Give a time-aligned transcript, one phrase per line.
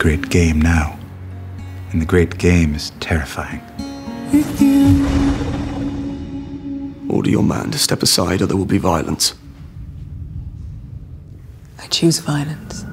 [0.00, 0.98] great game now.
[1.92, 3.60] And the great game is terrifying.
[7.10, 9.34] Order your man to step aside or there will be violence.
[11.78, 12.86] I choose violence.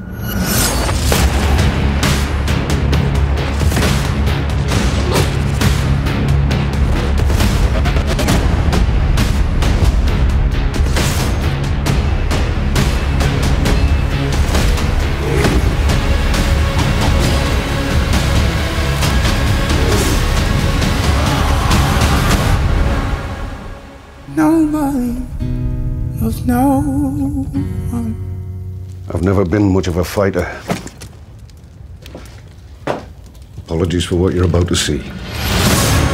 [29.37, 30.47] Never been much of a fighter.
[33.65, 35.01] Apologies for what you're about to see.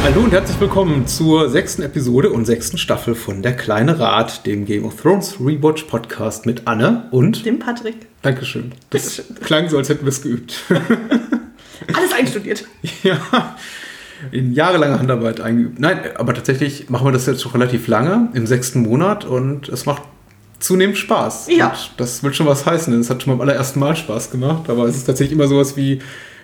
[0.02, 4.66] Hallo und herzlich willkommen zur sechsten Episode und sechsten Staffel von Der kleine Rat, dem
[4.66, 7.94] Game of Thrones Rewatch Podcast mit Anne und Dem Patrick.
[8.20, 8.72] Dankeschön.
[8.90, 10.62] Das klang so, als hätten wir es geübt.
[10.68, 12.66] Alles einstudiert.
[13.02, 13.56] ja,
[14.32, 15.80] in jahrelanger Handarbeit eingeübt.
[15.80, 19.86] Nein, aber tatsächlich machen wir das jetzt schon relativ lange, im sechsten Monat und es
[19.86, 20.02] macht
[20.64, 21.48] zunehmend Spaß.
[21.50, 21.68] Ja.
[21.68, 24.68] Und das wird schon was heißen, denn es hat schon beim allerersten Mal Spaß gemacht,
[24.68, 26.00] aber es ist tatsächlich immer sowas wie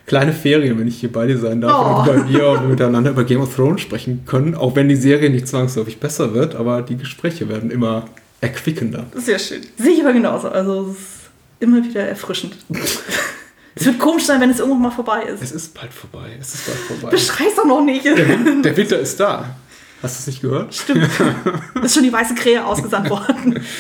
[0.07, 1.99] kleine Ferien, wenn ich hier bei dir sein darf Oh.
[2.01, 4.97] und bei mir und wir miteinander über Game of Thrones sprechen können, auch wenn die
[4.97, 8.07] Serie nicht zwangsläufig besser wird, aber die Gespräche werden immer
[8.41, 9.07] erquickender.
[9.15, 9.61] Sehr schön.
[9.79, 10.49] Sehe ich aber genauso.
[10.49, 12.57] Also es ist immer wieder erfrischend.
[13.75, 15.43] es wird komisch sein, wenn es irgendwann mal vorbei ist.
[15.43, 17.11] Es ist bald vorbei, es ist bald vorbei.
[17.11, 18.05] Beschrei's doch noch nicht.
[18.05, 19.55] Der Winter ist da.
[20.03, 20.75] Hast du es nicht gehört?
[20.75, 21.09] Stimmt.
[21.83, 23.61] ist schon die weiße Krähe ausgesandt worden.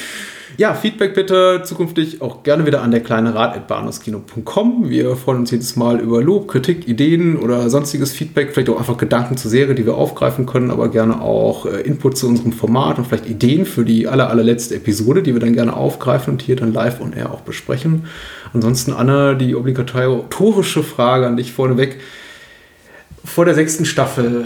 [0.61, 4.91] Ja, Feedback bitte zukünftig auch gerne wieder an der kleine Rat.bahnhofskino.com.
[4.91, 8.98] Wir freuen uns jedes Mal über Lob, Kritik, Ideen oder sonstiges Feedback, vielleicht auch einfach
[8.98, 12.98] Gedanken zur Serie, die wir aufgreifen können, aber gerne auch äh, Input zu unserem Format
[12.98, 16.56] und vielleicht Ideen für die aller, allerletzte Episode, die wir dann gerne aufgreifen und hier
[16.56, 18.04] dann live und air auch besprechen.
[18.53, 22.00] Ansonsten, Anne, die obligatorische Frage an dich vorneweg.
[23.25, 24.44] Vor der sechsten Staffel,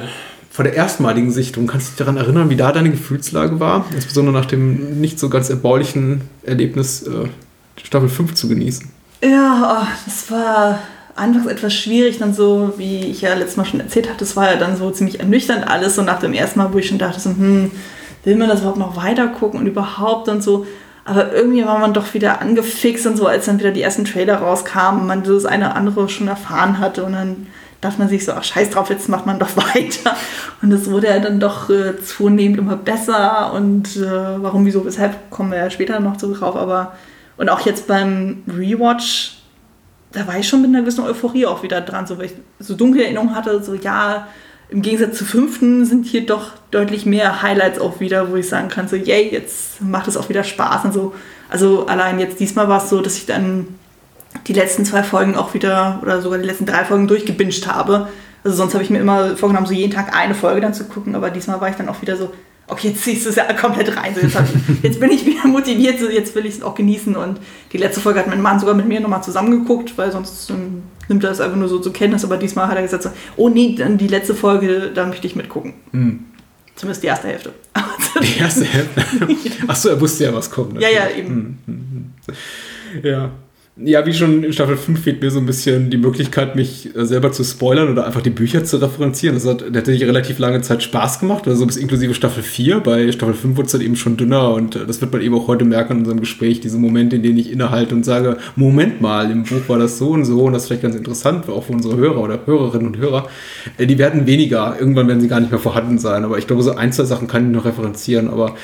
[0.55, 3.87] vor der erstmaligen Sichtung, kannst du dich daran erinnern, wie da deine Gefühlslage war?
[3.93, 7.27] Insbesondere nach dem nicht so ganz erbaulichen Erlebnis, äh,
[7.83, 8.89] Staffel 5 zu genießen.
[9.21, 10.79] Ja, oh, das war
[11.17, 14.49] anfangs etwas schwierig, dann so, wie ich ja letztes Mal schon erzählt hatte, das war
[14.49, 17.19] ja dann so ziemlich ernüchternd alles, so nach dem ersten Mal, wo ich schon dachte,
[17.19, 17.73] so, hm,
[18.23, 20.67] will man das überhaupt noch weiter gucken und überhaupt und so.
[21.05, 24.37] Aber irgendwie war man doch wieder angefixt und so, als dann wieder die ersten Trailer
[24.37, 27.49] rauskamen und man das eine oder andere schon erfahren hatte und dann
[27.84, 30.17] dachte man sich so, ach scheiß drauf, jetzt macht man doch weiter.
[30.62, 35.31] Und es wurde ja dann doch äh, zunehmend immer besser und äh, warum, wieso, weshalb,
[35.31, 36.94] kommen wir ja später noch so drauf, aber
[37.37, 39.39] und auch jetzt beim Rewatch,
[40.12, 42.75] da war ich schon mit einer gewissen Euphorie auch wieder dran, so weil ich so
[42.75, 44.28] dunkle Erinnerungen hatte, so ja,
[44.69, 48.69] im Gegensatz zu fünften sind hier doch deutlich mehr Highlights auch wieder, wo ich sagen
[48.69, 51.15] kann, so yay, jetzt macht es auch wieder Spaß und so.
[51.50, 53.67] Also allein jetzt diesmal war es so, dass ich dann
[54.47, 58.09] die letzten zwei Folgen auch wieder oder sogar die letzten drei Folgen durchgebinged habe.
[58.43, 61.15] Also sonst habe ich mir immer vorgenommen, so jeden Tag eine Folge dann zu gucken,
[61.15, 62.31] aber diesmal war ich dann auch wieder so,
[62.66, 64.15] okay, jetzt ziehst du es ja komplett rein.
[64.15, 67.16] So, jetzt, ich, jetzt bin ich wieder motiviert, so, jetzt will ich es auch genießen.
[67.16, 67.41] Und
[67.72, 71.25] die letzte Folge hat mein Mann sogar mit mir nochmal zusammengeguckt, weil sonst ähm, nimmt
[71.25, 72.25] er das einfach nur so zur Kenntnis.
[72.25, 75.37] Aber diesmal hat er gesagt, so, oh nee, dann die letzte Folge, da möchte ich
[75.37, 75.75] mitgucken.
[76.76, 77.53] Zumindest die erste Hälfte.
[78.22, 79.03] Die erste Hälfte.
[79.66, 80.81] Achso, er wusste ja, was kommt.
[80.81, 81.59] ja, ja, eben.
[83.03, 83.31] Ja.
[83.77, 87.05] Ja, wie schon in Staffel 5 fehlt mir so ein bisschen die Möglichkeit, mich äh,
[87.05, 89.35] selber zu spoilern oder einfach die Bücher zu referenzieren.
[89.35, 92.79] Das hat natürlich relativ lange Zeit Spaß gemacht, also bis inklusive Staffel 4.
[92.79, 95.35] Bei Staffel 5 wurde es dann eben schon dünner und äh, das wird man eben
[95.35, 99.01] auch heute merken in unserem Gespräch, diese Momente, in denen ich innehalte und sage, Moment
[99.01, 101.65] mal, im Buch war das so und so und das ist vielleicht ganz interessant, auch
[101.65, 103.29] für unsere Hörer oder Hörerinnen und Hörer.
[103.77, 106.62] Äh, Die werden weniger, irgendwann werden sie gar nicht mehr vorhanden sein, aber ich glaube,
[106.62, 108.55] so ein, zwei Sachen kann ich noch referenzieren, aber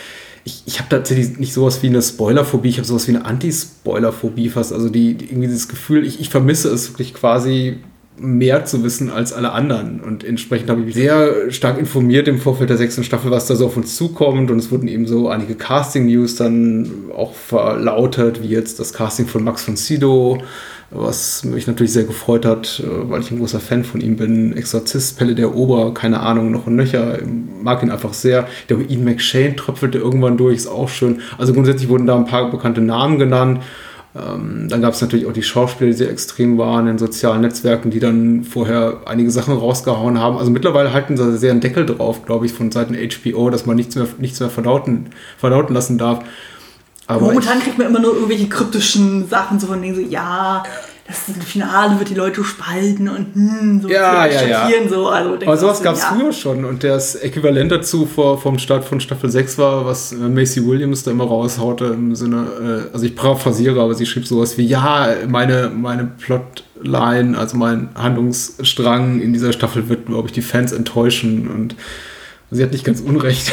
[0.45, 4.49] ich, ich habe tatsächlich nicht sowas wie eine Spoilerphobie, ich habe sowas wie eine Anti-Spoilerphobie
[4.49, 4.73] fast.
[4.73, 7.79] Also die, die irgendwie dieses Gefühl, ich, ich vermisse es wirklich quasi
[8.17, 10.01] mehr zu wissen als alle anderen.
[10.01, 13.57] Und entsprechend habe ich mich sehr stark informiert im Vorfeld der sechsten Staffel, was da
[13.57, 14.51] so auf uns zukommt.
[14.51, 19.43] Und es wurden eben so einige Casting-News dann auch verlautet, wie jetzt das Casting von
[19.43, 20.43] Max von Sydow,
[20.91, 24.57] was mich natürlich sehr gefreut hat, äh, weil ich ein großer Fan von ihm bin.
[24.57, 27.19] Exorzist, Pelle der Ober, keine Ahnung, noch ein Nöcher,
[27.63, 28.49] mag ihn einfach sehr.
[28.69, 31.21] Der Ian McShane tröpfelte irgendwann durch, ist auch schön.
[31.39, 33.61] Also grundsätzlich wurden da ein paar bekannte Namen genannt.
[34.13, 37.91] Ähm, dann gab es natürlich auch die Schauspieler, die sehr extrem waren in sozialen Netzwerken,
[37.91, 40.37] die dann vorher einige Sachen rausgehauen haben.
[40.37, 43.77] Also mittlerweile halten sie sehr einen Deckel drauf, glaube ich, von Seiten HBO, dass man
[43.77, 46.25] nichts mehr, nichts mehr verdauten, verdauten lassen darf.
[47.11, 50.63] Aber Momentan ich- kriegt man immer nur irgendwelche kryptischen Sachen, so von denen so, ja,
[51.09, 54.69] das Finale wird die Leute spalten und hm, so Ja, ja, ja.
[54.89, 55.09] so.
[55.09, 56.15] Also, Aber sowas gab es ja.
[56.17, 60.17] früher schon und das Äquivalent dazu vor, vom Start von Staffel 6 war, was äh,
[60.17, 64.57] Macy Williams da immer raushaute im Sinne, äh, also ich paraphrasiere, aber sie schrieb sowas
[64.57, 70.43] wie, ja, meine, meine Plotline, also mein Handlungsstrang in dieser Staffel wird, glaube ich, die
[70.43, 71.75] Fans enttäuschen und
[72.53, 73.53] sie hat nicht ganz unrecht.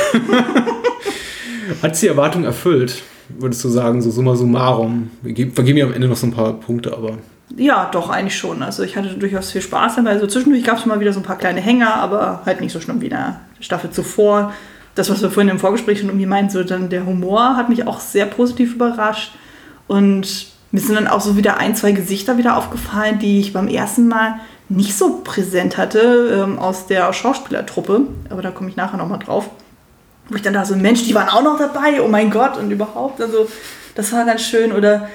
[1.81, 5.11] hat sie Erwartungen erfüllt, würdest du sagen, so summa summarum.
[5.21, 7.17] Wir geben, vergeben am Ende noch so ein paar Punkte, aber
[7.55, 8.63] Ja, doch, eigentlich schon.
[8.63, 10.11] Also ich hatte durchaus viel Spaß dabei.
[10.11, 12.79] Also zwischendurch gab es mal wieder so ein paar kleine Hänger, aber halt nicht so
[12.79, 14.53] schlimm wie in der Staffel zuvor.
[14.95, 17.85] Das, was wir vorhin im Vorgespräch schon irgendwie meinten, so dann der Humor hat mich
[17.85, 19.33] auch sehr positiv überrascht.
[19.87, 23.67] Und mir sind dann auch so wieder ein, zwei Gesichter wieder aufgefallen, die ich beim
[23.67, 24.39] ersten Mal
[24.69, 28.01] nicht so präsent hatte ähm, aus der Schauspielertruppe.
[28.29, 29.49] Aber da komme ich nachher nochmal drauf.
[30.29, 32.71] Wo ich dann da so, Mensch, die waren auch noch dabei, oh mein Gott, und
[32.71, 33.21] überhaupt.
[33.21, 33.47] Also,
[33.95, 34.71] das war ganz schön.
[34.71, 35.07] Oder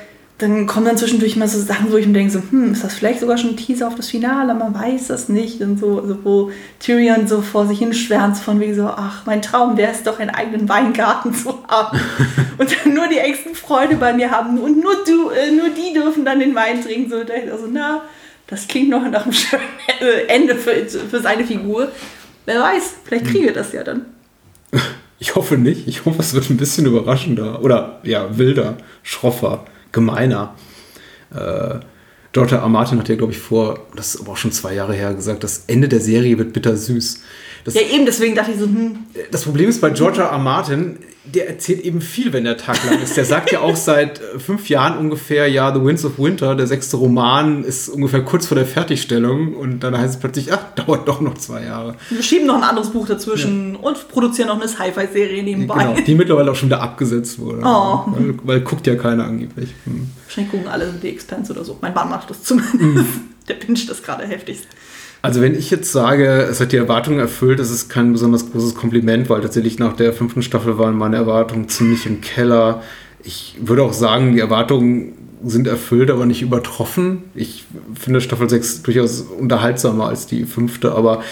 [0.43, 2.94] dann kommen dann zwischendurch mal so Sachen, wo ich mir denke, so, hm, ist das
[2.94, 4.55] vielleicht sogar schon ein Teaser auf das Finale?
[4.55, 5.61] Man weiß das nicht.
[5.61, 6.50] Und so, also wo
[6.81, 10.19] Tyrion so vor sich hin schwärmt, von wegen so, ach, mein Traum wäre es doch,
[10.19, 12.00] einen eigenen Weingarten zu haben.
[12.58, 14.58] und dann nur die engsten Freunde bei mir haben.
[14.58, 17.08] Und nur du, äh, nur die dürfen dann den Wein trinken.
[17.08, 18.03] So, da ich also, na,
[18.49, 19.62] das klingt noch nach einem schönen
[20.26, 21.88] Ende für, für seine Figur.
[22.47, 24.06] Wer weiß, vielleicht kriege ich das ja dann.
[25.23, 25.87] Ich hoffe nicht.
[25.87, 30.57] Ich hoffe, es wird ein bisschen überraschender oder ja, wilder, schroffer, gemeiner.
[31.33, 31.79] Äh,
[32.33, 32.69] George R.
[32.69, 35.45] Martin hat ja, glaube ich, vor, das ist aber auch schon zwei Jahre her, gesagt,
[35.45, 37.23] das Ende der Serie wird bittersüß.
[37.64, 38.99] Das, Ja, eben, deswegen dachte ich so, hm,
[39.31, 40.38] das Problem ist bei George R.
[40.38, 43.17] Martin, der erzählt eben viel, wenn der Tag lang ist.
[43.17, 46.67] Der sagt ja auch seit äh, fünf Jahren ungefähr, ja, The Winds of Winter, der
[46.67, 51.06] sechste Roman, ist ungefähr kurz vor der Fertigstellung und dann heißt es plötzlich, ach, dauert
[51.06, 51.94] doch noch zwei Jahre.
[52.11, 55.85] wir schieben noch ein anderes Buch dazwischen und produzieren noch eine Sci-Fi-Serie nebenbei.
[55.85, 57.62] Genau, die mittlerweile auch schon wieder abgesetzt wurde.
[57.65, 58.05] Oh.
[58.06, 59.70] Weil, weil guckt ja keiner angeblich.
[59.85, 60.11] Hm.
[60.25, 61.79] Wahrscheinlich gucken alle The Expanse oder so.
[61.81, 62.81] Mein Mann macht das zumindest.
[62.81, 63.06] Mhm.
[63.49, 64.67] Der pinscht das gerade heftigst.
[65.23, 68.75] Also wenn ich jetzt sage, es hat die Erwartungen erfüllt, das ist kein besonders großes
[68.75, 72.83] Kompliment, weil tatsächlich nach der fünften Staffel waren meine Erwartungen ziemlich im Keller.
[73.23, 75.13] Ich würde auch sagen, die Erwartungen
[75.45, 77.23] sind erfüllt, aber nicht übertroffen.
[77.37, 77.65] Ich
[77.95, 81.23] finde Staffel 6 durchaus unterhaltsamer als die fünfte, aber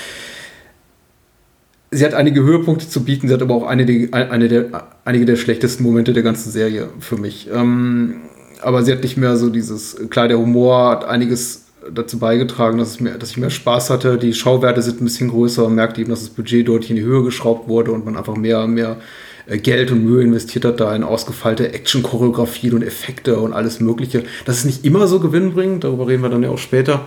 [1.90, 5.36] sie hat einige Höhepunkte zu bieten, sie hat aber auch eine, eine der, einige der
[5.36, 7.48] schlechtesten Momente der ganzen Serie für mich.
[7.52, 8.20] Ähm,
[8.62, 11.59] aber sie hat nicht mehr so dieses, klar, der Humor hat einiges
[11.92, 14.18] dazu beigetragen, dass, es mehr, dass ich mehr Spaß hatte.
[14.18, 17.02] Die Schauwerte sind ein bisschen größer, man merkt eben, dass das Budget deutlich in die
[17.02, 18.98] Höhe geschraubt wurde und man einfach mehr, mehr
[19.46, 24.24] äh, Geld und Mühe investiert hat da in ausgefeilte Action-Choreografien und Effekte und alles Mögliche.
[24.44, 27.06] Das ist nicht immer so gewinnbringend, darüber reden wir dann ja auch später.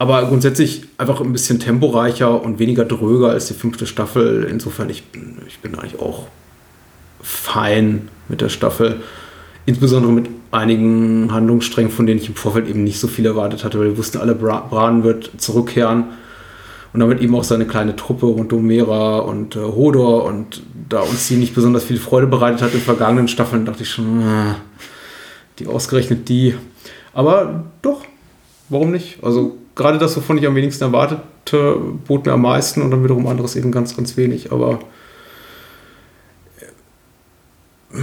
[0.00, 4.46] Aber grundsätzlich einfach ein bisschen temporeicher und weniger dröger als die fünfte Staffel.
[4.48, 6.28] Insofern, ich bin, ich bin eigentlich auch
[7.20, 9.00] fein mit der Staffel.
[9.68, 13.78] Insbesondere mit einigen Handlungssträngen, von denen ich im Vorfeld eben nicht so viel erwartet hatte,
[13.78, 16.04] weil wir wussten alle, Bra Bran wird zurückkehren.
[16.94, 20.24] Und damit eben auch seine kleine Truppe rund um Mera und äh, Hodor.
[20.24, 23.90] Und da uns die nicht besonders viel Freude bereitet hat in vergangenen Staffeln, dachte ich
[23.90, 24.54] schon, äh,
[25.58, 26.54] die ausgerechnet die.
[27.12, 28.06] Aber doch,
[28.70, 29.22] warum nicht?
[29.22, 31.76] Also gerade das, wovon ich am wenigsten erwartete,
[32.06, 34.50] bot mir am meisten und dann wiederum anderes eben ganz, ganz wenig.
[34.50, 34.78] Aber
[37.92, 37.98] äh,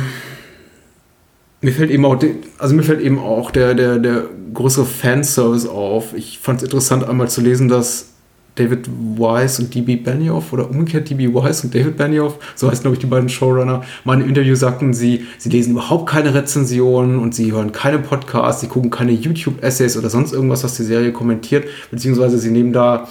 [1.66, 2.20] mir fällt eben auch,
[2.60, 6.14] also mir fällt eben auch der, der, der größere Fanservice auf.
[6.16, 8.10] Ich fand es interessant, einmal zu lesen, dass
[8.54, 12.94] David Weiss und DB Benioff oder umgekehrt DB Weiss und David Benioff, so heißen glaube
[12.94, 17.34] ich die beiden Showrunner, mal im Interview sagten, sie, sie lesen überhaupt keine Rezensionen und
[17.34, 21.66] sie hören keine Podcasts, sie gucken keine YouTube-Essays oder sonst irgendwas, was die Serie kommentiert,
[21.90, 23.08] beziehungsweise sie nehmen da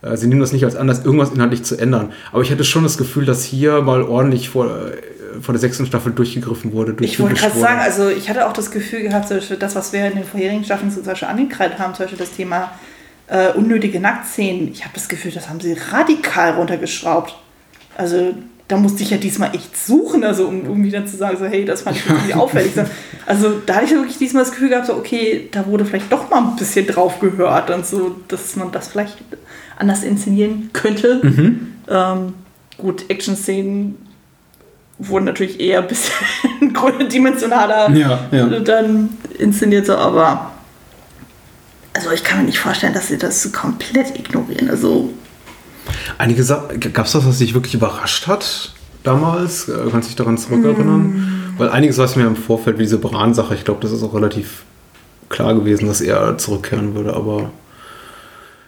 [0.00, 2.12] äh, Sie nehmen das nicht als Anlass, irgendwas inhaltlich zu ändern.
[2.32, 4.96] Aber ich hatte schon das Gefühl, dass hier mal ordentlich vor, äh,
[5.40, 6.94] vor der sechsten Staffel durchgegriffen wurde.
[7.00, 9.92] Ich wollte gerade sagen, also ich hatte auch das Gefühl gehabt, zum Beispiel das, was
[9.92, 12.72] wir in den vorherigen Staffeln zum Beispiel angekreidet haben, zum Beispiel das Thema
[13.28, 14.68] äh, unnötige Nacktszenen.
[14.68, 17.34] Ich habe das Gefühl, das haben sie radikal runtergeschraubt.
[17.96, 18.34] Also
[18.68, 21.64] da musste ich ja diesmal echt suchen, also um irgendwie dann zu sagen, so hey,
[21.64, 22.74] das fand ich irgendwie auffällig.
[22.74, 22.84] So,
[23.26, 26.30] Also da hatte ich wirklich diesmal das Gefühl gehabt, so okay, da wurde vielleicht doch
[26.30, 29.18] mal ein bisschen drauf gehört und so, dass man das vielleicht
[29.78, 31.20] anders inszenieren könnte.
[31.22, 31.74] Mhm.
[31.88, 32.34] Ähm,
[32.78, 33.96] gut, Action-Szenen
[35.08, 36.12] wurden natürlich eher ein bisschen
[36.72, 38.46] größerdimensionaler Ja, ja.
[38.60, 40.52] dann inszeniert, so, aber
[41.94, 44.70] also ich kann mir nicht vorstellen, dass sie das komplett ignorieren.
[44.70, 45.10] Also
[46.18, 49.68] Einige gab es was, was dich wirklich überrascht hat damals?
[49.68, 51.54] Äh, Kannst du dich daran zurückerinnern?
[51.58, 54.62] Weil einiges weiß mir im Vorfeld, wie diese Bran-Sache, ich glaube, das ist auch relativ
[55.28, 57.50] klar gewesen, dass er zurückkehren würde, aber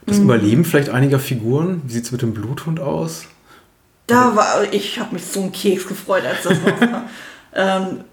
[0.07, 1.81] das Überleben vielleicht einiger Figuren?
[1.87, 3.25] Wie sieht es mit dem Bluthund aus?
[4.07, 6.95] Da war, ich habe mich so einen Keks gefreut, als das rauskam.
[7.55, 8.05] ähm,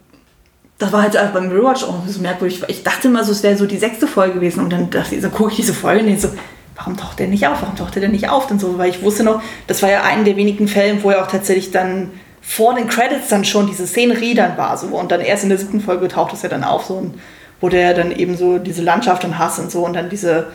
[0.77, 2.63] das war halt auch beim Rewatch auch so merkwürdig.
[2.67, 4.63] Ich dachte immer so, es wäre so die sechste Folge gewesen.
[4.63, 6.29] Und dann dachte ich, so gucke ich diese Folge und ich so,
[6.75, 7.61] warum taucht der nicht auf?
[7.61, 8.49] Warum taucht der denn nicht auf?
[8.49, 11.21] Und so, weil ich wusste noch, das war ja einen der wenigen Fälle, wo er
[11.21, 12.09] auch tatsächlich dann
[12.41, 14.75] vor den Credits dann schon diese Szenerie dann war.
[14.75, 14.87] So.
[14.87, 17.19] Und dann erst in der siebten Folge taucht es ja dann auf, so, und
[17.59, 20.47] wo der dann eben so diese Landschaft und Hass und so und dann diese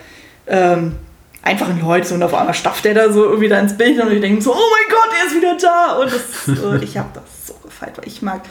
[0.49, 0.97] ähm,
[1.47, 4.12] einfachen Leute so, und auf einmal stafft der da so irgendwie da ins Bild und
[4.12, 5.97] ich denke so, oh mein Gott, er ist wieder da.
[5.97, 8.43] Und das, äh, ich habe das so gefeiert, weil ich mag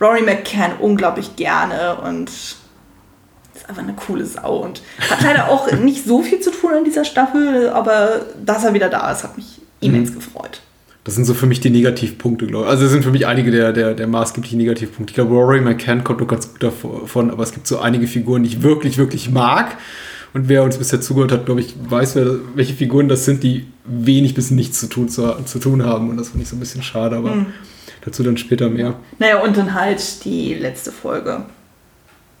[0.00, 6.04] Rory McCann unglaublich gerne und ist einfach eine coole Sau und hat leider auch nicht
[6.04, 9.60] so viel zu tun in dieser Staffel, aber dass er wieder da ist, hat mich
[9.80, 10.60] immens gefreut.
[11.04, 12.70] Das sind so für mich die Negativpunkte, glaube ich.
[12.70, 15.10] Also das sind für mich einige der, der, der maßgeblichen Negativpunkte.
[15.10, 18.44] Ich glaube, Rory McCann kommt noch ganz gut davon, aber es gibt so einige Figuren,
[18.44, 19.76] die ich wirklich, wirklich mag.
[20.34, 23.66] Und wer uns bisher zugehört hat, glaube ich, weiß, wer, welche Figuren das sind, die
[23.84, 26.08] wenig bis nichts zu tun, zu, zu tun haben.
[26.10, 27.46] Und das finde ich so ein bisschen schade, aber
[28.04, 28.94] dazu dann später mehr.
[29.18, 31.44] Naja, und dann halt die letzte Folge.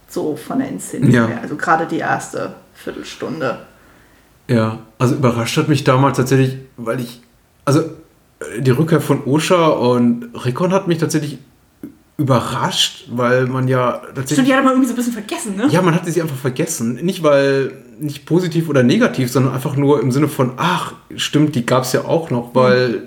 [0.08, 1.26] So von der Inszenierung Ja.
[1.26, 1.38] her.
[1.42, 3.58] Also gerade die erste Viertelstunde.
[4.48, 7.20] Ja, also überrascht hat mich damals tatsächlich, weil ich,
[7.64, 11.38] also äh, die Rückkehr von Osha und Rickon hat mich tatsächlich
[12.18, 14.32] überrascht, weil man ja tatsächlich...
[14.32, 15.68] Stimmt, die hat man irgendwie so ein bisschen vergessen, ne?
[15.70, 16.94] Ja, man hatte sie einfach vergessen.
[17.02, 21.66] Nicht weil, nicht positiv oder negativ, sondern einfach nur im Sinne von, ach, stimmt, die
[21.66, 23.02] gab es ja auch noch, weil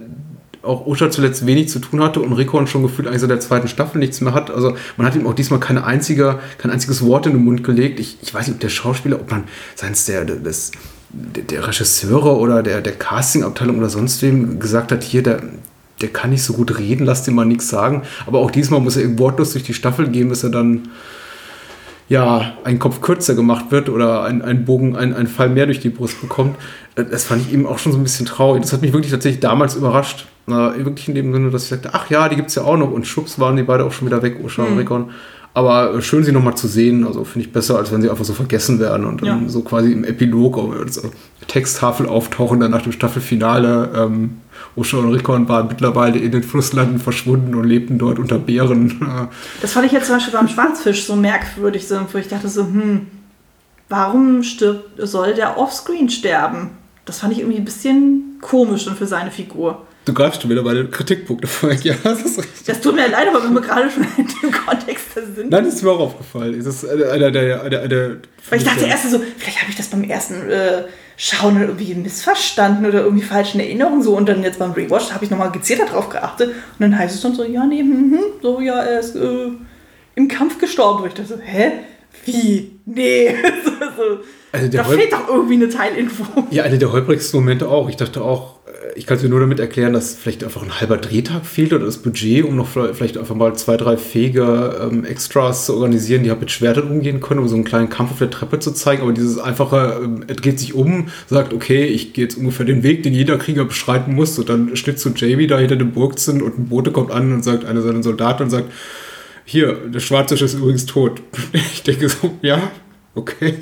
[0.65, 3.67] auch Osha zuletzt wenig zu tun hatte und Rickon schon gefühlt eigentlich so der zweiten
[3.67, 4.49] Staffel nichts mehr hat.
[4.49, 7.99] Also man hat ihm auch diesmal keine einzige, kein einziges Wort in den Mund gelegt.
[7.99, 9.43] Ich, ich weiß nicht, ob der Schauspieler, ob man
[9.75, 10.71] seins der, des,
[11.09, 15.43] der, der Regisseure oder der, der Castingabteilung oder sonst wem gesagt hat, hier, der,
[16.01, 18.03] der kann nicht so gut reden, lass dem mal nichts sagen.
[18.25, 20.89] Aber auch diesmal muss er wortlos durch die Staffel gehen, bis er dann
[22.07, 25.79] ja, ein Kopf kürzer gemacht wird oder ein, ein Bogen, ein, ein Fall mehr durch
[25.79, 26.55] die Brust bekommt.
[26.95, 28.61] Äh, Das fand ich eben auch schon so ein bisschen traurig.
[28.61, 30.27] Das hat mich wirklich tatsächlich damals überrascht.
[30.47, 32.77] Äh, wirklich in dem Sinne, dass ich sagte, ach ja, die gibt es ja auch
[32.77, 32.91] noch.
[32.91, 35.09] Und schubs waren die beide auch schon wieder weg, Osha und Rickon.
[35.55, 37.07] Aber schön, sie nochmal zu sehen.
[37.07, 39.49] Also finde ich besser, als wenn sie einfach so vergessen werden und dann Ja.
[39.49, 41.01] so quasi im Epilog als
[41.47, 43.89] Texttafel auftauchen, dann nach dem Staffelfinale.
[43.95, 44.37] Ähm,
[44.75, 49.29] Osha und Rickon waren mittlerweile in den Flusslanden verschwunden und lebten dort unter Bären.
[49.61, 52.63] Das fand ich jetzt zum Beispiel beim Schwarzfisch so merkwürdig, so, wo ich dachte so,
[52.65, 53.07] hm,
[53.87, 56.71] warum stirbt, soll der offscreen sterben?
[57.05, 59.83] Das fand ich irgendwie ein bisschen komisch dann für seine Figur.
[60.05, 61.71] Du greifst schon wieder meine Kritikpunkte vor.
[61.71, 62.63] Ja, das ist richtig.
[62.67, 65.49] Das tut mir leid, aber wenn wir gerade schon in dem Kontext da sind.
[65.49, 66.63] Nein, das ist mir auch aufgefallen.
[66.63, 67.63] Das ist einer der.
[67.63, 68.09] Einer, einer,
[68.49, 70.83] Weil ich dachte erst so, vielleicht habe ich das beim ersten äh,
[71.17, 74.15] Schauen irgendwie missverstanden oder irgendwie falsch in Erinnerung so.
[74.15, 76.49] Und dann jetzt beim Rewatch habe ich nochmal gezielter drauf geachtet.
[76.49, 79.47] Und dann heißt es dann so, ja, nee, hm, hm, so, ja, er ist äh,
[80.13, 81.01] im Kampf gestorben.
[81.01, 81.71] Und ich dachte so, hä?
[82.25, 82.79] Wie?
[82.85, 83.35] Nee.
[83.65, 84.19] so, so.
[84.51, 86.25] Also da fehlt doch irgendwie eine Teilinfo.
[86.51, 87.89] Ja, einer der holprigsten Momente auch.
[87.89, 88.54] Ich dachte auch,
[88.95, 91.85] ich kann es mir nur damit erklären, dass vielleicht einfach ein halber Drehtag fehlt oder
[91.85, 96.29] das Budget, um noch vielleicht einfach mal zwei, drei fähige ähm, Extras zu organisieren, die
[96.29, 99.01] halt mit Schwertern umgehen können, um so einen kleinen Kampf auf der Treppe zu zeigen.
[99.01, 102.83] Aber dieses einfache, ähm, er dreht sich um, sagt, okay, ich gehe jetzt ungefähr den
[102.83, 104.39] Weg, den jeder Krieger beschreiten muss.
[104.39, 107.33] Und dann Schnitt zu Jamie da hinter dem Burg sind und ein Bote kommt an
[107.33, 108.71] und sagt, einer seiner Soldaten und sagt,
[109.43, 111.21] hier, der Schwarze ist übrigens tot.
[111.53, 112.71] Ich denke so, ja,
[113.15, 113.53] okay.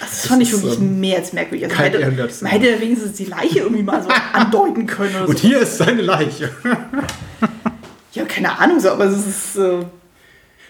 [0.00, 1.64] Also das fand ich ist, wirklich ähm, mehr als merkwürdig.
[1.68, 5.48] Also man, hätte, man hätte wenigstens die Leiche irgendwie mal so andeuten können Und so.
[5.48, 6.50] hier ist seine Leiche.
[8.12, 9.56] Ja, keine Ahnung so, aber es ist.
[9.56, 9.84] Äh,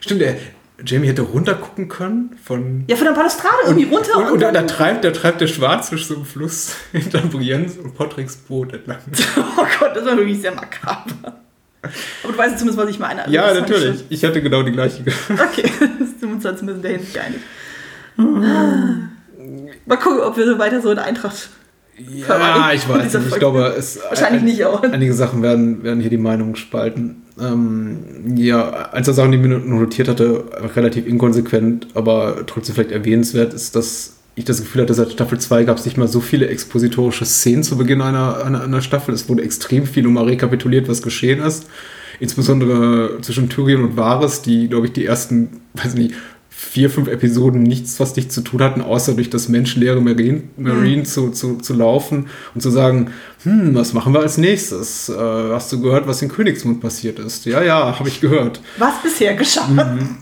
[0.00, 0.36] Stimmt, der
[0.84, 2.84] Jamie hätte runtergucken können von.
[2.88, 5.46] ja, von der Balustrade irgendwie runter Und, und da, da dann- treibt, da treibt der
[5.46, 8.98] Schwarzfisch so im Fluss hinter Brienz und Patricks Boot entlang.
[9.56, 11.40] Oh Gott, das war wirklich sehr makaber.
[12.24, 13.22] Aber du weißt zumindest, was ich meine.
[13.22, 14.04] Also ja, fand ich natürlich.
[14.08, 15.02] Ich hatte genau die gleiche.
[15.30, 15.70] Okay,
[16.00, 17.40] das sind wir uns da zumindest in der Hinsicht einig.
[18.18, 21.50] Mal gucken, ob wir so weiter so in Eintracht.
[21.98, 23.28] Ja, ich weiß nicht.
[23.28, 24.82] Ich glaube, es, Wahrscheinlich nicht auch.
[24.82, 27.22] Einige Sachen werden, werden hier die Meinungen spalten.
[27.40, 30.44] Ähm, ja, eins der Sachen, die ich mir notiert hatte,
[30.76, 35.64] relativ inkonsequent, aber trotzdem vielleicht erwähnenswert, ist, dass ich das Gefühl hatte, seit Staffel 2
[35.64, 39.14] gab es nicht mal so viele expositorische Szenen zu Beginn einer, einer, einer Staffel.
[39.14, 41.66] Es wurde extrem viel um mal rekapituliert, was geschehen ist.
[42.20, 46.14] Insbesondere zwischen Tyrion und Varys, die, glaube ich, die ersten, weiß nicht,
[46.60, 51.04] vier, fünf Episoden nichts, was dich zu tun hatten, außer durch das menschenleere Marine, Marine
[51.04, 53.12] zu, zu, zu laufen und zu sagen,
[53.44, 55.08] hm, was machen wir als nächstes?
[55.08, 57.44] Äh, hast du gehört, was in Königsmund passiert ist?
[57.46, 58.60] Ja, ja, habe ich gehört.
[58.76, 59.68] Was bisher geschah.
[59.68, 60.16] Mhm.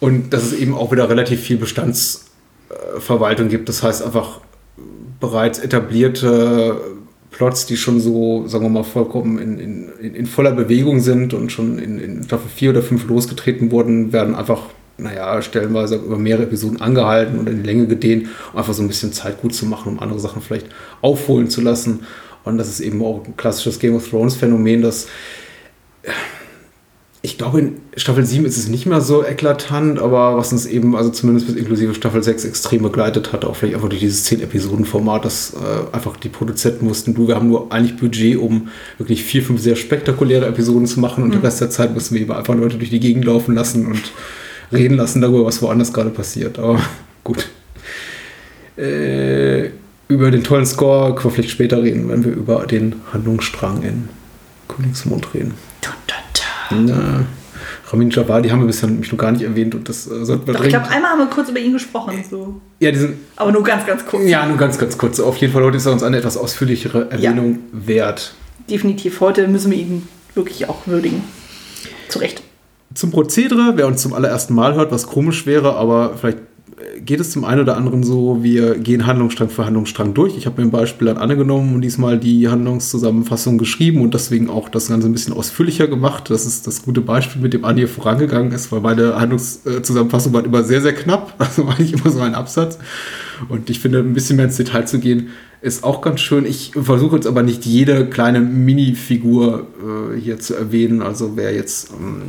[0.00, 3.68] Und dass es eben auch wieder relativ viel Bestandsverwaltung gibt.
[3.70, 4.40] Das heißt einfach
[5.20, 6.78] bereits etablierte
[7.30, 11.32] Plots, die schon so, sagen wir mal, vollkommen in, in, in- in voller Bewegung sind
[11.34, 16.18] und schon in, in Staffel 4 oder 5 losgetreten wurden, werden einfach, naja, stellenweise über
[16.18, 19.54] mehrere Episoden angehalten und in die Länge gedehnt, um einfach so ein bisschen Zeit gut
[19.54, 20.66] zu machen, um andere Sachen vielleicht
[21.00, 22.06] aufholen zu lassen.
[22.44, 25.06] Und das ist eben auch ein klassisches Game of Thrones Phänomen, dass
[26.02, 26.12] ich
[27.24, 30.94] ich glaube, in Staffel 7 ist es nicht mehr so eklatant, aber was uns eben,
[30.94, 35.24] also zumindest bis inklusive Staffel 6 extrem begleitet hat, auch vielleicht einfach durch dieses 10-Episoden-Format,
[35.24, 39.42] dass äh, einfach die Produzenten wussten, du, wir haben nur eigentlich Budget, um wirklich vier,
[39.42, 42.54] fünf sehr spektakuläre Episoden zu machen und den Rest der Zeit müssen wir eben einfach
[42.54, 44.02] Leute durch die Gegend laufen lassen und
[44.72, 46.58] reden lassen darüber, was woanders gerade passiert.
[46.58, 46.80] Aber
[47.24, 47.48] gut.
[48.76, 49.70] Äh,
[50.08, 54.08] über den tollen Score können wir vielleicht später reden, wenn wir über den Handlungsstrang in
[54.68, 55.54] Königsmond reden.
[55.80, 56.94] Dun, dun, dun.
[56.94, 57.24] Na,
[57.90, 60.54] Ramin Javadi haben wir bisher nämlich noch gar nicht erwähnt und das äh, sollten wir
[60.54, 62.22] Doch, ich glaube, einmal haben wir kurz über ihn gesprochen.
[62.28, 62.60] So.
[62.80, 64.24] Ja, diesen, Aber nur ganz, ganz kurz.
[64.26, 65.20] ja, nur ganz, ganz kurz.
[65.20, 68.34] Auf jeden Fall heute ist er uns eine etwas ausführlichere Erwähnung wert.
[68.68, 69.20] Definitiv.
[69.20, 71.22] Heute müssen wir ihn wirklich auch würdigen.
[72.08, 72.42] Zu Recht.
[72.94, 77.18] Zum Prozedere, wer uns zum allerersten Mal hört, was komisch wäre, aber vielleicht äh, geht
[77.18, 80.36] es zum einen oder anderen so, wir gehen Handlungsstrang für Handlungsstrang durch.
[80.36, 84.48] Ich habe mir ein Beispiel an Anne genommen und diesmal die Handlungszusammenfassung geschrieben und deswegen
[84.48, 86.30] auch das Ganze ein bisschen ausführlicher gemacht.
[86.30, 90.44] Das ist das gute Beispiel, mit dem Anne hier vorangegangen ist, weil meine Handlungszusammenfassung war
[90.44, 91.34] immer sehr, sehr knapp.
[91.44, 92.78] Also war eigentlich immer so ein Absatz.
[93.48, 96.46] Und ich finde, ein bisschen mehr ins Detail zu gehen, ist auch ganz schön.
[96.46, 99.66] Ich versuche jetzt aber nicht jede kleine Minifigur
[100.14, 101.02] äh, hier zu erwähnen.
[101.02, 102.22] Also wer jetzt ähm,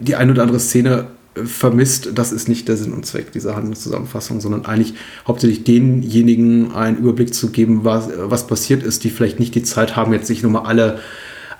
[0.00, 3.54] die eine oder andere Szene äh, vermisst, das ist nicht der Sinn und Zweck dieser
[3.56, 4.94] Handlungszusammenfassung, sondern eigentlich
[5.26, 9.96] hauptsächlich denjenigen einen Überblick zu geben, was, was passiert ist, die vielleicht nicht die Zeit
[9.96, 11.00] haben, jetzt sich nochmal alle,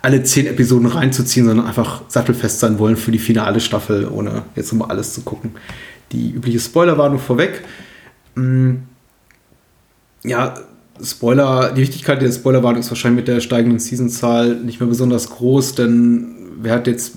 [0.02, 4.72] alle zehn Episoden reinzuziehen, sondern einfach sattelfest sein wollen für die finale Staffel, ohne jetzt
[4.72, 5.52] nochmal alles zu gucken.
[6.12, 7.62] Die übliche Spoilerwarnung vorweg.
[8.34, 8.76] Mm,
[10.24, 10.54] Ja,
[11.02, 15.76] Spoiler, die Wichtigkeit der Spoilerwarnung ist wahrscheinlich mit der steigenden Seasonzahl nicht mehr besonders groß,
[15.76, 17.12] denn wer hat jetzt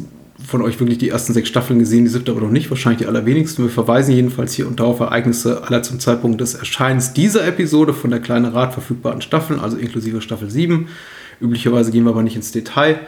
[0.51, 3.07] von euch wirklich die ersten sechs Staffeln gesehen, die sind aber noch nicht, wahrscheinlich die
[3.07, 3.63] allerwenigsten.
[3.63, 7.93] Wir verweisen jedenfalls hier und da auf Ereignisse aller zum Zeitpunkt des Erscheinens dieser Episode
[7.93, 10.89] von der Kleine Rat verfügbaren Staffeln, also inklusive Staffel 7.
[11.39, 12.99] Üblicherweise gehen wir aber nicht ins Detail.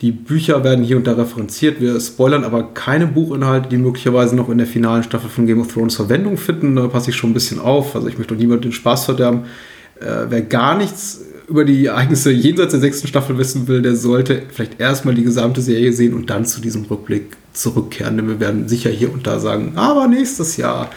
[0.00, 1.80] Die Bücher werden hier und da referenziert.
[1.80, 5.72] Wir spoilern aber keine Buchinhalte, die möglicherweise noch in der finalen Staffel von Game of
[5.72, 6.76] Thrones Verwendung finden.
[6.76, 7.94] Da passe ich schon ein bisschen auf.
[7.94, 9.44] Also ich möchte doch niemand den Spaß verderben.
[10.00, 14.42] Äh, wer gar nichts über die Ereignisse jenseits der sechsten Staffel wissen will, der sollte
[14.50, 18.16] vielleicht erstmal die gesamte Serie sehen und dann zu diesem Rückblick zurückkehren.
[18.16, 20.90] Denn wir werden sicher hier und da sagen, aber nächstes Jahr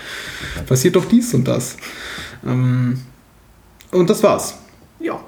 [0.66, 1.78] passiert doch dies und das.
[2.46, 3.00] Ähm,
[3.92, 4.58] und das war's.
[5.00, 5.20] Ja.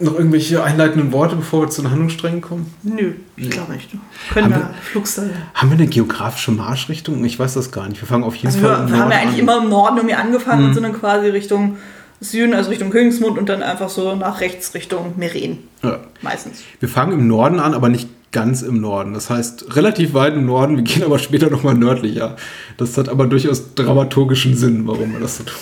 [0.00, 2.72] Noch irgendwelche einleitenden Worte, bevor wir zu den Handlungssträngen kommen?
[2.84, 3.90] Nö, ich glaube nicht.
[4.32, 5.30] Können Haben wir Flugstyle.
[5.54, 7.24] Haben wir eine geografische Marschrichtung?
[7.24, 8.00] Ich weiß das gar nicht.
[8.00, 9.40] Wir fangen auf jeden Also Fall wir, im wir haben Norden ja eigentlich an.
[9.40, 10.68] immer im Norden irgendwie angefangen Mhm.
[10.68, 11.78] und sind dann quasi Richtung
[12.20, 15.58] Süden, also Richtung Königsmund und dann einfach so nach rechts Richtung Meren.
[15.82, 16.00] Ja.
[16.20, 16.62] Meistens.
[16.80, 19.14] Wir fangen im Norden an, aber nicht ganz im Norden.
[19.14, 20.76] Das heißt, relativ weit im Norden.
[20.76, 22.36] Wir gehen aber später nochmal nördlicher.
[22.76, 25.56] Das hat aber durchaus dramaturgischen Sinn, warum wir das so tun.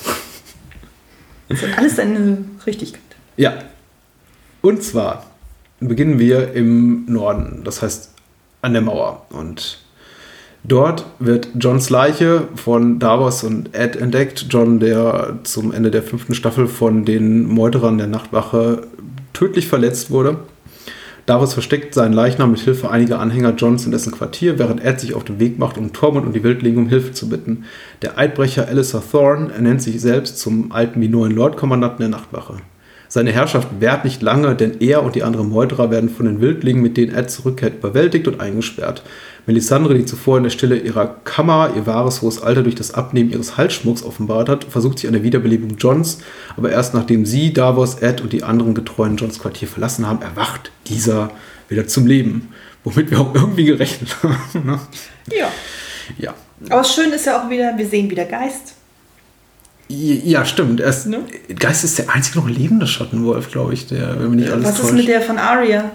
[1.49, 3.01] Das hat alles seine Richtigkeit.
[3.37, 3.55] Ja.
[4.63, 5.27] Und zwar
[5.79, 8.11] beginnen wir im Norden, das heißt
[8.63, 9.27] an der Mauer.
[9.31, 9.79] Und
[10.67, 14.47] dort wird Johns Leiche von Davos und Ed entdeckt.
[14.51, 18.83] John, der zum Ende der fünften Staffel von den Meuterern der Nachtwache
[19.33, 20.39] tödlich verletzt wurde.
[21.27, 25.15] Davos versteckt seinen Leichnam mit Hilfe einiger Anhänger Johns in dessen Quartier, während Ed sich
[25.15, 27.65] auf den Weg macht, um Tormund und die Wildlinge um Hilfe zu bitten.
[28.03, 32.59] Der Eidbrecher Alistair Thorne ernennt sich selbst zum alten wie neuen Lordkommandanten der Nachtwache.
[33.09, 36.83] Seine Herrschaft währt nicht lange, denn er und die anderen Meuterer werden von den Wildlingen,
[36.83, 39.03] mit denen Ed zurückkehrt, überwältigt und eingesperrt.
[39.47, 43.31] Melisandre, die zuvor in der Stille ihrer Kammer ihr wahres hohes Alter durch das Abnehmen
[43.31, 46.19] ihres Halsschmucks offenbart hat, versucht sich an der Wiederbelebung Johns,
[46.57, 50.73] aber erst nachdem sie, Davos, Ed und die anderen getreuen Johns Quartier verlassen haben, erwacht
[50.89, 51.31] dieser
[51.69, 52.49] wieder zum Leben.
[52.85, 54.67] Womit wir auch irgendwie gerechnet haben.
[54.67, 54.81] ne?
[55.37, 55.51] Ja.
[56.19, 56.35] ja.
[56.71, 58.75] Aber das Schöne ist ja auch wieder, wir sehen wieder Geist.
[59.89, 60.81] Ja, stimmt.
[60.81, 61.21] Er ist, Ne?
[61.59, 64.75] Geist ist der einzige noch lebende Schattenwolf, glaube ich, der, wenn mich nicht alles Was
[64.77, 64.95] ist täuscht.
[64.95, 65.93] mit der von Arya?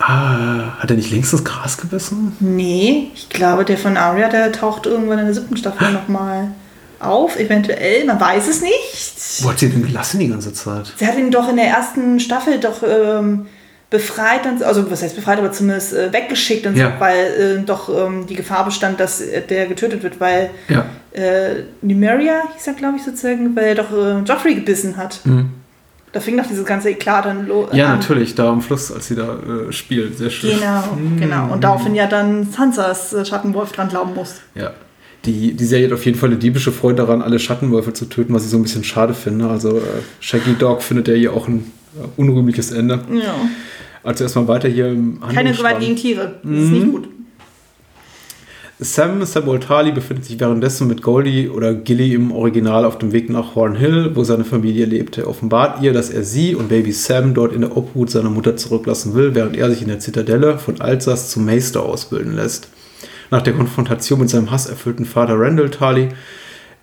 [0.00, 2.36] Ah, hat er nicht längst das Gras gebissen?
[2.38, 6.52] Nee, ich glaube, der von Arya, der taucht irgendwann in der siebten Staffel nochmal
[7.00, 7.36] auf.
[7.38, 9.42] Eventuell, man weiß es nicht.
[9.42, 10.92] Wo hat sie denn gelassen die ganze Zeit?
[10.96, 13.46] Sie hat ihn doch in der ersten Staffel doch ähm,
[13.90, 16.92] befreit, und, also was heißt befreit, aber zumindest äh, weggeschickt und Ja.
[16.94, 20.84] so, weil äh, doch ähm, die Gefahr bestand, dass äh, der getötet wird, weil Ja.
[21.12, 25.20] äh, Numeria hieß er, glaube ich, sozusagen, weil er doch äh, Joffrey gebissen hat.
[25.24, 25.50] Mhm.
[26.18, 27.68] Da fing doch dieses ganze Eklat dann los.
[27.72, 29.36] Ja, natürlich, da am Fluss, als sie da
[29.68, 30.18] äh, spielt.
[30.18, 30.50] Sehr schön.
[30.58, 30.82] Genau,
[31.20, 31.52] genau.
[31.52, 34.34] Und daraufhin ja dann Sansas äh, Schattenwolf dran glauben muss.
[34.56, 34.72] Ja.
[35.24, 38.34] Die, die Serie hat auf jeden Fall eine diebische Freude daran, alle Schattenwölfe zu töten,
[38.34, 39.48] was ich so ein bisschen schade finde.
[39.48, 39.82] Also äh,
[40.18, 42.98] Shaggy Dog findet ja hier auch ein äh, unrühmliches Ende.
[43.12, 43.34] Ja.
[44.02, 45.68] Also erstmal weiter hier im Keine Handlungsstrang.
[45.74, 46.34] Gewalt gegen Tiere.
[46.42, 46.64] Das Mhm.
[46.64, 47.08] ist nicht gut.
[48.80, 53.28] Sam Samuel Tarly befindet sich währenddessen mit Goldie oder Gilly im Original auf dem Weg
[53.28, 55.18] nach Horn Hill, wo seine Familie lebt.
[55.18, 58.56] Er offenbart ihr, dass er sie und Baby Sam dort in der Obhut seiner Mutter
[58.56, 62.68] zurücklassen will, während er sich in der Zitadelle von Alsace zum Meister ausbilden lässt.
[63.32, 66.10] Nach der Konfrontation mit seinem hasserfüllten Vater Randall Tarly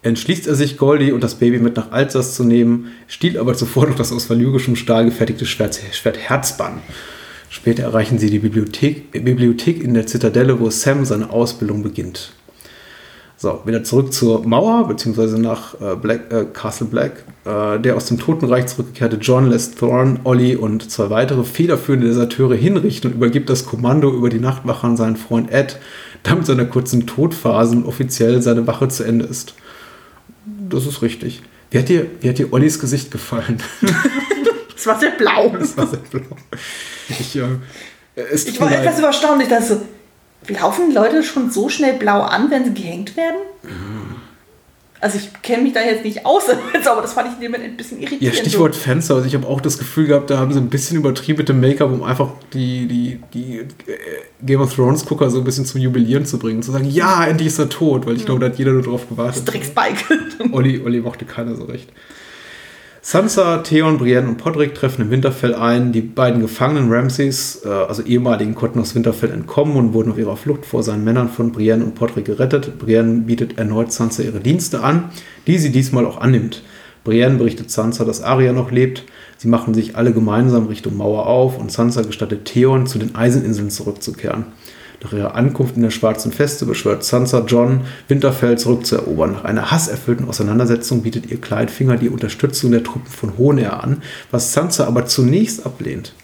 [0.02, 3.88] entschließt er sich, Goldie und das Baby mit nach Alsace zu nehmen, stiehlt aber zuvor
[3.88, 6.82] noch das aus valyrischem Stahl gefertigte Schwert, Schwert Herzbann.
[7.50, 12.34] Später erreichen sie die Bibliothek, Bibliothek in der Zitadelle, wo Sam seine Ausbildung beginnt.
[13.38, 17.26] So, wieder zurück zur Mauer, beziehungsweise nach äh, Black, äh, Castle Black.
[17.44, 22.56] Äh, der aus dem Totenreich zurückgekehrte John lässt Thorne, Ollie und zwei weitere federführende Deserteure
[22.56, 25.80] hinrichten und übergibt das Kommando über die Nachtwache an seinen Freund Ed,
[26.24, 29.54] damit seiner kurzen Todphase offiziell seine Wache zu Ende ist.
[30.70, 31.44] Das ist richtig.
[31.72, 33.62] Wie hat dir, wie hat dir Ollis Gesicht gefallen?
[34.76, 35.56] Das war sehr blau.
[35.58, 36.22] Das war sehr blau.
[37.10, 37.44] Ich, äh,
[38.34, 39.42] Ich war etwas überstaunt.
[39.42, 39.82] Ich dachte so,
[40.54, 43.38] laufen Leute schon so schnell blau an, wenn sie gehängt werden?
[45.02, 46.46] Also ich kenne mich da jetzt nicht aus,
[46.86, 48.38] aber das fand ich in dem Moment ein bisschen Ja, irritierend.
[48.38, 49.28] Stichwort Fanservice.
[49.28, 51.92] Ich habe auch das Gefühl gehabt, da haben sie ein bisschen übertrieben mit dem Make-up,
[51.92, 53.66] um einfach die, die, die äh,
[54.42, 56.64] Game of Thrones-Gucker so ein bisschen zum Jubilieren zu bringen.
[56.64, 59.08] Zu sagen, ja, endlich ist er tot, weil ich glaube, da hat jeder nur drauf
[59.08, 59.44] gewartet.
[59.46, 60.06] Drecksbike.
[60.52, 61.90] Olli, Olli mochte keiner so recht.
[63.08, 65.92] Sansa, Theon, Brienne und Podrick treffen im Winterfell ein.
[65.92, 70.36] Die beiden Gefangenen Ramsays, äh, also ehemaligen, konnten aus Winterfell entkommen und wurden auf ihrer
[70.36, 72.80] Flucht vor seinen Männern von Brienne und Podrick gerettet.
[72.80, 75.12] Brienne bietet erneut Sansa ihre Dienste an,
[75.46, 76.64] die sie diesmal auch annimmt.
[77.04, 79.04] Brienne berichtet Sansa, dass Arya noch lebt.
[79.38, 83.70] Sie machen sich alle gemeinsam Richtung Mauer auf und Sansa gestattet Theon, zu den Eiseninseln
[83.70, 84.46] zurückzukehren.
[85.06, 89.34] Nach ihrer Ankunft in der Schwarzen Feste beschwört Sansa John, Winterfell zurückzuerobern.
[89.34, 94.54] Nach einer hasserfüllten Auseinandersetzung bietet ihr Kleinfinger die Unterstützung der Truppen von Hohenair an, was
[94.54, 96.16] Sansa aber zunächst ablehnt.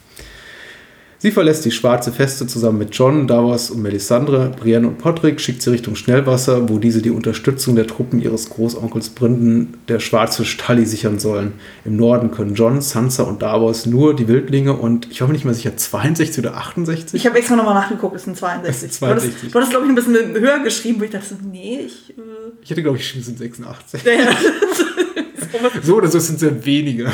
[1.24, 4.56] Sie verlässt die Schwarze Feste zusammen mit John, Davos und Melisandre.
[4.60, 9.12] Brienne und Podrick schickt sie Richtung Schnellwasser, wo diese die Unterstützung der Truppen ihres Großonkels
[9.12, 11.54] Brinden, der schwarze Stalli, sichern sollen.
[11.86, 15.54] Im Norden können John, Sansa und Davos nur die Wildlinge und ich hoffe nicht mal
[15.54, 17.14] sicher 62 oder 68.
[17.14, 18.70] Ich habe extra nochmal nachgeguckt, es sind 62.
[18.74, 19.52] Es sind 62.
[19.52, 22.18] Du hattest, glaube ich, ein bisschen höher geschrieben, wo ich dachte, nee, ich...
[22.18, 22.22] Äh,
[22.64, 24.02] Ich hätte, glaube ich, geschrieben, es sind 86.
[24.06, 24.32] ja, ja.
[25.84, 27.12] So oder so es sind sehr wenige.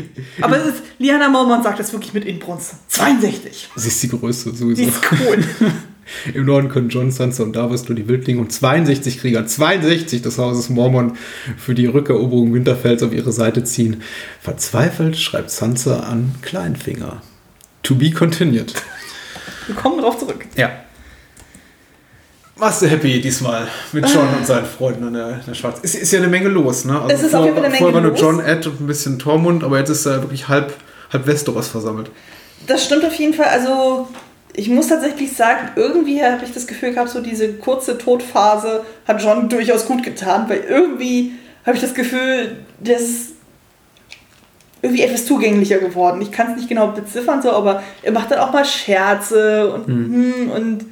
[0.40, 2.74] Aber es ist, Liana Mormont sagt das wirklich mit Inbrunst.
[2.88, 3.70] 62.
[3.76, 4.82] Sie ist die größte sowieso.
[4.82, 5.44] Die ist cool.
[6.34, 10.36] Im Norden können John, Sansa und Davos nur die Wildlinge und 62 Krieger, 62 des
[10.38, 11.16] Hauses Mormon,
[11.56, 14.02] für die Rückeroberung Winterfells auf ihre Seite ziehen.
[14.40, 17.22] Verzweifelt schreibt Sansa an Kleinfinger.
[17.82, 18.74] To be continued.
[19.66, 20.46] Wir kommen drauf zurück.
[20.56, 20.81] Ja.
[22.56, 25.80] Warst du happy diesmal mit John und seinen Freunden an der, an der Schwarz?
[25.80, 27.00] Ist, ist ja eine Menge los, ne?
[27.00, 28.20] Also Es ist auf jeden Fall eine Vorher war Menge nur.
[28.20, 30.74] John, Ed und ein bisschen Tormund, aber jetzt ist da wirklich halb,
[31.12, 32.10] halb Westeros versammelt.
[32.66, 33.46] Das stimmt auf jeden Fall.
[33.46, 34.08] Also,
[34.54, 39.22] ich muss tatsächlich sagen, irgendwie habe ich das Gefühl gehabt, so diese kurze Todphase hat
[39.22, 41.32] John durchaus gut getan, weil irgendwie
[41.64, 43.32] habe ich das Gefühl, der ist
[44.82, 46.20] irgendwie etwas zugänglicher geworden.
[46.20, 49.86] Ich kann es nicht genau beziffern, so, aber er macht dann auch mal Scherze und,
[49.86, 50.84] hm, und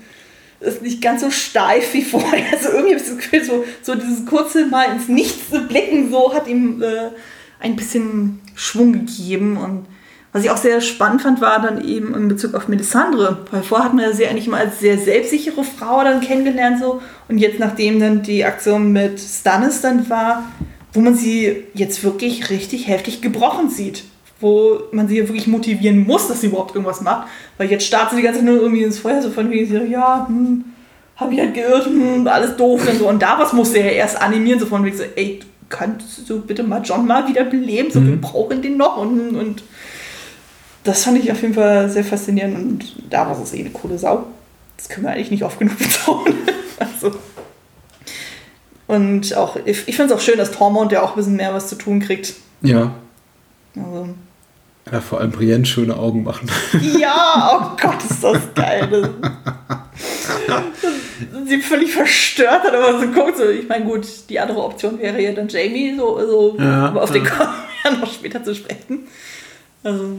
[0.61, 2.45] ist nicht ganz so steif wie vorher.
[2.53, 6.35] Also irgendwie habe ich das Gefühl, so, so dieses kurze Mal ins Nichts blicken, so
[6.35, 7.11] hat ihm äh,
[7.59, 9.57] ein bisschen Schwung gegeben.
[9.57, 9.87] Und
[10.33, 13.47] was ich auch sehr spannend fand, war dann eben in Bezug auf Melisandre.
[13.51, 16.79] Weil vorher hat man sie eigentlich immer als sehr selbstsichere Frau dann kennengelernt.
[16.79, 17.01] So.
[17.29, 20.45] Und jetzt, nachdem dann die Aktion mit Stannis dann war,
[20.93, 24.05] wo man sie jetzt wirklich richtig heftig gebrochen sieht.
[24.41, 27.29] Wo man sie ja wirklich motivieren muss, dass sie überhaupt irgendwas macht.
[27.59, 29.91] Weil jetzt startet sie die ganze Zeit nur irgendwie ins Feuer, so von wegen, sie,
[29.91, 30.65] ja, hm,
[31.17, 33.09] hab ich halt geirrt, hm, alles doof und so.
[33.09, 36.63] Und da was musste er erst animieren, so von wegen so, ey, kannst du bitte
[36.63, 37.91] mal John mal wieder beleben?
[37.91, 38.97] So, wir brauchen den noch.
[38.97, 39.63] Und, und
[40.85, 42.57] das fand ich auf jeden Fall sehr faszinierend.
[42.57, 44.27] Und da war es eh eine coole Sau.
[44.77, 46.35] Das können wir eigentlich nicht oft genug betonen.
[46.79, 47.13] also.
[48.87, 51.55] Und auch, ich, ich finde es auch schön, dass Tormund ja auch ein bisschen mehr
[51.55, 52.35] was zu tun kriegt.
[52.63, 52.93] Ja.
[53.77, 54.09] Also,
[54.91, 56.51] Ja, vor allem Brienne schöne Augen machen.
[56.99, 59.11] Ja, oh Gott, ist das geil.
[61.47, 63.49] Sie völlig verstört hat, aber so guckt so.
[63.49, 67.11] Ich meine, gut, die andere Option wäre ja dann Jamie, so, also, Ja, aber auf
[67.11, 67.31] den ja.
[67.31, 67.51] kommen
[67.83, 69.07] wir ja noch später zu sprechen.
[69.83, 70.17] Also,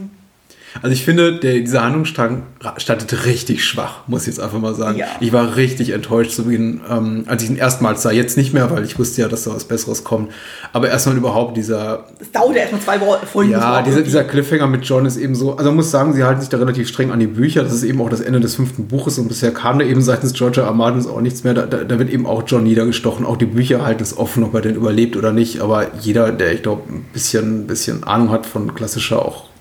[0.80, 4.74] Also ich finde, der, dieser Handlungsstrang ra- startet richtig schwach, muss ich jetzt einfach mal
[4.74, 4.96] sagen.
[4.98, 5.06] Ja.
[5.20, 8.10] Ich war richtig enttäuscht zu Beginn, ähm, als ich ihn erstmals sah.
[8.10, 10.32] Jetzt nicht mehr, weil ich wusste ja, dass da was Besseres kommt.
[10.72, 13.50] Aber erstmal überhaupt dieser, es dauerte erstmal zwei Wo- Folgen.
[13.50, 16.40] ja, dieser, dieser Cliffhanger mit John ist eben so, also man muss sagen, sie halten
[16.40, 17.62] sich da relativ streng an die Bücher.
[17.62, 20.32] Das ist eben auch das Ende des fünften Buches und bisher kam da eben seitens
[20.32, 20.72] Georgia R.
[20.72, 21.54] Martins auch nichts mehr.
[21.54, 23.26] Da, da, da wird eben auch John niedergestochen.
[23.26, 25.60] Auch die Bücher halten es offen, ob er denn überlebt oder nicht.
[25.60, 29.51] Aber jeder, der, ich glaube, ein bisschen, bisschen Ahnung hat von klassischer auch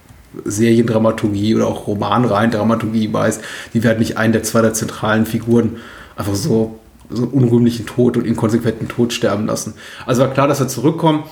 [0.46, 3.42] Seriendramaturgie oder auch Romanreihen-Dramaturgie weiß,
[3.74, 5.78] die werden nicht einen der zwei der zentralen Figuren
[6.16, 9.74] einfach so, so einen unrühmlichen Tod und inkonsequenten Tod sterben lassen.
[10.06, 11.26] Also war klar, dass er zurückkommt.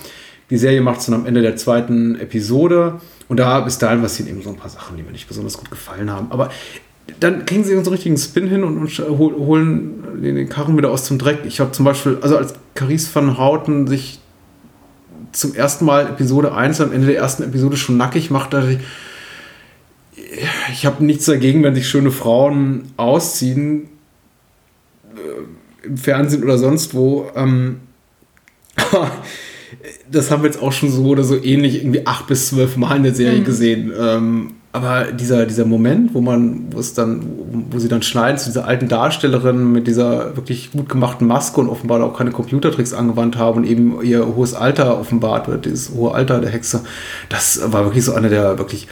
[0.50, 3.00] Die Serie macht es dann am Ende der zweiten Episode.
[3.28, 5.70] Und da bis dahin passieren eben so ein paar Sachen, die mir nicht besonders gut
[5.70, 6.32] gefallen haben.
[6.32, 6.50] Aber
[7.20, 11.20] dann kriegen sie unseren richtigen Spin hin und, und holen den Karren wieder aus zum
[11.20, 11.40] Dreck.
[11.46, 14.20] Ich habe zum Beispiel, also als Caris van Houten sich
[15.32, 18.80] zum ersten Mal Episode 1 am Ende der ersten Episode schon nackig macht, dachte ich,
[20.72, 23.90] ich habe nichts dagegen, wenn sich schöne Frauen ausziehen,
[25.16, 27.32] äh, im Fernsehen oder sonst wo.
[27.36, 27.80] Ähm,
[30.12, 32.98] das haben wir jetzt auch schon so oder so ähnlich irgendwie acht bis zwölf Mal
[32.98, 33.46] in der Serie mhm.
[33.46, 33.94] gesehen.
[33.98, 37.26] Ähm, aber dieser, dieser Moment, wo man, wo es dann,
[37.72, 41.70] wo sie dann schneiden zu dieser alten Darstellerin mit dieser wirklich gut gemachten Maske und
[41.70, 46.14] offenbar auch keine Computertricks angewandt haben und eben ihr hohes Alter offenbart wird, dieses hohe
[46.14, 46.84] Alter der Hexe,
[47.30, 48.88] das war wirklich so einer der wirklich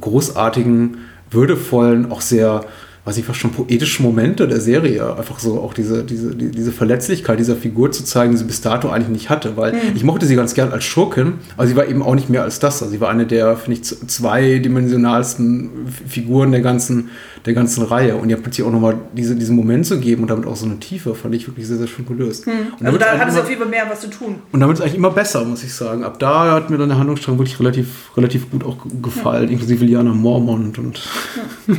[0.00, 0.98] großartigen,
[1.30, 2.64] würdevollen, auch sehr
[3.04, 5.16] weiß ich fast schon poetische Momente der Serie.
[5.16, 8.90] Einfach so auch diese, diese, diese Verletzlichkeit dieser Figur zu zeigen, die sie bis dato
[8.90, 9.56] eigentlich nicht hatte.
[9.56, 9.96] Weil mhm.
[9.96, 12.60] ich mochte sie ganz gern als Schurkin, aber sie war eben auch nicht mehr als
[12.60, 12.80] das.
[12.80, 15.70] Also sie war eine der, finde ich, zweidimensionalsten
[16.06, 17.10] Figuren der ganzen,
[17.44, 18.16] der ganzen Reihe.
[18.16, 20.66] Und ihr habt plötzlich auch nochmal diese, diesen Moment zu geben und damit auch so
[20.66, 22.46] eine Tiefe, fand ich wirklich sehr, sehr schön gelöst.
[22.46, 22.84] Mhm.
[22.84, 24.36] Also da hatte sie auf jeden Fall mehr was zu tun.
[24.52, 26.04] Und damit ist eigentlich immer besser, muss ich sagen.
[26.04, 29.52] Ab da hat mir dann der Handlungsstrang wirklich relativ, relativ gut auch gefallen, mhm.
[29.52, 30.78] inklusive Liana Mormont.
[30.78, 31.02] Und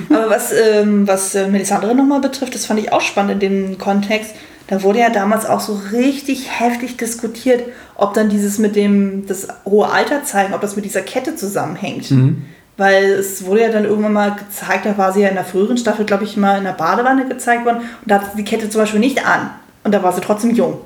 [0.09, 3.77] Aber was, ähm, was äh, Melisandre nochmal betrifft, das fand ich auch spannend in dem
[3.77, 4.35] Kontext.
[4.67, 7.63] Da wurde ja damals auch so richtig heftig diskutiert,
[7.95, 12.09] ob dann dieses mit dem, das hohe Alter zeigen, ob das mit dieser Kette zusammenhängt.
[12.11, 12.43] Mhm.
[12.83, 15.77] Weil es wurde ja dann irgendwann mal gezeigt, da war sie ja in der früheren
[15.77, 17.77] Staffel, glaube ich, mal in der Badewanne gezeigt worden.
[17.77, 19.51] Und da hatte sie die Kette zum Beispiel nicht an.
[19.83, 20.81] Und da war sie trotzdem jung.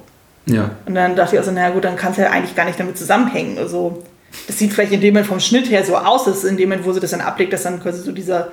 [0.45, 0.71] Ja.
[0.85, 2.97] Und dann dachte ich also, naja gut, dann kann es ja eigentlich gar nicht damit
[2.97, 3.57] zusammenhängen.
[3.57, 4.03] Also,
[4.45, 6.85] das sieht vielleicht in dem Moment vom Schnitt her so aus, dass in dem Moment,
[6.85, 8.49] wo sie das dann ablegt, dass dann quasi so dieser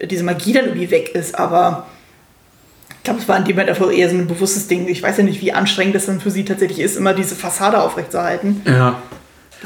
[0.00, 1.86] diese Magie dann irgendwie weg ist, aber
[2.90, 4.88] ich glaube, es war in dem Moment einfach eher so ein bewusstes Ding.
[4.88, 7.80] Ich weiß ja nicht, wie anstrengend das dann für sie tatsächlich ist, immer diese Fassade
[7.82, 8.62] aufrechtzuerhalten.
[8.64, 9.02] Ja.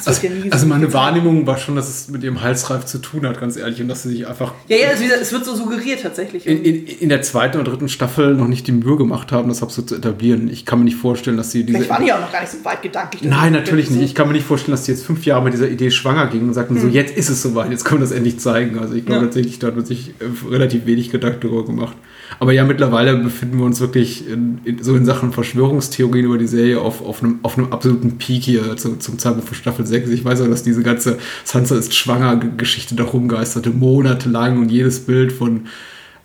[0.04, 3.56] Also, also, meine Wahrnehmung war schon, dass es mit ihrem Halsreif zu tun hat, ganz
[3.56, 4.52] ehrlich, und dass sie sich einfach.
[4.68, 6.46] Ja, ja, es, wird so suggeriert tatsächlich.
[6.46, 9.62] In, in, in, der zweiten oder dritten Staffel noch nicht die Mühe gemacht haben, das
[9.62, 10.48] absolut zu etablieren.
[10.50, 11.78] Ich kann mir nicht vorstellen, dass sie diese.
[11.78, 13.22] Vielleicht waren die auch noch gar nicht so weit gedanklich.
[13.22, 14.02] Nein, natürlich nicht.
[14.02, 16.48] Ich kann mir nicht vorstellen, dass sie jetzt fünf Jahre mit dieser Idee schwanger gingen
[16.48, 16.82] und sagten, hm.
[16.82, 18.78] so jetzt ist es soweit, jetzt können wir das endlich zeigen.
[18.78, 19.26] Also ich glaube ja.
[19.26, 21.96] tatsächlich, da hat man sich äh, relativ wenig Gedanken darüber gemacht.
[22.38, 26.46] Aber ja, mittlerweile befinden wir uns wirklich in, in, so in Sachen Verschwörungstheorien über die
[26.46, 30.10] Serie auf, auf, einem, auf einem absoluten Peak hier zu, zum Zeitpunkt von Staffel 6.
[30.10, 35.00] Ich weiß auch, dass diese ganze Sansa ist schwanger Geschichte da rumgeisterte, monatelang und jedes
[35.00, 35.62] Bild von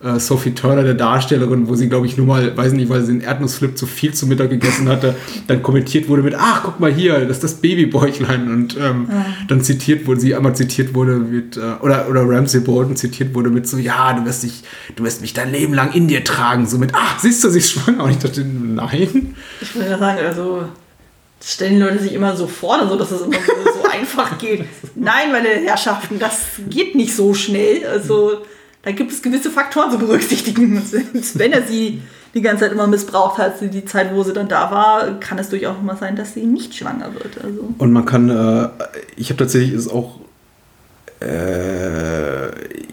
[0.02, 3.12] äh, Sophie Turner, der Darstellerin, wo sie, glaube ich, nur mal, weiß nicht, weil sie
[3.12, 5.14] den Erdnussflip zu viel zu Mittag gegessen hatte,
[5.46, 8.50] dann kommentiert wurde mit, ach, guck mal hier, das ist das Babybäuchlein.
[8.50, 9.26] Und ähm, ja.
[9.48, 13.50] dann zitiert wurde, sie einmal zitiert wurde mit, äh, oder, oder Ramsey Bolton zitiert wurde
[13.50, 14.62] mit so, ja, du wirst dich,
[14.96, 16.66] du wirst mich dein Leben lang in dir tragen.
[16.66, 18.04] So mit, ach, siehst du, sie ist schwanger.
[18.04, 19.34] Und ich dachte, nein.
[19.60, 20.64] Ich würde sagen, also
[21.42, 24.38] das stellen die Leute sich immer so vor, so dass es immer so, so einfach
[24.38, 24.64] geht.
[24.94, 27.84] Nein, meine Herrschaften, das geht nicht so schnell.
[27.84, 28.44] Also
[28.82, 30.80] da gibt es gewisse Faktoren zu berücksichtigen.
[31.34, 32.00] Wenn er sie
[32.32, 35.48] die ganze Zeit immer missbraucht hat, die Zeit, wo sie dann da war, kann es
[35.48, 37.42] durchaus mal sein, dass sie nicht schwanger wird.
[37.42, 37.74] Also.
[37.76, 38.68] Und man kann, äh,
[39.16, 40.20] ich habe tatsächlich ist auch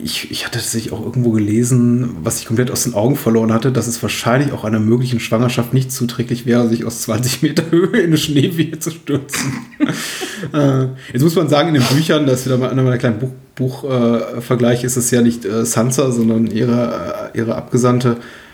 [0.02, 3.72] ich, ich hatte tatsächlich auch irgendwo gelesen, was ich komplett aus den Augen verloren hatte,
[3.72, 7.98] dass es wahrscheinlich auch einer möglichen Schwangerschaft nicht zuträglich wäre, sich aus 20 Meter Höhe
[7.98, 9.52] in eine Schneewehe zu stürzen.
[10.52, 13.18] äh, jetzt muss man sagen, in den Büchern, das ist wieder mal einer meiner kleinen
[13.54, 18.49] Buchvergleiche, Buch, äh, ist es ja nicht äh, Sansa, sondern ihre, äh, ihre Abgesandte äh,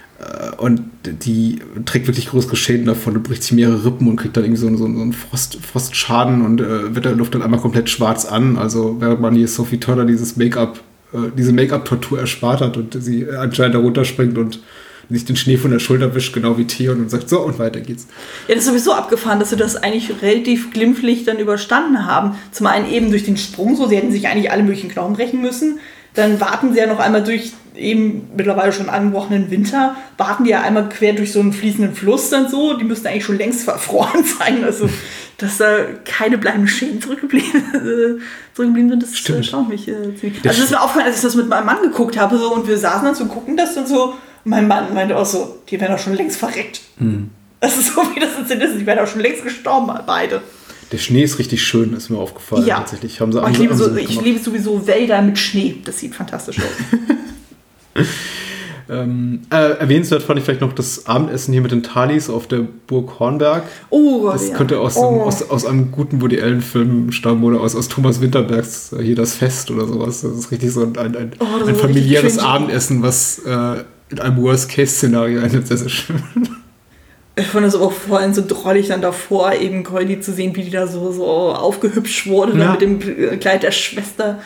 [0.56, 4.44] und die trägt wirklich größere Schäden davon und bricht sich mehrere Rippen und kriegt dann
[4.44, 7.90] irgendwie so, so, so einen Frost, Frostschaden und äh, wird der Luft dann einmal komplett
[7.90, 8.56] schwarz an.
[8.56, 10.80] Also während man hier Sophie Turner dieses Make-up,
[11.12, 14.60] äh, diese Make-up-Tortur erspart hat und sie anscheinend da runterspringt und
[15.10, 17.80] sich den Schnee von der Schulter wischt, genau wie Theon und sagt, so und weiter
[17.80, 18.08] geht's.
[18.48, 22.36] Ja, das ist sowieso abgefahren, dass sie das eigentlich relativ glimpflich dann überstanden haben.
[22.50, 25.42] Zum einen eben durch den Sprung, so sie hätten sich eigentlich alle möglichen Knochen brechen
[25.42, 25.78] müssen.
[26.16, 30.62] Dann warten sie ja noch einmal durch eben mittlerweile schon angebrochenen Winter, warten die ja
[30.62, 32.74] einmal quer durch so einen fließenden Fluss dann so.
[32.74, 34.64] Die müssten eigentlich schon längst verfroren sein.
[34.64, 34.88] Also,
[35.38, 38.22] dass da keine bleibenden Schäden zurückgeblieben, äh,
[38.54, 39.38] zurückgeblieben sind, das Stimmt.
[39.38, 39.94] erstaunt mich äh.
[39.94, 42.66] Also, das ist mir aufgefallen, als ich das mit meinem Mann geguckt habe so, und
[42.66, 44.14] wir saßen dann so, gucken das dann so.
[44.44, 46.80] Mein Mann meinte auch so, die werden doch schon längst verreckt.
[46.98, 47.30] Hm.
[47.60, 50.40] Das ist so, wie das ist, die werden auch schon längst gestorben, beide.
[50.92, 52.66] Der Schnee ist richtig schön, ist mir aufgefallen.
[52.66, 52.78] Ja.
[52.78, 55.76] Tatsächlich haben sie oh, ich, liebe so, ich liebe sowieso Wälder mit Schnee.
[55.84, 58.04] Das sieht fantastisch aus.
[58.88, 62.60] ähm, äh, erwähnenswert fand ich vielleicht noch das Abendessen hier mit den Talis auf der
[62.86, 63.64] Burg Hornberg.
[63.90, 64.56] Oh, Das ja.
[64.56, 65.08] könnte aus, oh.
[65.08, 69.16] einem, aus, aus, einem guten Woody Allen-Film stammen oder aus, aus Thomas Winterbergs äh, hier
[69.16, 70.20] das Fest oder sowas.
[70.20, 74.40] Das ist richtig so ein, ein, ein, oh, ein familiäres Abendessen, was äh, in einem
[74.40, 76.22] Worst-Case-Szenario endet sehr, sehr schön.
[77.38, 80.62] Ich fand es aber vor allem so drollig dann davor, eben Goldie zu sehen, wie
[80.62, 82.76] die da so, so aufgehübscht wurde, Ja.
[82.76, 84.40] dann mit dem Kleid der Schwester.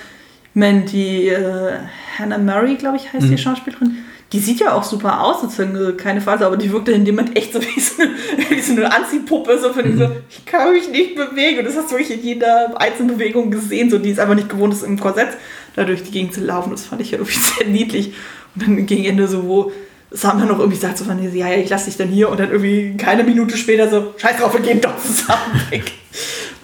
[0.55, 1.75] Meine, die äh,
[2.19, 3.99] Hannah Murray, glaube ich, heißt die Schauspielerin.
[4.33, 7.37] Die sieht ja auch super aus, sozusagen, keine Phase, aber die wirkte in dem Moment
[7.37, 8.11] echt so wie so eine,
[8.51, 11.61] wie so eine Anziehpuppe, so von so, ich kann mich nicht bewegen.
[11.61, 14.49] Und das hast du wirklich in jeder einzelnen Bewegung gesehen, so die ist einfach nicht
[14.49, 15.29] gewohnt, ist im Korsett
[15.77, 16.71] da durch die Gegend zu laufen.
[16.71, 18.15] Das fand ich ja irgendwie sehr niedlich.
[18.57, 19.73] Und dann gegen Ende so, wo
[20.11, 22.41] Sam dann noch irgendwie sagt, so von, ja, ja, ich lass dich dann hier und
[22.41, 25.93] dann irgendwie keine Minute später so, scheiß drauf, wir gehen doch zusammen weg.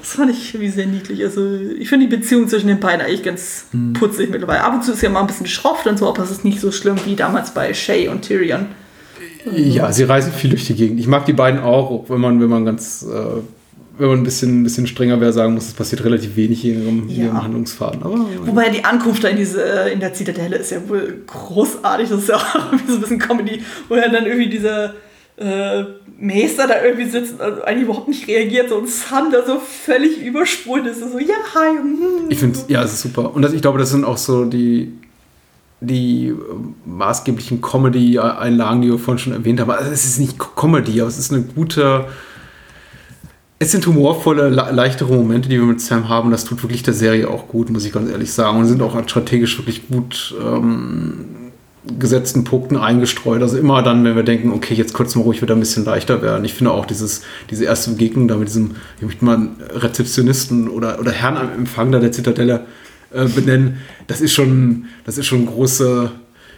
[0.01, 1.23] Das fand ich irgendwie sehr niedlich.
[1.23, 4.63] Also ich finde die Beziehung zwischen den beiden eigentlich ganz putzig mittlerweile.
[4.63, 6.61] Ab und zu ist ja mal ein bisschen schrofft und so, aber es ist nicht
[6.61, 8.67] so schlimm wie damals bei Shay und Tyrion.
[9.53, 10.99] Ja, sie reisen viel durch die Gegend.
[10.99, 13.41] Ich mag die beiden auch, auch wenn man, wenn man ganz, äh,
[13.99, 16.75] wenn man ein bisschen, ein bisschen strenger wäre, sagen muss, es passiert relativ wenig hier
[16.75, 17.25] in ihrem, Ja.
[17.25, 18.03] ihrem Handlungsfaden.
[18.03, 22.09] Aber Wobei die Ankunft da in, diese, äh, in der Zitadelle ist ja wohl großartig.
[22.09, 24.95] Das ist ja auch irgendwie so ein bisschen Comedy, wo er dann irgendwie dieser
[25.37, 25.85] äh,
[26.19, 30.21] Meister da irgendwie sitzt und eigentlich überhaupt nicht reagiert so, und Sam da so völlig
[30.25, 31.01] übersprungen ist.
[31.01, 31.77] So, ja, hi.
[31.77, 32.31] hm.
[32.31, 33.35] ich finde, ja, es ist super.
[33.35, 34.93] Und das, ich glaube, das sind auch so die,
[35.81, 36.35] die äh,
[36.87, 39.71] maßgeblichen Comedy-Einlagen, die wir vorhin schon erwähnt haben.
[39.71, 42.07] Also es ist nicht Comedy, aber es ist eine gute.
[43.59, 46.31] Es sind humorvolle, le- leichtere Momente, die wir mit Sam haben.
[46.31, 48.59] Das tut wirklich der Serie auch gut, muss ich ganz ehrlich sagen.
[48.59, 51.25] Und sind auch strategisch wirklich gut ähm,
[51.99, 53.41] gesetzten Punkten eingestreut.
[53.41, 56.21] Also immer dann, wenn wir denken, okay, jetzt kurz mal ruhig wieder ein bisschen leichter
[56.21, 56.45] werden.
[56.45, 60.99] Ich finde auch dieses, diese erste Begegnung da mit diesem, ich möchte mal Rezeptionisten oder,
[61.01, 62.67] oder Herrn am Empfang da der Zitadelle
[63.13, 66.11] äh, benennen, das ist schon, das ist schon große,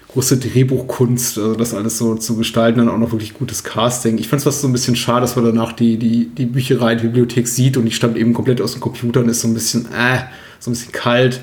[0.08, 4.18] große Drehbuchkunst, also das alles so zu gestalten, dann auch noch wirklich gutes Casting.
[4.18, 6.94] Ich fand es fast so ein bisschen schade, dass man danach die, die, die Bücherei,
[6.94, 9.54] die Bibliothek sieht und die stammt eben komplett aus dem Computer und ist so ein
[9.54, 10.20] bisschen, äh,
[10.58, 11.40] so ein bisschen kalt.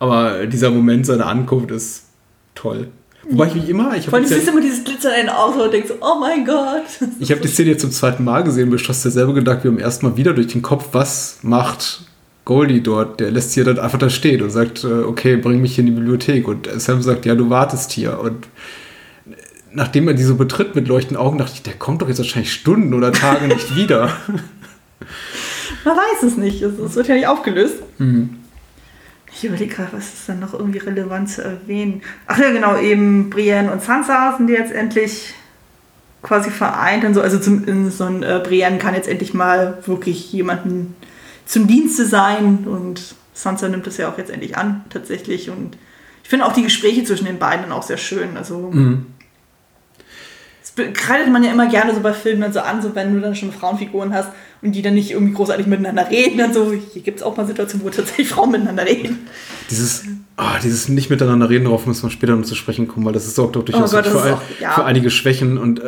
[0.00, 2.04] Aber dieser Moment seiner Ankunft ist
[2.54, 2.88] toll.
[3.28, 5.60] Wobei ich wie immer, ich Vor allem habe siehst immer dieses Glitzern in den Augen
[5.60, 6.86] und denkst oh mein Gott.
[7.20, 10.06] ich hab die Szene jetzt zum zweiten Mal gesehen, beschloss derselbe Gedanke wie beim ersten
[10.06, 12.09] Mal wieder durch den Kopf, was macht
[12.44, 13.20] Goldie dort?
[13.20, 15.94] Der lässt sie dann einfach da stehen und sagt, äh, okay, bring mich hier in
[15.94, 16.48] die Bibliothek.
[16.48, 18.18] Und Sam sagt, ja, du wartest hier.
[18.20, 18.48] Und
[19.72, 22.52] nachdem er die so betritt mit leuchtenden Augen, dachte ich, der kommt doch jetzt wahrscheinlich
[22.52, 24.12] Stunden oder Tage nicht wieder.
[25.84, 26.62] Man weiß es nicht.
[26.62, 27.76] Es wird ja nicht aufgelöst.
[27.98, 28.36] Mhm.
[29.32, 32.02] Ich überlege gerade, was ist denn noch irgendwie relevant zu erwähnen?
[32.26, 35.34] Ach ja, genau, eben Brienne und Sansa sind jetzt endlich
[36.22, 37.22] quasi vereint und so.
[37.22, 40.94] Also zum, in so ein äh, Brienne kann jetzt endlich mal wirklich jemanden
[41.50, 45.50] zum Dienste sein und Sansa nimmt das ja auch jetzt endlich an, tatsächlich.
[45.50, 45.76] Und
[46.22, 48.36] ich finde auch die Gespräche zwischen den beiden dann auch sehr schön.
[48.36, 48.72] Also
[50.60, 53.34] das kreidet man ja immer gerne so bei Filmen so an, so wenn du dann
[53.34, 54.28] schon Frauenfiguren hast
[54.62, 56.38] und die dann nicht irgendwie großartig miteinander reden.
[56.38, 59.26] Dann so, hier gibt es auch mal Situationen, wo tatsächlich Frauen miteinander reden.
[59.70, 60.04] Dieses,
[60.36, 63.34] ah, dieses nicht miteinander reden, darauf müssen wir später noch zu sprechen kommen, weil das
[63.34, 64.70] sorgt doch durchaus Oh Gott, für, ist ein, auch- ja.
[64.72, 65.58] für einige Schwächen.
[65.58, 65.80] Und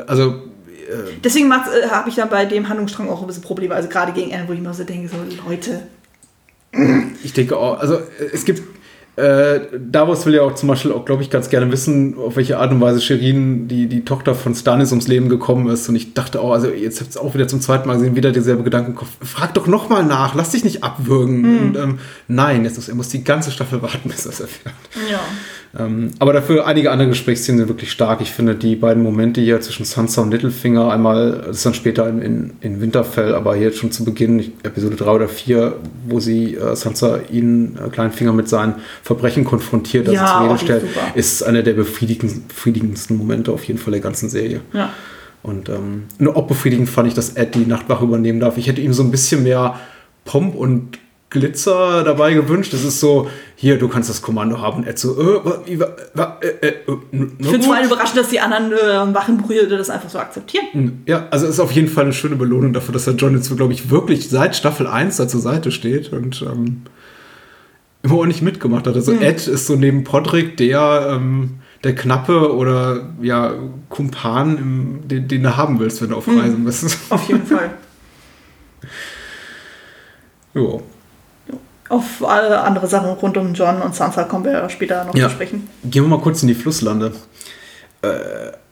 [0.92, 3.74] äh, also Deswegen äh, habe ich dann bei dem Handlungsstrang auch ein bisschen Probleme.
[3.74, 5.16] Also gerade gegen Ende, wo ich mir so denke, so
[5.48, 5.82] Leute,
[7.22, 8.62] Ich denke auch, also äh, es gibt,
[9.16, 12.58] äh, Davos will ja auch zum Beispiel auch, glaube ich, ganz gerne wissen, auf welche
[12.58, 15.88] Art und Weise Shirin, die, die Tochter von Stannis, ums Leben gekommen ist.
[15.88, 18.32] Und ich dachte auch, also jetzt habt ihr auch wieder zum zweiten Mal gesehen, wieder
[18.32, 19.10] derselbe Gedankenkopf.
[19.22, 21.44] Frag doch nochmal nach, lass dich nicht abwürgen.
[21.60, 24.74] Und, ähm, nein, jetzt muss, er muss die ganze Staffel warten, bis er es erfährt.
[25.10, 25.20] ja.
[25.78, 28.20] Ähm, aber dafür einige andere Gesprächsszenen sind wirklich stark.
[28.20, 32.06] Ich finde die beiden Momente hier zwischen Sansa und Littlefinger, einmal, das ist dann später
[32.10, 36.20] in, in, in Winterfell, aber hier schon zu Beginn, ich- Episode 3 oder 4, wo
[36.20, 40.84] sie äh, Sansa ihn, äh, Kleinfinger, mit seinen Verbrechen konfrontiert, also Ja, Rede die stellt,
[41.14, 44.60] ist einer der befriedigendsten, befriedigendsten Momente auf jeden Fall der ganzen Serie.
[44.74, 44.92] ja.
[45.44, 48.58] Und ähm, nur auch befriedigend fand ich, dass Ed die Nachtwache übernehmen darf.
[48.58, 49.74] Ich hätte ihm so ein bisschen mehr
[50.24, 50.98] Pomp und
[51.32, 52.72] Glitzer dabei gewünscht.
[52.72, 54.84] Das ist so, hier, du kannst das Kommando haben.
[54.84, 56.74] Ed so, äh, äh, äh, äh,
[57.10, 61.02] Ich finde es vor allem überraschend, dass die anderen äh, Wachenbrüder das einfach so akzeptieren.
[61.06, 63.72] Ja, also ist auf jeden Fall eine schöne Belohnung dafür, dass der John jetzt, glaube
[63.72, 66.82] ich, wirklich seit Staffel 1 da zur Seite steht und ähm,
[68.02, 68.94] immer ordentlich mitgemacht hat.
[68.94, 73.54] Also Ed ist so neben Podrick der, ähm, der Knappe oder ja,
[73.88, 76.98] Kumpan, im, den, den du haben willst, wenn du auf Reisen bist.
[77.08, 77.70] Auf jeden Fall.
[80.54, 80.82] Jo.
[81.92, 85.28] Auf alle andere Sachen rund um John und Sansa kommen wir später noch Ja.
[85.28, 85.68] zu sprechen.
[85.84, 87.12] Gehen wir mal kurz in die Flusslande.
[88.00, 88.08] Äh,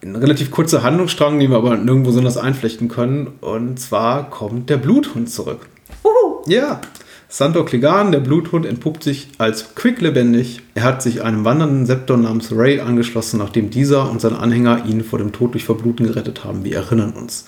[0.02, 3.26] ein relativ kurzer Handlungsstrang, den wir aber nirgendwo besonders einflechten können.
[3.42, 5.68] Und zwar kommt der Bluthund zurück.
[6.02, 6.42] Uhu.
[6.46, 6.80] Ja,
[7.28, 10.62] Santor Clegane, der Bluthund, entpuppt sich als quicklebendig.
[10.74, 15.04] Er hat sich einem wandernden Septor namens Ray angeschlossen, nachdem dieser und seine Anhänger ihn
[15.04, 16.64] vor dem Tod durch Verbluten gerettet haben.
[16.64, 17.44] Wir erinnern uns.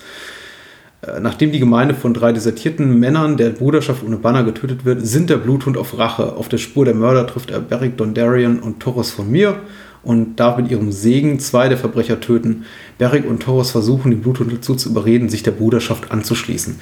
[1.05, 5.29] Äh, Nachdem die Gemeinde von drei desertierten Männern der Bruderschaft ohne Banner getötet wird, sind
[5.29, 6.33] der Bluthund auf Rache.
[6.35, 9.57] Auf der Spur der Mörder trifft er Beric Dondarrion und Toros von Mir
[10.03, 12.65] und darf mit ihrem Segen zwei der Verbrecher töten.
[12.97, 16.79] Beric und Torres versuchen, den Bluthund dazu zu überreden, sich der Bruderschaft anzuschließen.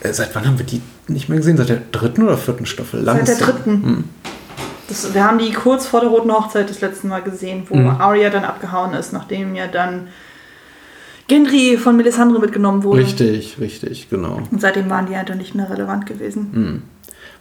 [0.00, 1.56] Äh, seit wann haben wir die nicht mehr gesehen?
[1.56, 3.00] Seit der dritten oder vierten Staffel?
[3.02, 4.04] Langes Seit der dritten.
[4.88, 7.88] Das, wir haben die kurz vor der Roten Hochzeit das letzte Mal gesehen, wo Mhm.
[7.88, 10.08] Arya dann abgehauen ist, nachdem ja dann
[11.32, 13.00] Gendry von Melisandre mitgenommen wurde.
[13.00, 14.42] Richtig, richtig, genau.
[14.50, 16.50] Und seitdem waren die einfach nicht mehr relevant gewesen.
[16.52, 16.82] Mhm.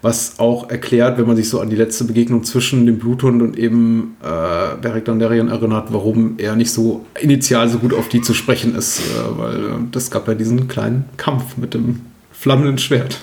[0.01, 3.59] Was auch erklärt, wenn man sich so an die letzte Begegnung zwischen dem Bluthund und
[3.59, 8.33] eben äh, Beric Dondarrion erinnert, warum er nicht so initial so gut auf die zu
[8.33, 11.99] sprechen ist, äh, weil äh, das gab ja diesen kleinen Kampf mit dem
[12.31, 13.17] flammenden Schwert.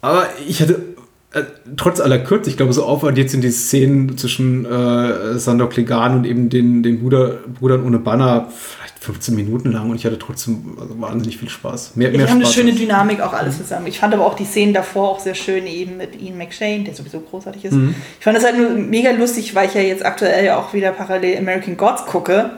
[0.00, 0.95] Aber ich hatte
[1.36, 1.44] äh,
[1.76, 6.24] trotz aller Kürze, ich glaube, so aufaddiert sind die Szenen zwischen äh, Sandor Clegane und
[6.24, 10.76] eben den, den Bruder, Brudern ohne Banner vielleicht 15 Minuten lang und ich hatte trotzdem
[10.80, 11.96] also wahnsinnig viel Spaß.
[11.96, 13.86] Mehr, mehr haben eine Spaß schöne als- Dynamik auch alles zusammen.
[13.86, 16.94] Ich fand aber auch die Szenen davor auch sehr schön, eben mit Ian McShane, der
[16.94, 17.72] sowieso großartig ist.
[17.74, 17.94] Mhm.
[18.18, 21.38] Ich fand das halt nur mega lustig, weil ich ja jetzt aktuell auch wieder parallel
[21.38, 22.50] American Gods gucke,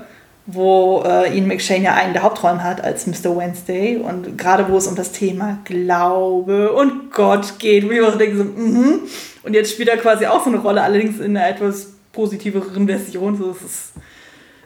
[0.50, 3.36] wo äh, Ian McShane ja einen der Hauptrollen hat als Mr.
[3.36, 8.16] Wednesday und gerade wo es um das Thema Glaube und Gott geht, wo ich auch
[8.16, 9.00] denke so, mhm.
[9.42, 13.36] Und jetzt spielt er quasi auch so eine Rolle, allerdings in einer etwas positiveren Version.
[13.36, 13.92] So, es ist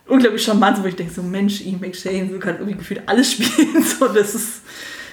[0.07, 3.83] unglaublich charmant, wo ich denke, so Mensch, Ian McShane, so kann irgendwie gefühlt alles spielen.
[3.83, 4.62] So, das ist,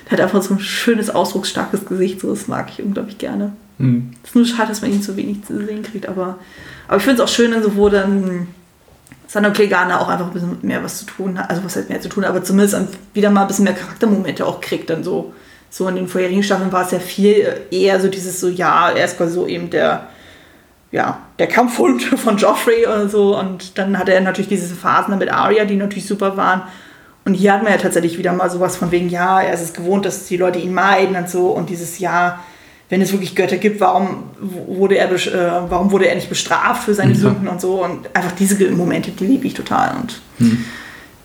[0.05, 3.53] der hat einfach so ein schönes, ausdrucksstarkes Gesicht, so das mag ich unglaublich gerne.
[3.80, 4.11] Mhm.
[4.24, 6.38] Es ist nur schade, dass man ihn zu wenig zu sehen kriegt, aber,
[6.88, 8.47] aber ich finde es auch schön, so, wo dann
[9.30, 12.01] Sandor Clegane auch einfach ein bisschen mehr was zu tun hat, also was heißt mehr
[12.01, 12.75] zu tun, aber zumindest
[13.13, 15.34] wieder mal ein bisschen mehr Charaktermomente auch kriegt, dann so.
[15.69, 19.05] So in den vorherigen Staffeln war es ja viel eher so dieses so, ja, er
[19.05, 20.07] ist quasi so eben der,
[20.91, 23.38] ja, der Kampfhund von Joffrey oder so.
[23.38, 26.63] Und dann hatte er natürlich diese Phasen mit Arya, die natürlich super waren.
[27.23, 29.73] Und hier hat man ja tatsächlich wieder mal sowas von wegen, ja, er ist es
[29.73, 31.49] gewohnt, dass die Leute ihn meiden und so.
[31.51, 32.39] Und dieses Ja,
[32.90, 36.94] wenn es wirklich Götter gibt, warum wurde er, äh, warum wurde er nicht bestraft für
[36.94, 37.20] seine Ja.
[37.20, 37.84] Sünden und so.
[37.84, 39.96] Und einfach diese Momente, die liebe ich total.
[40.02, 40.22] Und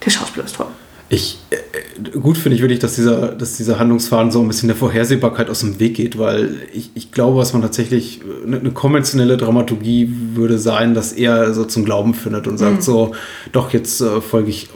[0.04, 0.66] der Schauspieler ist toll.
[1.10, 4.76] Ich, äh, gut finde ich wirklich, dass dieser, dass dieser Handlungsfaden so ein bisschen der
[4.76, 8.70] Vorhersehbarkeit aus dem Weg geht, weil ich, ich glaube, was man tatsächlich, äh, eine, eine
[8.70, 13.12] konventionelle Dramaturgie würde sein, dass er so zum Glauben findet und sagt so,
[13.52, 14.70] doch, jetzt äh, folge ich,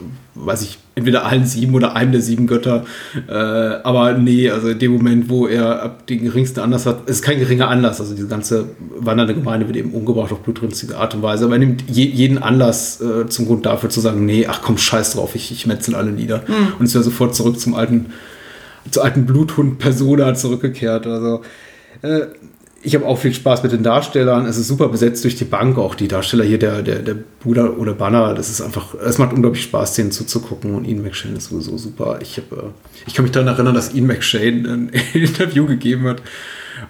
[0.45, 2.85] weiß ich, entweder allen sieben oder einem der sieben Götter.
[3.27, 7.21] Äh, aber nee, also in dem Moment, wo er ab den geringsten Anlass hat, ist
[7.21, 8.65] kein geringer Anlass, also diese ganze
[8.97, 12.37] wandernde Gemeinde wird eben umgebracht auf blutrünstige Art und Weise, aber er nimmt je, jeden
[12.37, 15.95] Anlass äh, zum Grund dafür zu sagen, nee, ach komm, scheiß drauf, ich, ich metzel
[15.95, 16.43] alle nieder.
[16.77, 18.07] Und ist ja sofort zurück zum alten,
[18.91, 21.07] zur alten Bluthund-Persona zurückgekehrt.
[21.07, 21.41] Also
[22.01, 22.21] äh,
[22.81, 24.45] ich habe auch viel Spaß mit den Darstellern.
[24.45, 25.77] Es ist super besetzt durch die Bank.
[25.77, 29.33] Auch die Darsteller hier, der, der, der Bruder oder Banner, das ist einfach, es macht
[29.33, 30.73] unglaublich Spaß, denen zuzugucken.
[30.75, 32.19] Und Ian McShane ist sowieso super.
[32.21, 32.69] Ich, hab, äh,
[33.05, 36.21] ich kann mich daran erinnern, dass Ian McShane ein Interview gegeben hat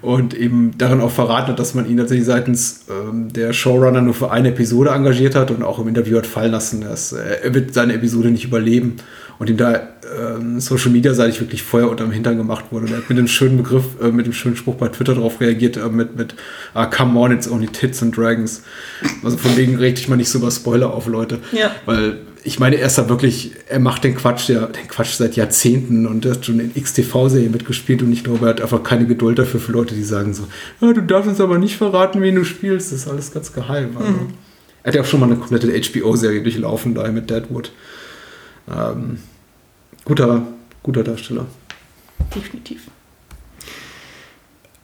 [0.02, 4.14] und eben darin auch verraten hat, dass man ihn tatsächlich seitens ähm, der Showrunner nur
[4.14, 7.54] für eine Episode engagiert hat und auch im Interview hat fallen lassen, dass äh, er
[7.56, 8.98] wird seine Episode nicht überleben
[9.40, 9.82] und ihm da
[10.18, 12.86] ähm, Social Media seitig wirklich Feuer unterm Hintern gemacht wurde.
[12.86, 15.40] Und er hat mit dem schönen Begriff, äh, mit dem schönen Spruch bei Twitter darauf
[15.40, 16.36] reagiert, äh, mit, mit
[16.74, 18.64] ah, come on, it's only tits and dragons.
[19.24, 21.40] Also von wegen reg dich mal nicht so über Spoiler auf, Leute.
[21.54, 21.72] Ja.
[21.86, 25.36] Weil ich meine, er ist da wirklich, er macht den Quatsch, der, den Quatsch seit
[25.36, 29.06] Jahrzehnten und er hat schon in XTV-Serien mitgespielt und ich glaube, er hat einfach keine
[29.06, 30.48] Geduld dafür für Leute, die sagen so,
[30.82, 33.96] ah, du darfst uns aber nicht verraten, wen du spielst, das ist alles ganz geheim.
[33.98, 34.14] Also,
[34.84, 37.72] Er hat ja auch schon mal eine komplette HBO-Serie durchlaufen, daher mit Deadwood.
[38.70, 39.20] Ähm,
[40.06, 40.44] guter,
[40.84, 41.46] guter Darsteller.
[42.36, 42.88] Definitiv.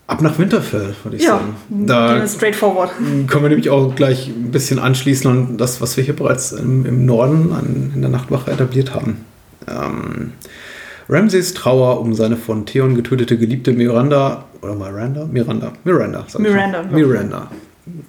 [0.07, 1.55] Ab nach Winterfell, würde ich Ja, sagen.
[1.87, 2.91] Da wir straightforward.
[3.27, 6.85] können wir nämlich auch gleich ein bisschen anschließen an das, was wir hier bereits im,
[6.85, 9.25] im Norden an, in der Nachtwache etabliert haben.
[9.67, 10.33] Ähm,
[11.09, 15.25] Ramsays Trauer um seine von Theon getötete Geliebte Miranda, oder Miranda?
[15.25, 16.83] Miranda, Miranda, Miranda.
[16.83, 17.51] Miranda.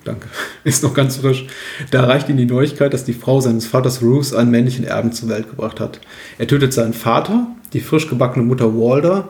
[0.04, 0.28] Danke.
[0.64, 1.46] Ist noch ganz frisch.
[1.90, 5.28] Da erreicht ihn die Neuigkeit, dass die Frau seines Vaters Ruth einen männlichen Erben zur
[5.28, 6.00] Welt gebracht hat.
[6.38, 9.28] Er tötet seinen Vater, die frisch gebackene Mutter Walder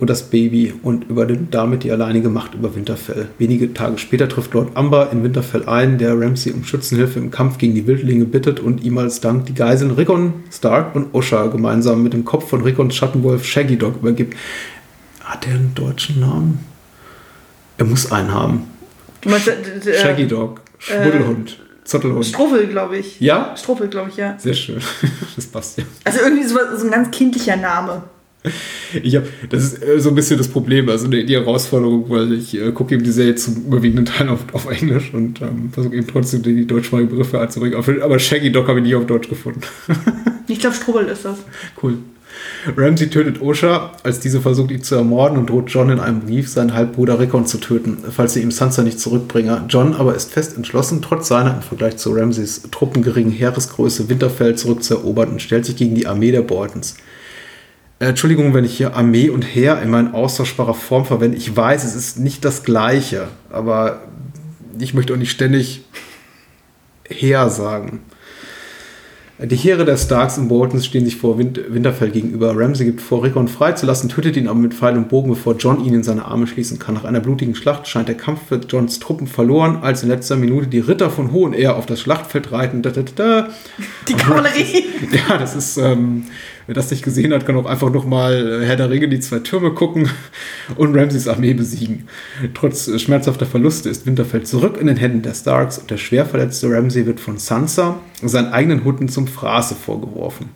[0.00, 3.28] und das Baby und übernimmt damit die alleinige Macht über Winterfell.
[3.38, 7.58] Wenige Tage später trifft Lord Amber in Winterfell ein, der Ramsay um Schützenhilfe im Kampf
[7.58, 12.02] gegen die Wildlinge bittet und ihm als Dank die Geiseln Rickon Stark und Osha gemeinsam
[12.02, 14.36] mit dem Kopf von Rickons Schattenwolf Shaggy Dog übergibt.
[15.20, 16.60] Hat er einen deutschen Namen?
[17.76, 18.79] Er muss einen haben.
[19.24, 19.52] Meinst, äh,
[19.90, 22.24] äh, Shaggy Dog, Schmuddelhund, Zottelhund.
[22.26, 23.20] Struffel, glaube ich.
[23.20, 23.54] Ja?
[23.56, 24.36] Struffel, glaube ich, ja.
[24.38, 24.80] Sehr schön.
[25.36, 25.84] Das passt ja.
[26.04, 28.02] Also irgendwie so, so ein ganz kindlicher Name.
[29.02, 32.54] Ich hab, das ist äh, so ein bisschen das Problem, also die, Herausforderung, weil ich
[32.58, 36.06] äh, gucke eben die Serie zum überwiegenden Teil auf, auf Englisch und ähm, versuche eben
[36.06, 37.76] trotzdem die, die deutschsprachigen Begriffe anzubringen.
[37.78, 39.60] Aber- Aber Shaggy Dog habe ich nie auf Deutsch gefunden.
[40.48, 41.38] Ich glaube, Strubbel ist das.
[41.80, 41.98] cool.
[42.76, 46.48] Ramsey tötet Osha, als diese versucht, ihn zu ermorden und droht John in einem Brief,
[46.48, 49.64] seinen Halbbruder Rickon zu töten, falls sie ihm Sansa nicht zurückbringe.
[49.68, 54.56] John aber ist fest entschlossen, trotz seiner im Vergleich zu Ramseys Truppen geringen Heeresgröße Winterfell
[54.56, 56.96] zurückzuerobern und stellt sich gegen die Armee der Boltons.
[57.98, 61.36] Äh, Entschuldigung, wenn ich hier Armee und Heer in meinen austauschbarer Form verwende.
[61.36, 64.02] Ich weiß, es ist nicht das Gleiche, aber
[64.78, 65.84] ich möchte auch nicht ständig
[67.08, 68.00] Heer sagen.
[69.42, 72.54] Die Heere der Starks und Boltons stehen sich vor Wind Winterfell gegenüber.
[72.54, 75.94] Ramsay gibt vor, Rickon freizulassen, tötet ihn aber mit Pfeil und Bogen, bevor John ihn
[75.94, 76.94] in seine Arme schließen kann.
[76.94, 80.66] Nach einer blutigen Schlacht scheint der Kampf für Johns Truppen verloren, als in letzter Minute
[80.66, 82.82] die Ritter von Hohen Ehr auf das Schlachtfeld reiten.
[82.82, 83.48] Da, da, da.
[84.08, 84.84] Die Kavallerie.
[85.28, 86.24] Ja, das ist, ähm,
[86.70, 89.72] wer das nicht gesehen hat, kann auch einfach nochmal Herr der Ringe die zwei Türme
[89.72, 90.08] gucken
[90.76, 92.06] und Ramsays Armee besiegen.
[92.54, 96.26] Trotz äh, schmerzhafter Verluste ist Winterfell zurück in den Händen der Starks und der schwer
[96.26, 100.50] verletzte Ramsay wird von Sansa, seinen eigenen Hunden zum Fraße vorgeworfen.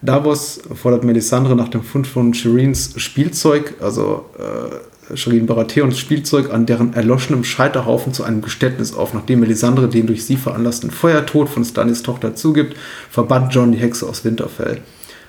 [0.00, 6.66] Davos fordert Melisandre nach dem Fund von Shirins Spielzeug, also äh, Shirin Baratheons Spielzeug, an
[6.66, 9.12] deren erloschenem Scheiterhaufen zu einem Geständnis auf.
[9.12, 12.76] Nachdem Melisandre den durch sie veranlassten Feuertod von Stannis Tochter zugibt,
[13.10, 14.82] verbannt John die Hexe aus Winterfell.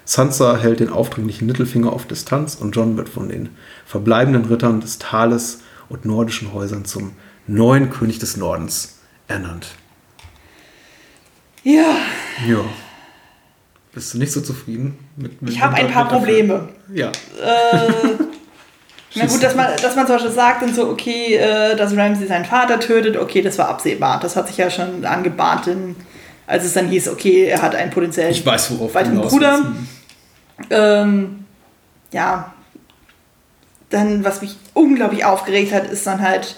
[0.10, 3.49] Sansa hält den aufdringlichen Mittelfinger auf Distanz und John wird von den
[3.86, 7.12] verbleibenden Rittern des Tales und nordischen Häusern zum
[7.45, 8.97] neuen König des Nordens
[9.28, 9.68] ernannt.
[11.64, 11.95] Ja,
[12.47, 12.62] Ja.
[13.93, 16.70] Bist du nicht so zufrieden mit, mit ich habe ein paar Probleme.
[16.91, 17.10] Ja.
[17.10, 17.91] Äh,
[19.14, 22.26] na gut, dass man, dass man zum Beispiel sagt und so, okay, äh, dass Ramsey
[22.26, 24.20] seinen Vater tötet, okay, das war absehbar.
[24.20, 25.70] Das hat sich ja schon angebahnt,
[26.47, 29.60] als es dann hieß, okay, er hat einen potenziellen Ich weiß, weiteren Bruder.
[29.64, 29.98] willst.
[30.70, 31.45] Ähm,
[32.12, 32.53] ja,
[33.89, 36.57] dann, was mich unglaublich aufgeregt hat, ist dann halt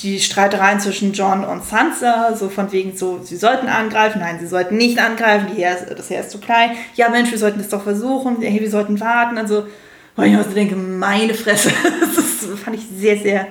[0.00, 4.46] die Streitereien zwischen John und Sansa, so von wegen so, sie sollten angreifen, nein, sie
[4.46, 7.82] sollten nicht angreifen, Heer, das Heer ist zu klein, ja Mensch, wir sollten es doch
[7.82, 9.66] versuchen, hey, wir sollten warten, also,
[10.16, 11.70] wo ich mir so denke, meine Fresse,
[12.16, 13.46] das fand ich sehr, sehr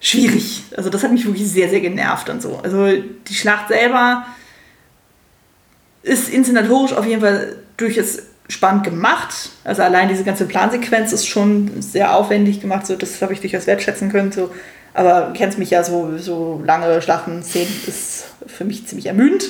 [0.00, 4.26] schwierig, also das hat mich wirklich sehr, sehr genervt und so, also die Schlacht selber
[6.02, 8.18] ist inszenatorisch auf jeden Fall durchaus
[8.48, 9.50] spannend gemacht.
[9.64, 13.66] Also allein diese ganze Plansequenz ist schon sehr aufwendig gemacht, so das habe ich durchaus
[13.66, 14.32] wertschätzen können.
[14.32, 14.50] So.
[14.92, 19.44] Aber du kennst mich ja so, so lange Schlachten, Szenen ist für mich ziemlich ermüdend.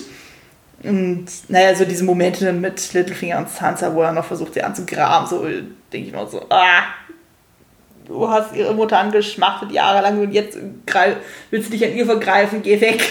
[0.83, 5.29] Und naja, so diese Momente mit Littlefinger und Sansa, wo er noch versucht, sie anzugraben,
[5.29, 5.47] so
[5.93, 6.83] denke ich auch so, ah,
[8.05, 10.59] du hast ihre Mutter angeschmachtet jahrelang und jetzt
[11.51, 13.11] willst du dich an ihr vergreifen, geh weg.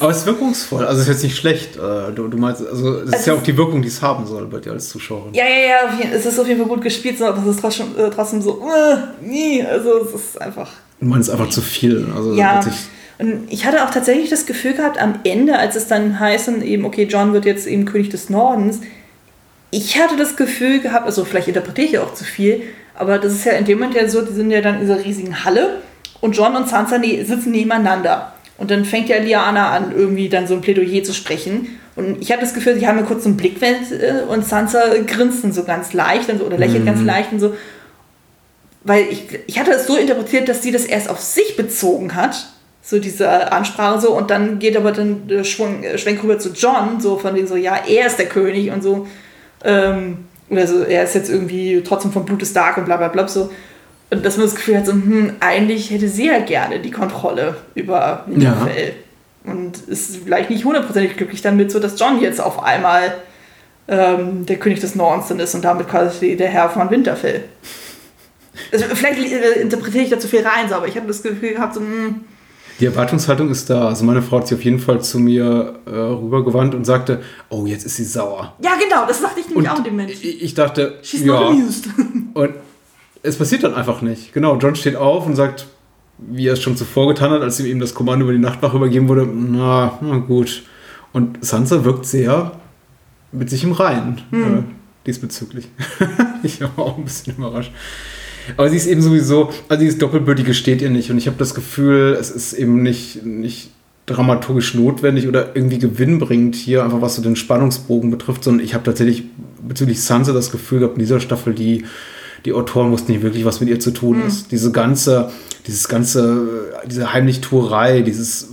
[0.00, 1.76] Aber es ist wirkungsvoll, also es ist jetzt nicht schlecht.
[1.76, 4.26] Äh, Du, du meinst, also es ist Es ja auch die Wirkung, die es haben
[4.26, 5.32] soll bei dir als Zuschauerin.
[5.34, 8.10] Ja, ja, ja, es ist auf jeden Fall gut gespielt, aber es ist trotzdem, äh,
[8.10, 10.70] trotzdem so, äh, nee, also es ist einfach.
[11.00, 12.06] Du meinst einfach zu viel.
[12.14, 12.60] Also Ja,
[13.18, 16.84] und ich hatte auch tatsächlich das Gefühl gehabt, am Ende, als es dann heißt, eben,
[16.84, 18.80] okay, John wird jetzt eben König des Nordens,
[19.70, 22.62] ich hatte das Gefühl gehabt, also vielleicht interpretiere ich auch zu viel,
[22.94, 25.02] aber das ist ja in dem Moment ja so, die sind ja dann in dieser
[25.02, 25.78] riesigen Halle
[26.20, 28.34] und John und Sansa ne sitzen nebeneinander.
[28.58, 31.78] Und dann fängt ja Liana an, irgendwie dann so ein Plädoyer zu sprechen.
[31.96, 35.44] Und ich hatte das Gefühl, sie haben ja kurz so einen Blickwechsel und Sansa grinst
[35.44, 37.54] dann so ganz leicht und so, oder lächelt ganz leicht und so.
[38.84, 42.46] Weil ich, ich hatte es so interpretiert, dass sie das erst auf sich bezogen hat,
[42.82, 46.50] so diese Ansprache so, und dann geht aber dann der Schwung, äh, Schwenk rüber zu
[46.50, 49.06] John, so von wegen so, ja, er ist der König und so.
[49.64, 53.08] Ähm, oder so, er ist jetzt irgendwie trotzdem vom Blut des Stark und bla bla
[53.08, 53.50] bla so.
[54.12, 57.56] Und dass man das Gefühl hat, so, hm, eigentlich hätte sie ja gerne die Kontrolle
[57.74, 58.92] über Winterfell.
[59.44, 63.14] Und ist vielleicht nicht hundertprozentig glücklich damit, so dass John jetzt auf einmal
[63.88, 67.44] ähm, der König des Nordens dann ist und damit quasi der Herr von Winterfell.
[68.70, 71.54] Also vielleicht äh, interpretiere ich da zu viel rein, so, aber ich habe das Gefühl
[71.54, 72.20] gehabt, so, hm,
[72.80, 73.88] Die Erwartungshaltung ist da.
[73.88, 77.64] Also meine Frau hat sich auf jeden Fall zu mir äh, rübergewandt und sagte, oh,
[77.66, 78.54] jetzt ist sie sauer.
[78.62, 80.10] ja genau, das dachte ich nämlich Und auch dem Moment.
[80.10, 81.46] ich, ich dachte, She's not ja.
[81.48, 81.86] amused.
[82.34, 82.50] Und
[83.22, 84.32] es passiert dann einfach nicht.
[84.32, 85.66] Genau, John steht auf und sagt,
[86.18, 88.76] wie er es schon zuvor getan hat, als ihm eben das Kommando über die Nachtwache
[88.76, 90.62] übergeben wurde, na, na gut.
[91.12, 92.52] Und Sansa wirkt sehr
[93.32, 94.62] mit sich im Reinen äh,
[95.06, 95.68] diesbezüglich.
[96.42, 97.72] ich war auch ein bisschen überrascht.
[98.56, 101.10] Aber sie ist eben sowieso, also dieses Doppelbürtige steht ihr nicht.
[101.10, 103.70] Und ich habe das Gefühl, es ist eben nicht, nicht
[104.06, 108.84] dramaturgisch notwendig oder irgendwie gewinnbringend hier, einfach was so den Spannungsbogen betrifft, sondern ich habe
[108.84, 109.24] tatsächlich
[109.66, 111.84] bezüglich Sansa das Gefühl gehabt, in dieser Staffel, die,
[112.44, 114.50] die Autoren wussten nicht wirklich, was mit ihr zu tun ist.
[114.50, 115.30] Diese ganze,
[115.66, 118.48] dieses ganze, diese Heimlichtuerei, dieses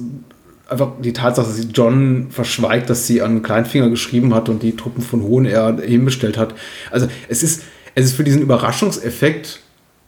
[0.67, 4.75] einfach die Tatsache, dass sie John verschweigt, dass sie an Kleinfinger geschrieben hat und die
[4.75, 6.53] Truppen von Hohen er hinbestellt hat.
[6.91, 7.63] Also es ist,
[7.95, 9.61] es ist für diesen Überraschungseffekt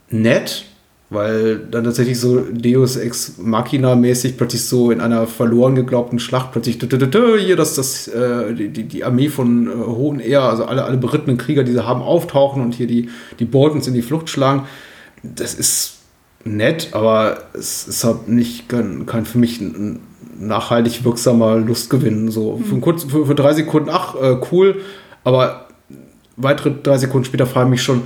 [0.10, 0.66] nett,
[1.12, 6.54] weil dann tatsächlich so Deus Ex Machina mäßig plötzlich so in einer verloren geglaubten Schlacht
[6.54, 10.42] plötzlich dü- dü- dü- hier das das äh, die, die- Armee von äh, Hohen Ehr,
[10.44, 13.10] also alle alle berittenen Krieger, die sie haben, auftauchen und hier die
[13.40, 14.64] die Boltons in die Flucht schlagen.
[15.22, 15.98] Das ist
[16.46, 20.00] nett, aber es ist halt nicht kein, kein für mich ein
[20.40, 22.32] nachhaltig wirksamer Lustgewinn.
[22.32, 24.78] So für, kurz, für, für drei Sekunden, ach äh, cool,
[25.26, 25.68] aber
[26.38, 28.04] weitere drei Sekunden später frage ich mich schon,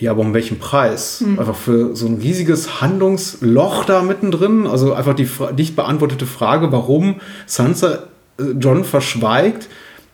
[0.00, 1.22] ja, aber um welchen Preis?
[1.38, 4.66] Einfach für so ein riesiges Handlungsloch da mittendrin.
[4.66, 8.04] Also einfach die nicht beantwortete Frage, warum Sansa
[8.38, 9.68] äh, John verschweigt,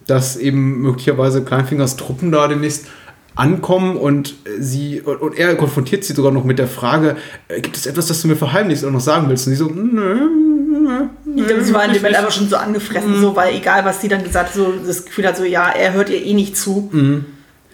[0.09, 2.87] dass eben möglicherweise Kleinfingers Truppen da demnächst
[3.37, 7.17] ankommen und äh, sie und, er konfrontiert sie sogar noch mit der Frage,
[7.47, 9.47] äh, gibt es etwas, das du mir verheimlichst und noch sagen willst?
[9.47, 10.17] Und sie so, nö,
[10.75, 11.05] nö,
[11.37, 14.01] Ich glaube, sie war in dem Moment einfach schon so angefressen, so, weil egal, was
[14.01, 16.57] sie dann gesagt hat, so das Gefühl hat, so, ja, er hört ihr eh nicht
[16.57, 16.91] zu.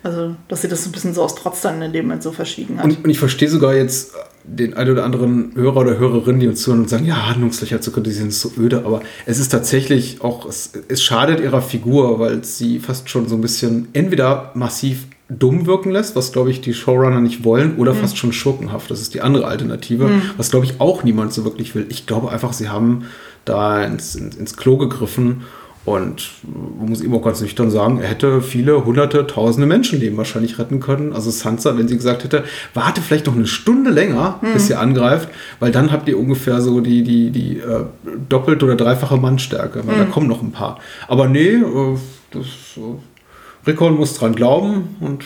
[0.03, 2.32] Also, dass sie das so ein bisschen so aus Trotz dann in dem Moment so
[2.32, 2.84] verschwiegen hat.
[2.84, 4.12] Und, und ich verstehe sogar jetzt
[4.44, 7.92] den einen oder anderen Hörer oder Hörerin, die uns zuhören und sagen, ja, Handlungslöcher zu
[7.92, 12.42] kritisieren ist so öde, aber es ist tatsächlich auch, es, es schadet ihrer Figur, weil
[12.42, 16.74] sie fast schon so ein bisschen entweder massiv dumm wirken lässt, was glaube ich die
[16.74, 18.90] Showrunner nicht wollen, oder fast schon schurkenhaft.
[18.90, 21.86] Das ist die andere Alternative, was glaube ich auch niemand so wirklich will.
[21.88, 23.05] Ich glaube einfach, sie haben
[23.44, 25.42] da ins, ins, ins Klo gegriffen
[25.85, 26.30] und
[26.78, 30.78] man muss ihm auch ganz nüchtern sagen, er hätte viele hunderte, tausende Menschenleben wahrscheinlich retten
[30.78, 31.12] können.
[31.12, 35.28] Also Sansa, wenn sie gesagt hätte, warte vielleicht noch eine Stunde länger, bis sie angreift,
[35.59, 37.87] weil dann habt ihr ungefähr so die, die, die äh,
[38.28, 40.78] doppelte oder dreifache Mannstärke, weil da kommen noch ein paar.
[41.09, 41.99] Aber nee, äh,
[42.30, 45.24] das, äh, Rickon muss dran glauben und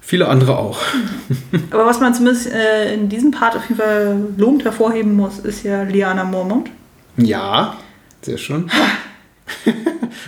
[0.00, 0.78] viele andere auch.
[1.70, 5.62] Aber was man zumindest äh, in diesem Part auf jeden Fall lobend hervorheben muss, ist
[5.62, 6.70] ja Liana Mormont.
[7.18, 7.76] Ja,
[8.22, 8.70] sehr schön.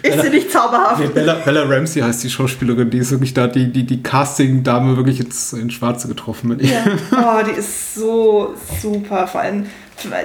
[0.02, 1.14] Ist sie nicht zauberhaft?
[1.14, 5.20] Bella, Bella Ramsey heißt die Schauspielerin, die ist wirklich da, die, die, die Casting-Dame wirklich
[5.20, 6.70] ins, ins Schwarze getroffen mit ihr.
[6.70, 6.84] Ja.
[7.12, 9.26] Oh, die ist so super.
[9.26, 9.66] Vor allem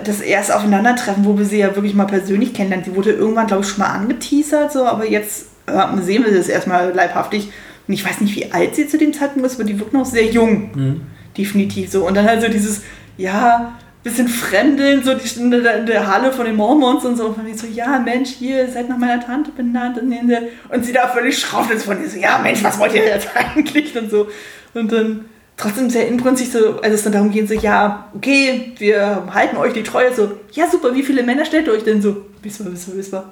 [0.03, 2.85] das erste Aufeinandertreffen, wo wir sie ja wirklich mal persönlich kennenlernen.
[2.85, 6.37] Die wurde irgendwann, glaube ich, schon mal angeteasert, so, aber jetzt äh, sehen wir sie
[6.37, 7.49] das erstmal leibhaftig.
[7.87, 10.05] Und ich weiß nicht, wie alt sie zu dem Zeitpunkt ist, aber die wirkt noch
[10.05, 11.01] sehr jung.
[11.37, 12.05] Definitiv so.
[12.07, 12.81] Und dann halt so dieses,
[13.17, 13.73] ja,
[14.07, 17.27] bisschen fremdeln, so die Stunde da in der Halle von den Mormons und so.
[17.27, 19.97] Und ich so, ja, Mensch, hier, ihr seid nach meiner Tante benannt.
[19.97, 23.05] Und, in sie da völlig schraubt ist von ihr so, ja, Mensch, was wollt ihr
[23.05, 23.97] jetzt eigentlich?
[23.97, 24.27] Und so.
[24.73, 25.25] Und dann
[25.57, 29.73] trotzdem sehr inbrünstig, so, als es dann darum geht, so, ja, okay, wir halten euch
[29.73, 32.25] die Treue, so, ja, super, wie viele Männer stellt ihr euch denn so?
[32.41, 33.31] Wisst ihr, wisst ihr, wisst ihr?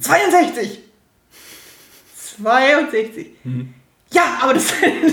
[0.00, 0.80] 62!
[2.38, 3.26] 62!
[4.12, 4.66] Ja, aber das,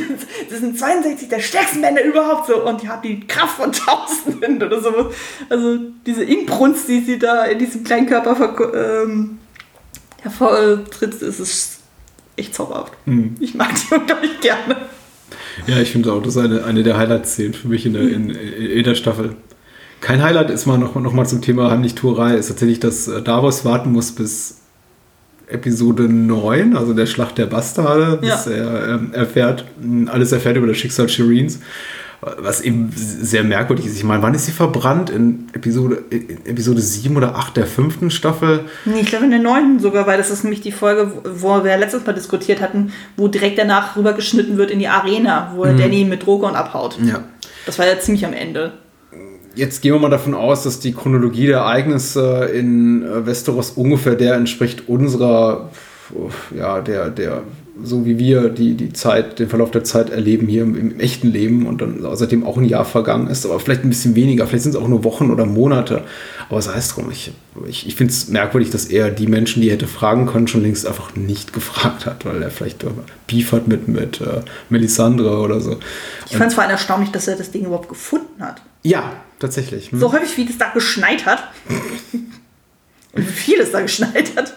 [0.50, 4.62] das sind 62 der stärksten Männer überhaupt so und die haben die Kraft von Tausenden
[4.62, 5.12] oder so.
[5.50, 9.38] Also diese Inbrunst, die sie da in diesem kleinen Körper ähm,
[10.22, 11.80] hervortritt, ist es
[12.36, 12.94] echt zauberhaft.
[13.40, 14.78] Ich mag die unglaublich gerne.
[15.66, 18.30] Ja, ich finde auch, das ist eine, eine der Highlight-Szenen für mich in der, in,
[18.30, 19.36] in der Staffel.
[20.02, 23.66] Kein Highlight ist mal noch, noch mal zum Thema Heimlichtuerei, ist tatsächlich, dass äh, Davos
[23.66, 24.62] warten muss bis
[25.48, 28.52] Episode 9, also der Schlacht der Bastarde, bis Ja.
[28.52, 31.60] er ähm, erfährt, mh, alles erfährt über das Schicksal Shirins.
[32.20, 33.96] Was eben sehr merkwürdig ist.
[33.96, 35.12] Ich meine, wann ist sie verbrannt?
[35.12, 38.62] In Episode, in Episode 7 oder 8 der fünften Staffel?
[38.86, 41.78] Nee, ich glaube in der neunten sogar, weil das ist nämlich die Folge, wo wir
[41.78, 46.26] letztes Mal diskutiert hatten, wo direkt danach rübergeschnitten wird in die Arena, wo Danny mit
[46.26, 46.98] Drogon abhaut.
[47.04, 47.24] Ja.
[47.68, 48.72] Das war ja ziemlich am Ende.
[49.58, 54.14] Jetzt gehen wir mal davon aus, dass die Chronologie der Ereignisse in äh, Westeros ungefähr
[54.14, 55.72] der entspricht unserer,
[56.56, 57.42] ja, der, der,
[57.84, 61.30] so wie wir die, die Zeit, den Verlauf der Zeit erleben hier im, im echten
[61.30, 64.64] Leben und dann seitdem auch ein Jahr vergangen ist, aber vielleicht ein bisschen weniger, vielleicht
[64.64, 66.04] sind es auch nur Wochen oder Monate.
[66.50, 67.32] Aber sei es drum, ich,
[67.68, 70.62] ich, ich finde es merkwürdig, dass er die Menschen, die er hätte fragen können, schon
[70.62, 72.90] längst einfach nicht gefragt hat, weil er vielleicht äh,
[73.26, 75.78] Beef hat mit, mit äh, Melisandre oder so.
[76.30, 78.62] Ich fand es vor allem erstaunlich, dass er das Ding überhaupt gefunden hat.
[78.84, 79.92] Ja, tatsächlich.
[79.92, 80.00] Hm.
[80.00, 81.52] So häufig, wie es da geschneit hat.
[83.14, 84.54] Und wie viel es da geschneit hat.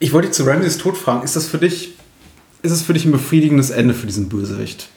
[0.00, 1.22] Ich wollte dich zu Ramsays Tod fragen.
[1.22, 1.94] Ist das für dich,
[2.62, 4.88] ist es für dich ein befriedigendes Ende für diesen Bösewicht?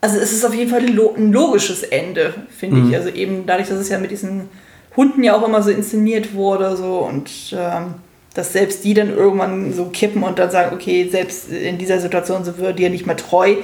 [0.00, 2.94] Also es ist auf jeden Fall ein lo- ein logisches Ende, finde ich.
[2.96, 4.48] Also eben dadurch, dass es ja mit diesen
[4.96, 7.94] Hunden ja auch immer so inszeniert wurde so und ähm,
[8.34, 12.44] dass selbst die dann irgendwann so kippen und dann sagen, okay, selbst in dieser Situation
[12.44, 13.56] sind wir dir nicht mehr treu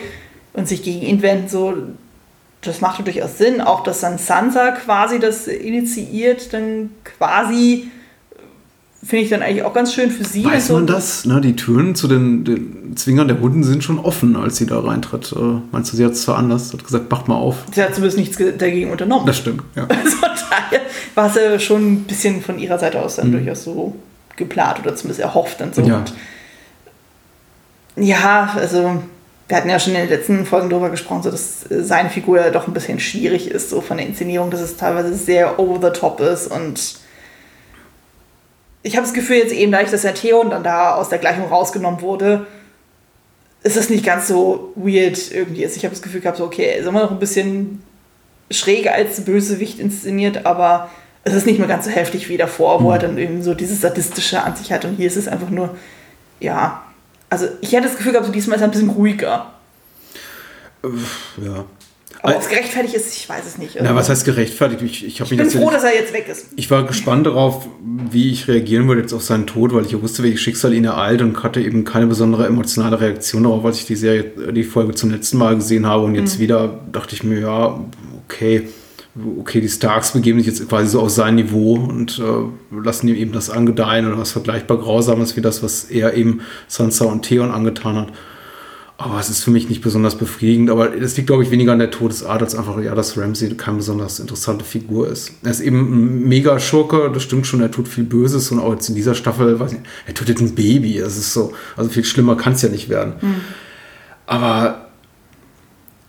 [0.54, 1.74] und sich gegen ihn wenden, so,
[2.62, 3.60] das macht durchaus Sinn.
[3.60, 7.88] Auch, dass dann Sansa quasi das initiiert, dann quasi
[9.04, 10.46] finde ich dann eigentlich auch ganz schön für sie.
[10.46, 11.26] Weiß so, man das?
[11.26, 14.80] Ne, die Türen zu den, den Zwingern der Hunden sind schon offen, als sie da
[14.80, 15.30] reintritt.
[15.36, 16.72] Äh, meinst du, sie hat es veranlasst?
[16.72, 17.56] Hat gesagt, macht mal auf.
[17.74, 19.26] Sie hat zumindest nichts ge- dagegen unternommen.
[19.26, 19.86] Das stimmt, ja.
[19.90, 20.16] Also
[20.48, 20.80] daher
[21.14, 23.94] war es ja schon ein bisschen von ihrer Seite aus dann durchaus so
[24.36, 25.82] geplant oder zumindest erhofft dann so.
[25.82, 26.02] Ja.
[27.96, 29.02] Ja, also
[29.48, 32.40] wir hatten ja schon in den letzten Folgen darüber gesprochen, so dass äh, seine Figur
[32.40, 35.80] ja doch ein bisschen schwierig ist, so von der Inszenierung, dass es teilweise sehr over
[35.86, 36.98] the top ist und
[38.86, 41.46] ich habe das Gefühl jetzt eben, dadurch, dass der Theon dann da aus der Gleichung
[41.46, 42.46] rausgenommen wurde,
[43.62, 45.76] ist es nicht ganz so weird irgendwie ist.
[45.76, 47.82] Ich habe das Gefühl gehabt, so, okay, er ist immer noch ein bisschen
[48.50, 50.90] schräger als Bösewicht inszeniert, aber
[51.24, 53.80] es ist nicht mehr ganz so heftig wie davor, wo er dann eben so dieses
[53.80, 54.84] Sadistische an sich hat.
[54.84, 55.74] Und hier ist es einfach nur,
[56.38, 56.83] ja.
[57.34, 59.50] Also ich hätte das Gefühl gehabt, so diesmal ist er ein bisschen ruhiger.
[61.44, 61.64] Ja.
[62.22, 63.76] Aber ob es gerechtfertigt ist, ich weiß es nicht.
[63.82, 64.82] Na, was heißt gerechtfertigt?
[64.82, 66.46] Ich, ich, ich bin froh, dass er jetzt weg ist.
[66.54, 70.00] Ich war gespannt darauf, wie ich reagieren würde jetzt auf seinen Tod, weil ich ja
[70.00, 73.86] wusste, welches Schicksal ihn ereilt und hatte eben keine besondere emotionale Reaktion darauf, als ich
[73.86, 76.04] die Serie, die Folge zum letzten Mal gesehen habe.
[76.04, 77.80] Und jetzt wieder dachte ich mir, ja,
[78.28, 78.68] okay,
[79.38, 83.14] okay, die Starks begeben sich jetzt quasi so auf sein Niveau und äh, lassen ihm
[83.14, 87.50] eben das angedeihen oder was vergleichbar Grausames wie das, was er eben Sansa und Theon
[87.50, 88.08] angetan hat.
[88.96, 90.70] Aber es ist für mich nicht besonders befriedigend.
[90.70, 93.78] Aber das liegt, glaube ich, weniger an der Todesart, als einfach, ja, dass Ramsey keine
[93.78, 95.32] besonders interessante Figur ist.
[95.42, 98.72] Er ist eben ein mega Schurke, das stimmt schon, er tut viel Böses und auch
[98.72, 100.98] jetzt in dieser Staffel, weiß nicht, er tötet ein Baby.
[101.00, 103.14] Das ist so, also viel schlimmer kann es ja nicht werden.
[104.26, 104.83] Aber i-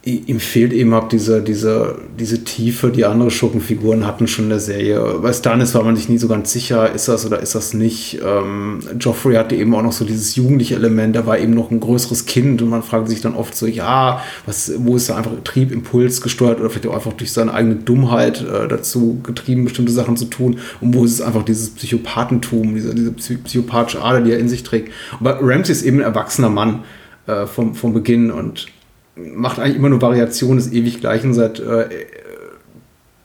[0.06, 4.60] ihm fehlt eben auch diese, diese, diese Tiefe, die andere Schurkenfiguren hatten schon in der
[4.60, 5.00] Serie.
[5.20, 8.20] Bei Stannis war man sich nie so ganz sicher, ist das oder ist das nicht.
[8.24, 11.80] Ähm, Joffrey hatte eben auch noch so dieses jugendliche Element, er war eben noch ein
[11.80, 15.32] größeres Kind und man fragt sich dann oft so, ja, was, wo ist da einfach
[15.44, 19.92] Trieb, Impuls gesteuert oder vielleicht auch einfach durch seine eigene Dummheit äh, dazu getrieben, bestimmte
[19.92, 24.22] Sachen zu tun und wo ist es einfach dieses Psychopathentum, diese, diese psy- psychopathische Ader,
[24.22, 24.92] die er in sich trägt.
[25.20, 26.84] Aber Ramsey ist eben ein erwachsener Mann
[27.26, 28.68] äh, vom, vom Beginn und
[29.16, 31.88] macht eigentlich immer nur Variationen des ewig Gleichen seit äh,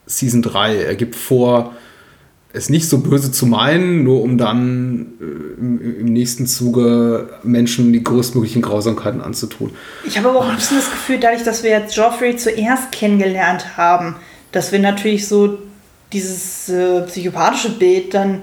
[0.07, 0.77] Season 3.
[0.77, 1.75] Er gibt vor,
[2.53, 7.93] es nicht so böse zu meinen, nur um dann äh, im, im nächsten Zuge Menschen
[7.93, 9.71] die größtmöglichen Grausamkeiten anzutun.
[10.05, 13.77] Ich habe aber auch ein bisschen das Gefühl, dadurch, dass wir jetzt Joffrey zuerst kennengelernt
[13.77, 14.17] haben,
[14.53, 15.59] dass wir natürlich so
[16.13, 18.43] dieses äh, psychopathische Bild dann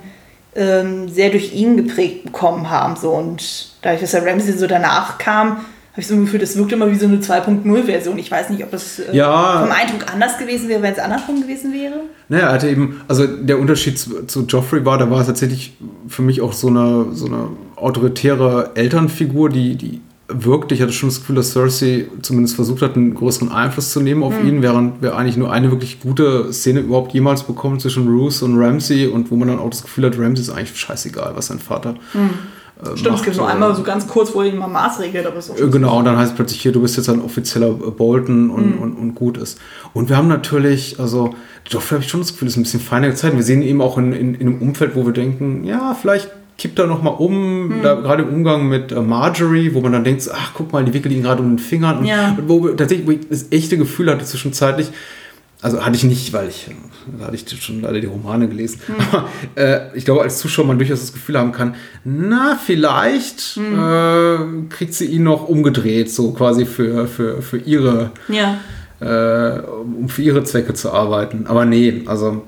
[0.56, 2.95] ähm, sehr durch ihn geprägt bekommen haben.
[2.95, 3.12] So.
[3.12, 5.66] Und dadurch, dass der Ramsey so danach kam,
[5.98, 8.20] habe ich so ein Gefühl, das wirkt immer wie so eine 2.0-Version.
[8.20, 9.62] Ich weiß nicht, ob es äh, Ja.
[9.62, 12.02] vom Eindruck anders gewesen wäre, wenn es andersrum gewesen wäre.
[12.30, 15.76] Naja, er hatte eben, also der Unterschied zu, zu Joffrey war, da war es tatsächlich
[16.08, 20.76] für mich auch so eine, so eine autoritäre Elternfigur, die, die wirkte.
[20.76, 24.22] Ich hatte schon das Gefühl, dass Cersei zumindest versucht hat, einen größeren Einfluss zu nehmen
[24.22, 28.45] auf ihn, während wir eigentlich nur eine wirklich gute Szene überhaupt jemals bekommen zwischen Roose
[28.45, 31.48] und Ramsey und wo man dann auch das Gefühl hat, Ramsey ist eigentlich scheißegal, was
[31.48, 32.18] sein Vater äh,
[32.95, 33.19] Stimmt, macht.
[33.19, 35.65] es gibt nur einmal so ganz kurz, wo ihn mal maßregelt, aber es ist auch
[35.67, 38.49] Äh, Genau, und dann heißt es plötzlich hier, du bist jetzt ein offizieller äh, Bolton
[38.51, 39.59] und, und, und gut ist.
[39.93, 41.34] Und wir haben natürlich, also,
[41.67, 43.36] Joffrey habe ich schon das Gefühl, ist ein bisschen feiner Zeit.
[43.36, 46.30] Wir sehen ihn eben auch in, in, in einem Umfeld, wo wir denken, ja, vielleicht
[46.59, 50.03] kippt er noch mal um, da, gerade im Umgang mit äh, Marjorie, wo man dann
[50.03, 51.99] denkt, ach, guck mal, die wickelt ihn gerade um den Fingern.
[51.99, 52.36] Und, Ja.
[52.38, 54.89] und wo wir tatsächlich wo ich das echte Gefühl hatte zwischenzeitlich,
[55.62, 56.70] also hatte ich nicht, weil ich,
[57.20, 58.80] da hatte ich schon alle die Romane gelesen.
[59.12, 64.38] Aber äh, ich glaube, als Zuschauer man durchaus das Gefühl haben kann, na, vielleicht äh,
[64.70, 68.58] kriegt sie ihn noch umgedreht, so quasi für, für, für ihre, Ja.
[68.99, 71.45] äh, um für ihre Zwecke zu arbeiten.
[71.47, 72.43] Aber nee, also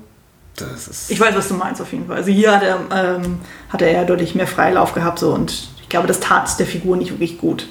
[0.56, 1.10] das ist.
[1.10, 2.16] Ich weiß, was du meinst auf jeden Fall.
[2.18, 3.38] Also hier hat er, ähm,
[3.70, 6.96] hat er ja deutlich mehr Freilauf gehabt so und ich glaube, das tat der Figur
[6.96, 7.66] nicht wirklich gut.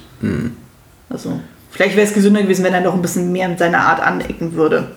[1.08, 4.00] Also vielleicht wäre es gesünder gewesen, wenn er noch ein bisschen mehr mit seiner Art
[4.00, 4.88] anecken würde.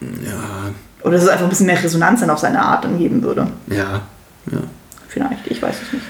[0.00, 0.70] Ja,
[1.02, 3.46] Oder dass es einfach ein bisschen mehr Resonanz dann auf seine Art dann geben würde.
[3.68, 4.02] ja,
[4.50, 4.62] ja.
[5.08, 6.04] Vielleicht, ich weiß es nicht.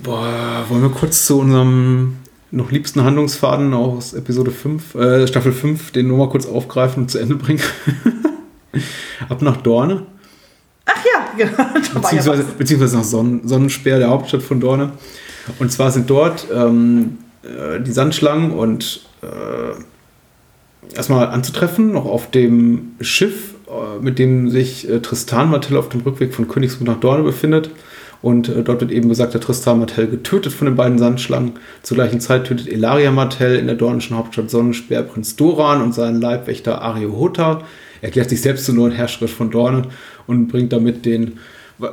[0.00, 2.16] Boah, wollen wir kurz zu unserem
[2.50, 7.08] noch liebsten Handlungsfaden aus Episode 5, äh, Staffel 5, den nur mal kurz aufgreifen und
[7.08, 7.62] zu Ende bringen?
[9.28, 10.02] Ab nach Dorne.
[10.86, 12.00] Ach ja, genau.
[12.00, 14.92] Beziehungsweise, beziehungsweise nach Sonnen, Sonnenspeer, der Hauptstadt von Dorne.
[15.58, 19.26] Und zwar sind dort ähm, äh, die Sandschlangen und äh,
[20.94, 26.00] erstmal anzutreffen, noch auf dem Schiff, äh, mit dem sich äh, Tristan Martell auf dem
[26.00, 27.70] Rückweg von Königsmund nach Dorne befindet.
[28.20, 31.52] Und äh, dort wird eben gesagt, der Tristan Martell getötet von den beiden Sandschlangen.
[31.82, 36.20] Zur gleichen Zeit tötet Elaria Martell in der dornischen Hauptstadt Sonnenspeer Prinz Doran und seinen
[36.20, 37.62] Leibwächter Ario Hota.
[38.00, 39.82] Er erklärt sich selbst zur neuen Herrscherin von Dorne
[40.26, 41.38] und bringt damit den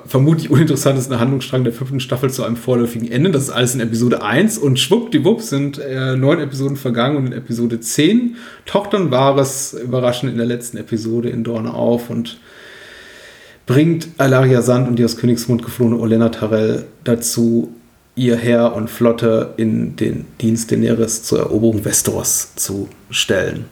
[0.05, 3.31] vermutlich uninteressantesten Handlungsstrang der fünften Staffel zu einem vorläufigen Ende.
[3.31, 7.33] Das ist alles in Episode 1 und schwuppdiwupp sind äh, neun Episoden vergangen und in
[7.33, 12.39] Episode 10 taucht dann Wahres überraschend in der letzten Episode in Dorne auf und
[13.65, 17.73] bringt Alaria Sand und die aus Königsmund geflohene Olenna Tarell dazu,
[18.15, 23.65] ihr Heer und Flotte in den Dienst Daenerys zur Eroberung Westeros zu stellen.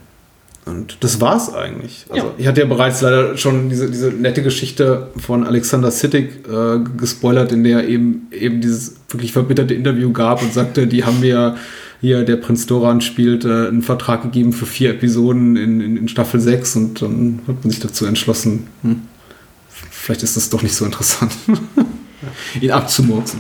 [0.68, 2.06] Und das war's eigentlich.
[2.10, 2.34] Also, Ja.
[2.38, 7.52] Ich hatte ja bereits leider schon diese, diese nette Geschichte von Alexander Sittig äh, gespoilert,
[7.52, 11.56] in der eben, eben dieses wirklich verbitterte Interview gab und sagte, die haben mir
[12.02, 16.08] hier der Prinz Doran spielt, äh, einen Vertrag gegeben für vier Episoden in, in, in
[16.08, 19.02] Staffel 6 und dann hat man sich dazu entschlossen, hm,
[19.68, 21.32] vielleicht ist das doch nicht so interessant,
[22.62, 23.40] ihn abzumurksen.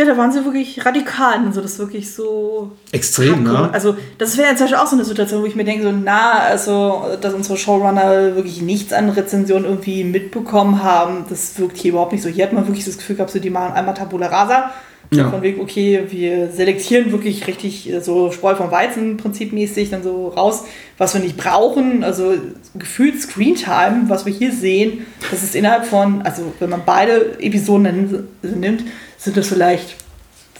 [0.00, 1.44] Ja, da waren sie wirklich radikal.
[1.44, 2.72] Also das wirklich so.
[2.90, 3.68] Extrem, ne?
[3.70, 6.38] Also, das wäre zum Beispiel auch so eine Situation, wo ich mir denke, so, na,
[6.38, 12.12] also, dass unsere Showrunner wirklich nichts an Rezensionen irgendwie mitbekommen haben, das wirkt hier überhaupt
[12.12, 12.30] nicht so.
[12.30, 14.70] Hier hat man wirklich das Gefühl gehabt, so, die machen einmal Tabula Rasa.
[15.12, 15.28] Ja.
[15.28, 20.28] Von wegen, okay, wir selektieren wirklich richtig äh, so Spreu vom Weizen prinzipmäßig dann so
[20.28, 20.64] raus,
[20.98, 22.04] was wir nicht brauchen.
[22.04, 22.34] Also
[22.76, 28.24] gefühlt Screentime, was wir hier sehen, das ist innerhalb von, also wenn man beide Episoden
[28.42, 28.84] nimmt,
[29.18, 29.96] sind das vielleicht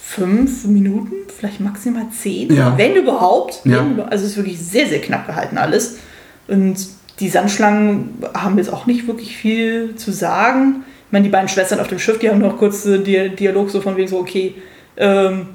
[0.00, 2.76] fünf Minuten, vielleicht maximal zehn, Ja.
[2.76, 3.60] wenn überhaupt.
[3.64, 3.86] Ja.
[4.10, 5.98] Also es ist wirklich sehr, sehr knapp gehalten alles.
[6.48, 6.88] Und
[7.20, 10.84] die Sandschlangen haben jetzt auch nicht wirklich viel zu sagen.
[11.10, 13.80] Ich meine, die beiden Schwestern auf dem Schiff, die haben noch kurz Di- Dialog so
[13.80, 14.54] von wegen so, okay,
[14.96, 15.48] ähm,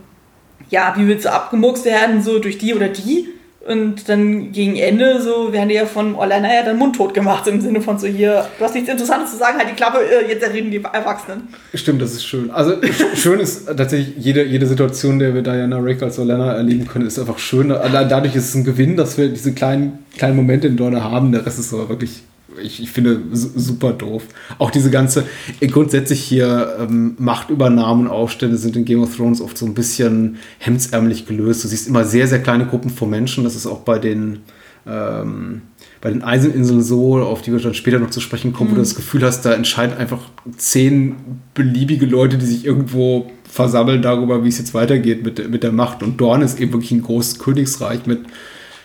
[0.70, 3.30] ja, wie willst du abgemurkst werden, so durch die oder die?
[3.66, 7.62] Und dann gegen Ende so werden die ja von Orlana ja dann mundtot gemacht, im
[7.62, 10.46] Sinne von so hier, du hast nichts Interessantes zu sagen, halt die Klappe, äh, jetzt
[10.52, 11.48] reden die Erwachsenen.
[11.74, 12.52] Stimmt, das ist schön.
[12.52, 16.86] Also sch- schön ist tatsächlich jede, jede Situation, der wir Diana Rick als Olena erleben
[16.86, 17.72] können, ist einfach schön.
[17.72, 21.32] Allein dadurch ist es ein Gewinn, dass wir diese kleinen, kleinen Momente in Dorne haben.
[21.32, 22.22] Der Rest ist aber wirklich,
[22.62, 24.24] ich, ich finde, su- super doof.
[24.58, 25.24] Auch diese ganze,
[25.60, 29.74] äh, grundsätzlich hier ähm, Machtübernahmen und Aufstände sind in Game of Thrones oft so ein
[29.74, 31.64] bisschen hemdsärmlich gelöst.
[31.64, 33.44] Du siehst immer sehr, sehr kleine Gruppen von Menschen.
[33.44, 34.40] Das ist auch bei den
[34.88, 35.62] ähm,
[36.02, 38.82] bei den Eiseninseln so, auf die wir dann später noch zu sprechen kommen, wo du
[38.82, 40.20] das Gefühl hast, da entscheiden einfach
[40.58, 41.16] zehn
[41.56, 46.04] beliebige Leute, die sich irgendwo versammeln darüber, wie es jetzt weitergeht mit, mit der Macht.
[46.04, 48.20] Und Dorn ist eben wirklich ein großes Königsreich mit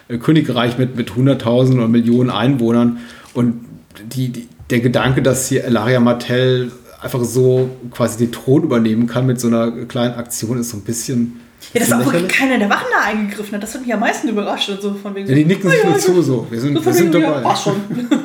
[0.08, 2.98] äh, Königreich mit, mit hunderttausenden oder Millionen Einwohnern.
[3.34, 3.64] Und
[4.12, 6.70] die, die, der Gedanke, dass hier Elaria Martell
[7.00, 10.82] einfach so quasi den Thron übernehmen kann mit so einer kleinen Aktion, ist so ein
[10.82, 11.40] bisschen.
[11.74, 14.28] Ja, dass auch wirklich keiner der Wachen da eingegriffen hat, das hat mich am meisten
[14.28, 14.70] überrascht.
[14.70, 16.46] Und so von wegen Ja, die nicken sich "Ah nur ja, zu, so.
[16.50, 17.40] Wir sind, so wir sind ja, dabei.
[17.42, 17.76] passt schon.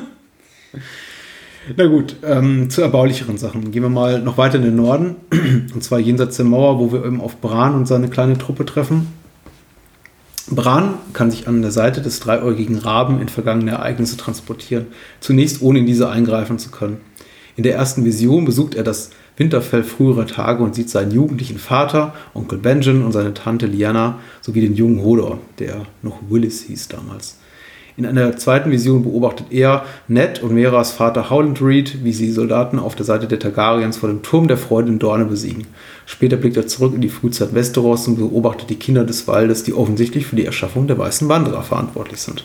[1.77, 3.71] Na gut, ähm, zu erbaulicheren Sachen.
[3.71, 5.15] Gehen wir mal noch weiter in den Norden.
[5.73, 9.07] Und zwar jenseits der Mauer, wo wir eben auf Bran und seine kleine Truppe treffen.
[10.47, 14.87] Bran kann sich an der Seite des dreiäugigen Raben in vergangene Ereignisse transportieren,
[15.19, 16.97] zunächst ohne in diese eingreifen zu können.
[17.55, 22.13] In der ersten Vision besucht er das Winterfell früherer Tage und sieht seinen jugendlichen Vater,
[22.33, 27.37] Onkel Benjen und seine Tante Lyanna sowie den jungen Hodor, der noch Willis hieß damals.
[27.97, 32.77] In einer zweiten Vision beobachtet er Ned und Meras Vater Howland Reed, wie sie Soldaten
[32.77, 35.65] auf der Seite der Targaryens vor dem Turm der Freude in Dorne besiegen.
[36.05, 39.73] Später blickt er zurück in die Frühzeit Westeros und beobachtet die Kinder des Waldes, die
[39.73, 42.43] offensichtlich für die Erschaffung der Weißen Wanderer verantwortlich sind.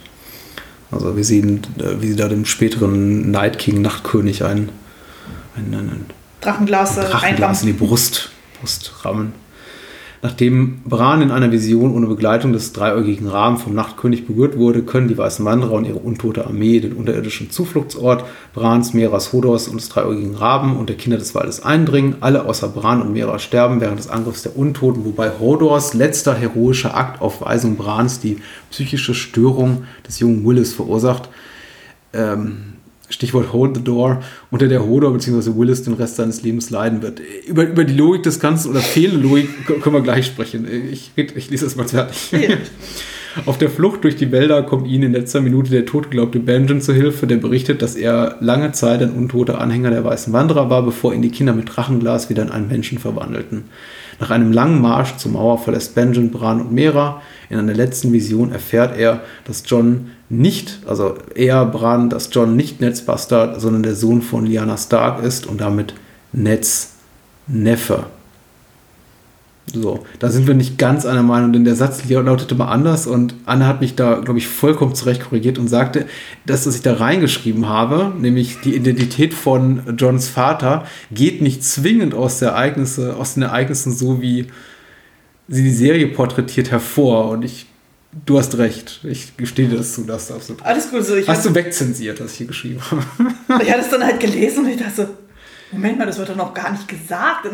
[0.93, 4.71] Also wir sehen, äh, wie sie da dem späteren Night King Nachtkönig ein,
[5.57, 6.07] ein, ein,
[6.41, 8.31] Drachenglas äh, Drachenglas in die Brust,
[8.61, 9.33] Brust rammen.
[10.23, 15.09] Nachdem Bran in einer Vision ohne Begleitung des dreiäugigen Raben vom Nachtkönig berührt wurde, können
[15.09, 19.89] die Weißen Wanderer und ihre untote Armee den unterirdischen Zufluchtsort Brans, Meras, Hodors und des
[19.89, 22.17] dreiäugigen Raben und der Kinder des Waldes eindringen.
[22.21, 26.95] Alle außer Bran und Mera sterben während des Angriffs der Untoten, wobei Hodors letzter heroischer
[26.95, 28.41] Akt auf Weisung Brans die
[28.71, 31.31] psychische Störung des jungen Willis verursacht.
[32.13, 32.70] Ähm,
[33.11, 35.57] Stichwort Hold the Door, unter der Hodor bzw.
[35.57, 37.21] Willis den Rest seines Lebens leiden wird.
[37.47, 40.67] Über, über die Logik des Ganzen oder fehlende Logik können wir gleich sprechen.
[40.91, 42.33] Ich, ich lese das mal fertig.
[43.47, 46.93] Auf der Flucht durch die Wälder kommt ihnen in letzter Minute der totgeglaubte Benjen zu
[46.93, 51.15] Hilfe, der berichtet, dass er lange Zeit ein untoter Anhänger der Weißen Wanderer war, bevor
[51.15, 53.65] ihn die Kinder mit Drachenglas wieder in einen Menschen verwandelten.
[54.19, 57.23] Nach einem langen Marsch zur Mauer verlässt Benjen Bran und Mera.
[57.49, 62.81] In einer letzten Vision erfährt er, dass John nicht, also er, Bran, dass John nicht
[62.81, 65.95] Neds Bastard, sondern der Sohn von Lyanna Stark ist und damit
[66.33, 66.95] Neds
[67.49, 68.05] Neffe.
[69.73, 73.35] So, da sind wir nicht ganz einer Meinung, denn der Satz lautete mal anders und
[73.45, 76.07] Anne hat mich da, glaube ich, vollkommen zurecht korrigiert und sagte,
[76.45, 82.15] dass das ich da reingeschrieben habe, nämlich die Identität von Johns Vater, geht nicht zwingend
[82.15, 84.47] aus, Ereignisse, aus den Ereignissen so, wie
[85.49, 87.31] sie die Serie porträtiert, hervor.
[87.31, 87.67] Und ich,
[88.27, 90.63] du hast recht, ich gestehe dir das zu, das ist absolut.
[90.65, 93.63] Alles gut, so ich Hast du wegzensiert, was ich hier geschrieben habe?
[93.63, 95.07] Ich hatte es dann halt gelesen und ich dachte so,
[95.73, 97.47] Moment mal, das wird doch noch gar nicht gesagt.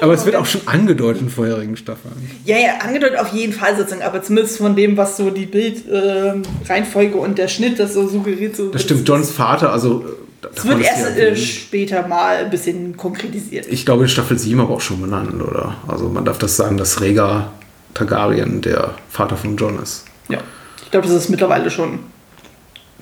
[0.00, 2.12] Aber es wird auch schon angedeutet in vorherigen Staffeln.
[2.44, 7.16] Ja, ja, angedeutet auf jeden Fall sozusagen, aber zumindest von dem, was so die Bildreihenfolge
[7.16, 8.56] und der Schnitt das so suggeriert.
[8.56, 10.04] So, Das stimmt, Johns Vater, also.
[10.42, 13.66] äh, Es wird erst hier äh, später mal ein bisschen konkretisiert.
[13.70, 15.76] Ich glaube, in Staffel 7 aber auch schon benannt, oder?
[15.86, 17.52] Also man darf das sagen, dass Rhaegar
[17.98, 20.04] Targaryen der Vater von Jon ist.
[20.28, 20.38] Ja.
[20.84, 21.98] Ich glaube, das ist mittlerweile schon.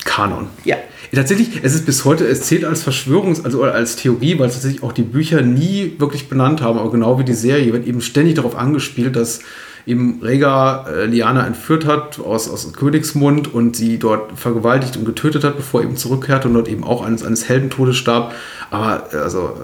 [0.04, 0.48] Kanon.
[0.64, 0.76] Ja.
[1.14, 4.82] Tatsächlich, es ist bis heute, es zählt als Verschwörungs-, also als Theorie, weil es tatsächlich
[4.82, 8.34] auch die Bücher nie wirklich benannt haben, aber genau wie die Serie wird eben ständig
[8.34, 9.40] darauf angespielt, dass
[9.86, 15.44] eben Rhaegar äh, Liana entführt hat aus, aus Königsmund und sie dort vergewaltigt und getötet
[15.44, 18.34] hat, bevor er eben zurückkehrte und dort eben auch eines, eines Heldentodes starb.
[18.70, 19.60] Aber äh, also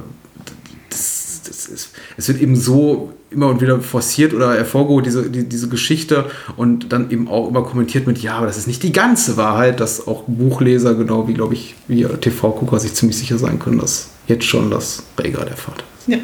[0.90, 5.48] das, das ist, es wird eben so immer und wieder forciert oder hervorgeholt, diese, die,
[5.48, 6.26] diese Geschichte
[6.56, 9.80] und dann eben auch immer kommentiert mit, ja, aber das ist nicht die ganze Wahrheit,
[9.80, 14.10] dass auch Buchleser, genau wie, glaube ich, wie TV-Gucker sich ziemlich sicher sein können, dass
[14.26, 16.08] jetzt schon das Rhaegar der Vater ist.
[16.08, 16.18] Ja.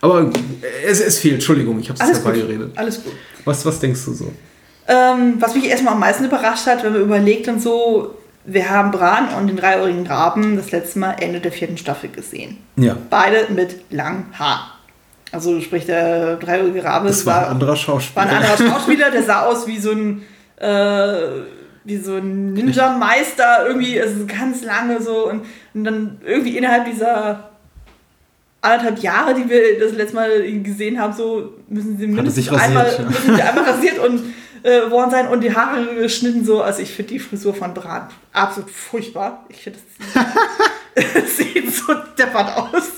[0.00, 0.30] Aber
[0.86, 2.46] es, es fehlt, Entschuldigung, ich habe es Alles dabei gut.
[2.46, 2.72] geredet.
[2.76, 3.12] Alles gut.
[3.44, 4.32] Was, was denkst du so?
[4.86, 8.90] Ähm, was mich erstmal am meisten überrascht hat, wenn man überlegt und so, wir haben
[8.90, 12.58] Bran und den dreiohrigen Raben das letzte Mal Ende der vierten Staffel gesehen.
[12.76, 12.96] Ja.
[13.10, 14.77] Beide mit langem Haar.
[15.30, 18.24] Also sprich, der dreiohrige Rabe Das war ein anderer Schauspieler.
[18.24, 20.22] war ein anderer Schauspieler, der sah aus wie so ein
[20.56, 21.42] äh,
[21.84, 27.50] wie so ein Ninja-Meister, irgendwie, also ganz lange so und, und dann irgendwie innerhalb dieser
[28.60, 32.94] anderthalb Jahre, die wir das letzte Mal gesehen haben, so müssen sie mindestens rasiert, einmal,
[32.98, 33.04] ja.
[33.04, 36.62] müssen sie einmal rasiert und äh, worden sein und die Haare geschnitten so.
[36.62, 39.44] Also ich finde die Frisur von Bran absolut furchtbar.
[39.48, 39.78] Ich finde,
[40.94, 42.90] das sieht so deppert aus.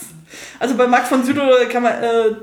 [0.59, 2.35] Also bei Max von Südow kann man, äh,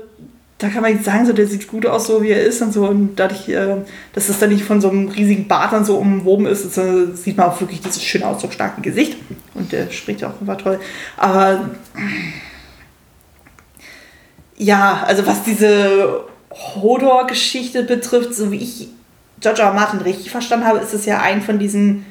[0.58, 2.72] da kann man jetzt sagen, so, der sieht gut aus, so wie er ist und
[2.72, 2.86] so.
[2.86, 3.76] Und dadurch, äh,
[4.12, 7.14] dass es dann nicht von so einem riesigen Bart dann so umwoben ist, ist äh,
[7.14, 9.16] sieht man auch wirklich dieses schöne, ausdrucksstarke Gesicht.
[9.54, 10.80] Und der spricht ja auch immer toll.
[11.16, 11.70] Aber
[14.56, 18.88] ja, also was diese Hodor-Geschichte betrifft, so wie ich
[19.40, 19.62] George.
[19.62, 19.72] R.
[19.72, 22.04] Martin richtig verstanden habe, ist es ja ein von diesen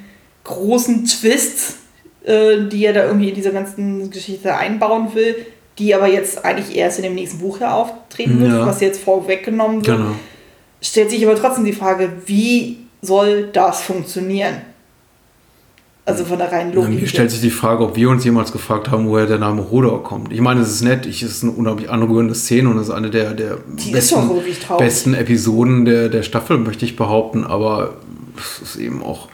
[0.44, 1.78] großen Twists,
[2.24, 5.36] äh, die er da irgendwie in diese ganzen Geschichte einbauen will,
[5.80, 8.66] die aber jetzt eigentlich erst in dem nächsten Buch ja auftreten wird, Ja.
[8.66, 9.98] was jetzt vorweggenommen wird.
[9.98, 10.12] Genau.
[10.82, 14.62] Stellt sich aber trotzdem die Frage, wie soll das funktionieren?
[16.06, 17.02] Also von der reinen Logik.
[17.02, 20.04] Mir stellt sich die Frage, ob wir uns jemals gefragt haben, woher der Name Hodor
[20.04, 20.32] kommt.
[20.32, 22.94] Ich meine, es ist nett, ich, es ist eine unglaublich anrührende Szene und es ist
[22.94, 23.58] eine der, der
[23.92, 24.30] besten,
[24.78, 27.44] besten Episoden der, der Staffel, möchte ich behaupten.
[27.44, 27.96] Aber
[28.38, 29.28] es ist eben auch,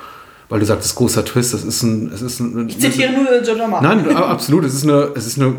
[0.53, 2.11] weil du sagtest, großer Twist, das ist ein...
[2.13, 3.61] Es ist ein ich zitiere nur George R.
[3.61, 3.67] R.
[3.69, 4.05] Martin.
[4.05, 4.63] Nein, absolut.
[4.65, 5.55] Es ist eine, es ist eine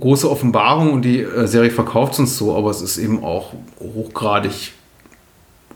[0.00, 4.72] große Offenbarung und die äh, Serie verkauft uns so, aber es ist eben auch hochgradig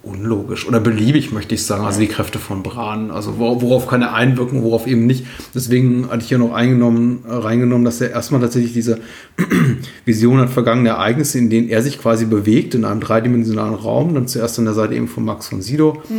[0.03, 1.85] unlogisch oder beliebig, möchte ich sagen.
[1.85, 5.27] Also die Kräfte von Bran, also wor- worauf kann er einwirken, worauf eben nicht.
[5.55, 9.01] Deswegen hatte ich hier noch eingenommen, äh, reingenommen, dass er erstmal tatsächlich diese
[10.07, 14.27] Vision hat vergangene Ereignisse, in denen er sich quasi bewegt in einem dreidimensionalen Raum, dann
[14.27, 16.15] zuerst an der Seite eben von Max von Sido äh,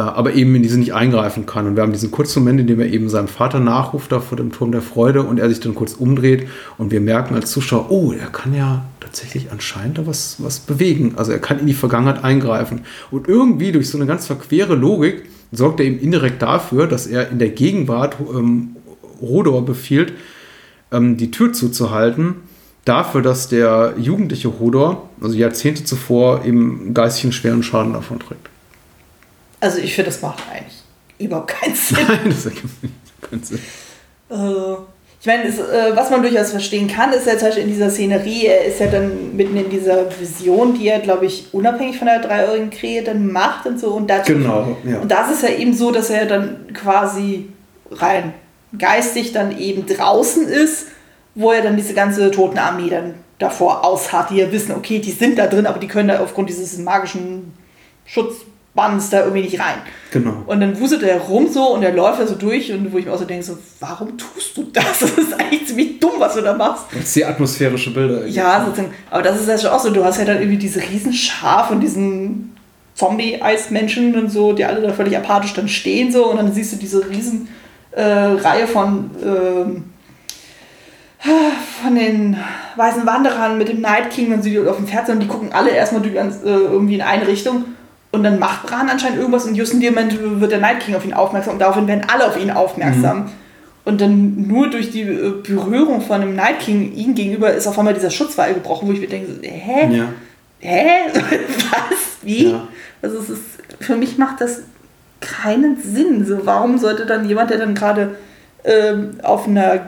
[0.00, 1.66] aber eben in diese nicht eingreifen kann.
[1.66, 4.36] Und wir haben diesen kurzen Moment, in dem er eben seinem Vater nachruft da vor
[4.36, 7.90] dem Turm der Freude und er sich dann kurz umdreht und wir merken als Zuschauer,
[7.90, 11.14] oh, er kann ja tatsächlich anscheinend da was, was bewegen.
[11.16, 12.82] Also er kann in die Vergangenheit eingreifen.
[13.10, 17.30] Und irgendwie durch so eine ganz verquere Logik sorgt er eben indirekt dafür, dass er
[17.30, 18.76] in der Gegenwart ähm,
[19.20, 20.14] Hodor befiehlt,
[20.90, 22.36] ähm, die Tür zuzuhalten,
[22.86, 28.41] dafür, dass der jugendliche Hodor, also Jahrzehnte zuvor, eben geistig einen schweren Schaden davon trägt.
[29.62, 30.82] Also ich finde, das macht eigentlich
[31.18, 31.98] überhaupt keinen Sinn.
[32.08, 32.68] Nein, das ergibt
[33.20, 33.60] keinen Sinn.
[34.28, 34.74] Äh,
[35.20, 37.90] ich meine, es, äh, was man durchaus verstehen kann, ist ja zum Beispiel in dieser
[37.90, 42.08] Szenerie, er ist ja dann mitten in dieser Vision, die er, glaube ich, unabhängig von
[42.08, 43.92] der dreieurigen Krähe dann macht und so.
[43.92, 44.98] Und, dazu, Genau, ja.
[44.98, 47.50] und das ist ja eben so, dass er dann quasi
[47.92, 48.34] rein
[48.76, 50.86] geistig dann eben draußen ist,
[51.36, 55.38] wo er dann diese ganze Totenarmee dann davor ausharrt, die ja wissen, okay, die sind
[55.38, 57.52] da drin, aber die können da aufgrund dieses magischen
[58.72, 59.76] Schutzbands da irgendwie nicht rein.
[60.10, 60.42] Genau.
[60.46, 63.06] Und dann wuselt er rum so und er läuft da so durch und wo ich
[63.06, 65.00] mir auch so denke, so, warum tust du das?
[65.00, 66.84] Das ist eigentlich ziemlich dumm, was du da machst.
[67.04, 68.26] Sehr atmosphärische Bilder.
[68.26, 68.94] Ja, sozusagen.
[69.10, 71.80] Aber das ist ja schon auch so, du hast ja dann irgendwie diese Riesenschar von
[71.80, 72.56] diesen
[72.94, 76.76] Zombie-Eismenschen und so, die alle da völlig apathisch dann stehen so und dann siehst du
[76.76, 77.48] diese riesen
[77.92, 79.84] äh, Reihe von ähm,
[81.82, 82.36] von den
[82.74, 85.52] weißen Wanderern mit dem Night King und sie auf dem Pferd sind und die gucken
[85.52, 87.64] alle erstmal äh, irgendwie in eine Richtung
[88.12, 90.94] und dann macht Bran anscheinend irgendwas und just in dem Moment wird der Night King
[90.94, 93.30] auf ihn aufmerksam und daraufhin werden alle auf ihn aufmerksam.
[93.84, 97.78] Und dann nur durch die äh, Berührung von dem Night King ihm gegenüber ist auf
[97.78, 99.88] einmal dieser Schutzwall gebrochen, wo ich mir denke, hä?
[99.90, 100.08] Ja.
[100.60, 100.86] Hä?
[101.10, 102.18] Was?
[102.22, 102.50] Wie?
[102.50, 102.68] Ja.
[103.00, 103.42] Also es ist,
[103.80, 104.62] für mich macht das
[105.20, 106.24] keinen Sinn.
[106.24, 108.16] So, warum sollte dann jemand, der dann gerade
[108.64, 109.80] ähm, auf einer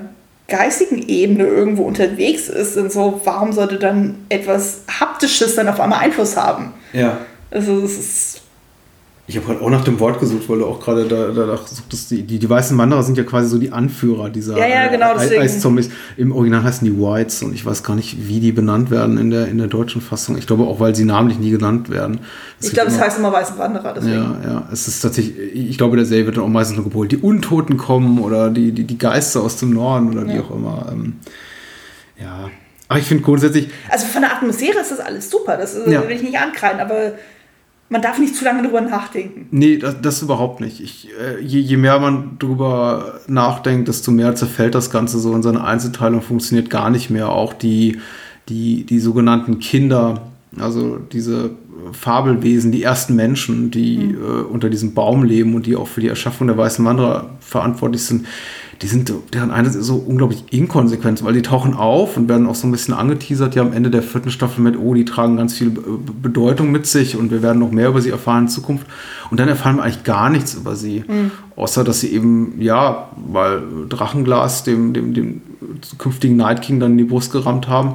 [0.48, 6.00] geistigen Ebene irgendwo unterwegs ist und so, warum sollte dann etwas Haptisches dann auf einmal
[6.00, 6.74] Einfluss haben?
[6.92, 7.18] Ja.
[7.54, 8.40] Also es ist
[9.26, 12.10] Ich habe gerade auch nach dem Wort gesucht, weil du auch gerade da, danach suchtest.
[12.10, 15.12] Die, die, die weißen Wanderer sind ja quasi so die Anführer dieser Ja, ja, genau,
[15.12, 15.40] äh, deswegen.
[15.40, 15.88] Eiszombies.
[16.18, 19.30] Im Original heißen die Whites und ich weiß gar nicht, wie die benannt werden in
[19.30, 20.36] der, in der deutschen Fassung.
[20.36, 22.20] Ich glaube auch, weil sie namentlich nie genannt werden.
[22.60, 24.14] Es ich glaube, es heißt immer weißen Wanderer, deswegen.
[24.14, 27.12] Ja, ja, es ist tatsächlich, ich glaube, der Serie wird dann auch meistens nur gebrüllt,
[27.12, 30.42] die Untoten kommen oder die, die, die Geister aus dem Norden oder wie Ja.
[30.42, 30.88] auch immer.
[30.92, 31.14] Ähm,
[32.20, 32.50] ja,
[32.88, 36.02] aber ich finde grundsätzlich, Also von der Atmosphäre ist das alles super, das äh, Ja.
[36.06, 37.12] will ich nicht ankreiden, aber
[37.88, 39.46] Man darf nicht zu lange drüber nachdenken.
[39.50, 40.80] Nee, das, das überhaupt nicht.
[40.80, 45.42] Ich, äh, je, je mehr man drüber nachdenkt, desto mehr zerfällt das Ganze so in
[45.42, 47.28] seine Einzelteilung, funktioniert gar nicht mehr.
[47.28, 47.98] Auch die,
[48.48, 50.22] die, die sogenannten Kinder,
[50.58, 51.50] also diese
[51.92, 56.08] Fabelwesen, die ersten Menschen, die äh, unter diesem Baum leben und die auch für die
[56.08, 58.26] Erschaffung der weißen Wanderer verantwortlich sind,
[58.82, 62.54] die sind, deren eines ist so unglaublich inkonsequent, weil die tauchen auf und werden auch
[62.54, 65.54] so ein bisschen angeteasert, ja am Ende der vierten Staffel mit, oh, die tragen ganz
[65.54, 65.82] viel Be-
[66.22, 68.86] Bedeutung mit sich und wir werden noch mehr über sie erfahren in Zukunft.
[69.30, 71.04] Und dann erfahren wir eigentlich gar nichts über sie.
[71.56, 75.42] Außer, dass sie eben, ja, weil Drachenglas dem, dem, dem
[75.80, 77.94] zukünftigen Night King dann in die Brust gerammt haben.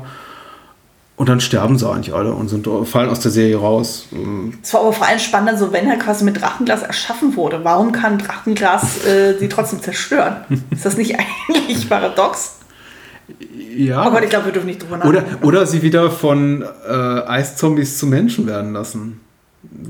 [1.19, 4.05] Und dann sterben sie eigentlich alle und sind, fallen aus der Serie raus.
[4.13, 7.59] Ähm, Es war aber vor allem spannend, so wenn er quasi mit Drachenglas erschaffen wurde.
[7.63, 10.37] Warum kann Drachenglas äh, sie trotzdem zerstören?
[10.71, 12.55] Ist das nicht eigentlich paradox?
[13.75, 14.07] Ja.
[14.07, 15.45] Oh Gott, ich glaube, wir dürfen nicht drüber Oder, nachdenken.
[15.45, 19.19] oder sie wieder von äh, Eiszombies zu Menschen werden lassen.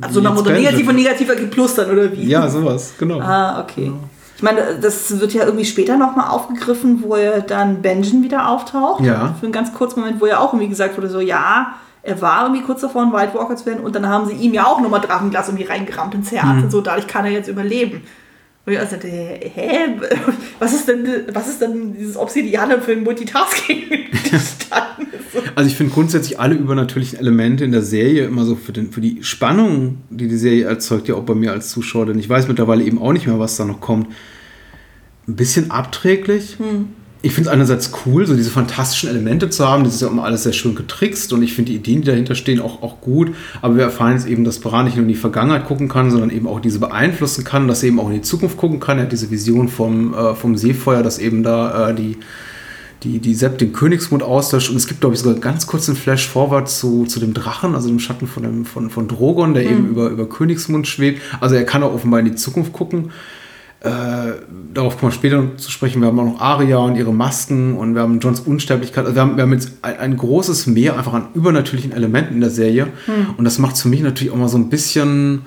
[0.01, 2.25] also nach Motto negativ und negativer dann, oder wie?
[2.25, 3.19] Ja, sowas, genau.
[3.19, 3.91] Ah, okay.
[4.39, 9.03] Ich meine, das wird ja irgendwie später nochmal aufgegriffen, wo er dann Benjen wieder auftaucht.
[9.03, 9.35] Ja.
[9.37, 11.73] Für einen ganz kurzen Moment, wo ja auch irgendwie gesagt wurde, so, ja,
[12.03, 14.53] er war irgendwie kurz davor, ein White Walker zu werden und dann haben sie ihm
[14.53, 16.63] ja auch nochmal Drachenglas irgendwie reingerammt ins Herz Mhm.
[16.63, 18.01] und so, dadurch kann er jetzt überleben.
[18.69, 19.95] Und ich also dachte, hä,
[20.59, 23.81] was ist denn, was ist denn dieses Obsidianer für ein Multitasking.
[25.55, 29.01] Also ich finde grundsätzlich alle übernatürlichen Elemente in der Serie immer so für, den, für
[29.01, 32.47] die Spannung, die die Serie erzeugt, ja auch bei mir als Zuschauer, denn ich weiß
[32.47, 34.07] mittlerweile eben auch nicht mehr, was da noch kommt,
[35.27, 36.57] ein bisschen abträglich.
[37.21, 39.83] Ich finde es einerseits cool, so diese fantastischen Elemente zu haben.
[39.83, 42.33] Das ist ja immer alles sehr schön getrickst und ich finde die Ideen, die dahinter
[42.33, 43.35] stehen, auch, auch gut.
[43.61, 46.29] Aber wir erfahren jetzt eben, dass Bran nicht nur in die Vergangenheit gucken kann, sondern
[46.29, 48.99] eben auch diese beeinflussen kann, dass er eben auch in die Zukunft gucken kann.
[48.99, 52.17] Er hat diese Vision vom, äh, vom Seefeuer, dass eben da äh, die,
[53.03, 54.69] die, die Sepp den Königsmund auslöscht.
[54.69, 57.89] Und es gibt, glaube ich, sogar ganz kurz einen Flash-Forward zu, zu dem Drachen, also
[57.89, 61.21] dem Schatten von, dem, von, von Drogon, der eben über, über Königsmund schwebt.
[61.41, 63.11] Also er kann auch offenbar in die Zukunft gucken.
[63.81, 64.33] Äh,
[64.73, 66.01] darauf kommen wir später zu sprechen.
[66.01, 69.05] Wir haben auch noch Arya und ihre Masken und wir haben Johns Unsterblichkeit.
[69.05, 72.41] Also wir haben, wir haben jetzt ein, ein großes Meer einfach an übernatürlichen Elementen in
[72.41, 72.87] der Serie.
[73.37, 75.43] Und das macht es für mich natürlich auch mal so ein bisschen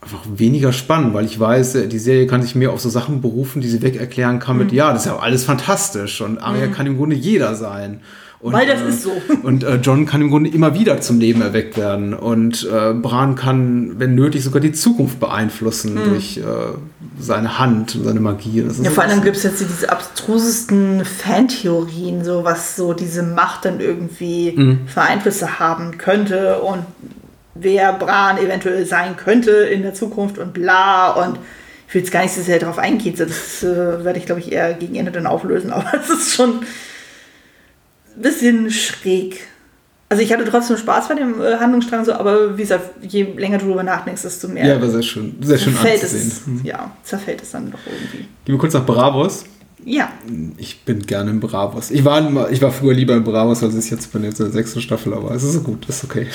[0.00, 3.20] einfach weniger spannend, weil ich weiß, äh, die Serie kann sich mehr auf so Sachen
[3.20, 6.68] berufen, die sie weg erklären kann mit, ja, das ist ja alles fantastisch und Arya
[6.68, 8.00] kann im Grunde jeder sein.
[8.40, 9.12] Und, Weil das äh, ist so.
[9.42, 12.14] Und äh, John kann im Grunde immer wieder zum Leben erweckt werden.
[12.14, 16.42] Und äh, Bran kann, wenn nötig, sogar die Zukunft beeinflussen durch äh,
[17.18, 18.64] seine Hand und seine Magie.
[18.82, 23.80] Ja, vor allem gibt es jetzt diese abstrusesten Fantheorien, so was so diese Macht dann
[23.80, 24.80] irgendwie Mhm.
[24.86, 26.84] für Einflüsse haben könnte und
[27.54, 31.38] wer Bran eventuell sein könnte in der Zukunft und bla und
[31.88, 34.52] ich will jetzt gar nicht so sehr darauf eingehen, das äh, werde ich glaube ich
[34.52, 36.60] eher gegen Ende dann auflösen, aber es ist schon
[38.22, 39.40] bisschen schräg.
[40.10, 43.58] Also ich hatte trotzdem Spaß bei dem äh, Handlungsstrang so, aber wie gesagt, je länger
[43.58, 46.60] du darüber nachdenkst, desto mehr Ja, war sehr schön, sehr schön zerfällt anzusehen.
[46.62, 48.26] es, ja, zerfällt es dann doch irgendwie.
[48.44, 49.44] Gehen wir kurz nach Bravos.
[49.84, 50.10] Ja.
[50.56, 51.90] Ich bin gerne im Bravos.
[51.90, 54.52] Ich war, ich war früher lieber im Bravos, als ich jetzt bin jetzt in der
[54.52, 56.26] sechsten Staffel, aber es ist so gut, ist okay.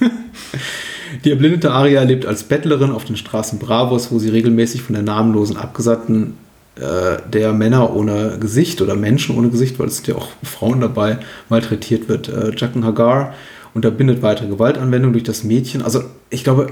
[1.24, 5.02] Die erblindete Aria lebt als Bettlerin auf den Straßen Bravos, wo sie regelmäßig von der
[5.02, 6.45] namenlosen Abgesandten äh,
[6.76, 11.18] der Männer ohne Gesicht oder Menschen ohne Gesicht, weil es sind ja auch Frauen dabei,
[11.48, 12.28] malträtiert wird.
[12.28, 13.32] Äh, Jacken Hagar
[13.72, 15.82] unterbindet weitere Gewaltanwendung durch das Mädchen.
[15.82, 16.68] Also ich glaube,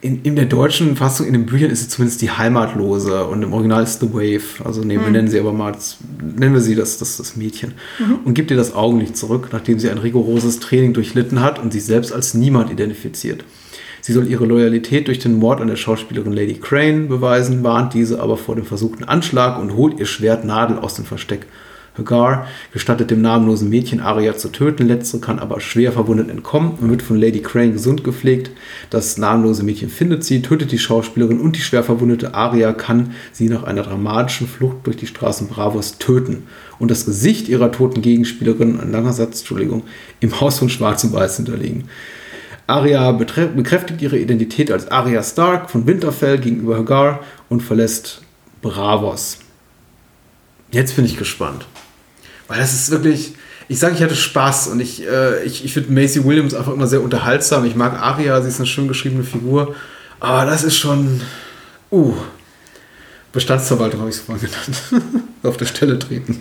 [0.00, 3.52] in, in der deutschen Fassung, in den Büchern ist sie zumindest die Heimatlose und im
[3.52, 4.64] Original ist The Wave.
[4.64, 7.74] Also nee, wir nennen sie aber mal, das, nennen wir sie das, das, das Mädchen.
[8.24, 11.84] Und gibt ihr das Augenlicht zurück, nachdem sie ein rigoroses Training durchlitten hat und sich
[11.84, 13.44] selbst als niemand identifiziert.
[14.06, 18.20] Sie soll ihre Loyalität durch den Mord an der Schauspielerin Lady Crane beweisen, warnt diese
[18.20, 21.48] aber vor dem versuchten Anschlag und holt ihr Schwert Nadel aus dem Versteck.
[21.98, 26.88] Hagar gestattet dem namenlosen Mädchen Arya zu töten, letztere kann aber schwer verwundet entkommen und
[26.88, 28.52] wird von Lady Crane gesund gepflegt.
[28.90, 33.48] Das namenlose Mädchen findet sie, tötet die Schauspielerin und die schwer verwundete Arya kann sie
[33.48, 36.44] nach einer dramatischen Flucht durch die Straßen Bravos töten
[36.78, 39.82] und das Gesicht ihrer toten Gegenspielerin, ein langer Satz, Entschuldigung,
[40.20, 41.88] im Haus von Schwarz und Weiß hinterlegen.
[42.66, 48.22] Arya bekräftigt ihre Identität als Arya Stark von Winterfell gegenüber Hagar und verlässt
[48.60, 49.38] Bravos.
[50.72, 51.66] Jetzt bin ich gespannt.
[52.48, 53.34] Weil das ist wirklich,
[53.68, 56.86] ich sage, ich hatte Spaß und ich, äh, ich, ich finde Macy Williams einfach immer
[56.86, 57.64] sehr unterhaltsam.
[57.64, 59.74] Ich mag Arya, sie ist eine schön geschriebene Figur.
[60.18, 61.20] Aber das ist schon,
[61.92, 62.14] uh,
[63.32, 65.04] Bestandsverwaltung habe ich es vorhin genannt.
[65.42, 66.40] Auf der Stelle treten.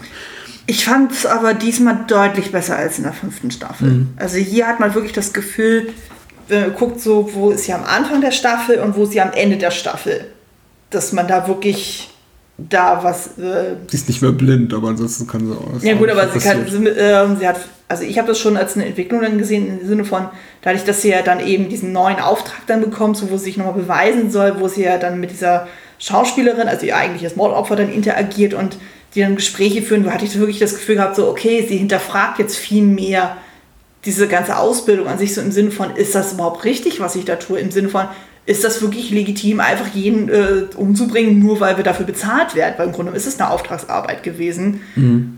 [0.68, 3.90] Ich fand es aber diesmal deutlich besser als in der fünften Staffel.
[3.90, 4.08] Mhm.
[4.16, 5.94] Also hier hat man wirklich das Gefühl,
[6.50, 9.32] äh, guckt so, wo ist sie am Anfang der Staffel und wo ist sie am
[9.34, 10.26] Ende der Staffel.
[10.90, 12.10] Dass man da wirklich
[12.58, 13.38] da was.
[13.38, 15.84] Äh, Sie ist nicht mehr blind, aber ansonsten kann sie auch.
[15.84, 18.76] ja gut, aber sie, kann, sie, ähm, sie hat, also ich habe das schon als
[18.76, 20.28] eine Entwicklung dann gesehen im Sinne von,
[20.62, 23.58] dadurch, dass sie ja dann eben diesen neuen Auftrag dann bekommt, so wo sie sich
[23.58, 25.68] nochmal beweisen soll, wo sie ja dann mit dieser
[26.00, 28.78] Schauspielerin, also ihr eigentliches Mordopfer dann interagiert und
[29.14, 32.40] die dann Gespräche führen, wo hatte ich wirklich das Gefühl gehabt, so okay, sie hinterfragt
[32.40, 33.38] jetzt viel mehr
[34.06, 37.26] diese ganze Ausbildung an sich so im Sinne von, ist das überhaupt richtig, was ich
[37.26, 37.60] da tue?
[37.60, 38.08] Im Sinne von,
[38.46, 42.76] ist das wirklich legitim, einfach jeden äh, umzubringen, nur weil wir dafür bezahlt werden?
[42.78, 44.82] Weil im Grunde ist es eine Auftragsarbeit gewesen.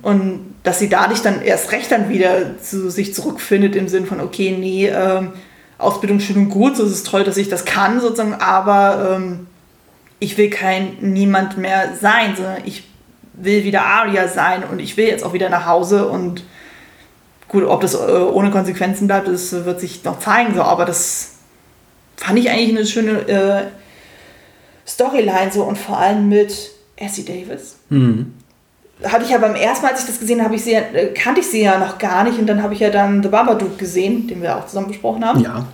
[0.02, 4.20] Und dass sie dadurch dann erst recht dann wieder zu sich zurückfindet im Sinne von,
[4.20, 5.30] okay, nee, ähm,
[5.78, 9.48] Ausbildung schön und gut, so ist es toll, dass ich das kann, sozusagen, aber ähm,
[10.20, 12.84] ich will kein niemand mehr sein, sondern ich
[13.34, 16.44] will wieder Aria sein und ich will jetzt auch wieder nach Hause und
[17.48, 21.32] gut, ob das äh, ohne Konsequenzen bleibt, das wird sich noch zeigen, so, aber das
[22.18, 23.64] fand ich eigentlich eine schöne äh,
[24.88, 27.76] Storyline so und vor allem mit Essie Davis.
[29.04, 31.42] Hatte ich ja beim ersten Mal, als ich das gesehen habe, ich sie äh, kannte
[31.42, 34.28] ich sie ja noch gar nicht und dann habe ich ja dann The Babadook gesehen,
[34.28, 35.66] den wir auch zusammen besprochen haben Ja.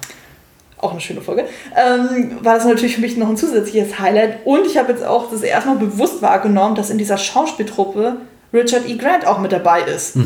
[0.79, 1.45] auch eine schöne Folge,
[1.77, 4.45] ähm, war das natürlich für mich noch ein zusätzliches Highlight.
[4.45, 8.17] Und ich habe jetzt auch das erste Mal bewusst wahrgenommen, dass in dieser Schauspieltruppe
[8.53, 8.97] Richard E.
[8.97, 10.17] Grant auch mit dabei ist.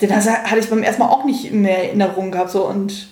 [0.00, 2.50] Den hatte ich beim ersten Mal auch nicht mehr in Erinnerung gehabt.
[2.50, 2.64] So.
[2.66, 3.08] Und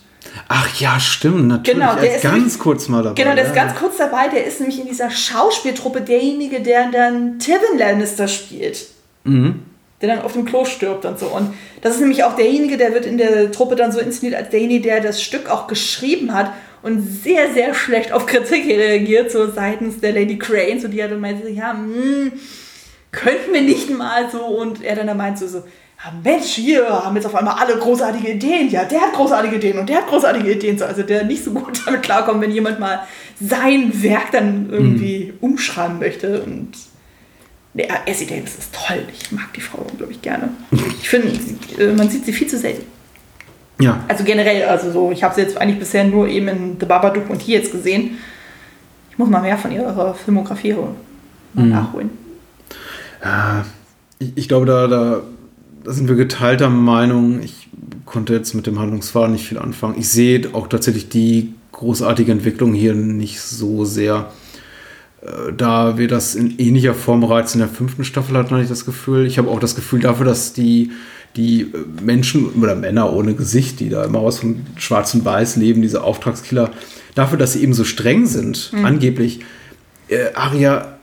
[0.49, 1.79] Ach ja, stimmt, natürlich.
[1.81, 3.23] Genau, er der ist ist ganz nämlich- kurz mal dabei.
[3.23, 3.65] genau, der ist ja.
[3.65, 4.29] ganz kurz dabei.
[4.29, 8.87] Der ist nämlich in dieser Schauspieltruppe derjenige, der dann Tywin Lannister spielt.
[9.25, 11.27] Der dann auf dem Klo stirbt und so.
[11.27, 14.51] Und das ist nämlich auch derjenige, der wird in der Truppe dann so inszeniert als
[14.51, 16.53] derjenige, der das Stück auch geschrieben hat
[16.83, 21.11] und sehr, sehr schlecht auf Kritik reagiert, so seitens der Lady Crane, so die hat
[21.11, 22.33] dann meinte, ja, hm,
[23.11, 24.45] könnten wir nicht mal so.
[24.45, 25.65] Und er dann meint so, so
[26.23, 28.71] Mensch, hier haben jetzt auf einmal alle großartige Ideen.
[28.71, 30.79] Ja, der hat großartige Ideen und der hat großartige Ideen.
[30.79, 33.01] So, Also der nicht so gut damit klarkommt, wenn jemand mal
[33.41, 36.43] sein Werk dann irgendwie umschreiben möchte.
[36.43, 36.73] Und
[37.75, 39.03] nee, Essie Davis ist toll.
[39.13, 40.51] Ich mag die Frau unglaublich gerne.
[41.01, 41.29] Ich finde,
[41.79, 42.85] äh, man sieht sie viel zu selten.
[43.79, 46.87] Ja, Also generell, also so, ich habe sie jetzt eigentlich bisher nur eben in The
[46.87, 48.19] Babadook und hier jetzt gesehen.
[49.11, 50.97] Ich muss mal mehr von ihrer Filmografie holen.
[51.53, 52.11] Mal nachholen.
[54.19, 55.21] ich, ich glaube, da, da,
[55.87, 57.41] da sind wir geteilter Meinung.
[57.43, 57.69] Ich
[58.05, 59.95] konnte jetzt mit dem Handlungsfaden nicht viel anfangen.
[59.97, 64.33] Ich sehe auch tatsächlich die großartige Entwicklung hier nicht so sehr.
[65.23, 68.69] Äh, Da wir das in ähnlicher Form bereits in der fünften Staffel hatten, hatte ich
[68.69, 69.27] das Gefühl.
[69.27, 70.91] Ich habe auch das Gefühl dafür, dass die,
[71.37, 71.67] die äh,
[72.03, 76.03] Menschen oder Männer ohne Gesicht, die da im Haus von Schwarz und Weiß leben, diese
[76.03, 76.73] Auftragskiller,
[77.15, 79.41] dafür, dass sie eben so streng sind, angeblich,
[80.09, 80.99] äh, Aria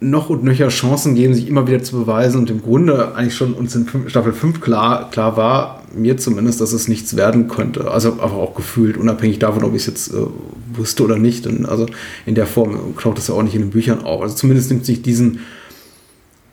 [0.00, 3.52] noch und nöcher Chancen geben, sich immer wieder zu beweisen und im Grunde eigentlich schon
[3.52, 7.90] uns in Staffel 5 klar, klar war, mir zumindest, dass es nichts werden könnte.
[7.90, 10.26] Also aber auch gefühlt, unabhängig davon, ob ich es jetzt äh,
[10.74, 11.46] wusste oder nicht.
[11.46, 11.86] Denn, also
[12.26, 14.22] in der Form taucht es ja auch nicht in den Büchern auf.
[14.22, 15.40] Also zumindest nimmt sich diesen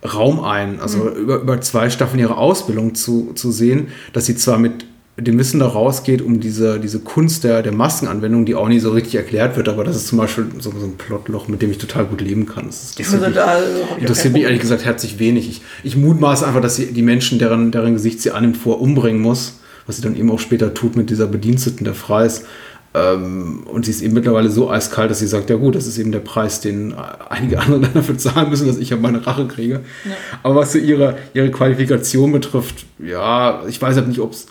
[0.04, 4.58] Raum ein, also über, über zwei Staffeln ihre Ausbildung zu, zu sehen, dass sie zwar
[4.58, 4.86] mit
[5.16, 8.92] dem Wissen da rausgeht, um diese, diese Kunst der, der Maskenanwendung, die auch nie so
[8.92, 11.78] richtig erklärt wird, aber das ist zum Beispiel so, so ein Plotloch, mit dem ich
[11.78, 12.66] total gut leben kann.
[12.66, 13.62] Das ist, das Also da habe
[13.96, 15.48] ich interessiert mich ehrlich gesagt herzlich wenig.
[15.48, 19.22] Ich, ich mutmaße einfach, dass sie die Menschen, deren, deren Gesicht sie annimmt, vor umbringen
[19.22, 22.46] muss, was sie dann eben auch später tut mit dieser Bediensteten der Freis.
[22.96, 26.00] Ähm, und sie ist eben mittlerweile so eiskalt, dass sie sagt, ja gut, das ist
[26.00, 26.96] eben der Preis, den
[27.30, 29.82] einige andere dann dafür zahlen müssen, dass ich ja meine Rache kriege.
[30.42, 34.48] Aber was so ihre, ihre Qualifikation betrifft, ja, ich weiß halt nicht, ob es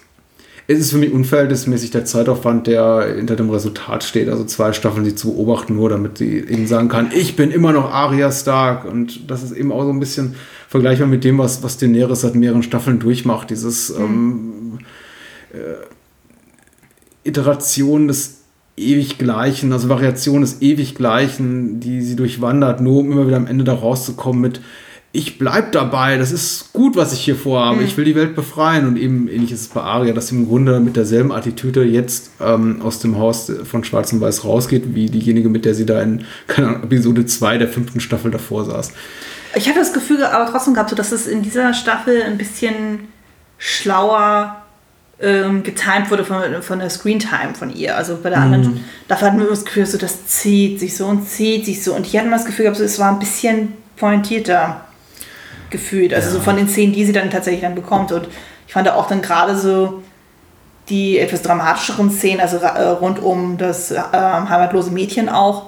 [0.73, 4.29] es ist für mich unverhältnismäßig der Zeitaufwand, der hinter dem Resultat steht.
[4.29, 7.73] Also zwei Staffeln sie zu beobachten, nur damit sie eben sagen kann, ich bin immer
[7.73, 8.85] noch Arya Stark.
[8.85, 10.35] Und das ist eben auch so ein bisschen
[10.69, 13.51] vergleichbar mit dem, was, was Daenerys seit mehreren Staffeln durchmacht.
[13.51, 14.79] Dieses ähm,
[15.53, 18.39] äh, Iteration des
[18.77, 23.75] Ewiggleichen, also Variation des Ewiggleichen, die sie durchwandert, nur um immer wieder am Ende da
[23.75, 24.61] rauszukommen mit
[25.15, 28.87] ich bleib dabei, das ist gut, was ich hier vorhabe, ich will die Welt befreien
[28.87, 32.31] und eben ähnlich ist es bei Arya, dass sie im Grunde mit derselben Attitüde jetzt
[32.41, 36.01] ähm, aus dem Haus von Schwarz und Weiß rausgeht, wie diejenige, mit der sie da
[36.01, 36.25] in
[36.57, 38.93] Ahnung, Episode 2 der fünften Staffel davor saß.
[39.55, 43.01] Ich hatte das Gefühl aber trotzdem gehabt, so, dass es in dieser Staffel ein bisschen
[43.59, 44.63] schlauer
[45.21, 47.99] ähm, getimed wurde von, von der Screentime von ihr.
[47.99, 51.29] Also bei der anderen, dafür hatten wir das Gefühl, so, das zieht sich so und
[51.29, 51.95] zieht sich so.
[51.95, 54.87] Und hier hatten wir das Gefühl gehabt, so, es war ein bisschen pointierter
[55.73, 56.15] gefühlt.
[56.15, 58.13] Also so von den Szenen, die sie dann tatsächlich dann bekommt.
[58.13, 58.29] Und
[58.67, 60.03] ich fand auch dann gerade so
[60.89, 65.67] die etwas dramatischeren Szenen, also äh, rund um das äh, heimatlose Mädchen auch,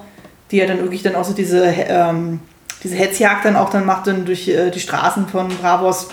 [0.51, 2.39] die ja dann wirklich dann auch so diese, ähm,
[2.83, 6.09] diese Hetzjagd dann auch dann macht dann durch äh, die Straßen von Bravos,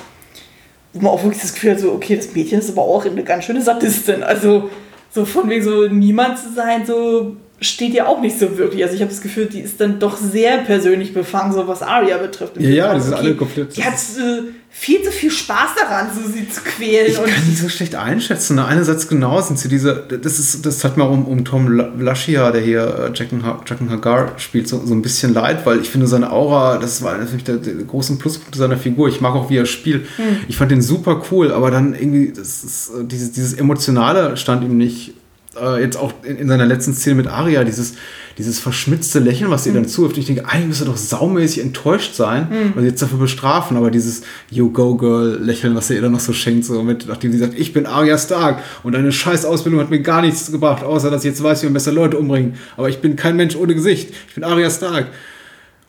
[0.92, 3.24] wo man auch wirklich das Gefühl hat, so, okay, das Mädchen ist aber auch eine
[3.24, 4.22] ganz schöne Sadistin.
[4.22, 4.70] Also
[5.10, 8.82] so von wegen so niemand zu sein, so steht ja auch nicht so wirklich.
[8.82, 12.18] Also ich habe das Gefühl, die ist dann doch sehr persönlich befangen, so was Aria
[12.18, 12.60] betrifft.
[12.60, 16.28] Ja, ja, die sind alle komplett- Die hat äh, viel zu viel Spaß daran, so
[16.30, 17.06] sie zu quälen.
[17.08, 18.56] Ich kann die so schlecht einschätzen.
[18.56, 18.64] Ne?
[18.64, 21.68] Einerseits genau sind sie diese, das ist, das hat mir um, um Tom
[22.00, 25.80] Lashia, der hier äh, Jacken, Ha- Jacken Hagar spielt, so, so ein bisschen leid, weil
[25.80, 29.08] ich finde seine Aura, das war natürlich der, der großen Pluspunkt seiner Figur.
[29.08, 30.06] Ich mag auch, wie er spielt.
[30.48, 34.64] Ich fand den super cool, aber dann irgendwie, das ist, äh, dieses, dieses Emotionale stand
[34.64, 35.14] ihm nicht.
[35.60, 37.94] Äh, jetzt auch in, in seiner letzten Szene mit Aria, dieses,
[38.38, 40.16] dieses verschmitzte Lächeln, was ihr dann zuwirft.
[40.16, 44.22] Ich denke, eigentlich müsste doch saumäßig enttäuscht sein und sie jetzt dafür bestrafen, aber dieses
[44.50, 47.38] You Go Girl Lächeln, was er ihr dann noch so schenkt, so mit, nachdem sie
[47.38, 51.10] sagt, ich bin Arya Stark und deine scheiß Ausbildung hat mir gar nichts gebracht, außer
[51.10, 52.54] dass ich jetzt weiß, wie man besser Leute umbringen.
[52.76, 54.10] Aber ich bin kein Mensch ohne Gesicht.
[54.28, 55.08] Ich bin Arya Stark.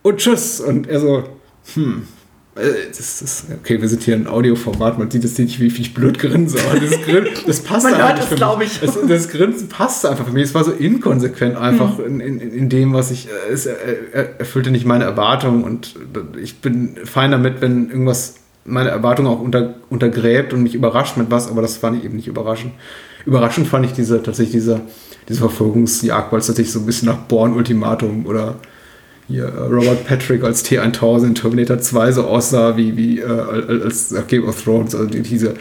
[0.02, 0.60] Und tschüss.
[0.60, 1.24] Und er so,
[1.76, 2.04] hm.
[2.56, 2.62] Äh,
[2.96, 6.20] Das ist, okay, wir sind hier in Audioformat, man sieht jetzt nicht, wie, ich blöd
[6.20, 8.74] grinse, aber das, Grin, das passt Man einfach es, für glaub mich.
[8.74, 8.80] ich.
[8.82, 10.44] Das, das Grinsen passte einfach für mich.
[10.44, 13.28] Es war so inkonsequent einfach in, in, in dem, was ich.
[13.28, 13.74] äh, Es äh,
[14.12, 15.96] er- erfüllte nicht meine Erwartungen und
[16.42, 18.36] ich bin fein damit, wenn irgendwas
[18.66, 22.16] meine Erwartungen auch unter, untergräbt und mich überrascht mit was, aber das fand ich eben
[22.16, 22.72] nicht überraschend.
[23.26, 24.82] Überraschend fand ich diese tatsächlich diese,
[25.28, 28.56] diese Verfolgungsjagd, weil es tatsächlich so ein bisschen nach Born-Ultimatum oder
[29.28, 34.14] hier äh, Robert Patrick als T1000 in Terminator 2 so aussah wie, wie äh, als
[34.14, 34.96] als Game of Thrones.
[34.96, 35.56] Also die, diese,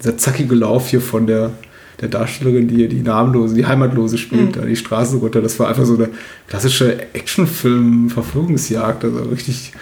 [0.00, 1.50] dieser zackige Lauf hier von der,
[2.00, 5.42] der Darstellerin, die hier die namenlose, die Heimatlose spielt, da die Straße runter.
[5.42, 6.08] Das war einfach so eine
[6.46, 9.04] klassische Actionfilm-Verfolgungsjagd.
[9.04, 9.72] Also richtig,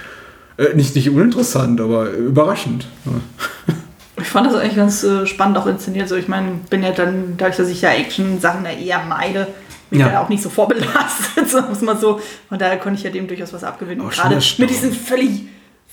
[0.56, 2.88] äh, nicht, nicht uninteressant, aber überraschend.
[3.05, 3.74] Ja.
[4.20, 6.02] Ich fand das eigentlich ganz äh, spannend auch inszeniert.
[6.05, 9.46] Also ich meine, bin ja dann, dadurch, dass ich ja Action-Sachen ja eher meide,
[9.90, 10.12] bin ich Ja.
[10.12, 12.20] ja auch nicht so vorbelastet, sagen wir mal so.
[12.48, 14.01] Von daher konnte ich ja dem durchaus was abgewinnen.
[14.05, 15.43] Und schon Gerade mit diesem völlig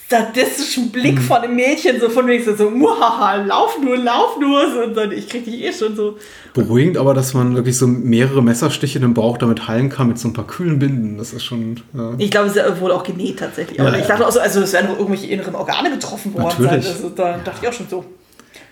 [0.08, 1.22] sadistischen Blick Mhm.
[1.22, 4.84] von dem Mädchen, so von wegen so, so muhaha, lauf nur, lauf nur.
[4.86, 6.18] Und dann, ich krieg dich eh schon so.
[6.54, 10.28] Beruhigend aber, dass man wirklich so mehrere Messerstiche im Bauch damit heilen kann mit so
[10.28, 11.18] ein paar kühlen Binden.
[11.18, 11.80] Das ist schon.
[11.94, 12.14] Ja.
[12.20, 13.80] Ich glaube, es ist ja wohl auch genäht tatsächlich.
[13.80, 16.54] Aber Ja, ich dachte auch so, also es werden wohl irgendwelche inneren Organe getroffen worden
[16.62, 16.86] Natürlich.
[16.86, 16.94] sein.
[16.96, 18.06] Also, da dachte ich auch schon so.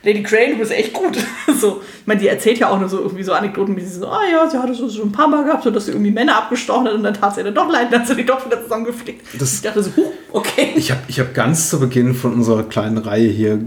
[0.06, 1.18] Lady Crane, du bist echt gut.
[1.62, 4.08] so, ich meine, die erzählt ja auch nur so irgendwie so Anekdoten, wie sie so,
[4.08, 6.36] ah ja, sie hatte so schon ein paar Mal gehabt, so dass sie irgendwie Männer
[6.38, 8.62] abgestochen hat und dann tat sie dann doch leid, dann hat sie die doch wieder
[8.62, 9.22] zusammengeflickt.
[9.40, 10.74] Das- ich dachte so, huh, okay.
[10.76, 13.60] Ich habe ich hab ganz zu Beginn von unserer kleinen Reihe hier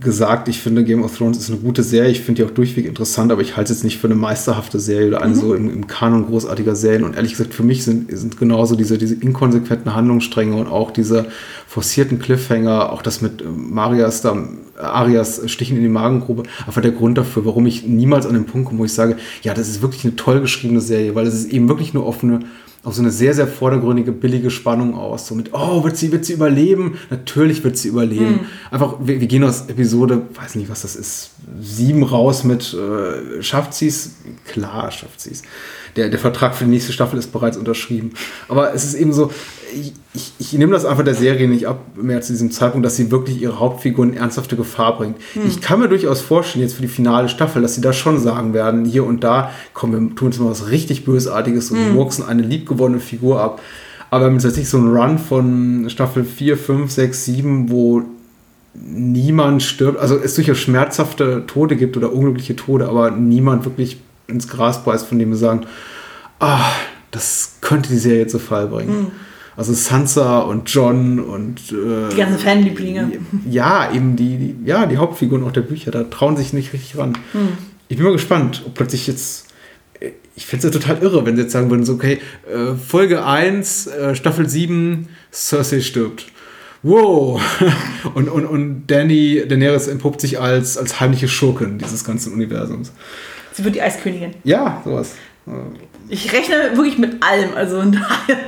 [0.00, 2.10] gesagt, ich finde Game of Thrones ist eine gute Serie.
[2.10, 4.80] Ich finde die auch durchweg interessant, aber ich halte es jetzt nicht für eine meisterhafte
[4.80, 7.04] Serie oder eine so im, im Kanon großartiger Serien.
[7.04, 11.26] Und ehrlich gesagt, für mich sind, sind genauso diese, diese inkonsequenten Handlungsstränge und auch diese
[11.66, 14.36] forcierten Cliffhanger, auch das mit äh, Marias, da,
[14.82, 18.68] Arias Stichen in die Magengrube, einfach der Grund dafür, warum ich niemals an den Punkt
[18.68, 21.52] komme, wo ich sage, ja, das ist wirklich eine toll geschriebene Serie, weil es ist
[21.52, 22.40] eben wirklich nur auf eine
[22.84, 25.28] auf so eine sehr, sehr vordergründige, billige Spannung aus.
[25.28, 26.98] So mit, oh, wird sie, wird sie überleben?
[27.10, 28.40] Natürlich wird sie überleben.
[28.72, 31.30] Einfach, wir, wir gehen aus Episode, weiß nicht, was das ist,
[31.60, 34.16] sieben raus mit, äh, schafft sie es?
[34.46, 35.42] Klar, schafft sie es.
[35.96, 38.12] Der, der Vertrag für die nächste Staffel ist bereits unterschrieben.
[38.48, 39.30] Aber es ist eben so,
[39.74, 42.96] ich, ich, ich nehme das einfach der Serie nicht ab, mehr zu diesem Zeitpunkt, dass
[42.96, 45.16] sie wirklich ihre Hauptfigur in ernsthafte Gefahr bringt.
[45.46, 48.54] Ich kann mir durchaus vorstellen, jetzt für die finale Staffel, dass sie da schon sagen
[48.54, 52.42] werden, hier und da, komm, wir tun jetzt mal was richtig Bösartiges und murksen eine
[52.42, 53.60] liebgewonnene Figur ab.
[54.10, 58.02] Aber wenn es jetzt nicht so ein Run von Staffel 4, 5, 6, 7, wo
[58.74, 64.48] niemand stirbt, also es durchaus schmerzhafte Tode gibt oder unglückliche Tode, aber niemand wirklich ins
[64.48, 65.66] Gras beißt, von dem wir sagen,
[66.40, 66.70] ah,
[67.10, 69.12] das könnte die Serie zu Fall bringen.
[69.56, 73.12] Also Sansa und John und äh, Die ganzen Fanlieblinge.
[73.50, 76.96] ja, eben die, die, ja, die Hauptfiguren auch der Bücher, da trauen sich nicht richtig
[76.96, 77.18] ran.
[77.88, 79.48] Ich bin mal gespannt, ob plötzlich jetzt.
[80.00, 82.18] äh, Ich fände es ja total irre, wenn sie jetzt sagen würden: so, okay,
[82.50, 86.26] äh, Folge 1, äh, Staffel 7, Cersei stirbt.
[86.82, 87.40] Wow!
[88.14, 92.90] Und, und, und Danny Daenerys entpuppt sich als, als heimliche Schurkin dieses ganzen Universums.
[93.52, 94.34] Sie wird die Eiskönigin.
[94.44, 95.14] Ja, sowas.
[96.08, 98.38] Ich rechne wirklich mit allem, also von daher.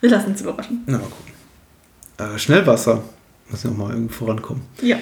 [0.00, 0.82] Wir lassen uns überraschen.
[0.86, 2.34] Na, mal gucken.
[2.34, 3.02] Äh, Schnellwasser.
[3.48, 4.62] Muss ja auch mal irgendwie vorankommen.
[4.80, 4.96] Ja.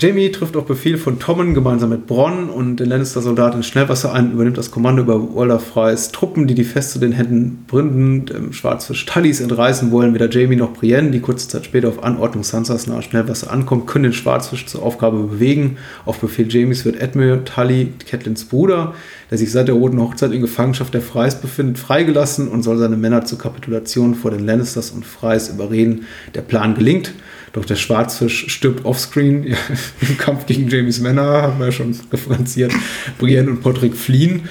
[0.00, 4.32] Jamie trifft auf Befehl von Tommen gemeinsam mit Bronn und den Lannister-Soldat in Schnellwasser ein,
[4.32, 9.04] übernimmt das Kommando über Walder Freys Truppen, die die Feste den Händen Brinden, dem Schwarzfisch
[9.04, 10.14] Tullys entreißen wollen.
[10.14, 14.04] Weder Jamie noch Brienne, die kurze Zeit später auf Anordnung Sansas nahe Schnellwasser ankommt, können
[14.04, 15.76] den Schwarzfisch zur Aufgabe bewegen.
[16.06, 18.94] Auf Befehl Jamies wird Edmure Tully, Catelins Bruder,
[19.30, 22.96] der sich seit der Roten Hochzeit in Gefangenschaft der Freys befindet, freigelassen und soll seine
[22.96, 26.06] Männer zur Kapitulation vor den Lannisters und Freys überreden.
[26.34, 27.12] Der Plan gelingt.
[27.52, 29.56] Doch der Schwarzfisch stirbt offscreen ja,
[30.08, 32.72] im Kampf gegen Jamies Männer, haben wir ja schon referenziert.
[33.18, 34.48] Brienne und Podrick fliehen.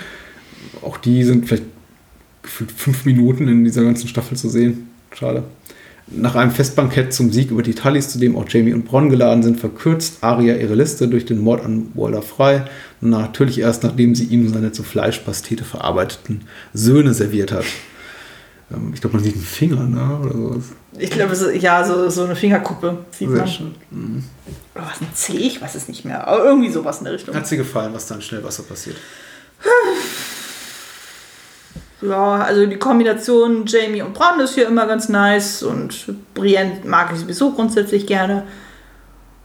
[0.82, 1.64] Auch die sind vielleicht
[2.42, 4.90] gefühlt fünf Minuten in dieser ganzen Staffel zu sehen.
[5.14, 5.44] Schade.
[6.12, 9.44] Nach einem Festbankett zum Sieg über die Tullys, zu dem auch Jamie und Bronn geladen
[9.44, 12.62] sind, verkürzt Arya ihre Liste durch den Mord an Walder Frey.
[13.00, 16.42] Natürlich erst, nachdem sie ihm seine zu Fleischpastete verarbeiteten
[16.74, 17.66] Söhne serviert hat.
[18.72, 20.20] Ähm, Ich glaube, man sieht einen Finger, ne?
[20.22, 20.64] Oder sowas.
[20.98, 23.48] Ich glaube, so, ja, so, so eine Fingerkuppe sieht Sehr man.
[23.48, 23.76] schön.
[23.92, 24.24] Mhm.
[24.76, 25.34] Oder was, ein C?
[25.34, 26.28] Ich weiß es nicht mehr.
[26.28, 27.36] Aber irgendwie sowas in der Richtung.
[27.36, 28.98] Hat sie gefallen, was da in Schnellwasser passiert?
[32.02, 37.10] Ja, also die Kombination Jamie und Bronn ist hier immer ganz nice und Brienne mag
[37.14, 38.44] ich sowieso grundsätzlich gerne.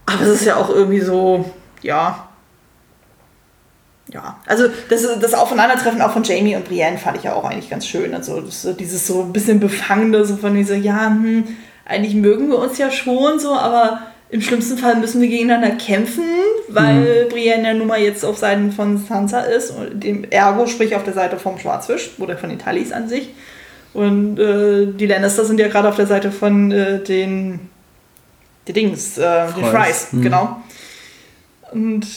[0.05, 2.29] Aber es ist ja auch irgendwie so, ja.
[4.15, 7.69] Ja, also das, das Aufeinandertreffen auch von Jamie und Brienne fand ich ja auch eigentlich
[7.69, 8.13] ganz schön.
[8.15, 11.43] Also das, so dieses so ein bisschen Befangene, so von dieser, ja, hm,
[11.83, 16.23] eigentlich mögen wir uns ja schon so, aber im schlimmsten Fall müssen wir gegeneinander kämpfen,
[16.69, 20.95] weil Brienne ja nun mal jetzt auf Seiten von Sansa ist und dem Ergo, sprich
[20.95, 23.33] auf der Seite vom Schwarzfisch oder von den Tullys an sich.
[23.93, 27.59] Und äh, die Lannister sind ja gerade auf der Seite von äh, den,
[28.65, 29.71] die Dings, äh, den Frys.
[29.71, 30.21] Frys, Mhm.
[30.21, 30.63] genau.
[31.73, 32.07] Und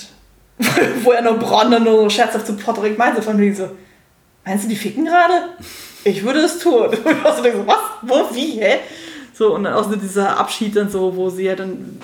[1.05, 3.69] wo er noch Bronn nur so scherzhaft zu Podrick meinte, von wegen so,
[4.45, 5.35] meinst du, die ficken gerade?
[6.05, 6.87] Ich würde es tun.
[6.87, 7.77] Und ich so, denke was?
[8.03, 8.35] Wo?
[8.35, 8.61] Wie?
[8.61, 8.77] Hä?
[9.35, 11.97] So, und dann auch so dieser Abschied dann so, wo sie ja dann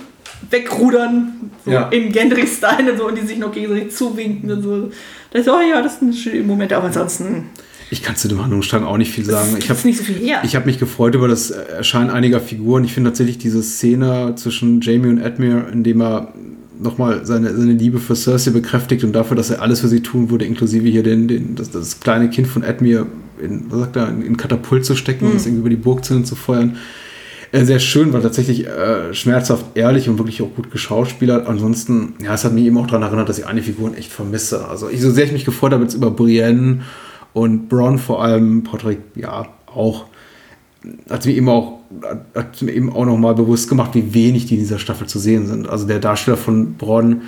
[0.51, 1.89] wegrudern, so Ja.
[1.89, 4.91] in Gendry-Style und so, und die sich noch gegenseitig zuwinken und so.
[5.33, 7.51] Da ist so, oh ja, das sind schöne Momente, aber ansonsten
[7.91, 9.57] Ich kann zu dem Handlungsstrang auch nicht viel sagen.
[9.59, 10.43] Ich habe nicht so viel her.
[10.45, 12.85] ich hab mich gefreut über das Erscheinen einiger Figuren.
[12.85, 16.33] Ich finde tatsächlich diese Szene zwischen Jamie und Edmure, in dem er
[16.81, 20.31] nochmal seine, seine Liebe für Cersei bekräftigt und dafür, dass er alles für sie tun
[20.31, 23.07] würde, inklusive hier den, den, das, das kleine Kind von Edmure
[23.41, 26.37] in, was sagt er, in, Katapult zu stecken und das irgendwie über die Burgzinnen zu
[26.37, 26.77] feuern.
[27.53, 31.47] Äh, Sehr schön, weil tatsächlich äh, schmerzhaft ehrlich und wirklich auch gut geschauspielert.
[31.47, 34.69] Ansonsten, ja, es hat mich eben auch daran erinnert, dass ich einige Figuren echt vermisse.
[34.69, 36.83] Also, ich, so sehr ich mich gefreut habe jetzt über Brienne
[37.33, 40.07] und Bronn vor allem, Patrick, ja, auch,
[41.09, 41.81] hat mir eben auch,
[42.35, 45.47] hat mir eben auch nochmal bewusst gemacht, wie wenig die in dieser Staffel zu sehen
[45.47, 45.69] sind.
[45.69, 47.23] Also, der Darsteller von Bronn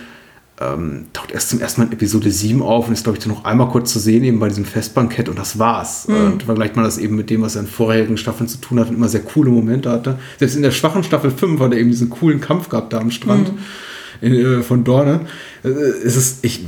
[0.59, 3.45] ähm, taucht erst zum ersten Mal in Episode 7 auf und ist, glaube ich, noch
[3.45, 6.09] einmal kurz zu sehen, eben bei diesem Festbankett und das war's.
[6.09, 8.81] Äh, Und vergleicht man das eben mit dem, was er in vorherigen Staffeln zu tun
[8.81, 10.19] hat und immer sehr coole Momente hatte.
[10.39, 13.11] Selbst in der schwachen Staffel 5 hat er eben diesen coolen Kampf gehabt da am
[13.11, 13.53] Strand
[14.23, 15.21] in, äh, von Dorne.
[15.63, 16.67] Äh, es ist, ich,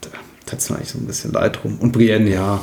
[0.00, 0.08] da
[0.46, 1.78] tat's mir eigentlich so ein bisschen leid drum.
[1.78, 2.60] Und Brienne, ja.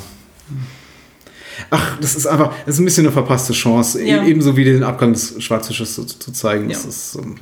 [1.70, 4.24] Ach, das ist einfach, das ist ein bisschen eine verpasste Chance, Ja.
[4.24, 6.70] e- ebenso wie den Abgang des Schwarzfisches zu, zu zeigen.
[6.70, 6.78] Ja.
[6.78, 7.36] ist, ähm,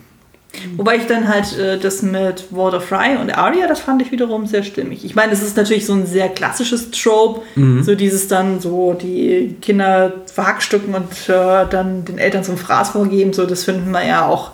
[0.78, 4.48] Wobei ich dann halt äh, das mit Walter Fry und Arya, das fand ich wiederum
[4.48, 5.06] sehr stimmig.
[5.06, 7.42] Ich meine, das ist natürlich so ein sehr klassisches Trope,
[7.82, 13.32] so dieses dann so die Kinder verhackstücken und äh, dann den Eltern zum Fraß vorgeben,
[13.32, 14.52] so das finden wir ja auch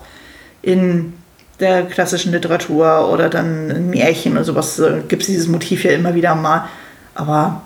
[0.60, 1.14] in
[1.60, 5.92] der klassischen Literatur oder dann in Märchen oder sowas äh, gibt es dieses Motiv ja
[5.92, 6.68] immer wieder mal.
[7.14, 7.62] Aber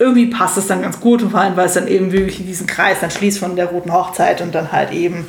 [0.00, 2.66] irgendwie passt es dann ganz gut, und vor allem, weil es dann eben wirklich diesen
[2.66, 5.26] Kreis dann schließt von der roten Hochzeit und dann halt eben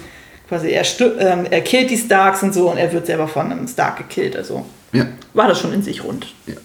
[0.48, 0.86] quasi er,
[1.20, 4.38] ähm, er killt die Starks und so und er wird selber von einem Stark gekillt.
[4.38, 5.08] Also ja.
[5.34, 6.34] war das schon in sich rund.
[6.48, 6.56] Ja.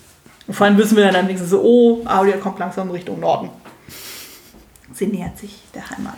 [0.47, 3.51] Und vor allem wissen wir dann wenigstens so, oh, Arya kommt langsam Richtung Norden.
[4.95, 6.15] Sie nähert sich der Heimat.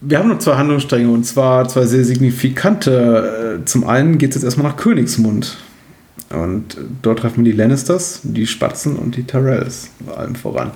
[0.00, 3.60] Wir haben noch zwei Handlungsstränge und zwar zwei sehr signifikante.
[3.60, 5.56] Äh, Zum einen geht es jetzt erstmal nach Königsmund.
[6.34, 10.72] Und dort treffen wir die Lannisters, die Spatzen und die Tyrells, vor allem voran.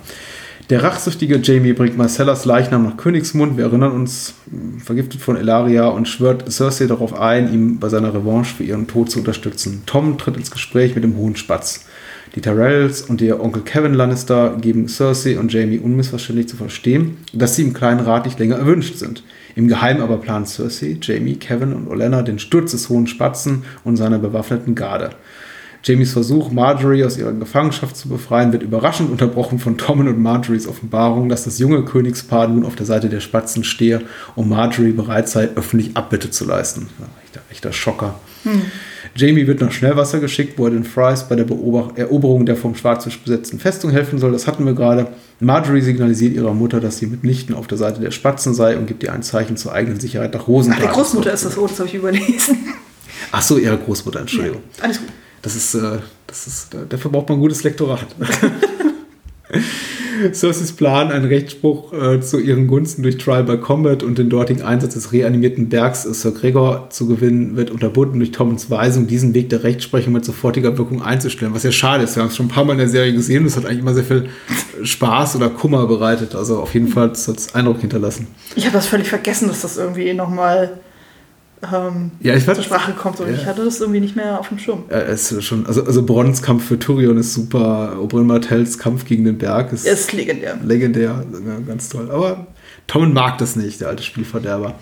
[0.71, 3.57] Der rachsüchtige Jamie bringt Marcellas Leichnam nach Königsmund.
[3.57, 4.35] Wir erinnern uns,
[4.85, 9.11] vergiftet von Elaria und schwört Cersei darauf ein, ihm bei seiner Revanche für ihren Tod
[9.11, 9.83] zu unterstützen.
[9.87, 11.87] Tom tritt ins Gespräch mit dem Hohen Spatz.
[12.35, 17.57] Die Tyrells und ihr Onkel Kevin Lannister geben Cersei und Jamie unmissverständlich zu verstehen, dass
[17.57, 19.23] sie im kleinen Rat nicht länger erwünscht sind.
[19.57, 23.97] Im Geheimen aber planen Cersei, Jamie, Kevin und Olenna den Sturz des Hohen Spatzen und
[23.97, 25.11] seiner bewaffneten Garde.
[25.85, 30.67] Jamies Versuch, Marjorie aus ihrer Gefangenschaft zu befreien, wird überraschend unterbrochen von Tommen und Marjories
[30.67, 34.03] Offenbarung, dass das junge Königspaar nun auf der Seite der Spatzen stehe
[34.35, 36.89] und Marjorie bereit sei, öffentlich Abbitte zu leisten.
[36.99, 38.15] Ja, echter, echter Schocker.
[39.15, 42.75] Jamie wird nach Schnellwasser geschickt, wo er den Frys bei der Beobacht Eroberung der vom
[42.75, 44.33] Schwarzfisch besetzten Festung helfen soll.
[44.33, 45.09] Das hatten wir gerade.
[45.41, 49.03] Marjorie signalisiert ihrer Mutter, dass sie mitnichten auf der Seite der Spatzen sei und gibt
[49.05, 50.83] ihr ein Zeichen zur eigenen Sicherheit nach Ach, Rosenthal.
[50.83, 52.59] die Großmutter ist das, oh, das habe ich überlesen.
[53.33, 54.63] Ach so, ihre Großmutter, Entschuldigung.
[54.81, 55.09] Alles gut.
[55.43, 58.06] Das ist, äh, das ist, da- dafür braucht man ein gutes Lektorat.
[60.32, 64.62] Cerseis Plan, einen Rechtsspruch äh, zu ihren Gunsten durch Trial by Combat und den dortigen
[64.62, 69.32] Einsatz des reanimierten Bergs äh, Sir Gregor zu gewinnen, wird unterbunden durch Tommens Weisung, diesen
[69.32, 71.55] Weg der Rechtsprechung mit sofortiger Wirkung einzustellen.
[71.55, 72.16] Was ja schade ist.
[72.16, 73.78] Wir haben es schon ein paar Mal in der Serie gesehen und es hat eigentlich
[73.78, 74.28] immer sehr viel
[74.82, 76.35] Spaß oder Kummer bereitet.
[76.35, 78.27] Also auf jeden Fall hat es Eindruck hinterlassen.
[78.56, 80.81] Ich habe das völlig vergessen, dass das irgendwie nochmal
[81.63, 83.21] ähm, Ja, ich zur Sprache kommt.
[83.21, 83.35] Und Ja.
[83.35, 84.85] ich hatte das irgendwie nicht mehr auf dem Schirm.
[84.89, 87.97] es ist schon, also, also Brons Kampf für Tyrion ist super.
[88.01, 90.59] Oberyn Martells Kampf gegen den Berg ist ist legendär.
[90.65, 92.11] legendär, ja, ganz toll.
[92.11, 92.47] Aber
[92.87, 94.75] Tommen mag das nicht, der alte Spielverderber.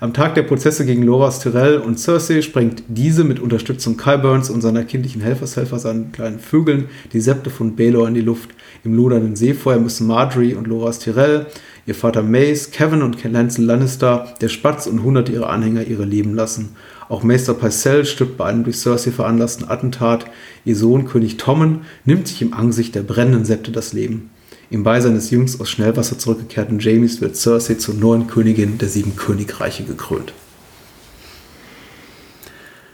[0.00, 4.60] Am Tag der Prozesse gegen Loras Tyrell und Cersei sprengt diese mit Unterstützung Kyburns und
[4.60, 8.50] seiner kindlichen Helfershelfer seinen kleinen Vögeln die Septe von Baelor in die Luft.
[8.84, 11.46] Im lodernden Seefeuer müssen Marjorie und Loras Tyrell,
[11.88, 16.34] ihr Vater Mace, Kevin und Lancel Lannister, der Spatz und hunderte ihrer Anhänger ihre Leben
[16.34, 16.76] lassen.
[17.08, 20.26] Auch Meister Pycelle stirbt bei einem durch Cersei veranlassten Attentat.
[20.66, 24.28] Ihr Sohn König Tommen nimmt sich im Angesicht der brennenden Septe das Leben.
[24.68, 29.16] Im Beisein des jüngst aus Schnellwasser zurückgekehrten Jamies wird Cersei zur neuen Königin der sieben
[29.16, 30.34] Königreiche gekrönt.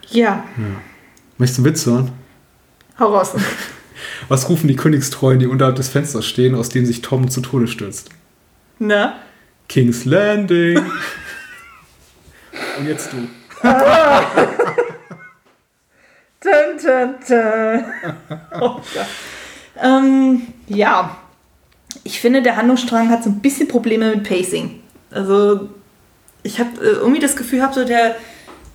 [0.09, 0.45] Ja,
[1.37, 2.13] Möchtest du einen Witz hören?
[3.01, 3.33] hau raus.
[4.29, 7.67] Was rufen die Königstreuen, die unterhalb des Fensters stehen, aus dem sich Tom zu Tode
[7.67, 8.11] stürzt?
[8.79, 9.21] Na?
[9.69, 10.79] King's Landing.
[12.79, 13.29] Und jetzt du.
[16.45, 17.85] Dun, dun, dun.
[18.61, 19.07] Oh Gott.
[19.83, 21.17] ähm, ja,
[22.03, 24.83] ich finde, der Handlungsstrang hat so ein bisschen Probleme mit Pacing.
[25.11, 25.71] Also,
[26.43, 28.17] ich habe äh, irgendwie das Gefühl, habe so der,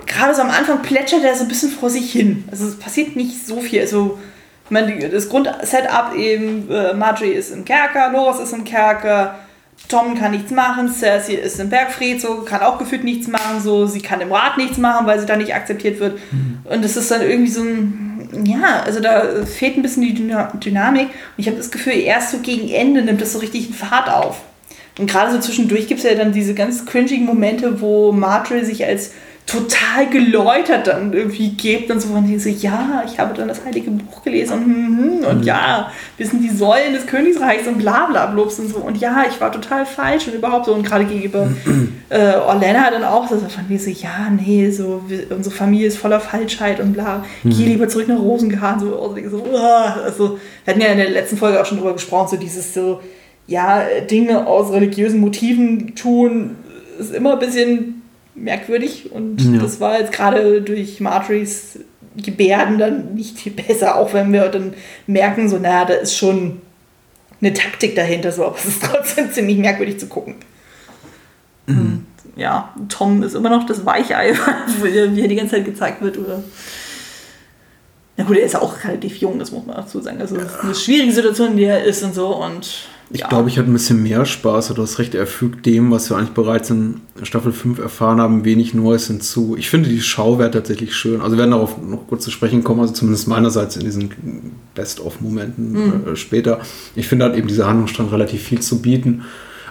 [0.07, 2.45] gerade so am Anfang plätschert er so ein bisschen vor sich hin.
[2.49, 3.81] Also, es passiert nicht so viel.
[3.81, 4.17] Also,
[4.65, 9.37] ich meine, das Grundsetup eben, äh, Marjorie ist im Kerker, Loras ist im Kerker,
[9.87, 13.87] Tom kann nichts machen, Cersei ist im Bergfried, so kann auch gefühlt nichts machen, so
[13.87, 16.19] sie kann im Rat nichts machen, weil sie da nicht akzeptiert wird.
[16.65, 20.51] Und es ist dann irgendwie so ein, ja, also da fehlt ein bisschen die Dyna
[20.53, 21.07] Dynamik.
[21.07, 24.09] Und ich habe das Gefühl, erst so gegen Ende nimmt das so richtig einen Fahrt
[24.09, 24.41] auf.
[24.99, 28.85] Und gerade so zwischendurch gibt es ja dann diese ganz cringigen Momente, wo Marjorie sich
[28.85, 29.11] als
[29.49, 33.89] total geläutert dann irgendwie gibt und so von so, ja, ich habe dann das heilige
[33.89, 38.05] Buch gelesen und, hm, hm, und ja, wir sind die Säulen des Königsreichs und bla
[38.05, 38.77] bla blubs und so.
[38.77, 40.73] Und ja, ich war total falsch und überhaupt so.
[40.73, 41.47] Und gerade gegenüber
[42.09, 45.97] äh, Orlena dann auch so von mir so, ja, nee, so wir, unsere Familie ist
[45.97, 50.89] voller Falschheit und bla, geh lieber zurück nach Rosengarten, so, so also wir hatten ja
[50.89, 52.99] in der letzten Folge auch schon drüber gesprochen, so dieses so,
[53.47, 56.55] ja, Dinge aus religiösen Motiven tun,
[56.99, 57.98] ist immer ein bisschen
[58.43, 59.59] merkwürdig und Ja.
[59.61, 61.79] das war jetzt gerade durch Marjories
[62.17, 64.73] Gebärden dann nicht viel besser, auch wenn wir dann
[65.07, 66.61] merken, so, naja, da ist schon
[67.39, 70.35] eine Taktik dahinter, so, aber es ist trotzdem ziemlich merkwürdig zu gucken.
[71.67, 72.05] Und,
[72.35, 74.33] Ja, Tom ist immer noch das Weichei,
[74.93, 76.43] er wie er die ganze Zeit gezeigt wird, oder?
[78.19, 80.19] Na gut, er ist auch relativ jung, das muss man dazu sagen.
[80.19, 82.69] Also, es ist eine schwierige Situation, in der er ist und so und.
[83.11, 83.27] Ich ja.
[83.29, 84.73] glaube, ich hatte ein bisschen mehr Spaß.
[84.73, 88.43] Du hast recht, er fügt dem, was wir eigentlich bereits in Staffel 5 erfahren haben,
[88.43, 89.55] wenig Neues hinzu.
[89.57, 91.21] Ich finde die Schau wäre tatsächlich schön.
[91.21, 96.11] Also wir werden darauf noch kurz zu sprechen kommen, also zumindest meinerseits in diesen Best-of-Momenten
[96.11, 96.59] äh, später.
[96.95, 99.23] Ich finde hat eben dieser Handlungsstrang relativ viel zu bieten.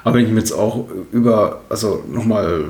[0.03, 2.65] Aber wenn ich mir jetzt auch über, also nochmal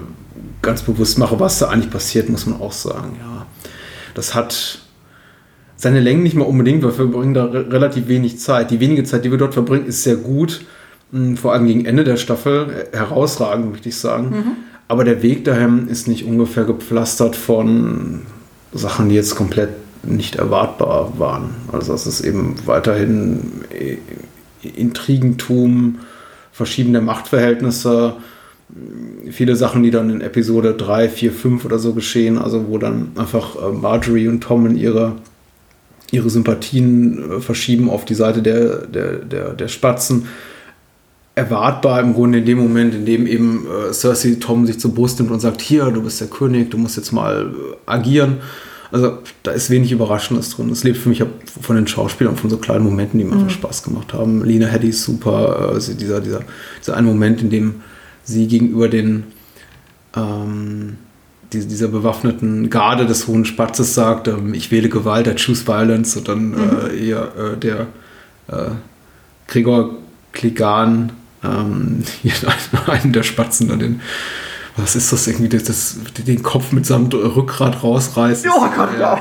[0.61, 3.47] ganz bewusst mache, was da eigentlich passiert, muss man auch sagen, ja,
[4.15, 4.81] das hat
[5.79, 8.71] seine Längen nicht mal unbedingt, weil wir verbringen da re relativ wenig Zeit.
[8.71, 10.67] Die wenige Zeit, die wir dort verbringen, ist sehr gut.
[11.13, 14.57] Mh, Vor allem gegen Ende der Staffel äh, herausragend, möchte ich sagen.
[14.89, 18.23] Aber der Weg dahin ist nicht ungefähr gepflastert von
[18.73, 19.71] Sachen, die jetzt komplett
[20.03, 21.55] nicht erwartbar waren.
[21.73, 23.41] Also es ist eben weiterhin
[23.71, 23.99] äh,
[24.69, 26.01] Intrigentum,
[26.53, 28.15] verschiedene Machtverhältnisse,
[29.31, 33.13] viele Sachen, die dann in Episode 3, 4, 5 oder so geschehen, also wo dann
[33.17, 35.13] einfach äh, Marjorie und Tom in ihre,
[36.11, 40.27] ihre Sympathien äh, verschieben auf die Seite der, der, der, der Spatzen.
[41.35, 45.21] Erwartbar im Grunde in dem Moment, in dem eben äh, Cersei Tom sich zur Brust
[45.21, 48.39] nimmt und sagt, hier, du bist der König, du musst jetzt mal äh, agieren.
[48.91, 50.71] Also da ist wenig Überraschendes drin.
[50.71, 51.23] Es lebt für mich
[51.61, 54.43] von den Schauspielern, von so kleinen Momenten, die mir einfach Spaß gemacht haben.
[54.45, 55.69] Lena Headey ist super.
[55.73, 56.41] Also dieser, dieser,
[56.81, 57.75] dieser ein Moment, in dem
[58.25, 59.25] sie gegenüber den
[60.17, 60.97] ähm,
[61.53, 66.17] dieser bewaffneten Garde des Hohen Spatzes sagt, ähm, ich wähle Gewalt, I choose violence.
[66.17, 67.87] Und dann äh, ihr, äh, der
[68.49, 68.71] äh,
[69.47, 69.97] Gregor
[70.33, 71.13] Kligan,
[71.43, 72.03] ähm,
[72.87, 74.01] einen der Spatzen, dann den
[74.79, 78.47] was ist das irgendwie, das, das, den Kopf mit seinem Rückgrat rausreißt.
[78.49, 79.21] Oh Gott, ja.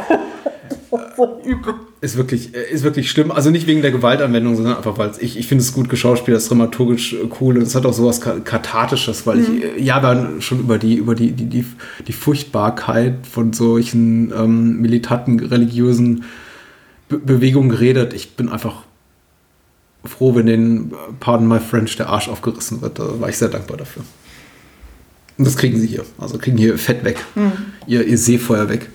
[2.02, 3.32] Ist wirklich, äh, ist wirklich schlimm.
[3.32, 6.44] Also nicht wegen der Gewaltanwendung, sondern einfach, weil ich, ich finde es gut geschauspielt, das
[6.44, 10.00] ist dramaturgisch äh, cool und es hat auch sowas Ka- Kathartisches, weil ich äh, ja
[10.00, 11.66] dann schon über die, über die, die, die,
[12.08, 16.24] die Furchtbarkeit von solchen ähm, militanten religiösen
[17.10, 18.14] Be Bewegungen geredet.
[18.14, 18.84] Ich bin einfach
[20.06, 23.00] froh, wenn den, pardon my French, der Arsch aufgerissen wird.
[23.00, 24.04] Da war ich sehr dankbar dafür.
[25.38, 26.04] Und das kriegen sie hier.
[26.18, 27.18] Also kriegen hier Fett weg.
[27.88, 28.90] Ihr, ihr Seefeuer weg.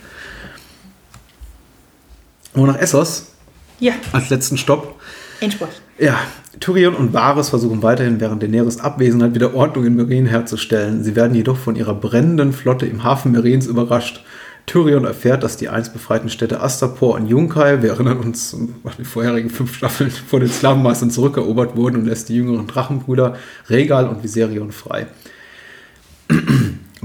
[2.55, 3.33] Und nach Essos
[3.81, 5.01] Ja, als letzten Stopp.
[5.41, 5.71] Endspurt.
[5.99, 6.19] Ja,
[6.61, 11.03] Tyrion und Varys versuchen weiterhin während Daenerys Abwesenheit wieder Ordnung in Meereen herzustellen.
[11.03, 14.23] Sie werden jedoch von ihrer brennenden Flotte im Hafen Mereens überrascht.
[14.67, 19.05] Tyrion erfährt, dass die einst befreiten Städte Astapor und Yunkai, wir erinnern uns an die
[19.05, 23.37] vorherigen fünf Staffeln, vor den Sklavenmeistern zurückerobert wurden und lässt die jüngeren Drachenbrüder
[23.69, 25.09] Regal und Viserion frei.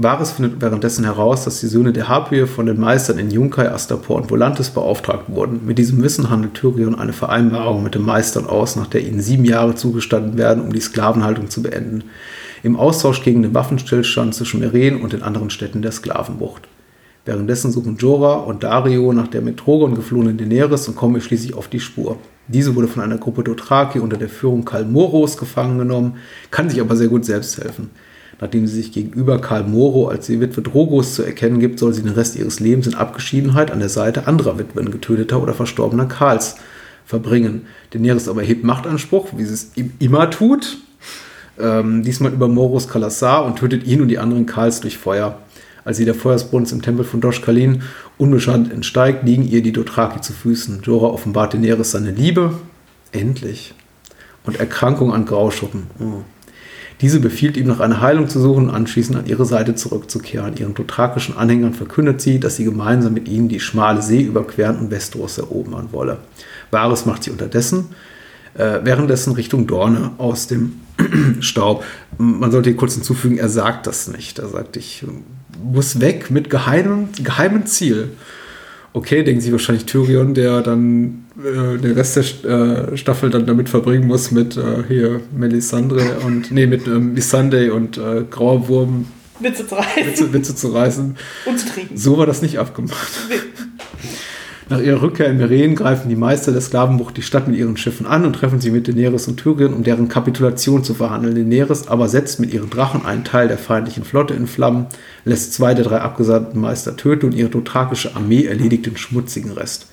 [0.00, 4.14] Varys findet währenddessen heraus, dass die Söhne der Harpie von den Meistern in Yunkai, Astapor
[4.14, 5.62] und Volantis beauftragt wurden.
[5.66, 9.44] Mit diesem Wissen handelt Tyrion eine Vereinbarung mit den Meistern aus, nach der ihnen sieben
[9.44, 12.04] Jahre zugestanden werden, um die Sklavenhaltung zu beenden.
[12.62, 16.68] Im Austausch gegen den Waffenstillstand zwischen Meren und den anderen Städten der Sklavenbucht.
[17.24, 21.66] Währenddessen suchen Jorah und Dario nach der mit Drogon geflohenen Daenerys und kommen schließlich auf
[21.66, 22.18] die Spur.
[22.46, 26.18] Diese wurde von einer Gruppe Dothraki unter der Führung Karl Moros gefangen genommen,
[26.52, 27.90] kann sich aber sehr gut selbst helfen.
[28.40, 32.02] Nachdem sie sich gegenüber Karl Moro als die Witwe Drogos zu erkennen gibt, soll sie
[32.02, 36.56] den Rest ihres Lebens in Abgeschiedenheit an der Seite anderer Witwen getöteter oder verstorbener Karls
[37.04, 37.66] verbringen.
[37.90, 40.78] Daenerys aber hebt Machtanspruch, wie sie es immer tut,
[41.58, 45.38] ähm, diesmal über Moros Kalassar und tötet ihn und die anderen Karls durch Feuer.
[45.84, 47.82] Als sie der Feuersbrunst im Tempel von Doshkalin
[48.18, 50.82] unbeschadet entsteigt, liegen ihr die Dothraki zu Füßen.
[50.82, 52.52] Jorah offenbart Daenerys seine Liebe,
[53.10, 53.74] endlich,
[54.44, 55.86] und Erkrankung an Grauschuppen.
[55.98, 56.22] Oh.
[57.00, 60.56] Diese befiehlt ihm, nach einer Heilung zu suchen und anschließend an ihre Seite zurückzukehren.
[60.56, 64.90] Ihren dothrakischen Anhängern verkündet sie, dass sie gemeinsam mit ihnen die schmale See überqueren und
[64.90, 66.18] Westeros erobern wolle.
[66.70, 67.86] Varys macht sie unterdessen,
[68.54, 70.80] äh, währenddessen Richtung Dorne aus dem
[71.40, 71.84] Staub.
[72.18, 74.40] Man sollte hier kurz hinzufügen, er sagt das nicht.
[74.40, 75.04] Er sagt, ich
[75.62, 78.10] muss weg mit geheimem, geheimem Ziel.
[78.92, 83.68] Okay, denken Sie wahrscheinlich Tyrion, der dann äh, den Rest der äh, Staffel dann damit
[83.68, 89.06] verbringen muss mit äh, hier Melisandre und nee, mit ähm, Missandei und äh, Grauer Wurm
[89.40, 90.06] Witze zu reißen.
[90.06, 91.16] Witze, Witze zu reißen.
[91.46, 91.96] Und zu trinken.
[91.96, 93.08] So war das nicht abgemacht.
[94.70, 98.04] Nach ihrer Rückkehr in Meren greifen die Meister der Sklavenbucht die Stadt mit ihren Schiffen
[98.04, 101.34] an und treffen sie mit Daenerys und Tyrion, um deren Kapitulation zu verhandeln.
[101.34, 104.86] Daenerys aber setzt mit ihren Drachen einen Teil der feindlichen Flotte in Flammen,
[105.24, 109.86] lässt zwei der drei abgesandten Meister töten und ihre dothrakische Armee erledigt den schmutzigen Rest.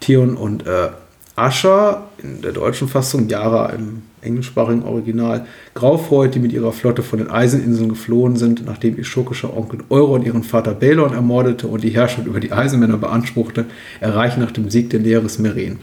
[0.00, 0.88] Theon und äh,
[1.36, 7.18] Asha in der deutschen Fassung, Yara im englischsprachigen Original, Graufreud, die mit ihrer Flotte von
[7.18, 11.90] den Eiseninseln geflohen sind, nachdem ihr schurkischer Onkel Euron ihren Vater Balon ermordete und die
[11.90, 13.66] Herrschaft über die Eisenmänner beanspruchte,
[14.00, 15.78] erreichen nach dem Sieg Daenerys Meren.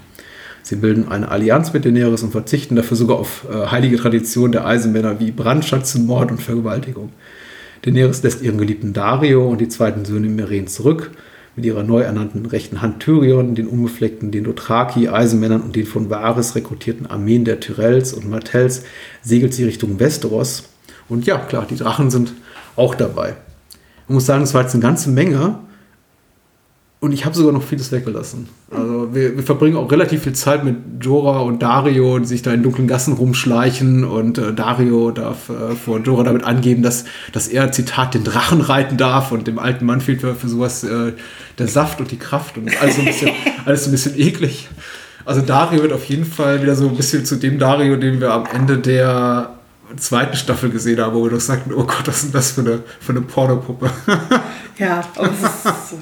[0.64, 4.65] Sie bilden eine Allianz mit Daenerys und verzichten dafür sogar auf äh, heilige Traditionen der
[4.65, 7.09] Eisenmänner wie Brandschatz, Mord und Vergewaltigung.
[7.84, 11.11] Daenerys lässt ihren geliebten Dario und die zweiten Söhne Meren zurück
[11.57, 16.09] mit ihrer neu ernannten rechten Hand Tyrion, den unbefleckten, den Dothraki, Eisenmännern und den von
[16.09, 18.84] Varys rekrutierten Armeen der Tyrells und Martells
[19.21, 20.69] segelt sie Richtung Westeros.
[21.09, 22.34] Und ja, klar, die Drachen sind
[22.75, 23.35] auch dabei.
[24.07, 25.59] Man muss sagen, es war jetzt eine ganze Menge,
[26.99, 28.49] und ich habe sogar noch vieles weggelassen.
[28.71, 32.51] Also wir, wir, verbringen auch relativ viel Zeit mit Jorah und Dario, die sich da
[32.53, 34.03] in dunklen Gassen rumschleichen.
[34.03, 38.61] Und äh, Dario darf äh, vor Jorah damit angeben, dass, dass er, Zitat, den Drachen
[38.61, 39.31] reiten darf.
[39.31, 41.13] Und dem alten Mann fehlt für, für sowas äh,
[41.57, 42.57] der Saft und die Kraft.
[42.57, 43.31] Und alles so, ein bisschen,
[43.65, 44.69] alles so ein bisschen eklig.
[45.25, 48.31] Also Dario wird auf jeden Fall wieder so ein bisschen zu dem Dario, den wir
[48.31, 49.57] am Ende der
[49.95, 52.61] zweiten Staffel gesehen haben, wo wir doch sagten, oh Gott, was ist denn das für
[52.61, 53.89] eine, für eine Pornopuppe?
[54.77, 55.97] Ja, aber es ist so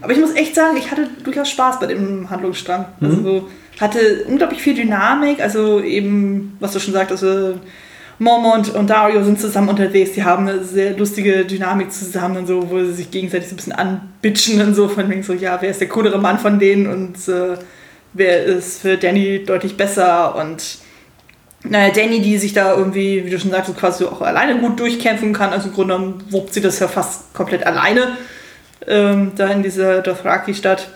[0.00, 2.86] aber ich muss echt sagen, ich hatte durchaus Spaß bei dem Handlungsstrang.
[3.00, 3.08] Mhm.
[3.08, 3.48] Also
[3.80, 5.40] hatte unglaublich viel Dynamik.
[5.40, 7.58] Also eben, was du schon sagtest, also
[8.18, 10.12] Mormont und Dario sind zusammen unterwegs.
[10.12, 13.56] Die haben eine sehr lustige Dynamik zusammen und so, wo sie sich gegenseitig so ein
[13.56, 16.86] bisschen anbitschen und so von wegen so, ja, wer ist der coolere Mann von denen
[16.86, 17.56] und äh,
[18.12, 20.78] wer ist für Danny deutlich besser und
[21.64, 25.32] naja, Danny, die sich da irgendwie, wie du schon sagst, quasi auch alleine gut durchkämpfen
[25.32, 25.50] kann.
[25.50, 28.16] Also im Grunde genommen wuppt sie das ja fast komplett alleine
[28.86, 30.88] ähm, da in dieser Dothraki-Stadt.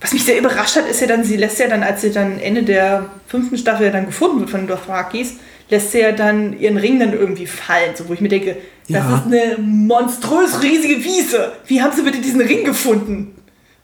[0.00, 2.38] Was mich sehr überrascht hat, ist ja dann, sie lässt ja dann, als sie dann
[2.38, 5.34] Ende der fünften Staffel ja dann gefunden wird von den Dothrakis,
[5.70, 8.56] lässt sie ja dann ihren Ring dann irgendwie fallen, so wo ich mir denke,
[8.88, 9.16] das ja.
[9.16, 11.52] ist eine monströs riesige Wiese.
[11.66, 13.34] Wie haben sie bitte diesen Ring gefunden?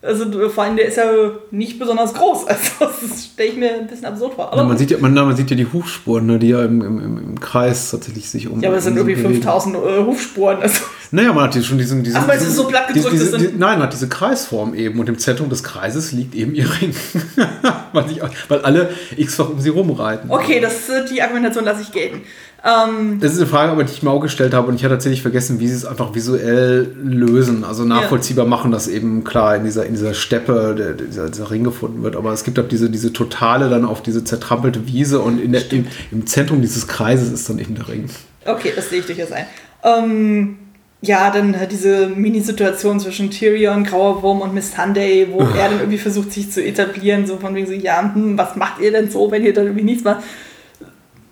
[0.05, 1.05] Also vor allem, der ist ja
[1.51, 2.47] nicht besonders groß.
[2.49, 4.53] Also das stelle ich mir ein bisschen absurd vor.
[4.53, 6.83] Aber ja, man, sieht ja, man, man, sieht ja die Hufspuren, ne, die ja im,
[6.83, 8.61] im, im Kreis tatsächlich sich um.
[8.61, 10.61] Ja, aber es sind irgendwie 5000 äh, Hufspuren.
[10.61, 10.85] Also.
[11.11, 12.03] Naja, man hat schon diesen.
[12.03, 14.99] diesen Ach, weil es so platt gedrückt diese, diese, Nein, man hat diese Kreisform eben
[15.01, 16.95] und im Zentrum des Kreises liegt eben ihr Ring.
[17.93, 20.31] weil, ich, weil alle x-fach um sie rumreiten.
[20.31, 20.75] Okay, das,
[21.11, 22.23] die Argumentation lasse ich gelten.
[22.65, 25.21] Ähm, das ist eine Frage, die ich mir auch gestellt habe und ich hatte tatsächlich
[25.21, 27.63] vergessen, wie sie es einfach visuell lösen.
[27.63, 28.49] Also nachvollziehbar ja.
[28.49, 32.17] machen, dass eben klar in dieser, in dieser Steppe der, dieser, dieser, Ring gefunden wird.
[32.17, 35.71] Aber es gibt auch diese, diese totale dann auf diese zertrampelte Wiese und in der,
[35.73, 38.09] im, im, Zentrum dieses Kreises ist dann eben der Ring.
[38.47, 39.45] Okay, das sehe ich durchaus ein.
[39.83, 40.57] Ähm,
[41.05, 45.99] ja, dann diese Mini-Situation zwischen Tyrion, Grauer Wurm und Miss Sunday, wo er dann irgendwie
[45.99, 49.31] versucht, sich zu etablieren, so von wegen so, ja, hm, was macht ihr denn so,
[49.31, 50.23] wenn ihr dann irgendwie nichts macht?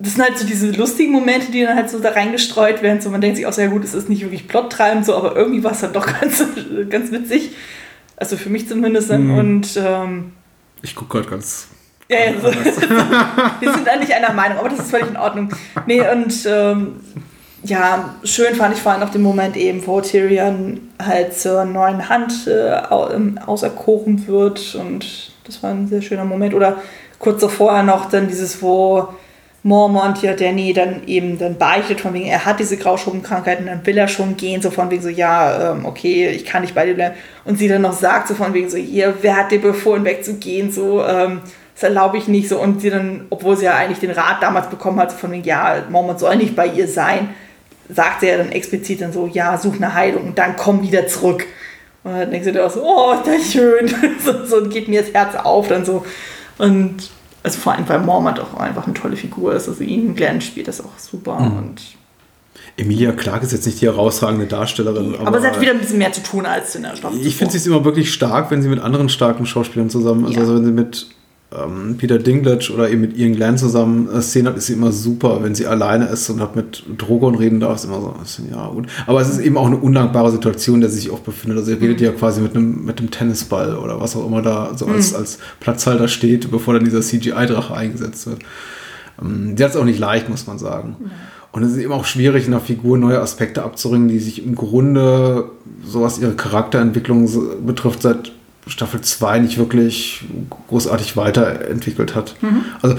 [0.03, 2.99] das sind halt so diese lustigen Momente, die dann halt so da reingestreut werden.
[2.99, 5.63] So man denkt sich auch sehr gut, es ist nicht wirklich plottreibend, so, aber irgendwie
[5.63, 6.43] war es dann doch ganz,
[6.89, 7.51] ganz witzig.
[8.17, 9.09] Also für mich zumindest.
[9.09, 9.27] dann.
[9.27, 9.37] Mhm.
[9.37, 10.33] Und ähm,
[10.81, 11.69] Ich gucke gerade ganz.
[12.09, 12.47] ja, ja, so.
[13.59, 15.53] wir sind da nicht einer Meinung, aber das ist völlig in Ordnung.
[15.85, 16.95] Nee, und ähm,
[17.63, 22.09] ja, schön fand ich vor allem noch den Moment eben, wo Tyrion halt zur neuen
[22.09, 22.75] Hand äh,
[23.13, 26.53] ähm, auserkoren wird und das war ein sehr schöner Moment.
[26.53, 26.77] Oder
[27.19, 29.07] kurz davor noch dann dieses, wo
[29.63, 33.85] Mormont ja Danny dann eben dann beichtet, von wegen, er hat diese Grauschuppenkrankheit und dann
[33.85, 36.85] will er schon gehen, so von wegen so, ja, ähm, okay, ich kann nicht bei
[36.85, 37.15] dir bleiben.
[37.45, 40.69] Und sie dann noch sagt, so von wegen so, hier, wer hat dir befohlen, wegzugehen,
[40.69, 41.39] so, ähm,
[41.75, 42.59] das erlaube ich nicht so.
[42.59, 45.45] Und sie dann, obwohl sie ja eigentlich den Rat damals bekommen hat, so von wegen,
[45.45, 47.29] ja, Mormont soll nicht bei ihr sein,
[47.89, 51.07] sagt sie ja dann explizit dann so, ja, such eine Heilung und dann komm wieder
[51.07, 51.45] zurück.
[52.03, 53.93] Und dann denkst du dir auch so, oh, ist das schön.
[54.23, 56.05] so, so geht mir das Herz auf dann so.
[56.57, 57.09] Und
[57.43, 59.67] also vor allem, weil Mormont auch einfach eine tolle Figur ist.
[59.67, 61.37] Also ihn, Glenn spielt das auch super.
[61.37, 61.81] Und,
[62.75, 65.15] Emilia Clarke ist jetzt nicht die herausragende Darstellerin.
[65.23, 67.23] aber, sie hat wieder ein bisschen mehr zu tun als in der Staffel.
[67.25, 70.35] Ich finde sie ist immer wirklich stark, wenn sie mit anderen starken Schauspielern zusammen, also,
[70.35, 70.41] Ja.
[70.41, 71.07] also wenn sie mit
[71.55, 74.91] ähm, Peter Dinklage oder eben mit Ian Glenn zusammen äh, Szenen hat, ist sie immer
[74.91, 75.43] super.
[75.43, 78.49] Wenn sie alleine ist und hat mit Drogon reden darf, ist immer so, ein bisschen,
[78.51, 78.87] ja gut.
[79.07, 81.59] Aber es ist eben auch eine undankbare Situation, in der sie sich oft befindet.
[81.59, 82.05] Also sie redet Mhm.
[82.05, 85.39] ja quasi mit einem, mit einem Tennisball oder was auch immer da so als, als
[85.59, 88.39] Platzhalter steht, bevor dann dieser CGI-Drache eingesetzt wird.
[89.21, 90.95] Ähm, sie hat es auch nicht leicht, muss man sagen.
[91.51, 94.55] Und es ist eben auch schwierig, in der Figur neue Aspekte abzuringen, die sich im
[94.55, 95.51] Grunde,
[95.85, 97.29] so was ihre Charakterentwicklung
[97.63, 98.31] betrifft, seit
[98.67, 100.25] Staffel 2 nicht wirklich
[100.69, 102.35] großartig weiterentwickelt hat.
[102.81, 102.97] Also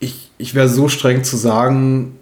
[0.00, 2.18] ich, ich wäre so streng zu sagen,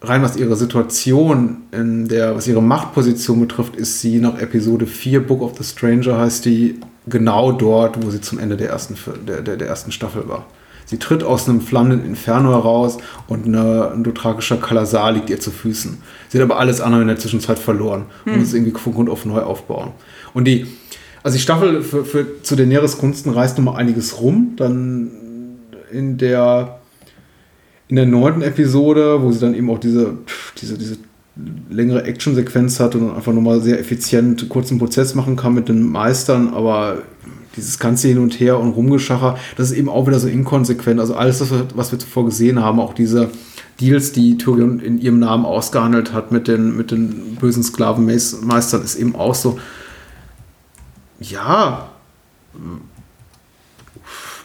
[0.00, 5.26] rein was ihre Situation, in der, was ihre Machtposition betrifft, ist sie nach Episode 4,
[5.26, 8.96] Book of the Stranger, heißt die, genau dort, wo sie zum Ende der ersten,
[9.26, 10.46] der, der, der ersten Staffel war.
[10.86, 15.50] Sie tritt aus einem flammenden Inferno heraus und eine, ein dothrakischer Kalasar liegt ihr zu
[15.50, 15.98] Füßen.
[16.28, 19.24] Sie hat aber alles andere in der Zwischenzeit verloren und muss irgendwie von Grund auf
[19.24, 19.92] neu aufbauen.
[20.34, 20.66] Und die,
[21.22, 24.52] also die Staffel für, für, zu Daenerys Gunsten reißt nochmal einiges rum.
[24.56, 25.10] Dann
[25.90, 26.80] in der
[27.88, 30.14] in der neunten Episode, wo sie dann eben auch diese,
[30.60, 30.96] diese, diese
[31.70, 36.54] längere Actionsequenz hatte und einfach nochmal sehr effizient kurzen Prozess machen kann mit den Meistern,
[36.54, 37.02] aber
[37.56, 40.98] dieses ganze Hin und Her und Rumgeschacher, das ist eben auch wieder so inkonsequent.
[40.98, 43.30] Also alles, was wir, was wir zuvor gesehen haben, auch diese
[43.80, 48.96] Deals, die Tyrion in ihrem Namen ausgehandelt hat mit den, mit den bösen Sklavenmeistern, ist
[48.96, 49.58] eben auch so,
[51.20, 51.90] ja,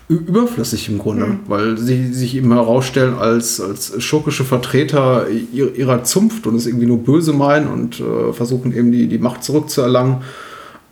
[0.10, 6.56] überflüssig im Grunde, weil sie sich eben herausstellen als, als schurkische Vertreter ihrer, Zunft und
[6.56, 10.24] es irgendwie nur böse meinen und äh, versuchen eben die, die Macht zurückzuerlangen.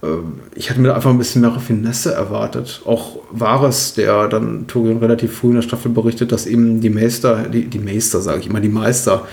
[0.03, 0.07] Äh,
[0.53, 2.83] ich hatte mir da einfach ein bisschen mehr Raffinesse erwartet.
[2.85, 7.49] Auch Varys, der dann Tyrion relativ früh in der Staffel berichtet, dass eben die Meister,
[7.49, 9.27] die, die Meister sage ich immer, die Meister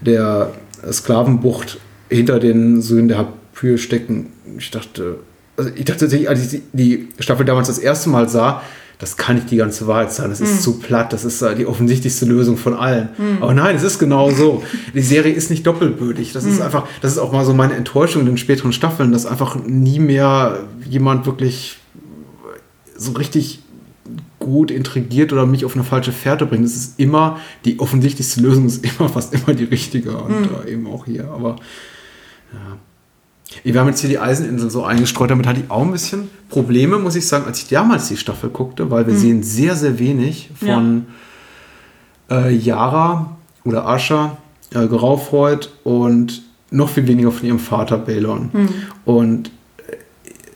[0.00, 0.52] der
[0.90, 1.78] Sklavenbucht
[2.08, 4.32] hinter den Söhnen der Hapyr stecken.
[4.58, 5.18] Ich dachte,
[5.56, 8.62] also ich dachte tatsächlich, als ich die Staffel damals das erste Mal sah,
[9.02, 10.30] das kann nicht die ganze Wahrheit sein.
[10.30, 11.12] Das ist zu platt.
[11.12, 13.08] Das ist äh, die offensichtlichste Lösung von allen.
[13.40, 14.62] Aber nein, es ist genau so.
[14.94, 16.32] Die Serie ist nicht doppelbödig.
[16.32, 19.26] Das ist einfach, das ist auch mal so meine Enttäuschung in den späteren Staffeln, dass
[19.26, 21.78] einfach nie mehr jemand wirklich
[22.96, 23.58] so richtig
[24.38, 26.64] gut intrigiert oder mich auf eine falsche Fährte bringt.
[26.64, 30.16] Es ist immer, die offensichtlichste Lösung ist immer fast immer die richtige.
[30.16, 31.28] Und äh, eben auch hier.
[31.28, 31.56] Aber
[32.52, 32.78] ja.
[33.62, 36.98] Wir haben jetzt hier die Eiseninsel so eingestreut, damit hatte ich auch ein bisschen Probleme,
[36.98, 40.50] muss ich sagen, als ich damals die Staffel guckte, weil wir sehen sehr, sehr wenig
[40.54, 41.06] von
[42.30, 44.36] äh, Yara oder Asha,
[44.74, 48.50] äh, Geraufreud und noch viel weniger von ihrem Vater Balon.
[49.04, 49.50] Und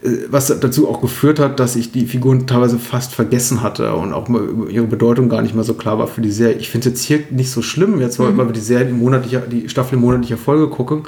[0.03, 4.13] äh, was dazu auch geführt hat, dass ich die Figuren teilweise fast vergessen hatte und
[4.13, 4.29] auch
[4.71, 6.57] ihre Bedeutung gar nicht mehr so klar war für die Serie.
[6.57, 9.69] Ich finde es jetzt hier nicht so schlimm, jetzt weil wir die Serie monatlicher, die
[9.69, 11.03] Staffel in monatlicher Folge gucken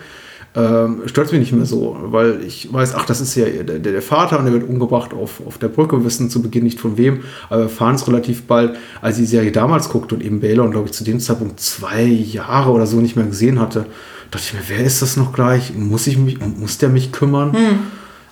[0.55, 4.03] ähm, stört mich nicht mehr so, weil ich weiß, ach, das ist ja der, der
[4.03, 6.97] Vater und der wird umgebracht auf, auf der Brücke, wir wissen zu Beginn nicht von
[6.97, 10.41] wem, aber wir erfahren es relativ bald, als ich die Serie damals guckte und eben
[10.41, 13.87] Baylor, glaube ich, zu dem Zeitpunkt zwei Jahre oder so nicht mehr gesehen hatte,
[14.31, 15.75] dachte ich mir, wer ist das noch gleich?
[15.75, 17.55] Muss ich mich, muss der mich kümmern?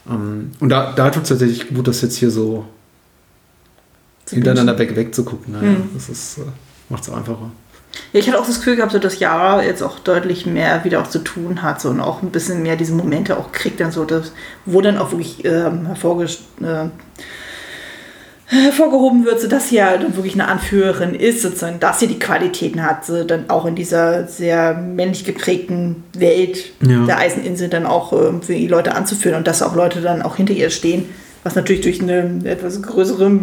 [0.09, 2.65] Ähm, und da, da tut es tatsächlich gut, das jetzt hier so
[4.31, 5.53] hintereinander weg, wegzugucken.
[5.53, 6.43] Naja, Das ist, äh,
[6.89, 7.51] macht es einfacher.
[8.13, 11.01] Ja, ich hatte auch das Gefühl gehabt, so, dass Yara jetzt auch deutlich mehr wieder
[11.01, 13.93] auch zu tun hat so, und auch ein bisschen mehr diese Momente auch kriegt, dann
[13.93, 14.33] so, dass,
[14.65, 16.89] wo dann auch wirklich ähm, hervorges äh,
[18.49, 22.19] hervorgehoben wird, so dass sie ja dann wirklich eine Anführerin ist, sozusagen, dass sie die
[22.19, 27.05] Qualitäten hat, so, dann auch in dieser sehr männlich geprägten Welt Ja.
[27.07, 30.37] der Eiseninsel dann auch ähm, für die Leute anzuführen und dass auch Leute dann auch
[30.37, 31.07] hinter ihr stehen,
[31.43, 33.41] was natürlich durch eine etwas größere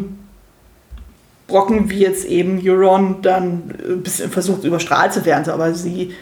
[1.48, 5.45] Brocken, wie jetzt eben Euron dann ein bisschen versucht, überstrahlt zu werden.
[5.45, 6.14] So, aber sie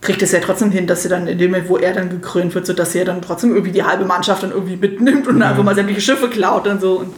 [0.00, 2.54] kriegt es ja trotzdem hin, dass sie dann in dem Moment, wo er dann gekrönt
[2.54, 5.42] wird, so dass sie ja dann trotzdem irgendwie die halbe Mannschaft dann irgendwie mitnimmt und
[5.42, 6.98] einfach mal sämtliche Schiffe klaut und so.
[6.98, 7.14] Und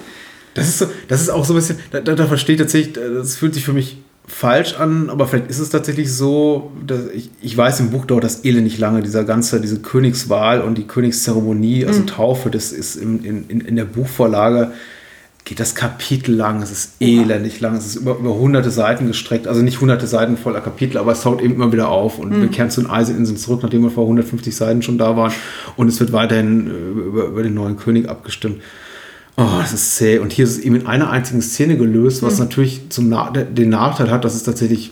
[0.54, 3.36] Das ist, so, das ist auch so ein bisschen, da, da, da versteht tatsächlich, das
[3.36, 7.56] fühlt sich für mich falsch an, aber vielleicht ist es tatsächlich so, dass ich, ich
[7.56, 11.86] weiß, im Buch dauert das Elend nicht lange, dieser ganze, diese Königswahl und die Königszeremonie,
[11.86, 14.72] also Taufe, das ist in, in, in der Buchvorlage,
[15.46, 19.46] geht das Kapitel lang, es ist elendig lang, es ist über, über hunderte Seiten gestreckt,
[19.46, 22.18] also nicht hunderte Seiten voller Kapitel, aber es taucht eben immer wieder auf.
[22.18, 25.32] Und wir kehren zu den Eiseninseln zurück, nachdem wir vor 150 Seiten schon da waren.
[25.76, 28.60] Und es wird weiterhin äh, über, über den neuen König abgestimmt.
[29.36, 30.18] Oh, das ist zäh.
[30.18, 33.68] Und hier ist es eben in einer einzigen Szene gelöst, was natürlich zum Na den
[33.68, 34.90] Nachteil hat, dass es tatsächlich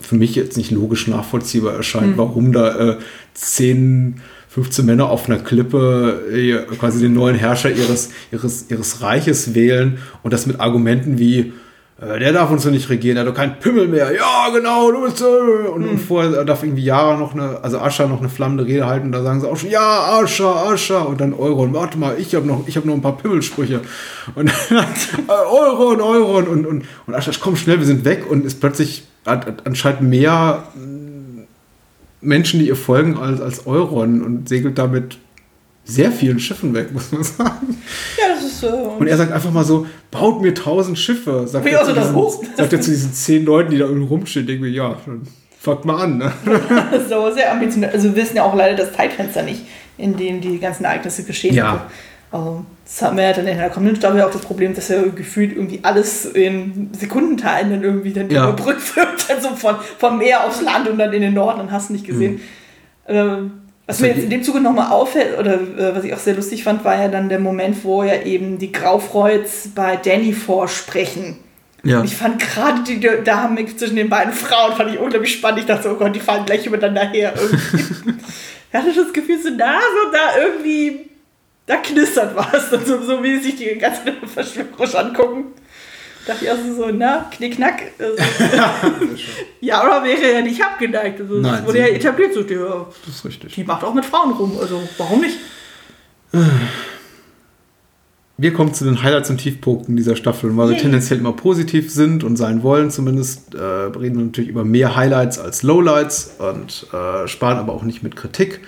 [0.00, 2.96] für mich jetzt nicht logisch nachvollziehbar erscheint, warum da äh,
[3.34, 4.20] 10,
[4.56, 9.98] 15 Männer auf einer Klippe äh, quasi den neuen Herrscher ihres, ihres, ihres Reiches wählen
[10.22, 11.52] und das mit Argumenten wie,
[12.00, 14.14] äh, der darf uns doch nicht regieren, der hat doch keinen Pimmel mehr.
[14.14, 15.20] Ja, genau, du bist.
[15.20, 15.68] Äh.
[15.68, 19.12] Und, und vorher darf irgendwie Yara noch eine, also Ascha noch eine flammende Rede halten.
[19.12, 21.02] Da sagen sie auch schon, ja, Ascha, Ascha.
[21.02, 23.82] Und dann Euron, warte mal, ich habe noch, ich hab noch ein paar Pimmelsprüche.
[24.36, 24.86] Und dann
[25.28, 26.46] äh, Euron, Euron.
[26.46, 28.24] Und, und, und Ascha, komm schnell, wir sind weg.
[28.26, 30.64] Und ist plötzlich hat, hat anscheinend mehr
[32.20, 34.22] Menschen, die ihr folgen, als, als Euron.
[34.22, 35.18] Und segelt damit
[35.84, 37.78] sehr vielen Schiffen weg, muss man sagen.
[38.18, 38.68] ja, das ist so.
[38.98, 41.46] Und er sagt einfach mal so, baut mir tausend Schiffe.
[41.46, 42.42] Sagt, er zu, diesen, hoch?
[42.56, 44.60] sagt er zu diesen zehn Leuten, die da irgendwie rumstehen.
[44.60, 45.22] Mir, ja, dann
[45.58, 46.18] fangt mal an.
[46.18, 46.32] Ne?
[47.08, 47.94] so sehr ambitioniert.
[47.94, 49.62] Also wir wissen ja auch leider das Zeitfenster nicht,
[49.96, 51.54] in dem die ganzen Ereignisse geschehen.
[51.54, 51.88] Ja.
[52.32, 55.02] Also das haben wir ja dann in der kommenden Staffel auch das Problem, dass ja
[55.02, 58.44] gefühlt irgendwie alles in Sekundenteilen dann irgendwie dann Ja.
[58.48, 59.08] überbrückt wird.
[59.28, 62.06] Also von, vom Meer aufs Land und dann in den Norden, dann hast du nicht
[62.06, 62.40] gesehen.
[63.08, 66.34] Ähm, was mir jetzt in dem Zuge nochmal auffällt, oder äh, was ich auch sehr
[66.34, 71.38] lustig fand, war ja dann der Moment, wo ja eben die Graufreuds bei Danny vorsprechen.
[71.82, 72.02] Ja.
[72.04, 75.60] Ich fand gerade die Dynamik zwischen den beiden Frauen fand ich unglaublich spannend.
[75.60, 77.32] Ich dachte so, oh Gott, die fallen gleich übereinander her.
[77.40, 78.14] Irgendwie.
[78.70, 81.05] ich hatte das Gefühl, so da, so da irgendwie,
[81.66, 82.72] da knistert was.
[82.72, 85.44] Und so, so wie sich die ganze Verschwörung angucken.
[86.26, 87.82] Dachte ich also so, na, knickknack.
[87.98, 88.16] Also,
[89.60, 91.20] Yara wäre ja nicht abgeneigt.
[91.20, 92.34] Also, Nein, das wurde ja etabliert.
[92.34, 93.54] So, die, Das ist richtig.
[93.54, 94.58] die macht auch mit Frauen rum.
[94.60, 95.38] Also warum nicht?
[98.38, 100.50] Wir kommen zu den Highlights und Tiefpunkten dieser Staffel.
[100.50, 104.50] Und weil wir tendenziell immer positiv sind und sein wollen, zumindest äh, reden wir natürlich
[104.50, 108.60] über mehr Highlights als Lowlights und äh, sparen aber auch nicht mit Kritik.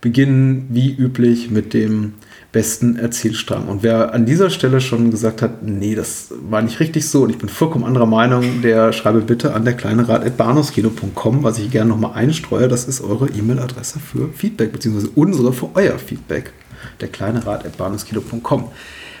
[0.00, 2.14] Beginnen wie üblich mit dem
[2.52, 3.68] besten Erzählstrang.
[3.68, 7.30] Und wer an dieser Stelle schon gesagt hat, nee, das war nicht richtig so und
[7.30, 11.90] ich bin vollkommen anderer Meinung, der schreibe bitte an der kleine Rat.bahnhofskino.com, was ich gerne
[11.90, 12.68] nochmal einstreue.
[12.68, 16.52] Das ist eure E-Mail-Adresse für Feedback, beziehungsweise unsere für euer Feedback.
[17.00, 18.70] Der kleine Rat.bahnhofskino.com.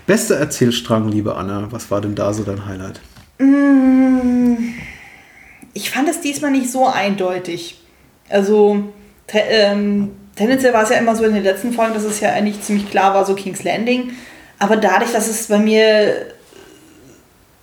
[0.06, 3.00] Bester Erzählstrang, liebe Anna, was war denn da so dein Highlight?
[5.74, 7.82] Ich fand es diesmal nicht so eindeutig.
[8.30, 8.84] Also,
[9.32, 12.62] ähm, tendenziell war es ja immer so in den letzten Folgen, dass es ja eigentlich
[12.62, 14.12] ziemlich klar war, so King's Landing.
[14.58, 16.26] Aber dadurch, dass es bei mir,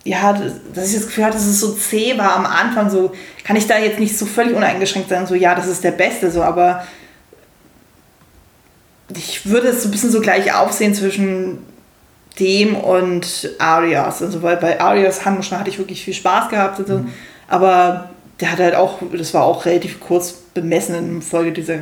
[0.03, 0.33] ja,
[0.73, 3.11] dass ich das Gefühl hatte, dass es so zäh war am Anfang, so
[3.43, 6.29] kann ich da jetzt nicht so völlig uneingeschränkt sagen, so ja, das ist der Beste,
[6.29, 6.85] so, aber
[9.15, 11.59] ich würde es so ein bisschen so gleich aufsehen zwischen
[12.39, 14.21] dem und Arias.
[14.21, 16.79] Also weil bei Arias Handlungsstrang hatte ich wirklich viel Spaß gehabt.
[16.79, 17.05] Also,
[17.47, 21.79] Aber der hat halt auch, das war auch relativ kurz bemessen in Folge dieser,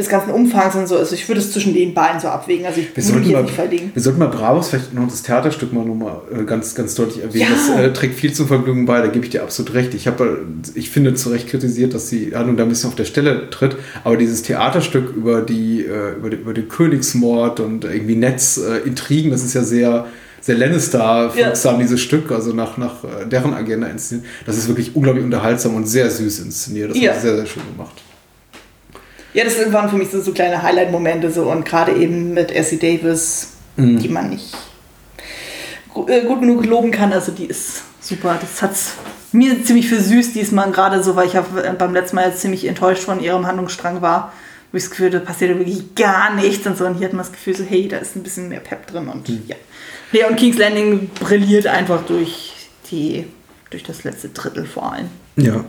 [0.00, 0.96] des ganzen Umfangs und so.
[0.96, 2.66] Also ich würde es zwischen den beiden so abwägen.
[2.66, 3.90] Also ich Wir würde sollten, mich mal, nicht verlegen.
[3.94, 7.50] wir sollten mal Bravos vielleicht noch das Theaterstück mal nochmal äh, ganz, ganz deutlich erwähnen.
[7.50, 7.74] Ja.
[7.76, 9.94] Das äh, trägt viel zum Vergnügen bei, da gebe ich dir absolut recht.
[9.94, 10.44] Ich habe,
[10.74, 13.50] äh, ich finde zu Recht kritisiert, dass die Handlung da ein bisschen auf der Stelle
[13.50, 19.30] tritt, aber dieses Theaterstück über die, äh, über, die über den Königsmord und irgendwie Netzintrigen,
[19.30, 20.06] das ist ja sehr
[20.42, 24.26] sehr Lannister wirksam dieses Stück, also nach, nach äh, deren Agenda inszeniert.
[24.46, 26.92] Das ist wirklich unglaublich unterhaltsam und sehr süß inszeniert.
[26.92, 27.12] Das Ja.
[27.12, 28.02] ist sehr, sehr schön gemacht.
[29.32, 32.78] Ja, das waren für mich so, so kleine Highlight-Momente so und gerade eben mit Essie
[32.78, 34.54] Davis, die man nicht
[36.08, 37.12] äh, gut genug loben kann.
[37.12, 38.38] Also die ist super.
[38.40, 38.92] Das hat's
[39.32, 41.44] mir ziemlich für süß diesmal gerade so, weil ich ja
[41.78, 44.32] beim letzten Mal jetzt ziemlich enttäuscht von ihrem Handlungsstrang war.
[44.72, 46.86] Wo ich das Gefühl, hatte, da passiert wirklich gar nichts und so.
[46.86, 49.08] Und hier hat man das Gefühl so, hey, da ist ein bisschen mehr Pep drin
[49.08, 49.56] und ja.
[50.12, 52.52] Ja, und King's Landing brilliert einfach durch
[52.90, 53.26] die,
[53.70, 55.08] durch das letzte Drittel vor allem.
[55.36, 55.64] Ja.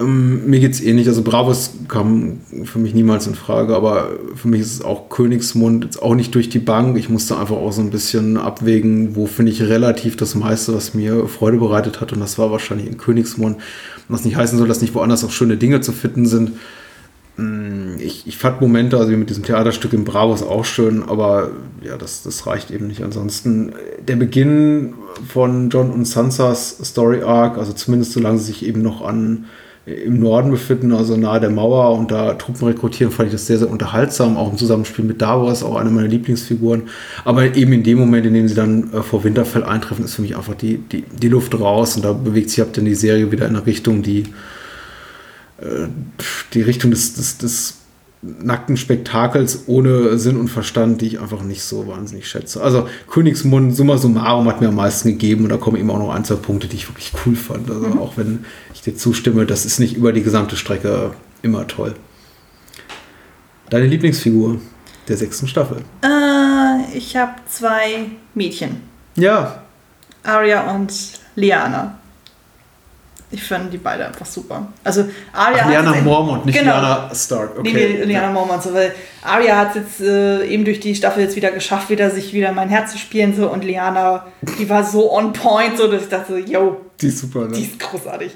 [0.00, 1.08] Ähm, mir geht's ähnlich.
[1.08, 5.84] Also Bravos kam für mich niemals in Frage, aber für mich ist es auch Königsmund,
[5.84, 6.96] jetzt auch nicht durch die Bank.
[6.96, 10.94] Ich musste einfach auch so ein bisschen abwägen, wo finde ich relativ das meiste, was
[10.94, 12.12] mir Freude bereitet hat.
[12.12, 13.58] Und das war wahrscheinlich in Königsmund.
[14.08, 16.52] Was nicht heißen soll, dass nicht woanders auch schöne Dinge zu finden sind.
[17.36, 21.50] mh, ich, ich fand Momente, also wie mit diesem Theaterstück in Bravos auch schön, aber
[21.82, 23.02] ja, das, das reicht eben nicht.
[23.02, 24.94] Ansonsten äh, der Beginn
[25.26, 29.46] von John und Sansas Story Arc, also zumindest solange sie sich eben noch an
[30.04, 33.58] im Norden befinden, also nahe der Mauer und da Truppen rekrutieren, fand ich das sehr,
[33.58, 34.36] sehr unterhaltsam.
[34.36, 36.82] Auch im Zusammenspiel mit Davos, auch eine meiner Lieblingsfiguren.
[37.24, 40.22] Aber eben in dem Moment, in dem sie dann äh, vor Winterfell eintreffen, ist für
[40.22, 43.32] mich einfach die, die, die Luft raus und da bewegt sich ab dann die Serie
[43.32, 44.24] wieder in eine Richtung, die
[45.58, 45.88] äh,
[46.54, 47.74] die Richtung des, des, des
[48.20, 52.60] nackten Spektakels ohne Sinn und Verstand, die ich einfach nicht so wahnsinnig schätze.
[52.62, 56.10] Also Königsmund, summa summarum, hat mir am meisten gegeben und da kommen eben auch noch
[56.10, 57.70] ein, zwei Punkte, die ich wirklich cool fand.
[57.70, 58.44] Also auch wenn
[58.88, 61.12] dir zustimme, das ist nicht über die gesamte Strecke
[61.42, 61.94] immer toll.
[63.70, 64.60] Deine Lieblingsfigur
[65.08, 65.82] der sechsten Staffel?
[66.02, 68.82] Äh, ich habe zwei Mädchen.
[69.16, 69.62] Ja,
[70.22, 70.92] Arya und
[71.34, 71.97] Liana.
[73.30, 74.68] Ich fand die beide einfach super.
[74.84, 76.72] Also Arya Ach, Liana Mormont, nicht Genau.
[76.72, 77.58] Liana Stark.
[77.58, 77.72] Okay.
[77.98, 81.50] Nee, Liana Mormont, so, weil Arya hat jetzt äh, eben durch die Staffel jetzt wieder
[81.50, 84.26] geschafft, wieder sich wieder in mein Herz zu spielen so und Liana,
[84.58, 87.52] die war so on point, so dass ich dachte, yo, Die ist super, ne?
[87.52, 88.32] die ist großartig.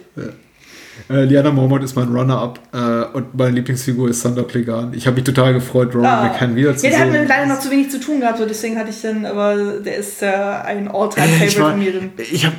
[1.08, 4.94] Äh, Liana Mormont ist mein Runner-up äh, und meine Lieblingsfigur ist Sander Clegane.
[4.94, 6.22] Ich habe mich total gefreut, Rowan Ah.
[6.24, 6.92] McCann wiederzusehen.
[6.92, 9.00] Ja, der hat mir leider noch zu wenig zu tun gehabt, so deswegen hatte ich
[9.00, 11.92] dann, aber der ist äh, ein All-Time-Favorite war, von mir.
[11.94, 12.10] Dann.
[12.18, 12.56] ich habe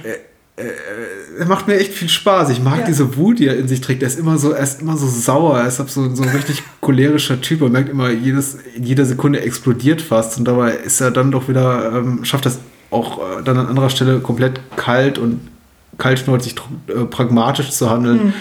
[0.55, 2.49] äh, äh, er macht mir echt viel Spaß.
[2.49, 2.85] Ich mag Ja.
[2.85, 4.03] diese Wut, die er in sich trägt.
[4.03, 5.57] Er ist immer so, er ist immer so sauer.
[5.59, 7.61] Er ist so, so ein richtig cholerischer Typ.
[7.61, 10.38] Man merkt immer, jedes, in jeder Sekunde explodiert fast.
[10.38, 12.59] Und dabei ist er dann doch wieder, ähm, schafft das
[12.91, 15.39] auch äh, dann an anderer Stelle komplett kalt und
[15.97, 16.55] kaltschnäuzig
[16.88, 18.34] äh, pragmatisch zu handeln.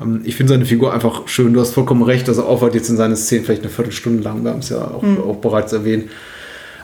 [0.00, 1.52] Ähm, ich finde seine Figur einfach schön.
[1.52, 4.42] Du hast vollkommen recht, dass er aufhört jetzt in seine Szenen vielleicht eine Viertelstunde lang.
[4.42, 6.10] Wir haben es ja auch, auch bereits erwähnt.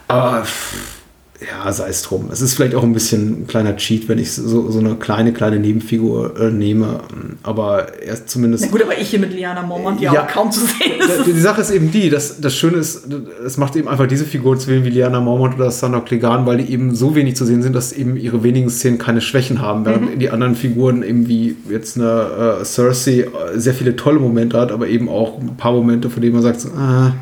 [0.07, 0.96] Aber pff,
[1.39, 2.29] ja, sei es drum.
[2.31, 5.33] Es ist vielleicht auch ein bisschen ein kleiner Cheat, wenn ich so, so eine kleine,
[5.33, 7.01] kleine Nebenfigur äh, nehme.
[7.43, 8.65] Aber er ist zumindest.
[8.65, 10.23] Na gut, aber ich hier mit Liana Mormont, die Ja.
[10.23, 11.27] auch kaum zu sehen ist.
[11.27, 13.07] Die die Sache ist eben die, dass das Schöne ist,
[13.45, 16.57] es macht eben einfach diese Figuren zu wählen wie Liana Mormont oder Sandra Clegane, weil
[16.57, 19.85] die eben so wenig zu sehen sind, dass eben ihre wenigen Szenen keine Schwächen haben,
[19.85, 23.27] während die anderen Figuren eben wie jetzt eine äh, Cersei äh,
[23.59, 26.61] sehr viele tolle Momente hat, aber eben auch ein paar Momente, von denen man sagt,
[26.61, 27.13] so, ah,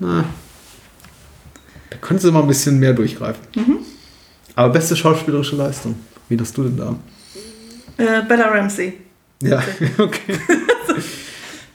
[0.00, 0.24] na,
[1.90, 3.42] da könnte sie mal ein bisschen mehr durchgreifen.
[4.56, 5.96] Aber beste schauspielerische Leistung.
[6.28, 6.94] Wie hast du denn da?
[7.96, 8.94] Äh, Bella Ramsey.
[9.42, 9.62] Ja,
[9.98, 10.38] okay.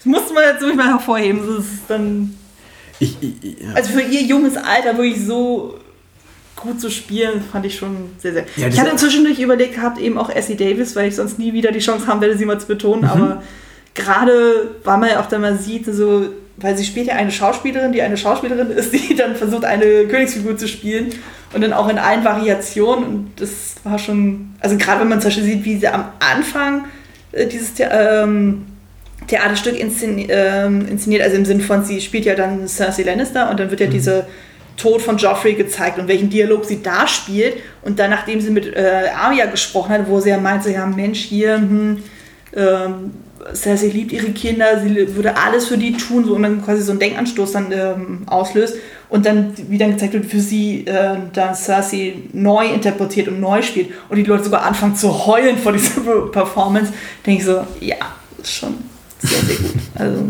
[0.05, 1.39] Das musste man jetzt wirklich mal hervorheben.
[1.39, 2.35] Das ist dann,
[2.99, 3.73] Ich, ich, ja.
[3.73, 5.79] also für ihr junges Alter wirklich so
[6.55, 8.45] gut zu spielen, fand ich schon sehr, sehr.
[8.55, 11.71] Ja, ich hatte zwischendurch überlegt gehabt, eben auch Essie Davis, weil ich sonst nie wieder
[11.71, 13.01] die Chance haben werde, sie mal zu betonen.
[13.01, 13.09] Mhm.
[13.09, 13.43] Aber
[13.95, 16.27] gerade, weil man ja auch dann mal sieht, so,
[16.57, 20.57] weil sie spielt ja eine Schauspielerin, die eine Schauspielerin ist, die dann versucht, eine Königsfigur
[20.57, 21.13] zu spielen.
[21.53, 23.05] Und dann auch in allen Variationen.
[23.05, 26.85] Und das war schon, also gerade wenn man zum Beispiel sieht, wie sie am Anfang
[27.31, 28.65] äh, dieses The ähm,
[29.27, 33.59] Theaterstück inszeni ähm, inszeniert, also im Sinn von, sie spielt ja dann Cersei Lannister und
[33.59, 34.27] dann wird ja diese
[34.77, 37.55] Tod von Joffrey gezeigt und welchen Dialog sie da spielt.
[37.81, 41.19] Und dann, nachdem sie mit äh, Arya gesprochen hat, wo sie ja meinte, ja Mensch,
[41.19, 42.03] hier, hm,
[42.55, 43.11] ähm,
[43.53, 46.91] Cersei liebt ihre Kinder, sie würde alles für die tun, so und dann quasi so
[46.91, 48.75] einen Denkanstoß dann ähm, auslöst
[49.09, 53.61] und dann, wie dann gezeigt wird, für sie äh, dann Cersei neu interpretiert und neu
[53.61, 56.01] spielt und die Leute sogar anfangen zu heulen vor dieser
[56.31, 56.91] Performance,
[57.25, 57.95] denke ich so, ja,
[58.41, 58.73] ist schon
[59.19, 59.71] sehr, sehr gut.
[59.95, 60.23] Also,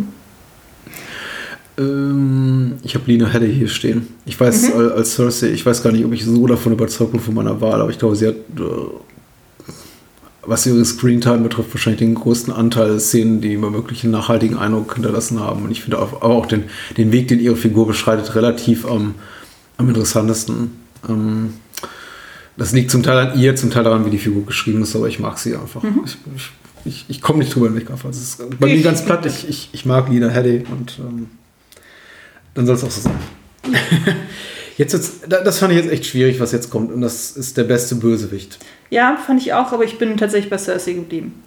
[1.78, 4.08] Ähm, ich habe Lina Headey hier stehen.
[4.26, 4.80] Ich weiß, Mhm.
[4.82, 7.60] äh, als Cersei, ich weiß gar nicht, ob ich so davon überzeugt bin von meiner
[7.60, 8.62] Wahl, aber ich glaube, sie hat, äh,
[10.48, 14.58] was ihre Screentime betrifft, wahrscheinlich den größten Anteil der Szenen, die mir wirklich einen nachhaltigen
[14.58, 15.64] Eindruck hinterlassen haben.
[15.64, 16.66] Und ich finde auch, aber auch den,
[16.98, 19.16] den Weg, den ihre Figur beschreitet, relativ am,
[19.78, 20.72] am interessantesten.
[21.08, 21.54] Ähm,
[22.58, 25.08] das liegt zum Teil an ihr, zum Teil daran, wie die Figur geschrieben ist, aber
[25.08, 25.84] ich mag sie einfach.
[26.06, 26.52] Ich, ich,
[26.86, 27.90] ich, ich komme nicht drüber hinweg.
[27.92, 28.10] einfach.
[28.10, 29.26] Es ist bei mir ganz platt.
[29.26, 31.28] Ich, ich, ich mag Lina Headey und ähm,
[32.54, 33.20] dann soll es auch so sein.
[34.78, 36.92] jetzt da- das fand ich jetzt echt schwierig, was jetzt kommt.
[36.92, 38.58] Und das ist der beste Bösewicht.
[38.90, 41.44] ja, fand ich auch, aber ich bin tatsächlich bei Cersei geblieben.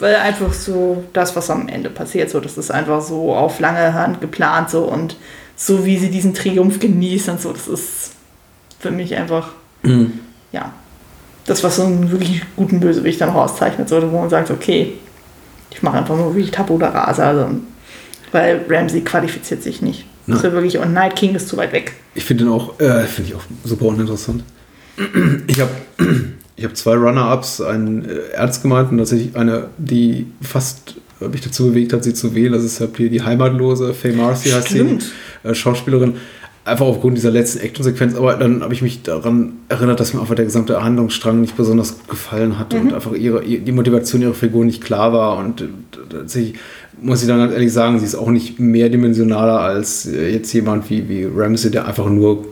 [0.00, 3.94] Weil einfach so das, was am Ende passiert, so, das ist einfach so auf lange
[3.94, 5.16] Hand geplant so und
[5.56, 8.10] so wie sie diesen Triumph genießt und so, das ist
[8.80, 9.52] für mich einfach,
[10.50, 10.72] ja,
[11.46, 14.94] das, was so einen wirklich guten Bösewicht dann auch auszeichnet, so, wo man sagt, okay,
[15.70, 17.50] ich mache einfach nur wirklich Tabula Rasa, also,
[18.32, 20.06] weil Ramsey qualifiziert sich nicht.
[20.26, 21.92] Das ist ja wirklich, und Night King ist zu weit weg.
[22.14, 24.42] Ich finde den auch, äh, finde ich auch super uninteressant.
[25.46, 25.70] Ich habe
[26.56, 31.68] ich hab zwei Runner-Ups, einen äh, ernst gemeinten, tatsächlich eine, die fast äh, mich dazu
[31.68, 32.52] bewegt hat, sie zu wählen.
[32.52, 34.98] Das ist ja hier die heimatlose Faye Marcy heißt sie,
[35.42, 36.14] äh, Schauspielerin.
[36.66, 40.34] Einfach aufgrund dieser letzten Actionsequenz, aber dann habe ich mich daran erinnert, dass mir einfach
[40.34, 44.64] der gesamte Handlungsstrang nicht besonders gut gefallen hat und einfach ihre, die Motivation ihrer Figur
[44.64, 45.66] nicht klar war und äh,
[46.08, 46.54] tatsächlich
[47.00, 50.88] muss ich dann ganz ehrlich sagen, sie ist auch nicht mehrdimensionaler als äh, jetzt jemand
[50.90, 52.44] wie, wie Ramsey, der einfach nur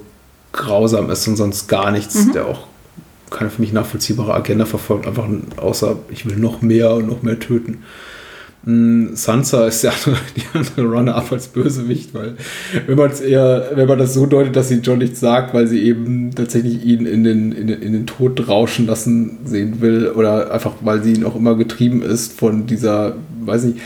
[0.52, 2.66] grausam ist und sonst gar nichts, der auch
[3.30, 7.38] keine für mich nachvollziehbare Agenda verfolgt, einfach außer ich will noch mehr und noch mehr
[7.38, 7.78] töten.
[8.64, 12.36] Mm, Sansa ist andere, die andere Runner-up als Bösewicht, weil
[12.86, 15.66] wenn man es eher, wenn man das so deutet, dass sie John nichts sagt, weil
[15.66, 20.08] sie eben tatsächlich ihn in den, in den, in den Tod rauschen lassen sehen will
[20.08, 23.78] oder einfach weil sie ihn auch immer getrieben ist von dieser, weiß nicht,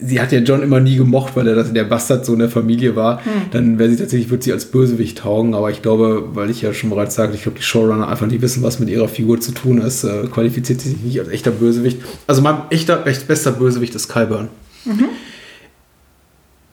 [0.00, 3.20] sie hat ja John immer nie gemocht, weil er das der Bastardsohn der Familie war,
[3.50, 6.72] dann wäre sie tatsächlich, wird sie als Bösewicht taugen, aber ich glaube, weil ich ja
[6.72, 9.52] schon bereits sagte, ich glaube, die Showrunner einfach nicht wissen, was mit ihrer Figur zu
[9.52, 12.00] tun ist, äh, qualifiziert sie sich nicht als echter Bösewicht.
[12.26, 14.48] Also mein echter, echt bester Bösewicht ist Kyburn.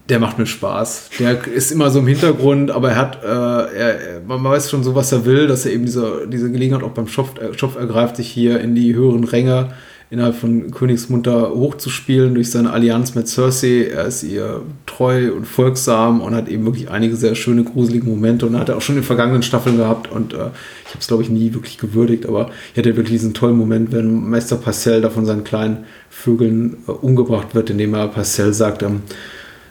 [0.09, 1.09] Der macht mir Spaß.
[1.19, 4.95] Der ist immer so im Hintergrund, aber er hat, äh, er, man weiß schon so,
[4.95, 8.15] was er will, dass er eben diese, diese Gelegenheit auch beim Schopf, äh, Schopf ergreift,
[8.15, 9.73] sich hier in die höheren Ränge
[10.09, 13.89] innerhalb von Königsmunter hochzuspielen durch seine Allianz mit Cersei.
[13.93, 18.45] Er ist ihr treu und folgsam und hat eben wirklich einige sehr schöne, gruselige Momente
[18.45, 21.07] und hat er auch schon in den vergangenen Staffeln gehabt und äh, ich habe es,
[21.07, 25.01] glaube ich, nie wirklich gewürdigt, aber er hatte wirklich diesen tollen Moment, wenn Meister Parcell
[25.01, 29.01] da von seinen kleinen Vögeln äh, umgebracht wird, indem er Parcell sagt, ähm,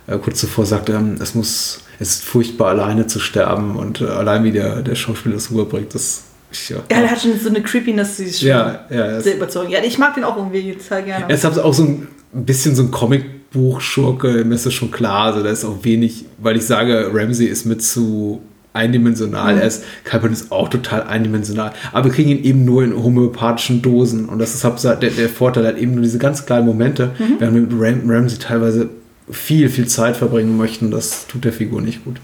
[0.07, 4.07] äh, kurz zuvor sagt er, es muss, es ist furchtbar alleine zu sterben und äh,
[4.07, 6.26] allein wie der, der Schauspieler das rüberbringt, das ich,
[6.69, 6.77] ja.
[6.91, 9.73] Der hat schon so eine Creepiness, die ist schon Ja, ja, sehr überzeugend.
[9.73, 11.25] Ja, ich mag den auch irgendwie total gerne.
[11.29, 15.27] Er ist halt auch so ein bisschen so ein Comicbuch-Schurke, mir ist das schon klar.
[15.27, 18.41] Also da ist auch wenig, weil ich sage, Ramsey ist mit zu
[18.77, 19.59] eindimensional.
[19.59, 21.73] Er ist, Kyburn ist auch total eindimensional.
[21.93, 24.29] Aber wir kriegen ihn eben nur in homöopathischen Dosen.
[24.29, 27.55] Und das ist halt der, der Vorteil, halt eben nur diese ganz kleinen Momente, während
[27.55, 28.91] wir mit Ram, Ramsey teilweise
[29.31, 30.91] viel, viel Zeit verbringen möchten.
[30.91, 32.17] Das tut der Figur nicht gut.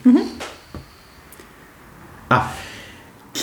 [2.29, 2.47] Ah,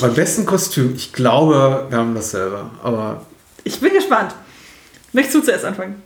[0.02, 2.70] beim besten Kostüm, ich glaube, wir haben das selber.
[2.84, 3.26] Aber
[3.64, 4.34] Ich bin gespannt.
[5.14, 6.02] Möchtest du zuerst anfangen?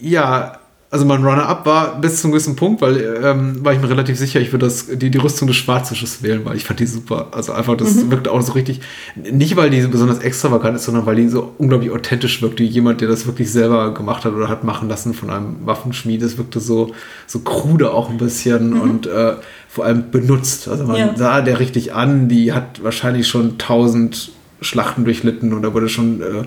[0.00, 0.57] Ja,
[0.90, 4.16] also mein Runner-Up war bis zu einem gewissen Punkt, weil ähm, war ich mir relativ
[4.16, 7.28] sicher, ich würde das die, die Rüstung des Schwarzfisches wählen, weil ich fand die super.
[7.32, 8.80] Also einfach, das wirkt auch so richtig,
[9.14, 12.64] nicht weil die so besonders extravagant ist, sondern weil die so unglaublich authentisch wirkt, wie
[12.64, 16.22] jemand, der das wirklich selber gemacht hat oder hat machen lassen von einem Waffenschmied.
[16.22, 16.92] Es wirkte so,
[17.26, 19.34] so krude auch ein bisschen und äh,
[19.68, 20.68] vor allem benutzt.
[20.68, 21.14] Also man Ja.
[21.16, 24.30] sah der richtig an, die hat wahrscheinlich schon tausend
[24.62, 26.44] Schlachten durchlitten und da wurde schon äh,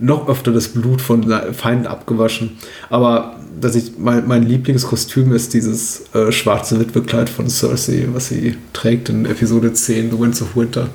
[0.00, 2.58] noch öfter das Blut von Feinden abgewaschen.
[2.88, 8.56] Aber dass ich, mein, mein Lieblingskostüm ist dieses äh, schwarze Witwekleid von Cersei, was sie
[8.72, 10.88] trägt in Episode 10, The Winds of Winter.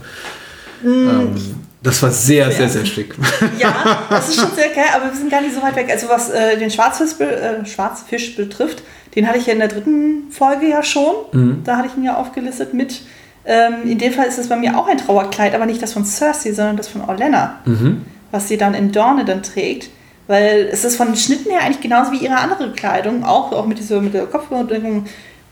[0.84, 1.36] Ähm,
[1.82, 3.16] das war sehr, sehr, sehr schick.
[3.60, 5.88] Ja, das ist schon sehr geil, aber wir sind gar nicht so weit weg.
[5.92, 8.82] Also was äh, den Schwarzfisch, äh, Schwarzfisch betrifft,
[9.16, 11.16] den hatte ich ja in der dritten Folge ja schon.
[11.32, 11.62] Mhm.
[11.64, 13.02] Da hatte ich ihn ja aufgelistet mit.
[13.46, 16.04] Ähm, in dem Fall ist es bei mir auch ein Trauerkleid, aber nicht das von
[16.04, 18.02] Cersei, sondern das von Orlena, Mhm.
[18.36, 19.90] Was sie dann in Dorne dann trägt.
[20.28, 23.66] Weil es ist von den Schnitten her eigentlich genauso wie ihre andere Kleidung, auch, auch
[23.66, 25.06] mit, dieser, mit der Kopfbedeckung.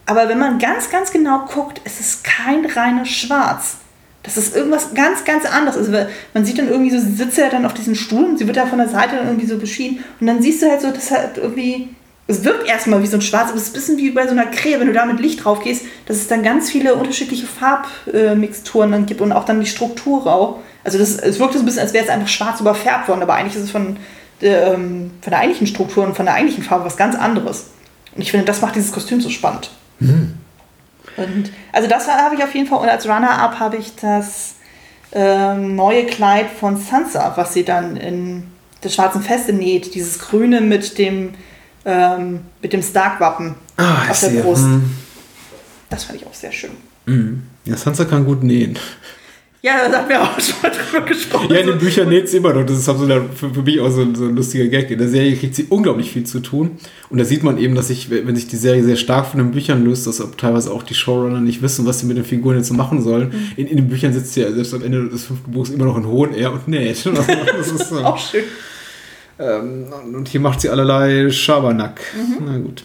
[0.06, 3.78] Aber wenn man ganz, ganz genau guckt, es ist kein reines Schwarz.
[4.24, 5.78] Das ist irgendwas ganz, ganz anderes.
[5.78, 5.92] Also
[6.34, 8.58] man sieht dann irgendwie so, sie sitzt ja dann auf diesem Stuhl und sie wird
[8.58, 10.04] da von der Seite dann irgendwie so beschienen.
[10.20, 11.90] Und dann siehst du halt so, dass halt irgendwie,
[12.28, 14.32] es wirkt erstmal wie so ein Schwarz, aber es ist ein bisschen wie bei so
[14.32, 17.46] einer Krähe, wenn du da mit Licht drauf gehst, dass es dann ganz viele unterschiedliche
[17.46, 20.60] Farbmixturen dann gibt und auch dann die Struktur auch.
[20.84, 23.36] Also das, es wirkt so ein bisschen, als wäre es einfach schwarz überfärbt worden, aber
[23.36, 23.98] eigentlich ist es von,
[24.42, 27.68] ähm, von der eigentlichen Struktur und von der eigentlichen Farbe was ganz anderes.
[28.16, 29.70] Und ich finde, das macht dieses Kostüm so spannend.
[31.18, 32.80] Und also das habe ich auf jeden Fall.
[32.80, 34.56] Und als Runner-up habe ich das
[35.12, 38.44] ähm, neue Kleid von Sansa, was sie dann in
[38.84, 39.96] des schwarzen Feste näht.
[39.96, 41.34] Dieses Grüne mit dem,
[41.86, 44.42] ähm, mit dem Stark-Wappen Ah, auf der.
[44.42, 44.64] Brust.
[44.64, 44.92] Hm.
[45.90, 46.72] Das fand ich auch sehr schön.
[47.66, 48.78] Ja, Sansa kann gut nähen.
[49.66, 51.48] Ja, da haben wir auch schon mal drüber gesprochen.
[51.50, 52.66] Ja, in den Büchern näht sie immer noch.
[52.66, 54.92] Das ist für, für mich auch so, ein- so ein lustiger Gag.
[54.92, 56.72] In der Serie kriegt sie unglaublich viel zu tun.
[57.10, 59.52] Und da sieht man eben, dass sich, wenn sich die Serie sehr stark von den
[59.52, 62.58] Büchern löst, dass auch teilweise auch die Showrunner nicht wissen, was sie mit den Figuren
[62.58, 63.30] jetzt so machen sollen.
[63.30, 63.52] Mhm.
[63.56, 65.96] In, in den Büchern sitzt sie ja selbst am Ende des fünften Buchs immer noch
[65.98, 66.98] in hohen Air und näht.
[67.58, 68.00] Das ist so.
[68.00, 68.44] auch schön.
[69.40, 72.02] Ähm, und hier macht sie allerlei Schabernack.
[72.18, 72.44] Mhm.
[72.46, 72.84] Na gut.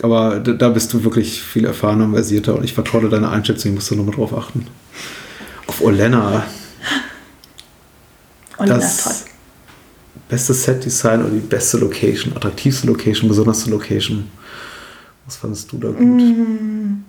[0.00, 3.72] Aber da, da bist du wirklich viel erfahrener und versierter und ich vertraue deiner Einschätzung,
[3.72, 4.64] ich muss da nochmal drauf achten.
[5.78, 6.44] Auf Olenna,
[8.58, 9.12] Und na, das toll.
[10.28, 14.28] beste Set-Design oder die beste Location, attraktivste Location, besonderste Location.
[15.24, 16.00] Was fandest du da gut?
[16.00, 17.04] Mm.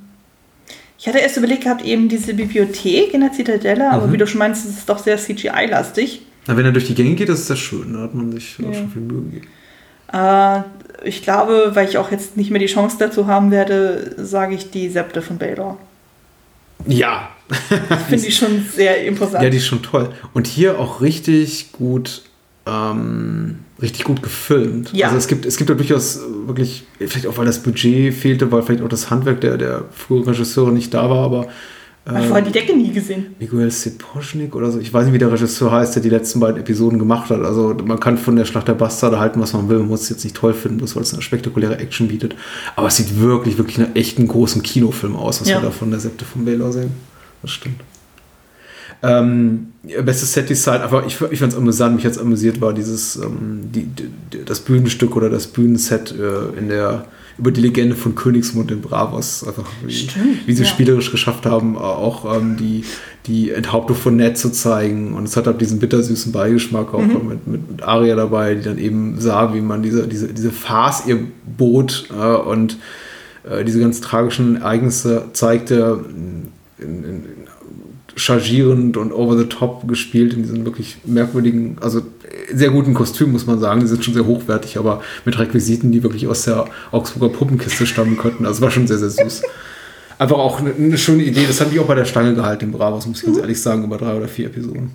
[0.99, 4.13] Ich hatte erst überlegt gehabt, eben diese Bibliothek in der Zitadelle, aber Mhm.
[4.13, 6.21] wie du schon meinst, ist es doch sehr CGI-lastig.
[6.45, 7.93] Na, wenn er durch die Gänge geht, das ist sehr schön.
[7.93, 8.73] Da hat man sich auch Ja.
[8.73, 9.47] schon viel Mühe gegeben.
[10.13, 10.61] Äh,
[11.07, 14.69] ich glaube, weil ich auch jetzt nicht mehr die Chance dazu haben werde, sage ich
[14.69, 15.77] die Septe von Baylor.
[16.85, 17.29] Ja,
[18.09, 19.43] Finde ich schon sehr imposant.
[19.43, 20.09] Ja, die ist schon toll.
[20.33, 22.23] Und hier auch richtig gut
[22.65, 24.93] ähm, richtig gut gefilmt.
[24.93, 25.07] Ja.
[25.07, 28.61] Also es gibt, es gibt da durchaus wirklich, vielleicht auch weil das Budget fehlte, weil
[28.61, 31.47] vielleicht auch das Handwerk der, der früheren Regisseure nicht da war, aber
[32.05, 33.35] hat vorher die Decke nie gesehen.
[33.39, 36.59] Miguel Seposchnik oder so, ich weiß nicht, wie der Regisseur heißt, der die letzten beiden
[36.59, 37.41] Episoden gemacht hat.
[37.43, 40.09] Also man kann von der Schlacht der Bastarde halten, was man will, man muss es
[40.09, 42.35] jetzt nicht toll finden, bloß weil es eine spektakuläre Action bietet.
[42.75, 45.57] Aber es sieht wirklich, wirklich nach echten großen Kinofilm aus, was Ja.
[45.57, 46.91] wir da von der Septe von Baylor sehen.
[47.41, 47.81] Das stimmt.
[49.01, 49.67] Ähm,
[50.03, 53.83] bestes Set-Design, aber ich, ich fand es amüsant, mich jetzt amüsiert war dieses, ähm, die,
[53.85, 57.05] die, das Bühnenstück oder das Bühnenset äh, in der,
[57.37, 60.69] über die Legende von Königsmund in Bravos, einfach wie, Stimmt, wie sie ja.
[60.69, 62.83] spielerisch geschafft haben, äh, auch ähm, die,
[63.25, 67.27] die Enthauptung von Ned zu zeigen und es hat halt diesen bittersüßen Beigeschmack auch Mhm.
[67.29, 71.03] mit, mit, mit Aria dabei, die dann eben sah, wie man diese, diese, diese Farce
[71.07, 71.19] ihr
[71.57, 72.77] bot äh, und
[73.49, 76.03] äh, diese ganz tragischen Ereignisse zeigte,
[76.81, 77.23] in, in,
[78.15, 82.01] chargierend und over the top gespielt in diesen wirklich merkwürdigen, also
[82.53, 83.81] sehr guten Kostümen, muss man sagen.
[83.81, 88.17] Die sind schon sehr hochwertig, aber mit Requisiten, die wirklich aus der Augsburger Puppenkiste stammen
[88.17, 88.45] könnten.
[88.45, 89.43] Also war schon sehr, sehr süß.
[90.17, 91.45] Einfach auch eine, eine schöne Idee.
[91.47, 93.83] Das hat mich auch bei der Stange gehalten, im Bravos, muss ich ganz ehrlich sagen,
[93.83, 94.91] über drei oder vier Episoden.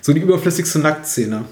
[0.00, 1.44] So die überflüssigste Nacktszene.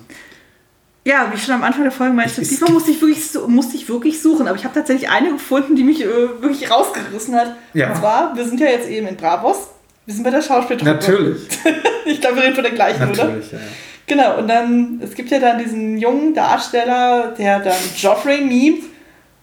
[1.07, 3.89] Ja, wie schon am Anfang der Folge meinte, Es diesmal musste ich wirklich, musste ich
[3.89, 4.49] wirklich suchen.
[4.49, 7.55] Aber ich habe tatsächlich eine gefunden, die mich äh, wirklich rausgerissen hat.
[7.74, 7.91] Ja.
[7.91, 9.69] Und zwar, wir sind ja jetzt eben in Bravos.
[10.05, 10.91] Wir sind bei der Schauspieltruppe.
[10.91, 11.43] Natürlich.
[12.09, 13.24] Ich glaube, wir reden von der gleichen, oder?
[13.24, 13.59] Natürlich, ja.
[14.07, 18.85] Genau, und dann, es gibt ja dann diesen jungen Darsteller, der dann Joffrey mimt,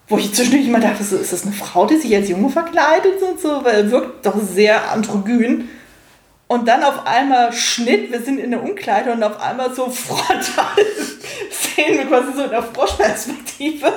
[0.08, 3.22] wo ich zwischendurch immer dachte, so, ist das eine Frau, die sich als Junge verkleidet
[3.22, 5.68] und so, weil er wirkt doch sehr androgyn.
[6.54, 10.68] Und dann auf einmal Schnitt, wir sind in der Umkleide und auf einmal so frontal
[11.50, 13.92] sehen wir quasi so in der Froschperspektive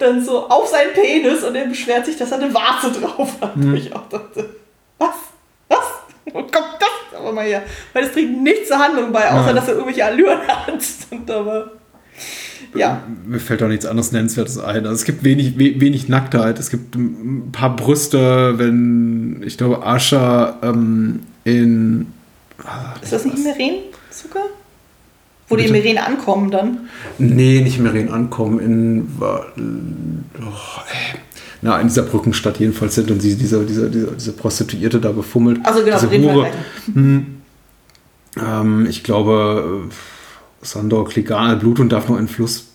[0.00, 3.52] dann so auf seinen Penis und er beschwert sich, dass er eine Warze drauf hat.
[3.56, 4.48] Wo ich auch dachte,
[4.96, 5.16] was?
[5.68, 5.84] Was?
[6.32, 7.62] Wo kommt das aber mal her?
[7.92, 9.56] Weil es trägt nichts zur Handlung bei, außer Nein.
[9.56, 10.82] dass er irgendwelche Allüren hat.
[11.10, 11.72] Und aber,
[12.74, 13.02] ja.
[13.26, 14.86] Mir fällt auch nichts anderes Nennenswertes ein.
[14.86, 16.58] Also es gibt wenig, we, wenig Nacktheit.
[16.58, 21.20] Es gibt ein paar Brüste, wenn, ich glaube, Ascha ähm,
[21.56, 22.06] in.
[23.02, 23.76] Ist das nicht Meren
[24.10, 24.44] sogar?
[25.48, 25.84] Wo die in Bitte?
[25.84, 26.88] Meren ankommen dann.
[27.18, 28.60] Nee, nicht in Ankommen.
[28.60, 29.08] In.
[29.20, 30.82] Oh,
[31.60, 35.60] na, in dieser Brückenstadt jedenfalls sind und sie, diese, diese, diese, diese Prostituierte da befummelt.
[35.64, 36.50] Also genau, diese Hure.
[36.92, 37.26] Hm.
[38.40, 42.67] Ähm, ich glaube, äh, Sandor Kligan, Bluthund darf nur in Fluss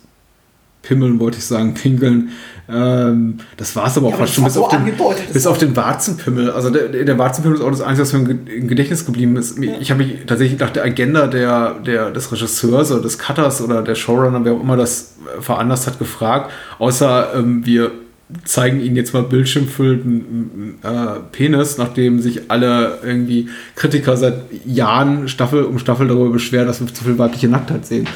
[0.84, 2.30] pimmeln, wollte ich sagen, pinkeln.
[2.70, 4.86] Ähm, das war es aber auch Ja, fast schon bis, so auf den,
[5.34, 6.52] bis auf den Warzenpimmel.
[6.52, 9.36] Also der, der Warzenpimmel ist auch das Einzige, was mir im Ge- im Gedächtnis geblieben
[9.36, 9.58] ist.
[9.60, 13.82] Ich habe mich tatsächlich nach der Agenda der, der, des Regisseurs oder des Cutters oder
[13.82, 16.52] der Showrunner, wer auch immer das äh, veranlasst hat, gefragt.
[16.80, 17.92] Außer ähm, wir
[18.46, 20.88] zeigen ihnen jetzt mal bildschirmfüllten äh,
[21.32, 24.36] Penis, nachdem sich alle irgendwie Kritiker seit
[24.66, 28.08] Jahren Staffel um Staffel darüber beschweren, dass wir zu viel weibliche Nacktheit sehen.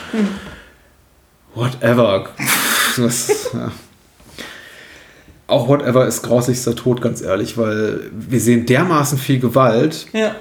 [1.58, 2.30] Whatever.
[2.98, 3.72] Das, ja.
[5.48, 10.08] Auch Whatever ist grausigster Tod, ganz ehrlich, weil wir sehen dermaßen viel Gewalt.
[10.14, 10.36] Ja.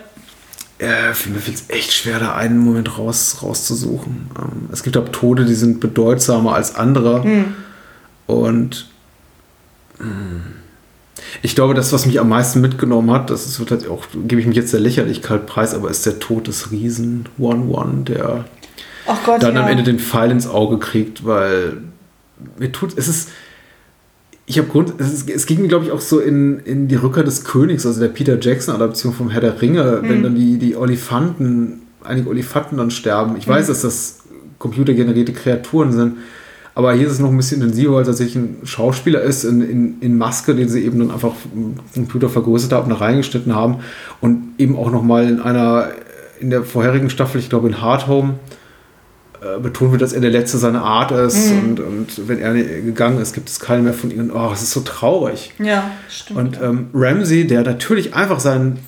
[0.78, 4.30] Äh, für mich fällt es echt schwer, da einen Moment raus, rauszusuchen.
[4.38, 7.24] Ähm, es gibt auch Tode, die sind bedeutsamer als andere.
[8.26, 8.88] Und
[9.98, 10.06] mh,
[11.42, 14.40] ich glaube, das, was mich am meisten mitgenommen hat, das ist, wird halt auch, gebe
[14.40, 18.44] ich mich jetzt der Lächerlichkeit preis, aber ist der Tod des Riesen One-One, der
[19.06, 19.62] Ach Gott, dann ja.
[19.62, 21.78] am Ende den Pfeil ins Auge kriegt, weil
[22.58, 23.28] mir tut, es ist,
[24.46, 26.94] ich habe Grund, es, ist, es ging mir, glaube ich, auch so in, in die
[26.96, 30.08] Rückkehr des Königs, also der Peter Jackson-Adaption vom Herr der Ringe, Mhm.
[30.08, 33.36] wenn dann die, die Olifanten, einige Olifanten dann sterben.
[33.36, 33.52] Ich Mhm.
[33.52, 34.18] weiß, dass das
[34.58, 36.16] computergenerierte Kreaturen sind,
[36.74, 40.00] aber hier ist es noch ein bisschen intensiver, weil tatsächlich ein Schauspieler ist in, in,
[40.00, 43.76] in Maske, den sie eben dann einfach im Computer vergrößert haben, da reingeschnitten haben
[44.20, 45.88] und eben auch nochmal in einer,
[46.38, 48.34] in der vorherigen Staffel, ich glaube in Hard Home,
[49.54, 53.20] äh, betont wird, dass er der Letzte seiner Art ist und, und wenn er gegangen
[53.20, 54.30] ist, gibt es keinen mehr von ihnen.
[54.30, 55.52] Oh, es ist so traurig.
[55.58, 56.38] Ja, stimmt.
[56.38, 58.78] Und ähm, Ramsey, der natürlich einfach seinen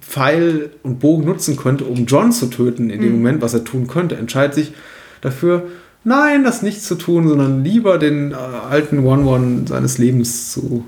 [0.00, 3.86] Pfeil und Bogen nutzen könnte, um John zu töten in dem Moment, was er tun
[3.86, 4.72] könnte, entscheidet sich
[5.20, 5.68] dafür,
[6.02, 10.84] nein, das nicht zu tun, sondern lieber den äh, alten One-One seines Lebens zu,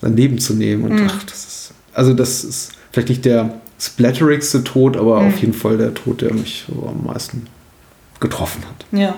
[0.00, 0.84] sein Leben zu nehmen.
[0.84, 5.52] Und ach, das ist, also das ist vielleicht nicht der splatterigste Tod, aber auf jeden
[5.52, 7.46] Fall der Tod, der mich so am meisten
[8.20, 8.86] getroffen hat.
[8.98, 9.14] Ja.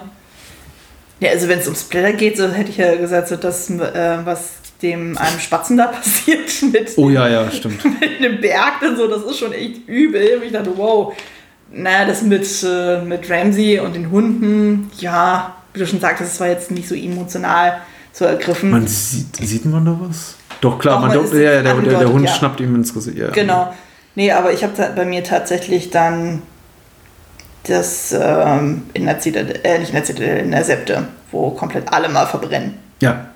[1.21, 4.19] Ja, also wenn es um Splatter geht, so hätte ich ja gesagt, so das, äh,
[4.25, 7.85] was dem einem Spatzen da passiert mit, Oh ja, ja, stimmt.
[8.01, 10.37] mit einem Berg und so, das ist schon echt übel.
[10.37, 11.15] Und ich dachte, wow.
[11.71, 16.41] Naja, das mit, äh, mit Ramsey und den Hunden, ja, wie du schon sagtest, das
[16.41, 18.71] war jetzt nicht so emotional so ergriffen.
[18.71, 20.37] Man sieht, sieht man da was?
[20.63, 22.35] Doch, klar, Doch, man, man ja, ja, der, der, Hund ja.
[22.35, 23.19] schnappt ihm ins Gesicht.
[23.19, 23.31] Ja.
[23.31, 23.75] Genau.
[24.15, 26.43] Nee, aber ich habe bei mir tatsächlich dann
[27.65, 31.93] das ähm, in der Zitadelle, äh, nicht in der Zitadelle, in der Septe, wo komplett
[31.93, 32.75] alle mal verbrennen.
[33.01, 33.29] Ja.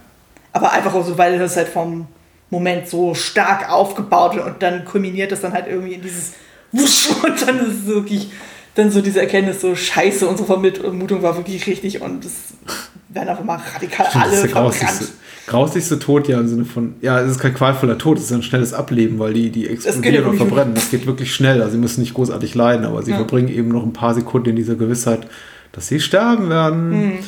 [0.52, 2.06] Aber einfach auch so, weil das halt vom
[2.50, 6.34] Moment so stark aufgebaut wird und dann kulminiert das dann halt irgendwie in dieses
[6.70, 8.30] Wusch und dann ist es wirklich
[8.74, 12.54] dann so diese Erkenntnis so scheiße, unsere Vermutung war wirklich richtig und es
[13.14, 15.08] werden einfach mal radikal Stimmt, das alle ist der
[15.46, 18.42] grauslichste Tod ja im Sinne von, ja, es ist kein qualvoller Tod, es ist ein
[18.42, 20.74] schnelles Ableben, weil die, die explodieren und verbrennen.
[20.74, 23.16] Das geht wirklich schnell, also sie müssen nicht großartig leiden, aber sie Ja.
[23.16, 25.26] verbringen eben noch ein paar Sekunden in dieser Gewissheit,
[25.72, 26.90] dass sie sterben werden.
[26.90, 27.18] Mhm.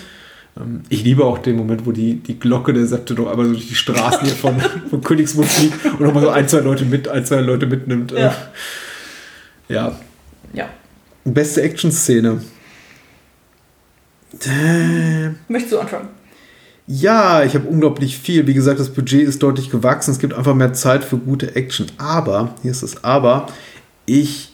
[0.89, 3.67] Ich liebe auch den Moment, wo die, die Glocke der Septe noch einmal so durch
[3.67, 4.55] die Straßen hier von,
[4.91, 8.13] von Königsmund fliegt und nochmal so ein, zwei Leute mit, ein, zwei Leute mitnimmt.
[8.13, 8.35] Ja.
[9.69, 9.99] ja.
[10.53, 10.69] Ja.
[11.25, 12.41] Beste Action-Szene.
[14.41, 15.39] Damn.
[15.49, 16.09] Möchtest du anfangen?
[16.87, 18.47] Ja, ich habe unglaublich viel.
[18.47, 20.11] Wie gesagt, das Budget ist deutlich gewachsen.
[20.11, 21.87] Es gibt einfach mehr Zeit für gute Action.
[21.97, 23.47] Aber, hier ist das Aber,
[24.05, 24.53] ich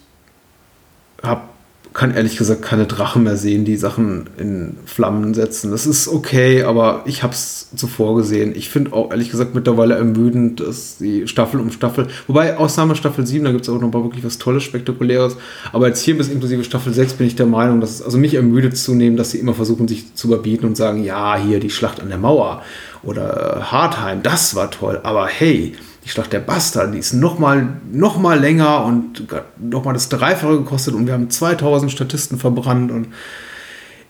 [1.23, 1.50] hab,
[1.93, 5.73] kann ehrlich gesagt keine Drachen mehr sehen, die Sachen in Flammen setzen.
[5.73, 8.53] Das ist okay, aber ich habe es zuvor gesehen.
[8.55, 13.27] Ich finde auch ehrlich gesagt mittlerweile ermüdend, dass die Staffel um Staffel, wobei Ausnahme Staffel
[13.27, 15.37] 7, da gibt es auch noch mal wirklich was Tolles, Spektakuläres.
[15.73, 18.35] Aber jetzt hier bis inklusive Staffel 6 bin ich der Meinung, dass es also mich
[18.35, 22.01] ermüdet zunehmend, dass sie immer versuchen, sich zu überbieten und sagen, ja, hier die Schlacht
[22.01, 22.63] an der Mauer
[23.03, 25.01] oder Hartheim, das war toll.
[25.03, 25.75] Aber hey,
[26.11, 29.29] die Schlacht der Bastarde, die ist noch mal, noch mal länger und
[29.61, 33.09] noch mal das Dreifache gekostet und wir haben 2000 Statisten verbrannt und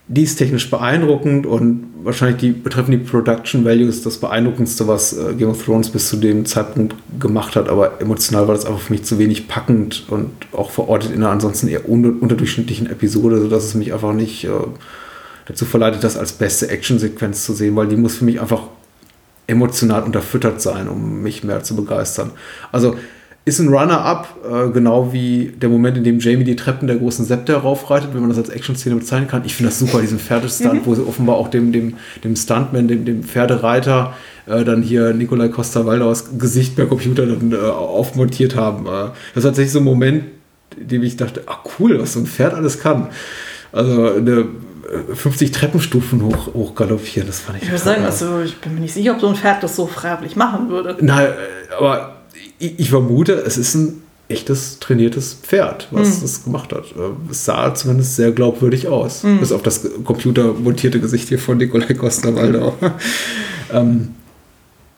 [0.07, 5.35] die ist technisch beeindruckend und wahrscheinlich die betreffen die Production Values das beeindruckendste, was äh,
[5.35, 8.93] Game of Thrones bis zu dem Zeitpunkt gemacht hat, aber emotional war das einfach für
[8.93, 13.63] mich zu wenig packend und auch verortet in einer ansonsten eher un unterdurchschnittlichen Episode, sodass
[13.63, 14.49] es mich einfach nicht äh,
[15.45, 18.63] dazu verleitet, das als beste Actionsequenz zu sehen, weil die muss für mich einfach
[19.51, 22.31] emotional unterfüttert sein, um mich mehr zu begeistern.
[22.71, 22.95] Also
[23.43, 27.25] ist ein Runner-up, äh, genau wie der Moment, in dem Jamie die Treppen der großen
[27.25, 29.43] Septe raufreitet, wenn man das als Action-Szene bezeichnen kann.
[29.45, 33.03] Ich finde das super, diesen Pferdestunt, wo sie offenbar auch dem, dem, dem Stuntman, dem,
[33.03, 34.13] dem Pferdereiter,
[34.45, 38.85] äh, dann hier Nikolai Costa-Waldauers Gesicht per Computer dann äh, aufmontiert haben.
[38.85, 40.25] Äh, das ist tatsächlich so ein Moment,
[40.79, 43.07] in dem ich dachte, ah cool, was so ein Pferd alles kann.
[43.71, 44.45] Also eine
[45.13, 48.93] 50 Treppenstufen hoch, galoppieren, das fand ich Ich würde sagen, also ich bin mir nicht
[48.93, 50.97] sicher, ob so ein Pferd das so freiwillig machen würde.
[51.01, 52.17] Nein, äh, aber
[52.59, 56.21] ich, ich vermute, es ist ein echtes trainiertes Pferd, was Hm.
[56.21, 56.85] das gemacht hat.
[56.85, 59.23] Äh, Es sah zumindest sehr glaubwürdig aus.
[59.23, 59.39] Hm.
[59.39, 62.75] Bis auf das computermontierte Gesicht hier von Nikolai Costa-Waldau.
[63.73, 64.15] ähm,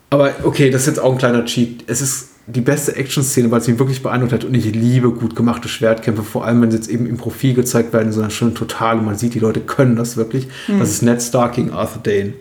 [0.10, 1.84] aber okay, das ist jetzt auch ein kleiner Cheat.
[1.88, 4.44] Es ist die beste Action-Szene, weil es mich wirklich beeindruckt hat.
[4.44, 7.94] Und ich liebe gut gemachte Schwertkämpfe, vor allem wenn sie jetzt eben im Profil gezeigt
[7.94, 9.00] werden, in so einer schönen Total.
[9.00, 10.48] Und man sieht, die Leute können das wirklich.
[10.80, 12.34] Das ist Ned Stark gegen Arthur Dane.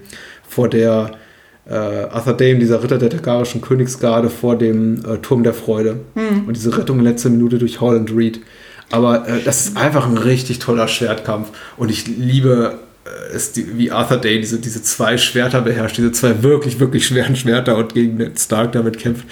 [0.49, 1.12] Vor der
[1.66, 6.01] äh, Arthur Dane, dieser Ritter der tagarischen Königsgarde, vor dem äh, Turm der Freude.
[6.47, 8.41] Und diese Rettung in letzter Minute durch Holland Reed.
[8.91, 11.51] Aber äh, das ist einfach ein richtig toller Schwertkampf.
[11.77, 12.81] Und ich liebe
[13.33, 17.35] es, die, wie Arthur Dane diese, diese zwei Schwerter beherrscht, diese zwei wirklich, wirklich schweren
[17.35, 19.27] Schwerter und gegen Ned Stark damit kämpft.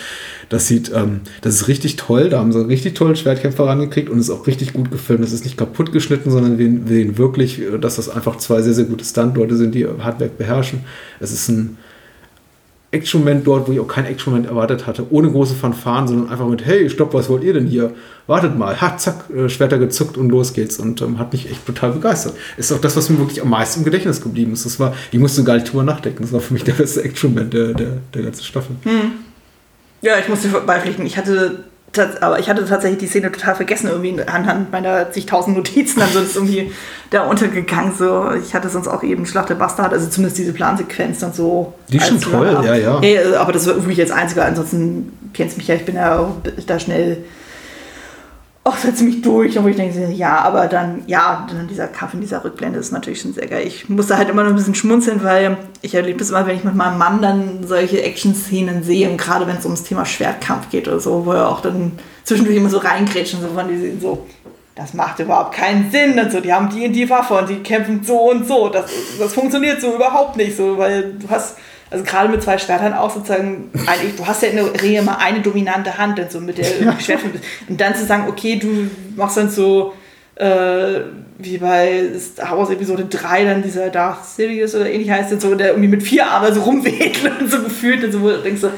[0.49, 2.29] Das sieht, ähm, das ist richtig toll.
[2.29, 5.23] Da haben sie einen richtig tollen Schwertkämpfer rangekriegt und ist auch richtig gut gefilmt.
[5.23, 8.63] Das ist nicht kaputt geschnitten, sondern wir wir sehen wirklich, äh, dass das einfach zwei
[8.63, 10.81] sehr, sehr gute Stunt-Leute sind, die Handwerk beherrschen.
[11.21, 11.79] Es ist ein
[12.93, 16.67] Action-Moment dort, wo ich auch kein Action-Moment erwartet hatte, ohne große Fanfaren, sondern einfach mit,
[16.67, 17.93] hey, stopp, was wollt ihr denn hier?
[18.27, 21.65] Wartet mal, ha, zack, äh, Schwerter gezuckt und los geht's und ähm, hat mich echt
[21.67, 22.35] total begeistert.
[22.57, 24.67] Ist auch das, was mir wirklich am meisten im Gedächtnis geblieben ist.
[24.67, 27.55] Das war, ich musste gar nicht drüber nachdenken, das war für mich der beste Action-Moment
[27.55, 28.75] der, der, der ganzen Staffel.
[30.03, 31.07] Ja, ich muss dir beipflichten.
[31.07, 31.65] Ich hatte,
[32.21, 36.01] aber ich hatte tatsächlich die Szene total vergessen, irgendwie anhand meiner zigtausend Notizen.
[36.01, 36.73] Also das ist irgendwie
[37.11, 37.95] da untergegangen.
[37.97, 38.31] So.
[38.35, 41.75] Ich hatte sonst auch eben Schlacht der Bastard, also zumindest diese Plansequenz dann so.
[41.89, 43.01] Die ist schon toll, ja, ja.
[43.01, 43.41] ja.
[43.41, 44.45] Aber das war wirklich als einziger.
[44.45, 46.37] Ansonsten kennst mich ja, ich bin ja auch
[46.67, 47.25] da schnell
[48.63, 52.21] auch da ziemlich durch, wo ich denke, ja, aber dann, ja, dann dieser Kampf in
[52.21, 53.67] dieser Rückblende ist natürlich schon sehr geil.
[53.67, 56.65] Ich musste halt immer noch ein bisschen schmunzeln, weil ich erlebe das immer, wenn ich
[56.65, 60.89] mit meinem Mann dann solche Action-Szenen sehe und gerade wenn es ums Thema Schwertkampf geht
[60.89, 61.93] oder so, wo er auch dann
[62.25, 64.27] zwischendurch immer so reingrätscht und so von die so,
[64.75, 67.63] das macht überhaupt keinen Sinn und so, die haben die und die Waffe und die
[67.63, 71.57] kämpfen so und so, das, das funktioniert so überhaupt nicht so, weil du hast
[71.91, 75.19] also gerade mit zwei Schwertern auch sozusagen, eigentlich, du hast ja in der Regel immer
[75.19, 77.45] eine dominante Hand, dann so mit der du Schwert bist.
[77.69, 79.93] Und dann zu sagen, okay, du machst dann so,
[80.37, 81.01] äh,
[81.39, 85.55] wie bei Star Wars Episode 3, dann dieser Darth Sidious oder ähnlich heißt es so,
[85.55, 88.61] der irgendwie mit vier Armen so rumwedelt und so gefühlt und so, wo du denkst
[88.61, 88.71] so,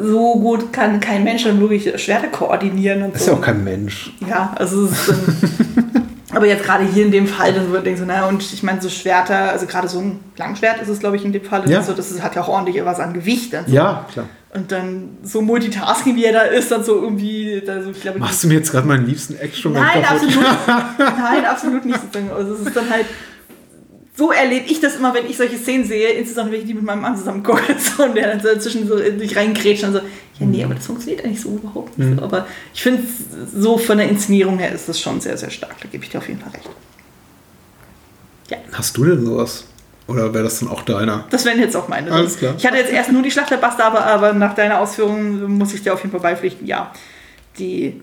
[0.00, 3.32] so gut kann kein Mensch dann wirklich Schwerter koordinieren und Das ist so.
[3.32, 4.12] ja auch kein Mensch.
[4.28, 5.90] Ja, also es ist dann,
[6.34, 8.80] aber jetzt gerade hier in dem Fall, dann würde ich so, naja, und ich meine,
[8.80, 11.82] so Schwerter, also gerade so ein Langschwert ist es, glaube ich, in dem Fall, Ja.
[11.82, 13.52] so, das ist, hat ja auch ordentlich was an Gewicht.
[13.52, 13.72] Dann so.
[13.72, 14.26] Ja, klar.
[14.54, 18.18] Und dann so Multitasking, wie er da ist, dann so irgendwie, da so, ich glaube,
[18.18, 20.34] Machst du mir jetzt gerade meinen liebsten action Nein, absolut,
[20.98, 21.98] nein, absolut nicht.
[22.36, 23.06] Also es ist dann halt,
[24.14, 26.84] so erlebe ich das immer, wenn ich solche Szenen sehe, insbesondere wenn ich die mit
[26.84, 29.98] meinem Mann zusammen gucke so, und der dann so dazwischen so durch reingrätscht und so,
[29.98, 32.18] ja nee, aber das funktioniert eigentlich so überhaupt nicht.
[32.18, 32.22] So.
[32.22, 33.02] Aber ich finde,
[33.54, 35.76] so von der Inszenierung her ist das schon sehr, sehr stark.
[35.80, 36.68] Da gebe ich dir auf jeden Fall recht.
[38.72, 39.64] Hast du denn sowas?
[40.08, 41.24] Oder wäre das dann auch deiner?
[41.30, 42.10] Das wären jetzt auch meine.
[42.10, 42.54] Alles klar.
[42.58, 45.72] Ich hatte jetzt erst nur die Schlacht der Basta, aber, aber nach deiner Ausführung muss
[45.72, 46.92] ich dir auf jeden Fall beipflichten, ja.
[47.58, 48.02] Die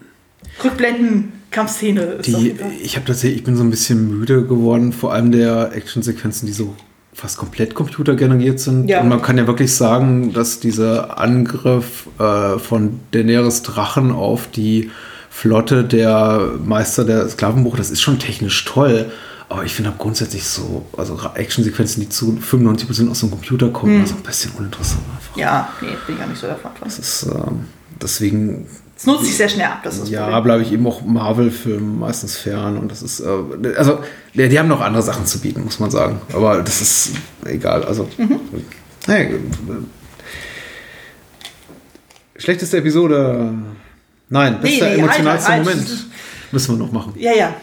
[0.63, 5.13] Rückblenden-Kampfszene ist auf Die, ich habe tatsächlich, ich bin so ein bisschen müde geworden, vor
[5.13, 6.75] allem der Actionsequenzen, die so
[7.13, 8.87] fast komplett computergeneriert sind.
[8.87, 9.01] Ja.
[9.01, 14.89] Und man kann ja wirklich sagen, dass dieser Angriff äh, von Daenerys Drachen auf die
[15.29, 19.11] Flotte der Meister der Sklavenbuch, das ist schon technisch toll.
[19.49, 24.15] Aber ich finde grundsätzlich so, also Actionsequenzen, die zu 95% aus dem Computer kommen, also
[24.15, 25.35] ein bisschen uninteressant einfach.
[25.35, 26.71] Ja, nee, bin ich auch nicht so davon.
[26.83, 27.65] Das ist ähm,
[27.99, 28.67] deswegen
[28.99, 32.35] Es nutzt sich sehr schnell ab, das ist ja, bleibe ich eben auch Marvel-Filmen meistens
[32.35, 33.29] fern und das ist, äh,
[33.77, 33.99] also,
[34.33, 36.19] die, die haben noch andere Sachen zu bieten, muss man sagen.
[36.33, 37.11] Aber das ist
[37.45, 38.09] egal, also.
[38.17, 38.41] Mhm.
[39.05, 39.39] Hey,
[42.35, 43.53] schlechteste Episode.
[44.27, 45.77] Nein, Nee, bester nee, emotionalster halt, halt.
[45.77, 46.05] Moment.
[46.51, 47.13] Müssen wir noch machen.
[47.15, 47.53] Ja, ja.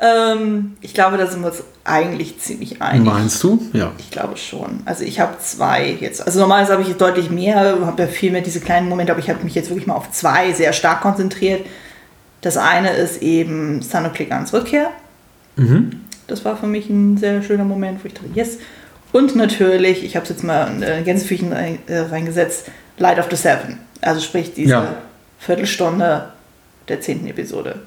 [0.00, 3.04] Ähm, ich glaube, da sind wir uns eigentlich ziemlich einig.
[3.06, 3.60] Meinst du?
[3.72, 3.92] Ja.
[3.98, 4.80] Ich glaube schon.
[4.84, 6.24] Also ich habe zwei jetzt.
[6.24, 9.28] Also normalerweise habe ich deutlich mehr, habe ja viel mehr diese kleinen Momente, aber ich
[9.28, 11.66] habe mich jetzt wirklich mal auf zwei sehr stark konzentriert.
[12.42, 14.90] Das eine ist eben Sano Klickans Rückkehr.
[16.28, 18.58] Das war für mich ein sehr schöner Moment, wo ich dachte, yes.
[19.10, 22.66] Und natürlich, ich habe es jetzt mal in äh, Gänsefüßchen rein- äh, reingesetzt,
[22.98, 23.78] Light of the Seven.
[24.00, 24.94] Also sprich diese Ja.
[25.40, 26.28] Viertelstunde
[26.86, 27.80] der zehnten Episode.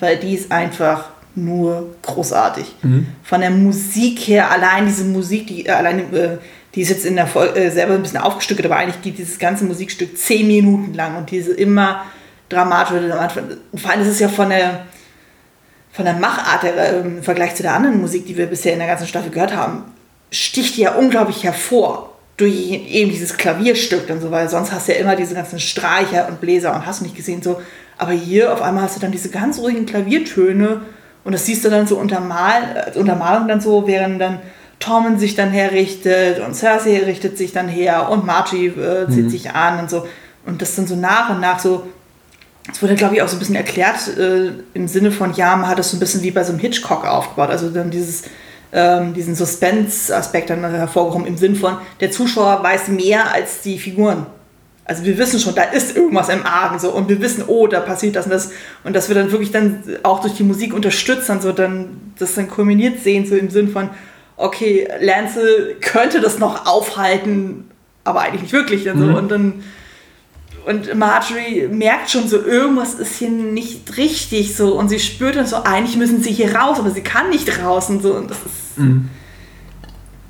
[0.00, 1.04] Weil die ist einfach
[1.36, 2.74] nur großartig.
[3.22, 6.38] Von der Musik her, allein diese Musik, die äh, allein äh,
[6.74, 9.38] die ist jetzt in der Folge äh, selber ein bisschen aufgestückelt, aber eigentlich geht dieses
[9.38, 12.04] ganze Musikstück zehn Minuten lang und diese immer
[12.48, 13.00] dramatisch.
[13.74, 14.86] Vor allem ist es ja von der
[15.92, 18.78] von der Machart der, äh, im Vergleich zu der anderen Musik, die wir bisher in
[18.78, 19.84] der ganzen Staffel gehört haben,
[20.30, 24.92] sticht die ja unglaublich hervor durch eben dieses Klavierstück und so, weil sonst hast du
[24.92, 27.62] ja immer diese ganzen Streicher und Bläser und hast nicht gesehen so.
[27.96, 30.82] Aber hier auf einmal hast du dann diese ganz ruhigen Klaviertöne
[31.26, 34.38] und das siehst du dann so untermal, äh, Untermalung dann so, während dann
[34.78, 39.50] Tormund sich dann herrichtet und Cersei richtet sich dann her und Margie äh, zieht sich
[39.50, 40.06] an und so.
[40.44, 41.88] Und das dann so nach und nach so
[42.72, 45.68] es wurde, glaube ich, auch so ein bisschen erklärt äh, im Sinne von, ja, man
[45.68, 47.50] hat das so ein bisschen wie bei so einem Hitchcock aufgebaut.
[47.50, 48.24] Also dann dieses,
[48.72, 54.26] ähm, diesen Suspense-Aspekt dann hervorgehoben im Sinn von, der Zuschauer weiß mehr als die Figuren.
[54.86, 57.80] Also wir wissen schon, da ist irgendwas im Argen so und wir wissen, oh, da
[57.80, 58.52] passiert das und das
[58.84, 62.34] und dass wir dann wirklich dann auch durch die Musik unterstützt dann so dann das
[62.34, 63.90] dann kulminiert sehen so im Sinn von
[64.36, 67.64] okay, Lance könnte das noch aufhalten,
[68.04, 69.64] aber eigentlich nicht wirklich dann so und dann
[70.66, 74.76] und Marjorie merkt schon so, irgendwas ist hier nicht richtig so.
[74.76, 77.88] Und sie spürt dann so, eigentlich müssen sie hier raus, aber sie kann nicht raus
[77.88, 78.14] und so.
[78.14, 78.84] Und das ist, das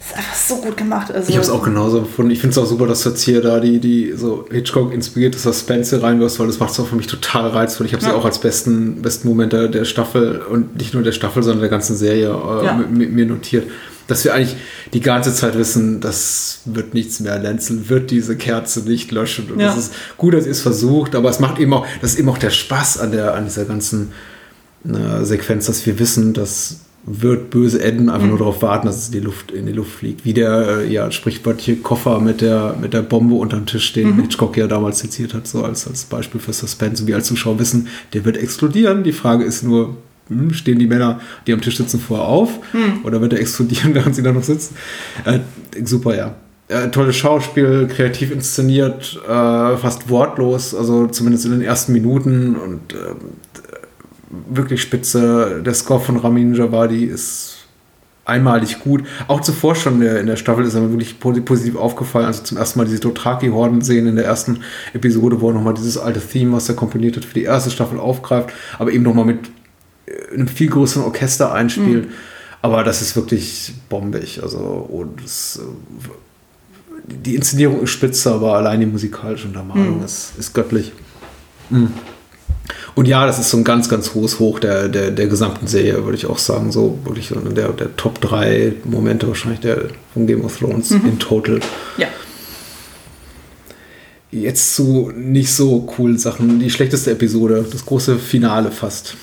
[0.08, 1.10] ist einfach so gut gemacht.
[1.12, 2.30] Also, Ich habe es auch genauso empfunden.
[2.30, 5.38] Ich finde es auch super, dass du jetzt hier da die, die so Hitchcock inspirierte
[5.38, 7.86] Suspense reinwirfst, weil das macht es auch für mich total reizvoll.
[7.86, 8.14] Ich habe sie Ja.
[8.16, 11.70] auch als besten, besten Moment der, der Staffel und nicht nur der Staffel, sondern der
[11.70, 12.74] ganzen Serie äh, Ja.
[12.74, 13.66] mir notiert.
[14.08, 14.54] Dass wir eigentlich
[14.94, 17.38] die ganze Zeit wissen, das wird nichts mehr.
[17.40, 19.50] Lenzel wird diese Kerze nicht löschen.
[19.50, 19.72] Und Ja.
[19.72, 22.28] es ist gut, dass ihr es versucht, aber es macht eben auch, das ist eben
[22.28, 24.12] auch der Spaß an, der, an dieser ganzen
[24.88, 26.76] äh, Sequenz, dass wir wissen, das
[27.06, 29.92] wird böse enden, einfach nur darauf warten, dass es in die Luft, in die Luft
[29.92, 30.24] fliegt.
[30.24, 34.56] Wie der äh, ja, sprichwörtliche Koffer mit der, mit der Bombe unterm Tisch, den Hitchcock
[34.56, 37.02] ja damals zitiert hat, so als, als Beispiel für Suspense.
[37.02, 39.04] Und wir als Zuschauer wissen, der wird explodieren.
[39.04, 39.96] Die Frage ist nur,
[40.28, 42.58] hm, stehen die Männer, die am Tisch sitzen, vorher auf?
[43.04, 44.74] Oder wird er explodieren, während sie da noch sitzen?
[45.24, 45.38] Äh,
[45.84, 46.34] super, ja.
[46.68, 52.92] Äh, tolles Schauspiel, kreativ inszeniert, äh, fast wortlos, also zumindest in den ersten Minuten und
[52.92, 53.16] ähm,
[54.30, 55.62] wirklich spitze.
[55.64, 57.52] Der Score von Ramin Javadi ist
[58.24, 59.04] einmalig gut.
[59.28, 62.26] Auch zuvor schon in der, Staffel ist er mir wirklich posi- positiv aufgefallen.
[62.26, 64.60] Also zum ersten Mal diese Dothraki-Horden sehen in der ersten
[64.94, 68.00] Episode, wo er nochmal dieses alte Theme, was er komponiert hat, für die erste Staffel
[68.00, 69.38] aufgreift, aber eben nochmal mit
[70.06, 72.08] äh, einem viel größeren Orchester einspielt.
[72.62, 74.42] Aber das ist wirklich bombig.
[74.42, 80.52] Also und es, äh, die Inszenierung ist spitze, aber allein die musikalische Untermalung ist, ist
[80.52, 80.92] göttlich.
[81.70, 81.90] Mhm.
[82.96, 86.02] Und ja, das ist so ein ganz, ganz hohes Hoch der, der, der gesamten Serie,
[86.04, 86.72] würde ich auch sagen.
[86.72, 91.18] So wirklich so der, der Top 3 Momente wahrscheinlich der, von Game of Thrones in
[91.18, 91.60] total.
[91.98, 92.08] ja.
[94.32, 96.58] Jetzt zu nicht so coolen Sachen.
[96.58, 99.14] Die schlechteste Episode, das große Finale fast.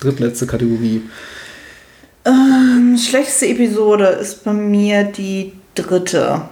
[0.00, 1.02] Drittletzte Kategorie.
[2.24, 6.42] Ähm, schlechteste Episode ist bei mir die dritte.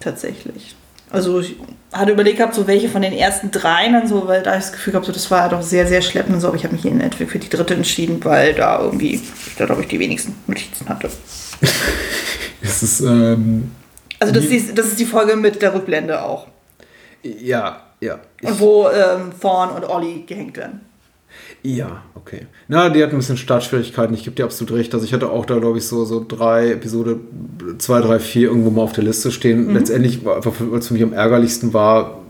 [0.00, 0.74] Tatsächlich.
[1.10, 1.56] Also ich-
[1.94, 4.72] hatte überlegt gehabt, so welche von den ersten dreien dann so, weil da ich das
[4.72, 6.84] Gefühl habe, so, das war doch sehr, sehr schleppend und so, aber ich habe mich
[6.84, 9.22] in Endeffekt für die dritte entschieden, weil da irgendwie, ich
[9.56, 11.10] da glaube ich die wenigsten Notizen hatte.
[12.66, 13.70] Es ist, ähm,
[14.18, 16.46] Also das ist, das ist die Folge mit der Rückblende auch.
[17.22, 18.18] ja, ja.
[18.42, 20.80] Und wo ähm, Thorn und Ollie gehängt werden.
[21.66, 22.46] Ja, okay.
[22.68, 24.14] Na, die hat ein bisschen Startschwierigkeiten.
[24.14, 24.92] Ich gebe dir absolut recht.
[24.92, 27.18] Also ich hatte auch da, glaube ich, so, so drei Episode
[27.78, 29.72] 2, 3, 4 irgendwo mal auf der Liste stehen.
[29.72, 32.20] Letztendlich, war einfach, weil es für mich am ärgerlichsten war,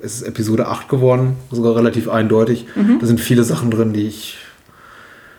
[0.00, 1.34] ist es Episode 8 geworden.
[1.50, 2.66] Sogar relativ eindeutig.
[3.00, 4.38] Da sind viele Sachen drin, die ich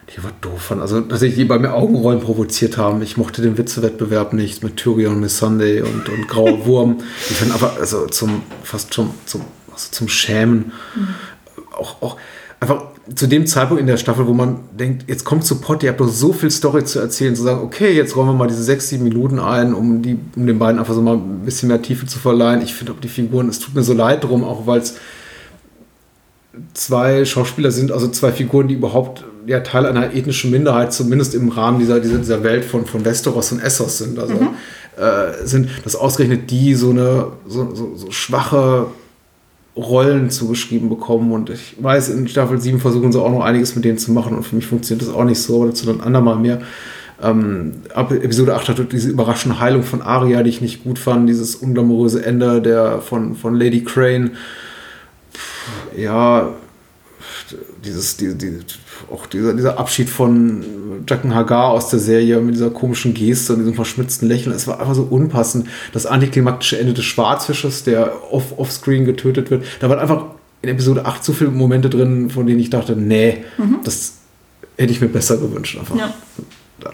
[0.09, 0.81] die ich aber doof fand.
[0.81, 3.01] Also tatsächlich, die bei mir Augenrollen provoziert haben.
[3.03, 6.97] Ich mochte den Witzewettbewerb nicht mit Tyrion, Miss Sunday und, und Grauer Wurm.
[7.29, 9.41] Ich fand aber also zum fast schon zum,
[9.71, 10.71] also zum Schämen.
[11.77, 12.17] Auch, auch
[12.59, 12.83] einfach
[13.15, 15.99] zu dem Zeitpunkt in der Staffel, wo man denkt, jetzt kommt zu Pott, ihr habt
[15.99, 18.89] doch so viel Story zu erzählen, zu sagen, okay, jetzt räumen wir mal diese sechs,
[18.89, 22.05] sieben Minuten ein, um, die, um den beiden einfach so mal ein bisschen mehr Tiefe
[22.05, 22.61] zu verleihen.
[22.61, 24.95] Ich finde auch die Figuren, es tut mir so leid drum, auch weil es
[26.73, 31.49] zwei Schauspieler sind, also zwei Figuren, die überhaupt ja, Teil einer ethnischen Minderheit, zumindest im
[31.49, 34.19] Rahmen dieser, dieser, dieser Welt von, von Westeros und Essos sind.
[34.19, 34.35] Also
[34.97, 38.87] äh, sind, dass ausgerechnet die so eine so, so, so schwache
[39.79, 41.31] Rollen zugeschrieben bekommen.
[41.31, 44.35] Und ich weiß, in Staffel 7 versuchen sie auch noch einiges mit denen zu machen
[44.35, 46.61] und für mich funktioniert das auch nicht so, aber dazu dann andermal mehr.
[47.21, 51.27] Ähm, ab Episode 8 hatte diese überraschende Heilung von Arya, die ich nicht gut fand,
[51.27, 54.31] dieses unglamouröse Ende der, von, von Lady Crane.
[55.33, 56.49] Pff, ja,
[57.83, 58.59] dieses, die, die,
[59.11, 60.63] auch dieser, dieser Abschied von
[61.07, 64.79] Jacken Hagar aus der Serie mit dieser komischen Geste und diesem verschmitzten Lächeln, es war
[64.79, 65.67] einfach so unpassend.
[65.93, 70.25] Das antiklimaktische Ende des Schwarzfisches, der off, offscreen getötet wird, da waren einfach
[70.61, 73.43] in Episode 8 so viele Momente drin, von denen ich dachte, nee,
[73.83, 74.13] das
[74.77, 75.77] hätte ich mir besser gewünscht.
[75.77, 75.95] Einfach.
[75.95, 76.13] Ja.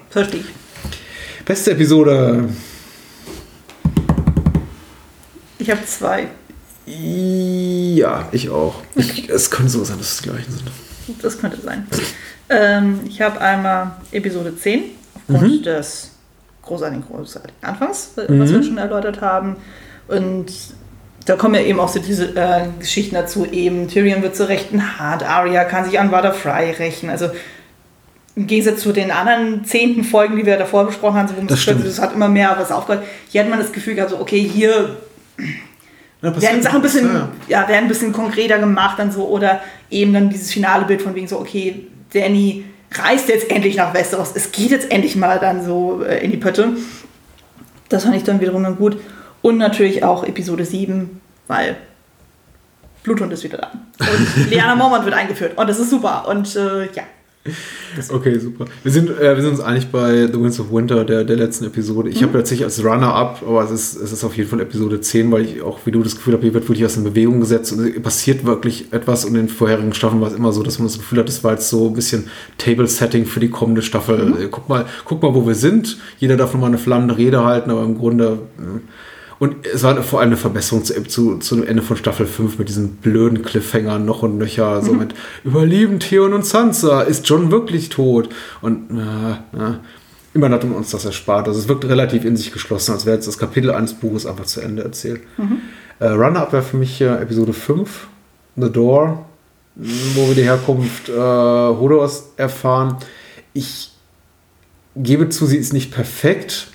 [0.09, 1.45] Verstehe ich.
[1.45, 2.49] Beste Episode.
[5.59, 6.27] Ich habe zwei.
[6.85, 8.75] Ja, ich auch.
[8.95, 10.71] Ich, es könnte so sein, dass es die gleichen sind.
[11.21, 11.87] Das könnte sein.
[12.49, 14.83] Ähm, ich habe einmal Episode 10,
[15.27, 16.11] aufgrund des
[16.61, 19.55] großartigen, großartigen Anfangs, äh, was wir schon erläutert haben.
[20.07, 20.51] Und
[21.25, 24.99] da kommen ja eben auch so diese äh, Geschichten dazu, eben Tyrion wird zu Rechten
[24.99, 27.09] hart, Arya kann sich an Water Fry rächen.
[27.09, 27.29] Also
[28.35, 31.47] im Gegensatz zu den anderen zehnten Folgen, die wir davor besprochen haben, so, wo man
[31.47, 33.05] Das das hat immer mehr was aufgehört.
[33.29, 34.97] Hier hat man das Gefühl gehabt, so, okay, hier
[36.21, 37.29] Ja, werden Sachen ein bisschen, ja.
[37.47, 41.13] ja, werden ein bisschen konkreter gemacht dann so oder eben dann dieses finale Bild von
[41.13, 45.63] wegen so, okay, Danny reist jetzt endlich nach Westeros, es geht jetzt endlich mal dann
[45.63, 46.69] so äh, in die Pötte.
[47.89, 48.97] Das fand ich dann wiederum dann gut.
[49.41, 51.75] Und natürlich auch Episode 7, weil
[53.03, 53.71] Bluthund ist wieder da.
[53.99, 55.57] Und Liana Mormont wird eingeführt.
[55.57, 56.27] Und das ist super.
[56.27, 57.03] Und äh, ja.
[58.09, 58.65] Okay, super.
[58.81, 61.65] Wir sind, äh, wir sind uns einig bei The Winds of Winter, der, der letzten
[61.65, 62.09] Episode.
[62.09, 65.31] Ich habe tatsächlich als Runner-up, aber es ist, es ist auf jeden Fall Episode 10,
[65.31, 67.71] weil ich auch, wie du das Gefühl habe, hier wird wirklich was in Bewegung gesetzt
[67.73, 69.25] und es passiert wirklich etwas.
[69.25, 71.43] Und in den vorherigen Staffeln war es immer so, dass man das Gefühl hat, das
[71.43, 72.27] war jetzt so ein bisschen
[72.57, 74.33] Table-Setting für die kommende Staffel.
[74.41, 75.99] Äh, Guck, mal, guck mal, wo wir sind.
[76.17, 78.39] Jeder darf nochmal eine flammende Rede halten, aber im Grunde.
[78.57, 78.81] mh.
[79.37, 82.57] Und es war vor allem eine Verbesserung zu, zu, zu dem Ende von Staffel 5
[82.57, 85.13] mit diesen blöden Cliffhangern noch und nöcher, so mit
[85.43, 88.29] Überleben Theon und Sansa, ist John wirklich tot?
[88.61, 89.73] Und äh, äh,
[90.33, 91.47] immerhin hat man uns das erspart.
[91.47, 94.45] Also es wirkt relativ in sich geschlossen, als wäre jetzt das Kapitel eines Buches einfach
[94.45, 95.21] zu Ende erzählt.
[95.99, 98.07] Äh, Runner-Up wäre für mich äh, Episode 5,
[98.55, 99.25] The Door,
[99.75, 102.97] wo wir die Herkunft äh, Hodors erfahren.
[103.53, 103.91] Ich
[104.95, 106.67] gebe zu, sie ist nicht perfekt,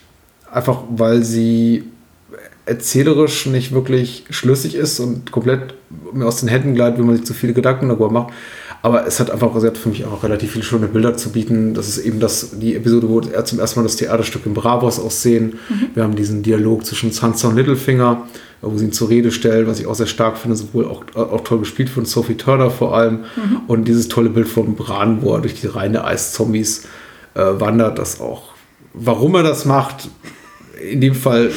[0.51, 1.85] einfach weil sie
[2.71, 5.75] erzählerisch nicht wirklich schlüssig ist und komplett
[6.13, 8.33] mir aus den Händen gleitet, wenn man sich zu viele Gedanken darüber macht.
[8.83, 11.75] Aber es hat einfach, sie hat für mich einfach relativ viele schöne Bilder zu bieten.
[11.75, 15.01] Das ist eben das, die Episode, wo wir zum ersten Mal das Theaterstück in Bravos
[15.01, 15.59] aussehen.
[15.95, 18.27] Wir haben diesen Dialog zwischen Sansa und Littlefinger,
[18.63, 21.43] wo sie ihn zur Rede stellt, was ich auch sehr stark finde, sowohl auch, auch
[21.43, 23.25] toll gespielt von Sophie Turner vor allem.
[23.67, 26.85] Und dieses tolle Bild von Bran, wo er durch die Reihen der Eiszombies
[27.35, 28.45] äh, wandert, das auch.
[28.95, 30.09] Warum er das macht,
[30.81, 31.51] in dem Fall,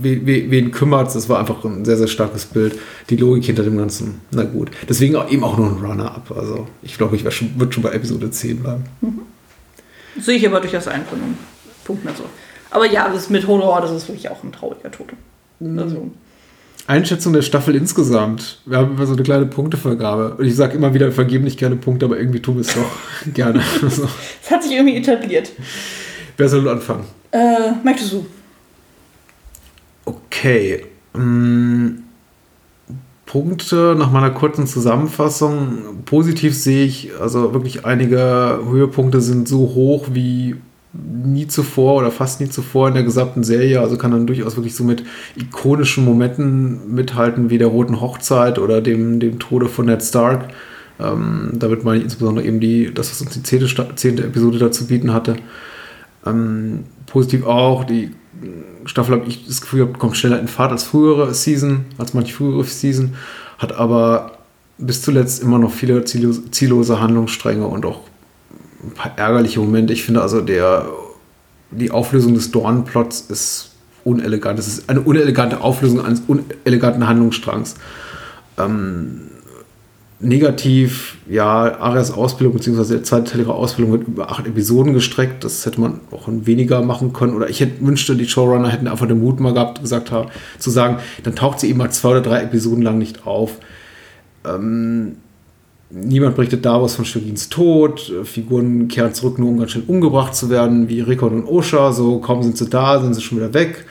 [0.00, 2.78] we- we- wen kümmert das war einfach ein sehr, sehr starkes Bild.
[3.10, 4.70] Die Logik hinter dem Ganzen, na gut.
[4.88, 6.32] Deswegen auch, eben auch nur ein Runner-up.
[6.36, 8.84] Also ich glaube, ich würde schon bei Episode 10 bleiben.
[10.20, 11.36] Sehe ich aber durchaus ein von den
[11.84, 12.08] Punkten.
[12.08, 12.24] Also.
[12.70, 15.08] Aber ja, das mit Hodor, das ist wirklich auch ein trauriger Tod.
[15.78, 16.10] Also,
[16.86, 18.60] Einschätzung der Staffel insgesamt.
[18.66, 20.34] Wir haben immer so eine kleine Punktevergabe.
[20.38, 22.74] Und ich sage immer wieder, wir vergeben nicht gerne Punkte, aber irgendwie tun wir es
[22.74, 22.90] doch
[23.34, 23.60] gerne.
[24.42, 25.50] Es hat sich irgendwie etabliert.
[26.36, 27.04] wer soll anfangen?
[27.32, 28.26] Äh, möchtest du?
[30.06, 30.86] Okay.
[31.14, 31.98] Mm,
[33.26, 36.04] Punkte nach meiner kurzen Zusammenfassung.
[36.04, 40.56] Positiv sehe ich, also wirklich einige Höhepunkte sind so hoch wie
[40.94, 43.80] nie zuvor oder fast nie zuvor in der gesamten Serie.
[43.80, 45.04] Also kann dann durchaus wirklich so mit
[45.34, 50.48] ikonischen Momenten mithalten, wie der Roten Hochzeit oder dem, dem Tode von Ned Stark.
[50.98, 54.86] Ähm, damit meine ich insbesondere eben die, das, was uns die zehnte, zehnte Episode dazu
[54.86, 55.36] bieten hatte.
[56.24, 58.12] Ähm, positiv auch, die
[58.84, 62.64] Staffel habe ich das Gefühl, kommt schneller in Fahrt als frühere Season, als manche frühere
[62.64, 63.14] Season,
[63.58, 64.38] hat aber
[64.78, 68.00] bis zuletzt immer noch viele ziellose Handlungsstränge und auch
[68.84, 69.92] ein paar ärgerliche Momente.
[69.92, 70.86] Ich finde also, der,
[71.70, 73.70] die Auflösung des Dornplots ist
[74.04, 74.58] unelegant.
[74.58, 77.74] Es ist eine unelegante Auflösung eines uneleganten Handlungsstrangs.
[78.58, 79.22] Ähm,
[80.18, 82.94] negativ, ja, Arias Ausbildung bzw.
[82.94, 85.44] der zweiteilige Ausbildung wird über acht Episoden gestreckt.
[85.44, 87.34] Das hätte man auch in weniger machen können.
[87.34, 90.70] Oder ich hätte, wünschte, die Showrunner hätten einfach den Mut mal gehabt, gesagt haben, zu
[90.70, 93.58] sagen, dann taucht sie eben mal zwei oder drei Episoden lang nicht auf.
[94.46, 95.16] Ähm,
[95.90, 98.12] niemand berichtet Davos von Shirins Tod.
[98.24, 101.92] Figuren kehren zurück, nur um ganz schnell umgebracht zu werden, wie Rickon und Osha.
[101.92, 103.84] So, kaum sind sie da, sind sie schon wieder weg.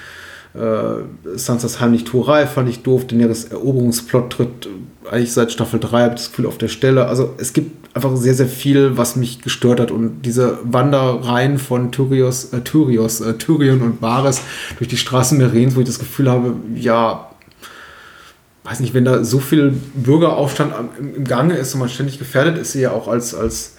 [0.55, 3.07] Äh, Sansas heimlich Tuerei fand ich doof.
[3.07, 4.69] Daenerys Eroberungsplot tritt
[5.09, 7.07] eigentlich seit Staffel 3, habe ich das Gefühl, auf der Stelle.
[7.07, 9.91] Also es gibt einfach sehr, sehr viel, was mich gestört hat.
[9.91, 14.41] Und diese Wandereien von Tyrios, äh, Tyrios, äh, Tyrion und Varys
[14.77, 17.29] durch die Straßen Merens, wo ich das Gefühl habe, ja,
[18.63, 22.57] weiß nicht, wenn da so viel Bürgeraufstand im, im Gange ist und man ständig gefährdet
[22.57, 23.74] ist, ja auch als, als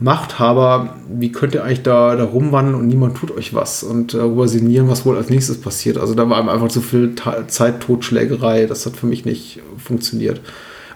[0.00, 4.44] Machthaber, wie könnt ihr eigentlich da, da rumwandeln und niemand tut euch was und darüber
[4.44, 5.98] äh, sinnieren, was wohl als nächstes passiert.
[5.98, 7.14] Also da war einfach zu viel
[7.48, 10.40] Zeit, Totschlägerei, das hat für mich nicht funktioniert.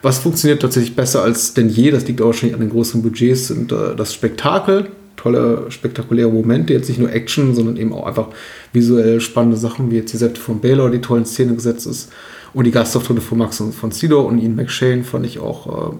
[0.02, 3.48] Was funktioniert tatsächlich besser als denn je, das liegt auch wahrscheinlich an den großen Budgets,
[3.48, 8.28] sind äh, das Spektakel, tolle, spektakuläre Momente, jetzt nicht nur Action, sondern eben auch einfach
[8.72, 12.12] visuell spannende Sachen, wie jetzt die Septe von Baylor, die tollen Szene gesetzt ist.
[12.54, 15.96] Und die Gastauftritte von Max und von Sido und Ian McShane fand ich auch äh,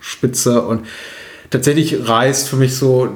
[0.00, 0.62] spitze.
[0.62, 0.82] Und
[1.50, 3.08] tatsächlich reißt für mich so,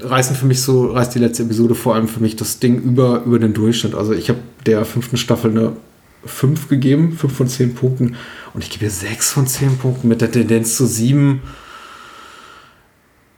[0.00, 3.22] reißen für mich so, reißt die letzte Episode vor allem für mich das Ding über,
[3.24, 3.94] über den Durchschnitt.
[3.94, 5.72] Also ich habe der fünften Staffel eine
[6.24, 8.16] 5 gegeben, 5 von 10 Punkten.
[8.54, 11.42] Und ich gebe ihr 6 von 10 Punkten mit der Tendenz zu 7.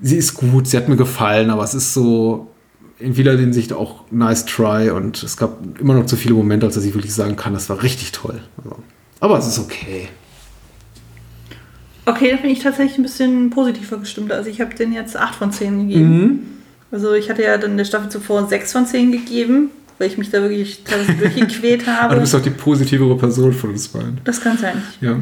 [0.00, 2.50] Sie ist gut, sie hat mir gefallen, aber es ist so
[2.98, 6.74] in vieler Hinsicht auch nice try und es gab immer noch zu viele Momente, als
[6.74, 8.40] dass ich wirklich sagen kann, das war richtig toll.
[8.58, 8.76] Also,
[9.20, 10.08] aber es ist okay.
[12.10, 14.32] Okay, da bin ich tatsächlich ein bisschen positiver gestimmt.
[14.32, 16.18] Also ich habe den jetzt 8 von 10 gegeben.
[16.18, 16.40] Mhm.
[16.90, 20.30] Also ich hatte ja dann der Staffel zuvor 6 von 10 gegeben, weil ich mich
[20.30, 22.00] da wirklich teilweise durchgequält habe.
[22.00, 24.20] Aber du bist auch die positivere Person von uns beiden.
[24.24, 24.82] Das kann sein.
[25.00, 25.16] Ja.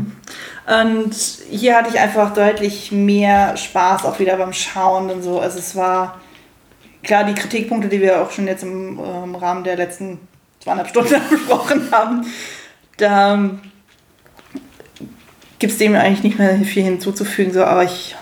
[0.82, 1.15] Und
[1.51, 5.40] hier hatte ich einfach deutlich mehr Spaß auch wieder beim Schauen und so.
[5.40, 6.20] Also es war
[7.02, 10.19] klar, die Kritikpunkte, die wir auch schon jetzt im, im Rahmen der letzten
[10.60, 12.27] zweieinhalb Stunden besprochen haben,
[12.97, 13.51] da
[15.59, 18.16] gibt es dem eigentlich nicht mehr viel hinzuzufügen, so, aber ich,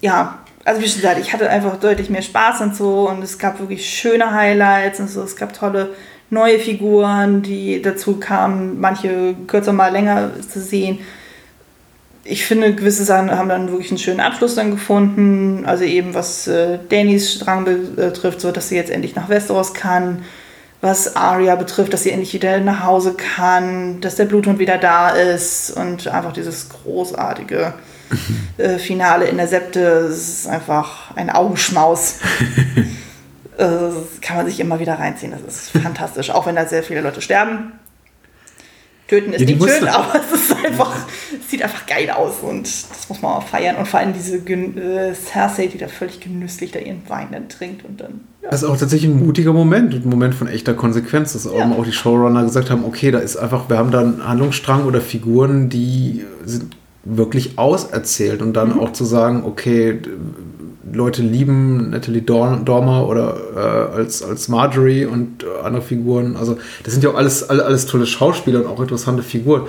[0.00, 3.38] ja, also wie schon gesagt, ich hatte einfach deutlich mehr Spaß und so und es
[3.38, 5.90] gab wirklich schöne Highlights und so, es gab tolle
[6.30, 11.00] neue Figuren, die dazu kamen, manche kürzer mal länger zu sehen.
[12.24, 15.64] Ich finde, gewisse Sachen haben dann wirklich einen schönen Abschluss dann gefunden.
[15.66, 20.24] Also eben was äh, Dannys Strang betrifft, so dass sie jetzt endlich nach Westeros kann
[20.84, 25.08] was Arya betrifft, dass sie endlich wieder nach Hause kann, dass der Bluthund wieder da
[25.08, 27.72] ist und einfach dieses großartige
[28.58, 30.08] äh, Finale in der Septe.
[30.08, 32.18] Das ist einfach ein Augenschmaus.
[33.56, 33.64] äh,
[34.20, 35.32] kann man sich immer wieder reinziehen.
[35.32, 37.72] Das ist fantastisch, auch wenn da sehr viele Leute sterben.
[39.14, 40.94] Töten ist ja, nicht schön, aber es ist einfach,
[41.40, 43.76] es sieht einfach geil aus und das muss man auch feiern.
[43.76, 47.84] Und vor allem diese äh, Cersei, die da völlig genüsslich da ihren Wein dann trinkt
[47.84, 48.20] und dann.
[48.42, 48.50] Ja.
[48.50, 51.50] Das ist auch tatsächlich ein mutiger Moment, ein Moment von echter Konsequenz, dass ja.
[51.50, 55.00] auch die Showrunner gesagt haben, okay, da ist einfach, wir haben da einen Handlungsstrang oder
[55.00, 58.80] Figuren, die sind wirklich auserzählt und dann mhm.
[58.80, 60.00] auch zu sagen, okay,
[60.94, 66.36] Leute lieben Natalie Dormer oder äh, als, als Marjorie und äh, andere Figuren.
[66.36, 69.62] Also, das sind ja auch alles, alle, alles tolle Schauspieler und auch interessante Figuren.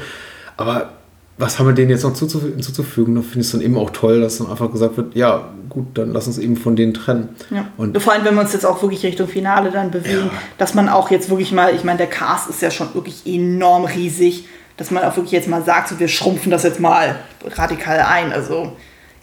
[0.57, 0.89] Aber
[1.37, 3.15] was haben wir denen jetzt noch hinzuzufügen?
[3.15, 5.87] Da finde ich es dann eben auch toll, dass dann einfach gesagt wird, ja, gut,
[5.95, 7.29] dann lass uns eben von denen trennen.
[7.49, 7.67] Ja.
[7.75, 10.41] Und Vor allem, wenn wir uns jetzt auch wirklich Richtung Finale dann bewegen, ja.
[10.57, 13.83] dass man auch jetzt wirklich mal, ich meine, der Cast ist ja schon wirklich enorm
[13.83, 14.47] riesig,
[14.77, 18.31] dass man auch wirklich jetzt mal sagt, so, wir schrumpfen das jetzt mal radikal ein.
[18.31, 18.73] Also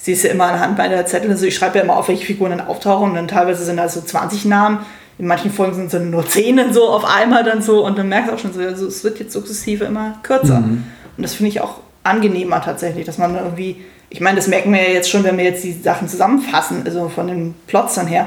[0.02, 2.50] sie ist ja immer anhand meiner Zettel, also ich schreibe ja immer auf, welche Figuren
[2.50, 4.81] dann auftauchen und dann teilweise sind da so 20 Namen.
[5.18, 8.08] In manchen Folgen sind es dann nur 10 so auf einmal dann so und dann
[8.08, 10.60] merkst du auch schon so, also es wird jetzt sukzessive immer kürzer.
[10.60, 10.84] Mhm.
[11.16, 13.76] Und das finde ich auch angenehmer tatsächlich, dass man irgendwie,
[14.10, 17.08] ich meine, das merken wir ja jetzt schon, wenn wir jetzt die Sachen zusammenfassen, also
[17.08, 18.26] von den Plots dann her,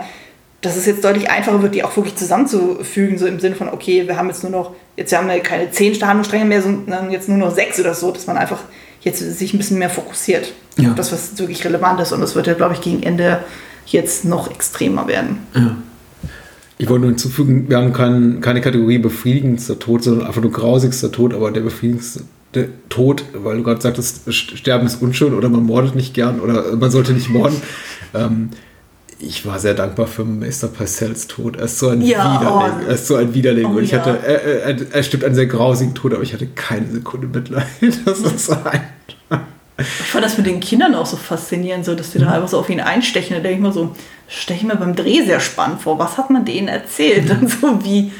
[0.61, 4.07] dass es jetzt deutlich einfacher wird, die auch wirklich zusammenzufügen, so im Sinne von, okay,
[4.07, 7.37] wir haben jetzt nur noch, jetzt haben wir keine zehn Handlungsstränge mehr, sondern jetzt nur
[7.37, 8.59] noch sechs oder so, dass man einfach
[9.05, 10.89] jetzt sich ein bisschen mehr fokussiert ja.
[10.89, 12.11] auf das, was wirklich relevant ist.
[12.11, 13.39] Und das wird ja, glaube ich, gegen Ende
[13.85, 15.37] jetzt noch extremer werden.
[16.77, 21.11] Ich wollte nur hinzufügen, wir haben kein, keine Kategorie befriedigendster Tod, sondern einfach nur grausigster
[21.11, 22.23] Tod, aber der befriedigendste
[22.89, 26.89] Tod, weil du gerade sagtest, Sterben ist unschön oder man mordet nicht gern oder man
[26.89, 27.61] sollte nicht morden.
[28.13, 28.49] ähm,
[29.19, 31.55] ich war sehr dankbar für Meister Parcells Tod.
[31.57, 32.73] Er ist so ein Ja, Widerling.
[32.79, 32.87] oh.
[32.87, 33.65] Er ist so ein Widerling.
[33.65, 33.99] Oh, und ich ja.
[33.99, 37.65] hatte, er, er, er stirbt einen sehr grausigen Tod, aber ich hatte keine Sekunde Mitleid.
[38.05, 38.81] Das ist ein.
[39.77, 42.59] Ich fand das mit den Kindern auch so faszinierend, so dass die da einfach so
[42.59, 43.35] auf ihn einstechen.
[43.35, 43.93] Da denke ich mir so,
[44.27, 45.99] stelle ich mir beim Dreh sehr spannend vor.
[45.99, 47.29] Was hat man denen erzählt?
[47.29, 48.11] Und so wie,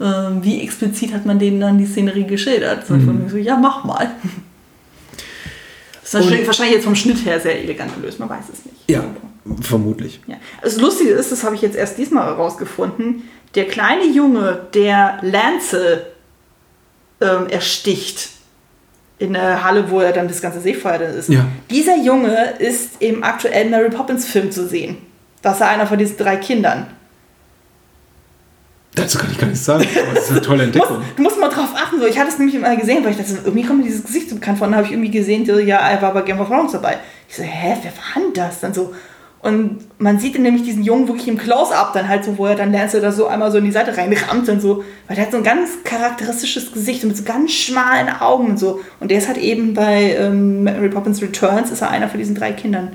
[0.00, 2.86] ähm, wie explizit hat man denen dann die Szenerie geschildert?
[2.86, 4.10] So mir so, ja, mach mal.
[6.10, 8.90] Das ist wahrscheinlich, wahrscheinlich jetzt vom Schnitt her sehr elegant gelöst, man weiß es nicht.
[8.90, 9.04] Ja,
[9.60, 10.20] vermutlich.
[10.26, 10.36] Ja.
[10.60, 16.06] Das Lustige ist, das habe ich jetzt erst diesmal herausgefunden, der kleine Junge, der Lance
[17.20, 18.30] ähm, ersticht
[19.18, 21.28] in der Halle, wo er dann das ganze Seefeuer dann ist.
[21.28, 21.46] Ja.
[21.70, 24.96] Dieser Junge ist im aktuellen Mary Poppins Film zu sehen.
[25.42, 26.86] Das ist einer von diesen drei Kindern.
[29.00, 31.04] Dazu kann ich gar nichts sagen, das ist eine tolle Du musst, Entdeckung.
[31.16, 31.98] du musst mal drauf achten.
[32.00, 32.06] So.
[32.06, 34.34] Ich hatte es nämlich immer gesehen, weil ich dachte, irgendwie kommt mir dieses Gesicht so
[34.36, 34.66] bekannt vor.
[34.66, 36.98] Und dann habe ich irgendwie gesehen, so, ja, er war bei Game of Thrones dabei.
[37.28, 38.60] Ich so, hä, wer war denn das?
[38.60, 38.92] Dann so.
[39.42, 42.56] Und man sieht dann nämlich diesen Jungen wirklich im Close-Up dann halt so, wo er
[42.56, 44.84] dann Lance da so einmal so in die Seite reinrammt und so.
[45.06, 48.58] Weil der hat so ein ganz charakteristisches Gesicht und mit so ganz schmalen Augen und
[48.58, 48.80] so.
[49.00, 52.34] Und der ist halt eben bei ähm, Mary Poppins Returns, ist er einer von diesen
[52.34, 52.90] drei Kindern,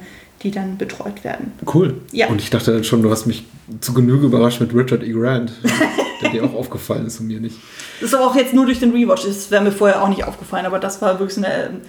[0.45, 1.53] die dann betreut werden.
[1.73, 1.95] Cool.
[2.11, 2.27] Ja.
[2.27, 3.45] Und ich dachte dann schon, du hast mich
[3.81, 5.11] zu Genüge überrascht mit Richard E.
[5.11, 5.51] Grant,
[6.21, 7.57] der dir auch aufgefallen ist und mir nicht.
[7.99, 9.25] Das ist aber auch jetzt nur durch den Rewatch.
[9.25, 11.81] Das wäre mir vorher auch nicht aufgefallen, aber das war wirklich so, eine,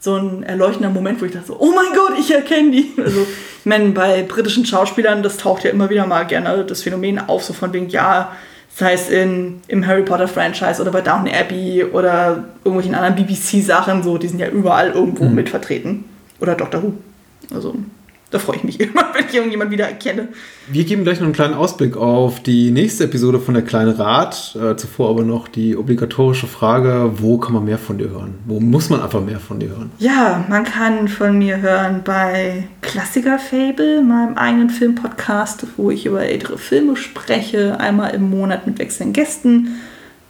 [0.00, 2.90] so ein erleuchtender Moment, wo ich dachte so, oh mein Gott, ich erkenne die.
[2.98, 7.20] Also, ich meine, bei britischen Schauspielern, das taucht ja immer wieder mal gerne das Phänomen
[7.20, 8.32] auf, so von wegen, ja,
[8.74, 14.02] sei es in, im Harry Potter Franchise oder bei Downton Abbey oder irgendwelchen anderen BBC-Sachen,
[14.02, 16.06] so, die sind ja überall irgendwo mit vertreten.
[16.40, 16.94] Oder Doctor Who.
[17.54, 17.74] Also,
[18.30, 20.28] da freue ich mich immer, wenn ich irgendjemand wieder erkenne.
[20.68, 24.56] Wir geben gleich noch einen kleinen Ausblick auf die nächste Episode von Der kleine Rat.
[24.60, 28.34] Äh, zuvor aber noch die obligatorische Frage, wo kann man mehr von dir hören?
[28.46, 29.90] Wo muss man einfach mehr von dir hören?
[29.98, 36.22] Ja, man kann von mir hören bei Klassiker Fable, meinem eigenen Filmpodcast, wo ich über
[36.22, 39.80] ältere Filme spreche, einmal im Monat mit wechselnden Gästen.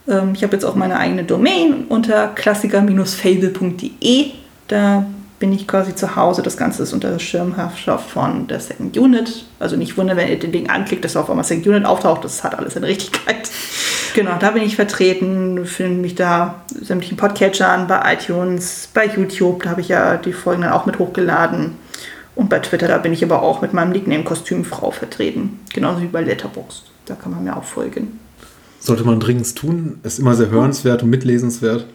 [0.08, 4.30] Ähm, ich habe jetzt auch meine eigene Domain unter klassiker-fable.de.
[4.68, 5.04] Da
[5.40, 6.42] bin ich quasi zu Hause.
[6.42, 9.44] Das Ganze ist unter Schirmherrschaft von der Second Unit.
[9.58, 12.22] Also nicht wundern, wenn ihr den Ding anklickt, dass auf einmal Second Unit auftaucht.
[12.22, 13.50] Das hat alles eine Richtigkeit.
[14.12, 15.64] Genau, da bin ich vertreten.
[15.66, 19.62] Finden mich da sämtlichen Podcatchern, bei iTunes, bei YouTube.
[19.62, 21.76] Da habe ich ja die Folgen dann auch mit hochgeladen.
[22.34, 25.60] Und bei Twitter, da bin ich aber auch mit meinem Nickname Kostümfrau vertreten.
[25.72, 26.90] Genauso wie bei Letterboxd.
[27.06, 28.18] Da kann man mir auch folgen.
[28.80, 30.00] Sollte man dringend tun.
[30.02, 31.86] Ist immer sehr hörenswert und mitlesenswert,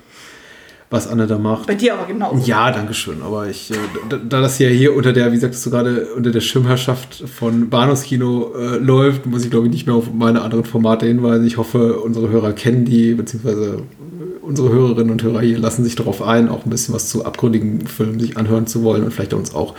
[0.95, 1.67] was Anne da macht.
[1.67, 2.43] Bei dir aber genauso.
[2.45, 3.21] Ja, danke schön.
[3.21, 3.75] Aber ich, äh,
[4.09, 7.69] da, da das ja hier unter der, wie sagtest du gerade, unter der Schirmherrschaft von
[7.69, 11.45] Bahnhofskino äh, läuft, muss ich glaube ich nicht mehr auf meine anderen Formate hinweisen.
[11.45, 13.83] Ich hoffe, unsere Hörer kennen die, beziehungsweise
[14.41, 17.87] unsere Hörerinnen und Hörer hier lassen sich darauf ein, auch ein bisschen was zu abgründigen
[17.87, 19.75] Filmen sich anhören zu wollen und vielleicht uns auch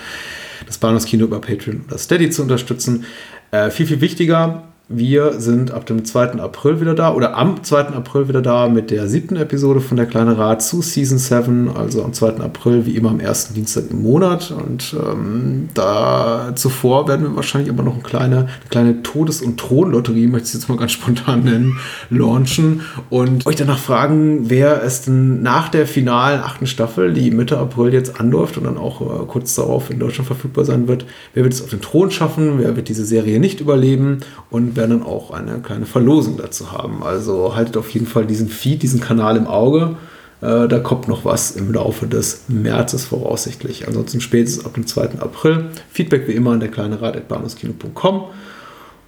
[0.67, 3.05] das Bahnhofskino über Patreon oder Steady zu unterstützen.
[3.53, 6.35] Äh, viel, viel wichtiger, wir sind ab dem 2.
[6.35, 7.89] April wieder da oder am 2.
[7.89, 12.05] April wieder da mit der siebten Episode von Der kleine Rat zu Season 7, also
[12.05, 12.37] am 2.
[12.37, 14.53] April, wie immer am ersten Dienstag im Monat.
[14.53, 19.59] Und ähm, da zuvor werden wir wahrscheinlich aber noch eine kleine, eine kleine Todes- und
[19.59, 25.03] Thronlotterie, möchte ich jetzt mal ganz spontan nennen, launchen und euch danach fragen, wer es
[25.03, 29.27] denn nach der finalen achten Staffel, die Mitte April jetzt anläuft und dann auch äh,
[29.27, 32.77] kurz darauf in Deutschland verfügbar sein wird, wer wird es auf den Thron schaffen, wer
[32.77, 37.03] wird diese Serie nicht überleben und werden dann auch eine kleine Verlosung dazu haben.
[37.03, 39.97] Also haltet auf jeden Fall diesen Feed, diesen Kanal im Auge.
[40.41, 43.87] Äh, da kommt noch was im Laufe des Märzes voraussichtlich.
[43.87, 45.21] Ansonsten spätestens ab dem 2.
[45.21, 45.71] April.
[45.91, 48.25] Feedback wie immer an der kleine Rat.bahnhofskino.com.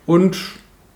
[0.06, 0.36] Und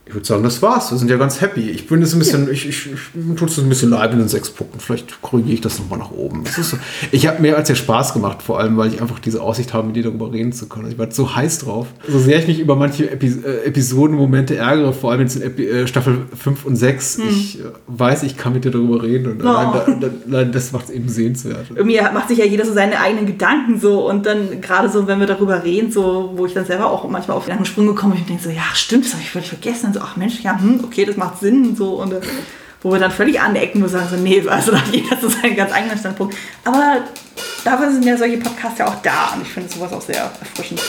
[0.05, 0.90] ich würde sagen, das war's.
[0.90, 1.70] Wir sind ja ganz happy.
[1.70, 4.20] Ich bin jetzt ein bisschen, ich, ich, ich mir tut es ein bisschen leid mit
[4.20, 4.81] den sechs Punkten.
[4.81, 6.42] Vielleicht korrigiere ich das nochmal nach oben.
[6.44, 6.76] So,
[7.12, 9.86] ich habe mir als ja Spaß gemacht, vor allem, weil ich einfach diese Aussicht habe,
[9.86, 10.90] mit dir darüber reden zu können.
[10.90, 11.86] Ich war so heiß drauf.
[12.08, 15.66] So sehr ich mich über manche Epi äh, Episodenmomente ärgere, vor allem jetzt in Epi
[15.68, 19.47] äh, Staffel 5 und 6, ich äh, weiß, ich kann mit dir darüber reden und
[19.47, 19.72] allein, Oh.
[20.00, 21.66] da, da, allein das macht es eben sehenswert.
[21.74, 25.20] Irgendwie macht sich ja jeder so seine eigenen Gedanken so und dann gerade so, wenn
[25.20, 28.22] wir darüber reden, so, wo ich dann selber auch manchmal auf den Sprung gekommen bin
[28.22, 29.92] und denke so, ja stimmt, das habe ich völlig vergessen.
[29.93, 32.21] Und so, ach Mensch, ja, hm, okay, das macht Sinn und so und äh,
[32.81, 35.55] wo wir dann völlig anecken und sagen so, nee, also da hat jeder so seinen
[35.55, 36.35] ganz eigenen Standpunkt.
[36.65, 37.03] Aber
[37.62, 40.81] dafür sind ja solche Podcasts ja auch da und ich finde sowas auch sehr erfrischend.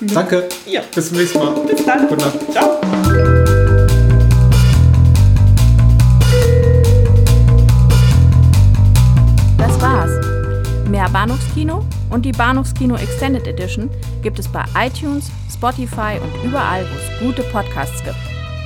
[0.00, 0.46] Danke.
[0.66, 0.82] Ja.
[0.94, 1.52] Bis zum nächsten Mal.
[1.66, 2.06] Bis dann.
[2.06, 2.52] Gute Nacht.
[2.52, 2.80] Ciao.
[9.56, 10.90] Das war's.
[10.90, 13.88] Mehr Bahnhofskino und die Bahnhofskino Extended Edition
[14.22, 18.39] gibt es bei iTunes, Spotify und überall, wo es gute Podcasts gibt.